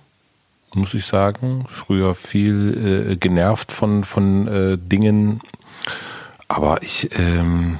muss 0.74 0.94
ich 0.94 1.06
sagen. 1.06 1.66
Früher 1.70 2.16
viel 2.16 3.12
äh, 3.12 3.16
genervt 3.16 3.72
von, 3.72 4.04
von 4.04 4.48
äh, 4.48 4.78
Dingen. 4.78 5.42
Aber 6.48 6.82
ich, 6.82 7.10
ähm, 7.18 7.78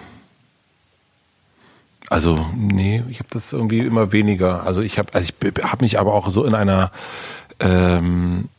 also, 2.10 2.44
nee, 2.56 3.04
ich 3.10 3.20
habe 3.20 3.30
das 3.32 3.54
irgendwie 3.54 3.80
immer 3.80 4.12
weniger. 4.12 4.66
Also 4.66 4.82
ich 4.82 4.98
habe 4.98 5.14
also 5.14 5.32
ich 5.42 5.64
habe 5.64 5.84
mich 5.84 6.00
aber 6.00 6.14
auch 6.14 6.30
so 6.32 6.44
in 6.44 6.56
einer 6.56 6.92
ähm, 7.60 8.50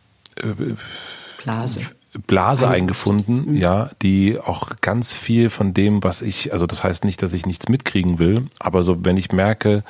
Blase. 1.42 1.80
Blase 2.26 2.68
eingefunden, 2.68 3.52
mhm. 3.52 3.56
ja, 3.56 3.90
die 4.02 4.38
auch 4.38 4.70
ganz 4.80 5.14
viel 5.14 5.48
von 5.48 5.74
dem, 5.74 6.02
was 6.02 6.22
ich, 6.22 6.52
also 6.52 6.66
das 6.66 6.82
heißt 6.82 7.04
nicht, 7.04 7.22
dass 7.22 7.32
ich 7.32 7.46
nichts 7.46 7.68
mitkriegen 7.68 8.18
will, 8.18 8.48
aber 8.58 8.82
so, 8.82 9.04
wenn 9.04 9.16
ich 9.16 9.30
merke, 9.30 9.84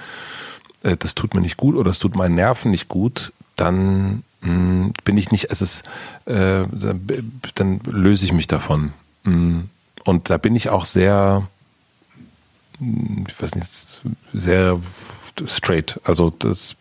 äh, 0.83 0.97
das 0.99 1.15
tut 1.15 1.35
mir 1.35 1.41
nicht 1.41 1.57
gut 1.57 1.77
oder 1.77 1.91
es 1.91 1.99
tut 1.99 2.17
meinen 2.17 2.35
Nerven 2.35 2.71
nicht 2.71 2.89
gut, 2.89 3.33
dann 3.57 4.23
mh, 4.43 4.49
hm, 4.49 4.93
bin 5.05 5.17
ich 5.17 5.31
nicht, 5.31 5.51
es 5.51 5.63
ist, 5.63 5.85
äh, 6.27 6.65
dann, 6.71 7.33
dann 7.55 7.81
löse 7.87 8.27
ich 8.27 8.33
mich 8.33 8.47
davon. 8.47 8.93
Mh. 9.25 9.33
Hm. 9.33 9.71
Und 10.05 10.31
da 10.31 10.39
bin 10.39 10.57
ich 10.57 10.71
auch 10.71 10.87
sehr, 10.87 11.47
ich 13.29 13.43
weiß 13.43 13.55
nicht, 13.55 14.01
sehr 14.33 14.79
straight. 15.47 16.01
Also 16.05 16.31
das. 16.31 16.77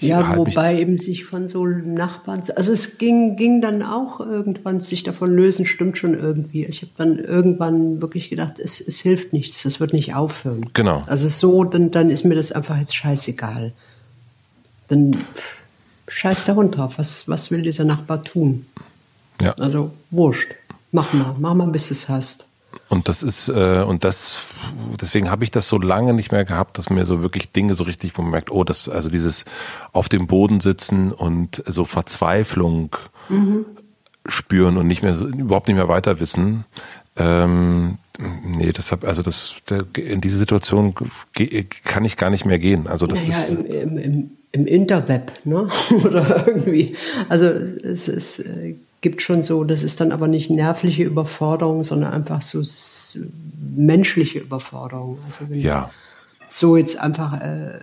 Ja, 0.00 0.36
wobei 0.36 0.78
eben 0.78 0.96
sich 0.96 1.24
von 1.24 1.48
so 1.48 1.66
Nachbarn, 1.66 2.44
also 2.54 2.72
es 2.72 2.98
ging, 2.98 3.36
ging 3.36 3.60
dann 3.60 3.82
auch 3.82 4.20
irgendwann 4.20 4.78
sich 4.78 5.02
davon 5.02 5.34
lösen, 5.34 5.66
stimmt 5.66 5.98
schon 5.98 6.14
irgendwie. 6.14 6.64
Ich 6.66 6.82
habe 6.82 6.92
dann 6.96 7.18
irgendwann 7.18 8.00
wirklich 8.00 8.30
gedacht, 8.30 8.60
es, 8.60 8.80
es 8.80 9.00
hilft 9.00 9.32
nichts, 9.32 9.64
das 9.64 9.80
wird 9.80 9.92
nicht 9.92 10.14
aufhören. 10.14 10.70
Genau. 10.72 11.02
Also 11.06 11.26
so, 11.26 11.64
dann, 11.64 11.90
dann 11.90 12.10
ist 12.10 12.24
mir 12.24 12.36
das 12.36 12.52
einfach 12.52 12.78
jetzt 12.78 12.94
scheißegal. 12.94 13.72
Dann 14.86 15.16
scheiß 16.06 16.44
der 16.44 16.54
Hund 16.54 16.76
drauf, 16.76 16.98
was, 16.98 17.28
was 17.28 17.50
will 17.50 17.62
dieser 17.62 17.84
Nachbar 17.84 18.22
tun? 18.22 18.66
Ja. 19.40 19.54
Also 19.54 19.90
wurscht, 20.12 20.54
mach 20.92 21.12
mal, 21.12 21.34
mach 21.40 21.54
mal, 21.54 21.66
bis 21.66 21.88
du 21.88 21.94
es 21.94 22.08
hast. 22.08 22.47
Und 22.88 23.08
das 23.08 23.22
ist, 23.22 23.48
äh, 23.48 23.82
und 23.86 24.04
das, 24.04 24.50
deswegen 25.00 25.30
habe 25.30 25.44
ich 25.44 25.50
das 25.50 25.68
so 25.68 25.78
lange 25.78 26.12
nicht 26.14 26.32
mehr 26.32 26.44
gehabt, 26.44 26.78
dass 26.78 26.90
mir 26.90 27.06
so 27.06 27.22
wirklich 27.22 27.50
Dinge 27.52 27.74
so 27.74 27.84
richtig, 27.84 28.16
wo 28.16 28.22
man 28.22 28.30
merkt, 28.30 28.50
oh, 28.50 28.64
das, 28.64 28.88
also 28.88 29.08
dieses 29.08 29.44
auf 29.92 30.08
dem 30.08 30.26
Boden 30.26 30.60
sitzen 30.60 31.12
und 31.12 31.62
so 31.66 31.84
Verzweiflung 31.84 32.96
mhm. 33.28 33.64
spüren 34.26 34.76
und 34.76 34.86
nicht 34.86 35.02
mehr, 35.02 35.14
so, 35.14 35.26
überhaupt 35.26 35.68
nicht 35.68 35.76
mehr 35.76 35.88
weiter 35.88 36.20
wissen. 36.20 36.64
Ähm, 37.16 37.98
nee, 38.44 38.72
deshalb, 38.72 39.04
also 39.04 39.22
das, 39.22 39.56
in 39.96 40.20
diese 40.20 40.38
Situation 40.38 40.94
kann 41.84 42.04
ich 42.04 42.16
gar 42.16 42.30
nicht 42.30 42.44
mehr 42.44 42.58
gehen. 42.58 42.86
Also 42.86 43.06
das 43.06 43.22
naja, 43.22 43.36
ist. 43.36 43.48
Im, 43.50 43.66
im, 43.66 43.98
im, 43.98 44.30
im 44.52 44.66
Interweb, 44.66 45.32
ne? 45.44 45.68
Oder 46.04 46.46
irgendwie. 46.46 46.96
Also 47.28 47.46
es 47.46 48.08
ist 48.08 48.40
äh, 48.40 48.76
gibt 49.00 49.22
schon 49.22 49.42
so, 49.42 49.64
das 49.64 49.82
ist 49.82 50.00
dann 50.00 50.12
aber 50.12 50.28
nicht 50.28 50.50
nervliche 50.50 51.04
Überforderung, 51.04 51.84
sondern 51.84 52.12
einfach 52.12 52.42
so 52.42 52.62
menschliche 53.76 54.40
Überforderung. 54.40 55.18
Also 55.26 55.52
ja. 55.52 55.90
so 56.48 56.76
jetzt 56.76 56.98
einfach, 56.98 57.40
äh, 57.40 57.78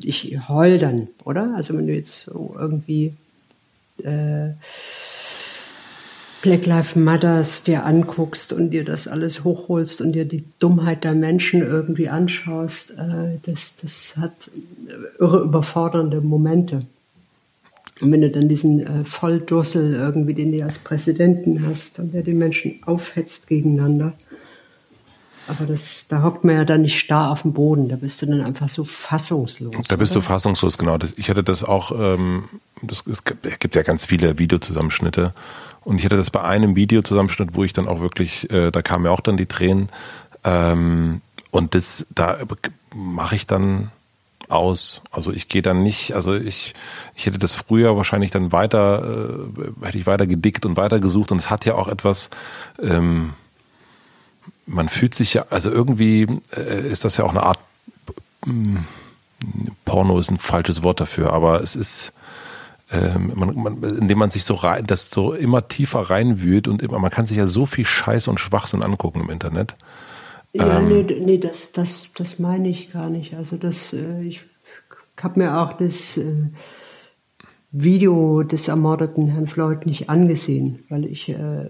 ich 0.00 0.36
heul 0.48 0.78
dann, 0.78 1.08
oder? 1.24 1.54
Also 1.56 1.76
wenn 1.76 1.86
du 1.86 1.94
jetzt 1.94 2.26
so 2.26 2.54
irgendwie 2.58 3.12
äh, 4.02 4.50
Black 6.42 6.66
Lives 6.66 6.96
Matters 6.96 7.62
dir 7.62 7.84
anguckst 7.84 8.52
und 8.52 8.70
dir 8.70 8.84
das 8.84 9.08
alles 9.08 9.42
hochholst 9.42 10.00
und 10.02 10.12
dir 10.12 10.26
die 10.26 10.44
Dummheit 10.58 11.02
der 11.02 11.14
Menschen 11.14 11.62
irgendwie 11.62 12.08
anschaust, 12.08 12.98
äh, 12.98 13.38
das, 13.42 13.76
das 13.76 14.16
hat 14.18 14.32
irre 15.18 15.40
überfordernde 15.40 16.20
Momente. 16.20 16.80
Und 18.00 18.12
wenn 18.12 18.20
du 18.20 18.30
dann 18.30 18.48
diesen 18.48 18.80
äh, 18.80 19.04
Volldussel 19.04 19.94
irgendwie, 19.94 20.34
den 20.34 20.52
du 20.52 20.62
als 20.62 20.78
Präsidenten 20.78 21.66
hast 21.66 21.98
und 21.98 22.12
der 22.12 22.22
die 22.22 22.34
Menschen 22.34 22.80
aufhetzt 22.84 23.48
gegeneinander. 23.48 24.12
Aber 25.48 25.64
das, 25.64 26.08
da 26.08 26.22
hockt 26.22 26.44
man 26.44 26.56
ja 26.56 26.64
dann 26.64 26.82
nicht 26.82 26.98
starr 26.98 27.30
auf 27.30 27.42
dem 27.42 27.52
Boden, 27.52 27.88
da 27.88 27.96
bist 27.96 28.20
du 28.20 28.26
dann 28.26 28.40
einfach 28.40 28.68
so 28.68 28.84
fassungslos. 28.84 29.88
Da 29.88 29.96
bist 29.96 30.12
oder? 30.12 30.20
du 30.20 30.26
fassungslos, 30.26 30.76
genau. 30.76 30.98
Ich 31.16 31.30
hatte 31.30 31.44
das 31.44 31.62
auch, 31.62 31.92
ähm, 31.92 32.48
das, 32.82 33.04
es 33.06 33.22
gibt 33.24 33.76
ja 33.76 33.82
ganz 33.82 34.04
viele 34.04 34.38
Videozusammenschnitte. 34.38 35.32
Und 35.84 35.98
ich 35.98 36.04
hatte 36.04 36.16
das 36.16 36.30
bei 36.30 36.42
einem 36.42 36.74
Videozusammenschnitt, 36.74 37.54
wo 37.54 37.62
ich 37.62 37.72
dann 37.72 37.86
auch 37.86 38.00
wirklich, 38.00 38.50
äh, 38.50 38.72
da 38.72 38.82
kamen 38.82 39.04
ja 39.04 39.12
auch 39.12 39.20
dann 39.20 39.36
die 39.36 39.46
Tränen. 39.46 39.88
Ähm, 40.42 41.20
und 41.52 41.76
das, 41.76 42.06
da 42.12 42.38
mache 42.92 43.36
ich 43.36 43.46
dann 43.46 43.92
aus. 44.48 45.02
Also 45.10 45.32
ich 45.32 45.48
gehe 45.48 45.62
dann 45.62 45.82
nicht, 45.82 46.14
also 46.14 46.34
ich, 46.34 46.74
ich 47.14 47.26
hätte 47.26 47.38
das 47.38 47.54
früher 47.54 47.96
wahrscheinlich 47.96 48.30
dann 48.30 48.52
weiter, 48.52 49.48
äh, 49.58 49.86
hätte 49.86 49.98
ich 49.98 50.06
weiter 50.06 50.26
gedickt 50.26 50.66
und 50.66 50.76
weiter 50.76 51.00
gesucht 51.00 51.32
und 51.32 51.38
es 51.38 51.50
hat 51.50 51.64
ja 51.64 51.74
auch 51.74 51.88
etwas, 51.88 52.30
ähm, 52.82 53.34
man 54.66 54.88
fühlt 54.88 55.14
sich 55.14 55.34
ja, 55.34 55.46
also 55.50 55.70
irgendwie 55.70 56.26
äh, 56.54 56.88
ist 56.88 57.04
das 57.04 57.16
ja 57.16 57.24
auch 57.24 57.30
eine 57.30 57.42
Art, 57.42 57.58
äh, 58.46 58.50
Porno 59.84 60.18
ist 60.18 60.30
ein 60.30 60.38
falsches 60.38 60.82
Wort 60.82 61.00
dafür, 61.00 61.32
aber 61.32 61.60
es 61.60 61.76
ist, 61.76 62.12
ähm, 62.90 63.32
man, 63.34 63.54
man, 63.56 63.82
indem 63.82 64.18
man 64.18 64.30
sich 64.30 64.44
so 64.44 64.54
rein, 64.54 64.86
das 64.86 65.10
so 65.10 65.32
immer 65.32 65.68
tiefer 65.68 66.00
reinwühlt 66.00 66.68
und 66.68 66.82
immer, 66.82 66.98
man 66.98 67.10
kann 67.10 67.26
sich 67.26 67.36
ja 67.36 67.46
so 67.46 67.66
viel 67.66 67.84
Scheiß 67.84 68.28
und 68.28 68.40
Schwachsinn 68.40 68.82
angucken 68.82 69.20
im 69.20 69.30
Internet. 69.30 69.74
Ja, 70.56 70.80
ähm, 70.80 70.88
nee, 70.88 71.20
nee 71.20 71.38
das, 71.38 71.72
das, 71.72 72.12
das 72.16 72.38
meine 72.38 72.68
ich 72.68 72.92
gar 72.92 73.10
nicht. 73.10 73.34
Also 73.34 73.56
das, 73.56 73.92
äh, 73.92 74.22
ich 74.22 74.40
habe 75.20 75.40
mir 75.40 75.58
auch 75.58 75.72
das 75.72 76.16
äh, 76.16 76.32
Video 77.72 78.42
des 78.42 78.68
ermordeten 78.68 79.28
Herrn 79.28 79.46
Floyd 79.46 79.86
nicht 79.86 80.08
angesehen, 80.08 80.84
weil 80.88 81.04
ich, 81.04 81.28
äh, 81.28 81.66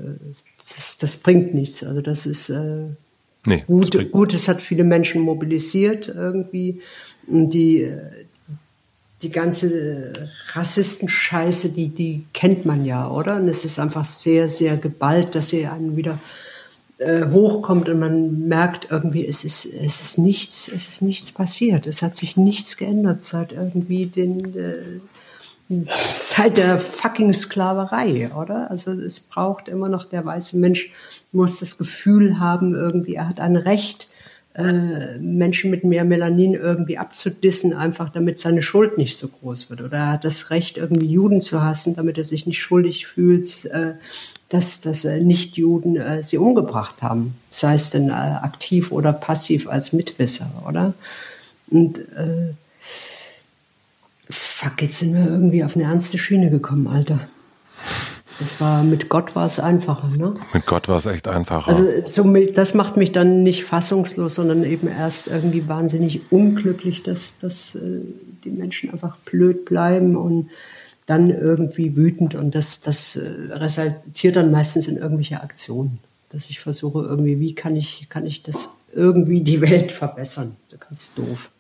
das, 0.75 0.99
das 0.99 1.17
bringt 1.19 1.55
nichts. 1.55 1.83
Also 1.83 2.01
das 2.01 2.27
ist 2.27 2.53
nee, 3.47 3.65
gut, 3.67 3.95
das 3.95 4.11
gut, 4.11 4.35
es 4.35 4.49
hat 4.49 4.61
viele 4.61 4.85
Menschen 4.85 5.23
mobilisiert 5.23 6.09
irgendwie. 6.09 6.81
Und 7.27 7.51
die, 7.51 7.91
die 9.23 9.31
ganze 9.31 10.13
Rassistenscheiße, 10.53 11.73
die, 11.73 11.89
die 11.89 12.25
kennt 12.33 12.67
man 12.67 12.85
ja, 12.85 13.11
oder? 13.11 13.37
Und 13.37 13.49
es 13.49 13.65
ist 13.65 13.79
einfach 13.79 14.05
sehr, 14.05 14.49
sehr 14.49 14.77
geballt, 14.77 15.35
dass 15.35 15.49
sie 15.49 15.67
einen 15.67 15.97
wieder 15.97 16.21
äh, 16.99 17.27
hochkommt 17.27 17.89
und 17.89 17.99
man 17.99 18.49
merkt 18.49 18.89
irgendwie, 18.91 19.27
es 19.27 19.45
ist, 19.45 19.67
es 19.67 20.01
ist 20.01 20.19
nichts, 20.19 20.69
es 20.69 20.89
ist 20.89 21.03
nichts 21.03 21.33
passiert. 21.33 21.87
Es 21.87 22.03
hat 22.03 22.17
sich 22.17 22.37
nichts 22.37 22.77
geändert 22.77 23.23
seit 23.23 23.53
irgendwie 23.53 24.07
den, 24.07 24.57
äh, 24.57 25.85
seit 25.87 26.57
der 26.57 26.79
fucking 26.79 27.35
Sklaverei, 27.35 28.31
oder? 28.35 28.71
Also 28.71 28.93
es 28.93 29.21
braucht 29.21 29.69
immer 29.69 29.89
noch, 29.89 30.07
der 30.07 30.25
weiße 30.25 30.59
Mensch 30.59 30.91
muss 31.33 31.61
das 31.61 31.77
Gefühl 31.77 32.39
haben, 32.39 32.75
irgendwie, 32.75 33.17
er 33.17 33.29
hat 33.29 33.41
ein 33.41 33.57
Recht, 33.57 34.09
äh, 34.57 35.19
Menschen 35.19 35.71
mit 35.71 35.85
mehr 35.85 36.05
Melanin 36.05 36.55
irgendwie 36.55 36.97
abzudissen, 36.97 37.75
einfach 37.75 38.09
damit 38.09 38.39
seine 38.39 38.63
Schuld 38.63 38.97
nicht 38.97 39.19
so 39.19 39.29
groß 39.29 39.69
wird. 39.69 39.83
Oder 39.83 39.99
er 39.99 40.13
hat 40.13 40.25
das 40.25 40.51
Recht, 40.51 40.79
irgendwie 40.79 41.07
Juden 41.07 41.43
zu 41.43 41.63
hassen, 41.63 41.95
damit 41.95 42.17
er 42.17 42.25
sich 42.25 42.47
nicht 42.47 42.61
schuldig 42.63 43.07
fühlt, 43.07 43.67
äh, 43.67 43.95
dass, 44.49 44.81
dass 44.81 45.05
äh, 45.05 45.21
Nicht-Juden 45.21 46.23
sie 46.23 46.39
umgebracht 46.39 47.03
haben. 47.03 47.35
Sei 47.51 47.75
es 47.75 47.91
denn 47.91 48.11
aktiv 48.11 48.93
oder 48.93 49.13
passiv 49.13 49.69
als 49.69 49.93
Mitwisser, 49.93 50.51
oder? 50.67 50.95
Und 51.69 51.99
äh, 51.99 52.55
fuck, 54.31 54.81
jetzt 54.81 55.01
sind 55.01 55.15
wir 55.15 55.27
irgendwie 55.27 55.65
auf 55.65 55.77
eine 55.77 55.85
ernste 55.85 56.17
Schiene 56.17 56.49
gekommen, 56.51 56.87
Alter. 56.87 57.29
Das 58.39 58.61
war, 58.61 58.83
mit 58.83 59.09
Gott 59.09 59.35
war 59.35 59.47
es 59.47 59.59
einfacher, 59.59 60.09
ne? 60.09 60.35
Mit 60.53 60.67
Gott 60.67 60.89
war 60.89 60.99
es 60.99 61.07
echt 61.07 61.27
einfacher. 61.27 61.69
Also 61.69 61.85
so, 62.07 62.35
das 62.53 62.75
macht 62.75 62.97
mich 62.97 63.13
dann 63.13 63.43
nicht 63.43 63.65
fassungslos, 63.65 64.35
sondern 64.35 64.63
eben 64.65 64.89
erst 64.89 65.29
irgendwie 65.29 65.67
wahnsinnig 65.69 66.21
unglücklich, 66.31 67.03
dass, 67.03 67.41
dass 67.41 67.77
äh, 67.77 68.01
die 68.45 68.51
Menschen 68.51 68.91
einfach 68.91 69.17
blöd 69.19 69.65
bleiben 69.65 70.17
und 70.17 70.51
dann 71.07 71.31
irgendwie 71.31 71.97
wütend 71.97 72.35
und 72.35 72.55
das, 72.55 72.81
das 72.81 73.17
äh, 73.17 73.53
resultiert 73.53 74.37
dann 74.37 74.51
meistens 74.51 74.89
in 74.89 74.97
irgendwelche 74.97 75.41
Aktionen. 75.41 76.01
Dass 76.31 76.51
ich 76.51 76.61
versuche 76.61 77.07
irgendwie, 77.07 77.41
wie 77.41 77.55
kann 77.55 77.77
ich, 77.77 78.09
kann 78.11 78.27
ich 78.27 78.43
das 78.43 78.81
irgendwie 78.93 79.41
die 79.41 79.61
Welt 79.61 79.93
verbessern? 79.93 80.57
Ganz 80.79 81.15
doof. 81.15 81.51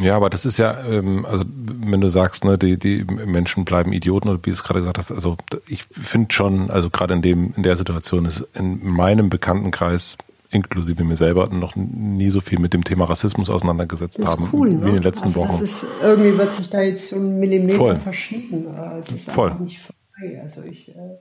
Ja, 0.00 0.16
aber 0.16 0.30
das 0.30 0.46
ist 0.46 0.56
ja, 0.58 0.82
ähm, 0.84 1.26
also 1.26 1.44
wenn 1.46 2.00
du 2.00 2.08
sagst, 2.08 2.44
ne, 2.44 2.56
die, 2.56 2.78
die 2.78 3.04
Menschen 3.04 3.64
bleiben 3.64 3.92
Idioten 3.92 4.28
oder 4.28 4.38
wie 4.38 4.50
du 4.50 4.54
es 4.54 4.64
gerade 4.64 4.80
gesagt 4.80 4.98
hast, 4.98 5.12
also 5.12 5.36
ich 5.66 5.84
finde 5.84 6.32
schon, 6.32 6.70
also 6.70 6.90
gerade 6.90 7.14
in 7.14 7.22
dem, 7.22 7.52
in 7.56 7.62
der 7.62 7.76
Situation 7.76 8.24
ist 8.24 8.46
in 8.54 8.80
meinem 8.82 9.28
Bekanntenkreis 9.28 10.16
inklusive 10.50 11.04
mir 11.04 11.16
selber 11.16 11.48
noch 11.48 11.76
nie 11.76 12.30
so 12.30 12.40
viel 12.40 12.58
mit 12.58 12.74
dem 12.74 12.82
Thema 12.82 13.04
Rassismus 13.04 13.50
auseinandergesetzt 13.50 14.18
das 14.18 14.24
ist 14.24 14.30
haben 14.32 14.48
cool, 14.52 14.70
ne? 14.70 14.84
wie 14.84 14.88
in 14.88 14.94
den 14.94 15.02
letzten 15.02 15.28
also 15.28 15.40
Wochen. 15.40 15.52
Das 15.52 15.60
ist, 15.60 15.86
irgendwie 16.02 16.36
wird 16.36 16.52
sich 16.52 16.70
da 16.70 16.80
jetzt 16.80 17.08
so 17.08 17.16
ein 17.16 17.38
Millimeter 17.38 17.78
Voll. 17.78 17.98
verschieben. 17.98 18.66
Es 18.98 19.10
ist 19.10 19.30
Voll. 19.30 19.54
nicht 19.60 19.78
vorbei. 19.78 20.40
Also 20.42 20.62
ich 20.64 20.88
äh, 20.88 21.18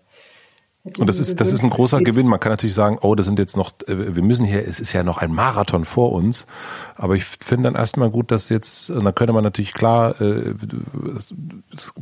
und 0.97 1.07
das 1.07 1.19
ist, 1.19 1.41
das 1.41 1.51
ist 1.51 1.61
ein 1.61 1.69
großer 1.69 1.99
Gewinn. 1.99 2.25
Man 2.25 2.39
kann 2.39 2.53
natürlich 2.53 2.73
sagen, 2.73 2.97
oh, 3.01 3.13
das 3.13 3.25
sind 3.25 3.37
jetzt 3.37 3.57
noch, 3.57 3.71
äh, 3.87 4.15
wir 4.15 4.23
müssen 4.23 4.45
hier, 4.45 4.65
es 4.65 4.79
ist 4.79 4.93
ja 4.93 5.03
noch 5.03 5.17
ein 5.17 5.33
Marathon 5.33 5.83
vor 5.83 6.13
uns. 6.13 6.47
Aber 6.95 7.15
ich 7.15 7.25
finde 7.25 7.65
dann 7.65 7.75
erstmal 7.75 8.09
gut, 8.09 8.31
dass 8.31 8.47
jetzt, 8.47 8.89
dann 8.89 9.13
könnte 9.13 9.33
man 9.33 9.43
natürlich 9.43 9.73
klar, 9.73 10.19
äh, 10.21 10.53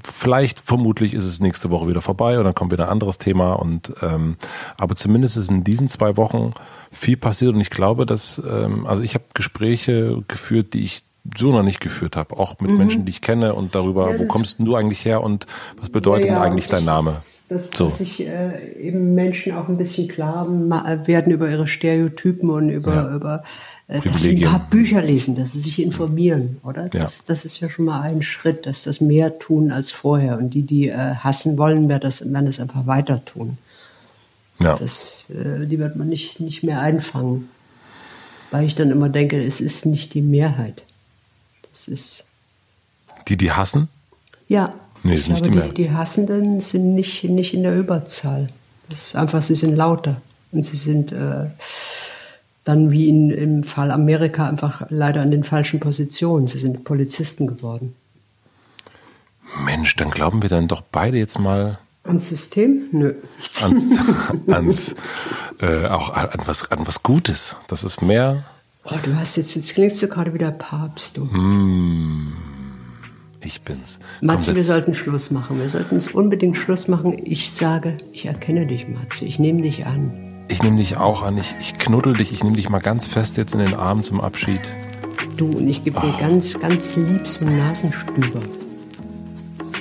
vielleicht, 0.03 0.59
vermutlich 0.59 1.15
ist 1.15 1.25
es 1.25 1.39
nächste 1.39 1.71
Woche 1.71 1.87
wieder 1.87 2.01
vorbei 2.01 2.37
und 2.37 2.45
dann 2.45 2.53
kommt 2.53 2.71
wieder 2.71 2.85
ein 2.85 2.91
anderes 2.91 3.17
Thema. 3.17 3.53
Und 3.53 3.93
ähm, 4.03 4.37
aber 4.77 4.95
zumindest 4.95 5.37
ist 5.37 5.49
in 5.49 5.63
diesen 5.63 5.89
zwei 5.89 6.15
Wochen 6.15 6.53
viel 6.91 7.17
passiert 7.17 7.55
und 7.55 7.61
ich 7.61 7.71
glaube, 7.71 8.05
dass, 8.05 8.41
ähm, 8.47 8.85
also 8.85 9.01
ich 9.01 9.15
habe 9.15 9.25
Gespräche 9.33 10.23
geführt, 10.27 10.73
die 10.73 10.83
ich 10.83 11.03
so 11.35 11.51
noch 11.51 11.63
nicht 11.63 11.79
geführt 11.79 12.15
habe, 12.15 12.37
auch 12.37 12.59
mit 12.59 12.71
mhm. 12.71 12.77
Menschen, 12.77 13.05
die 13.05 13.09
ich 13.09 13.21
kenne 13.21 13.53
und 13.53 13.75
darüber, 13.75 14.11
ja, 14.11 14.19
wo 14.19 14.25
kommst 14.25 14.59
denn 14.59 14.65
du 14.65 14.75
eigentlich 14.75 15.03
her 15.05 15.23
und 15.23 15.45
was 15.79 15.89
bedeutet 15.89 16.27
ja, 16.27 16.41
eigentlich 16.41 16.67
dein 16.67 16.85
Name? 16.85 17.11
Dass, 17.49 17.71
so. 17.73 17.85
dass 17.85 17.97
sich 17.97 18.25
äh, 18.25 18.73
eben 18.79 19.15
Menschen 19.15 19.53
auch 19.53 19.67
ein 19.67 19.77
bisschen 19.77 20.07
klar 20.07 20.47
werden 21.05 21.31
über 21.31 21.49
ihre 21.49 21.67
Stereotypen 21.67 22.49
und 22.49 22.69
über, 22.69 22.93
ja. 22.93 23.15
über 23.15 23.43
äh, 23.87 24.01
dass 24.01 24.21
sie 24.21 24.45
ein 24.45 24.51
paar 24.51 24.67
Bücher 24.69 25.01
lesen, 25.01 25.35
dass 25.35 25.53
sie 25.53 25.61
sich 25.61 25.81
informieren, 25.81 26.57
oder? 26.63 26.89
Das, 26.89 27.25
das 27.25 27.45
ist 27.45 27.59
ja 27.61 27.69
schon 27.69 27.85
mal 27.85 28.01
ein 28.01 28.21
Schritt, 28.21 28.65
dass 28.65 28.83
das 28.83 28.99
mehr 28.99 29.39
tun 29.39 29.71
als 29.71 29.91
vorher. 29.91 30.37
Und 30.37 30.53
die, 30.53 30.63
die 30.63 30.89
äh, 30.89 31.15
hassen 31.15 31.57
wollen, 31.57 31.87
werden 31.87 32.01
das, 32.01 32.21
werden 32.21 32.45
das 32.45 32.59
einfach 32.59 32.85
weiter 32.85 33.23
tun. 33.23 33.57
Ja. 34.59 34.75
Das, 34.75 35.29
äh, 35.29 35.65
die 35.65 35.79
wird 35.79 35.95
man 35.95 36.09
nicht, 36.09 36.39
nicht 36.39 36.63
mehr 36.63 36.81
einfangen. 36.81 37.49
Weil 38.51 38.65
ich 38.65 38.75
dann 38.75 38.91
immer 38.91 39.09
denke, 39.09 39.41
es 39.41 39.61
ist 39.61 39.85
nicht 39.85 40.13
die 40.13 40.21
Mehrheit. 40.21 40.83
Das 41.77 41.87
ist. 41.87 42.25
Die, 43.27 43.37
die 43.37 43.51
hassen? 43.51 43.87
Ja. 44.47 44.73
Nee, 45.03 45.15
ist 45.15 45.29
nicht 45.29 45.43
glaube, 45.43 45.67
die, 45.67 45.83
die, 45.83 45.91
Hassenden 45.91 46.59
sind 46.59 46.95
nicht, 46.95 47.23
nicht 47.25 47.53
in 47.53 47.61
der 47.61 47.77
Überzahl. 47.77 48.47
Das 48.89 49.09
ist 49.09 49.15
einfach, 49.15 49.43
sie 49.43 49.53
sind 49.53 49.75
lauter. 49.75 50.19
Und 50.51 50.63
sie 50.63 50.75
sind 50.75 51.11
äh, 51.11 51.45
dann 52.63 52.89
wie 52.89 53.07
in, 53.07 53.29
im 53.29 53.63
Fall 53.63 53.91
Amerika 53.91 54.49
einfach 54.49 54.87
leider 54.89 55.21
an 55.21 55.29
den 55.29 55.43
falschen 55.43 55.79
Positionen. 55.79 56.47
Sie 56.47 56.57
sind 56.57 56.83
Polizisten 56.83 57.45
geworden. 57.45 57.93
Mensch, 59.63 59.95
dann 59.97 60.09
glauben 60.09 60.41
wir 60.41 60.49
dann 60.49 60.67
doch 60.67 60.81
beide 60.81 61.17
jetzt 61.17 61.37
mal. 61.37 61.77
Ans 62.05 62.27
System? 62.27 62.87
Nö. 62.91 63.13
Ans, 63.61 63.99
ans 64.47 64.95
äh, 65.59 65.85
auch 65.85 66.09
an 66.09 66.41
was, 66.45 66.71
an 66.71 66.87
was 66.87 67.03
Gutes. 67.03 67.55
Das 67.67 67.83
ist 67.83 68.01
mehr 68.01 68.45
Oh, 68.89 68.95
du 69.03 69.15
hast 69.18 69.35
jetzt, 69.35 69.53
jetzt 69.55 69.73
klingst 69.73 70.01
du 70.01 70.07
gerade 70.07 70.34
wieder 70.34 70.49
Papst, 70.51 71.18
du. 71.18 71.26
Mm, 71.26 72.34
ich 73.41 73.61
bin's. 73.61 73.99
Matze, 74.22 74.55
wir 74.55 74.64
sollten 74.64 74.95
Schluss 74.95 75.30
machen. 75.30 75.59
Wir 75.59 75.68
sollten 75.68 75.97
es 75.97 76.07
unbedingt 76.07 76.55
Schluss 76.55 76.88
machen. 76.88 77.18
Ich 77.26 77.51
sage, 77.51 77.97
ich 78.14 78.27
erkenne 78.27 78.65
dich, 78.65 78.88
Matze. 78.88 79.26
Ich 79.26 79.39
nehme 79.39 79.61
dich 79.61 79.85
an. 79.85 80.45
Ich 80.47 80.64
nehme 80.64 80.77
dich 80.77 80.95
auch 80.95 81.22
an. 81.22 81.38
Ich, 81.38 81.53
ich 81.59 81.77
knuddel 81.77 82.14
dich. 82.14 82.31
Ich 82.31 82.45
nehme 82.45 82.55
dich 82.55 82.69
mal 82.69 82.80
ganz 82.80 83.07
fest 83.07 83.35
jetzt 83.35 83.53
in 83.53 83.59
den 83.59 83.73
Arm 83.73 84.03
zum 84.03 84.22
Abschied. 84.22 84.61
Du, 85.35 85.47
und 85.47 85.68
ich 85.68 85.84
gebe 85.84 85.97
oh. 85.97 86.01
dir 86.01 86.18
ganz, 86.18 86.57
ganz 86.57 86.95
lieb 86.95 87.27
so 87.27 87.45
einen 87.45 87.57
Nasenstüber. 87.57 88.39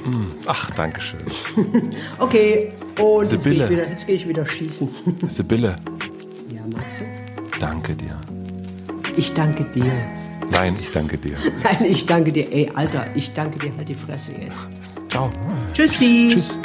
Mm, 0.05 0.27
ach, 0.47 0.70
danke 0.73 1.01
schön. 1.01 1.20
okay, 2.19 2.73
und 3.01 3.31
jetzt 3.31 3.45
gehe 3.45 3.87
ich, 3.89 4.07
geh 4.07 4.12
ich 4.15 4.28
wieder 4.28 4.45
schießen. 4.45 4.89
Sibylle. 5.28 5.77
Ja, 6.53 6.62
Matze? 6.62 7.05
Danke 7.61 7.95
dir. 7.95 8.20
Ich 9.17 9.33
danke 9.33 9.65
dir. 9.65 9.93
Nein, 10.51 10.77
ich 10.81 10.93
danke 10.93 11.19
dir. 11.19 11.37
Nein, 11.65 11.85
ich 11.91 12.07
danke 12.07 12.33
dir. 12.33 12.53
Ey, 12.53 12.71
Alter, 12.75 13.07
ich 13.15 13.33
danke 13.35 13.59
dir. 13.59 13.73
Halt 13.77 13.89
die 13.89 13.95
Fresse 13.95 14.33
jetzt. 14.33 14.69
Ciao. 15.09 15.31
Tschüssi. 15.73 16.31
Tschüss. 16.33 16.59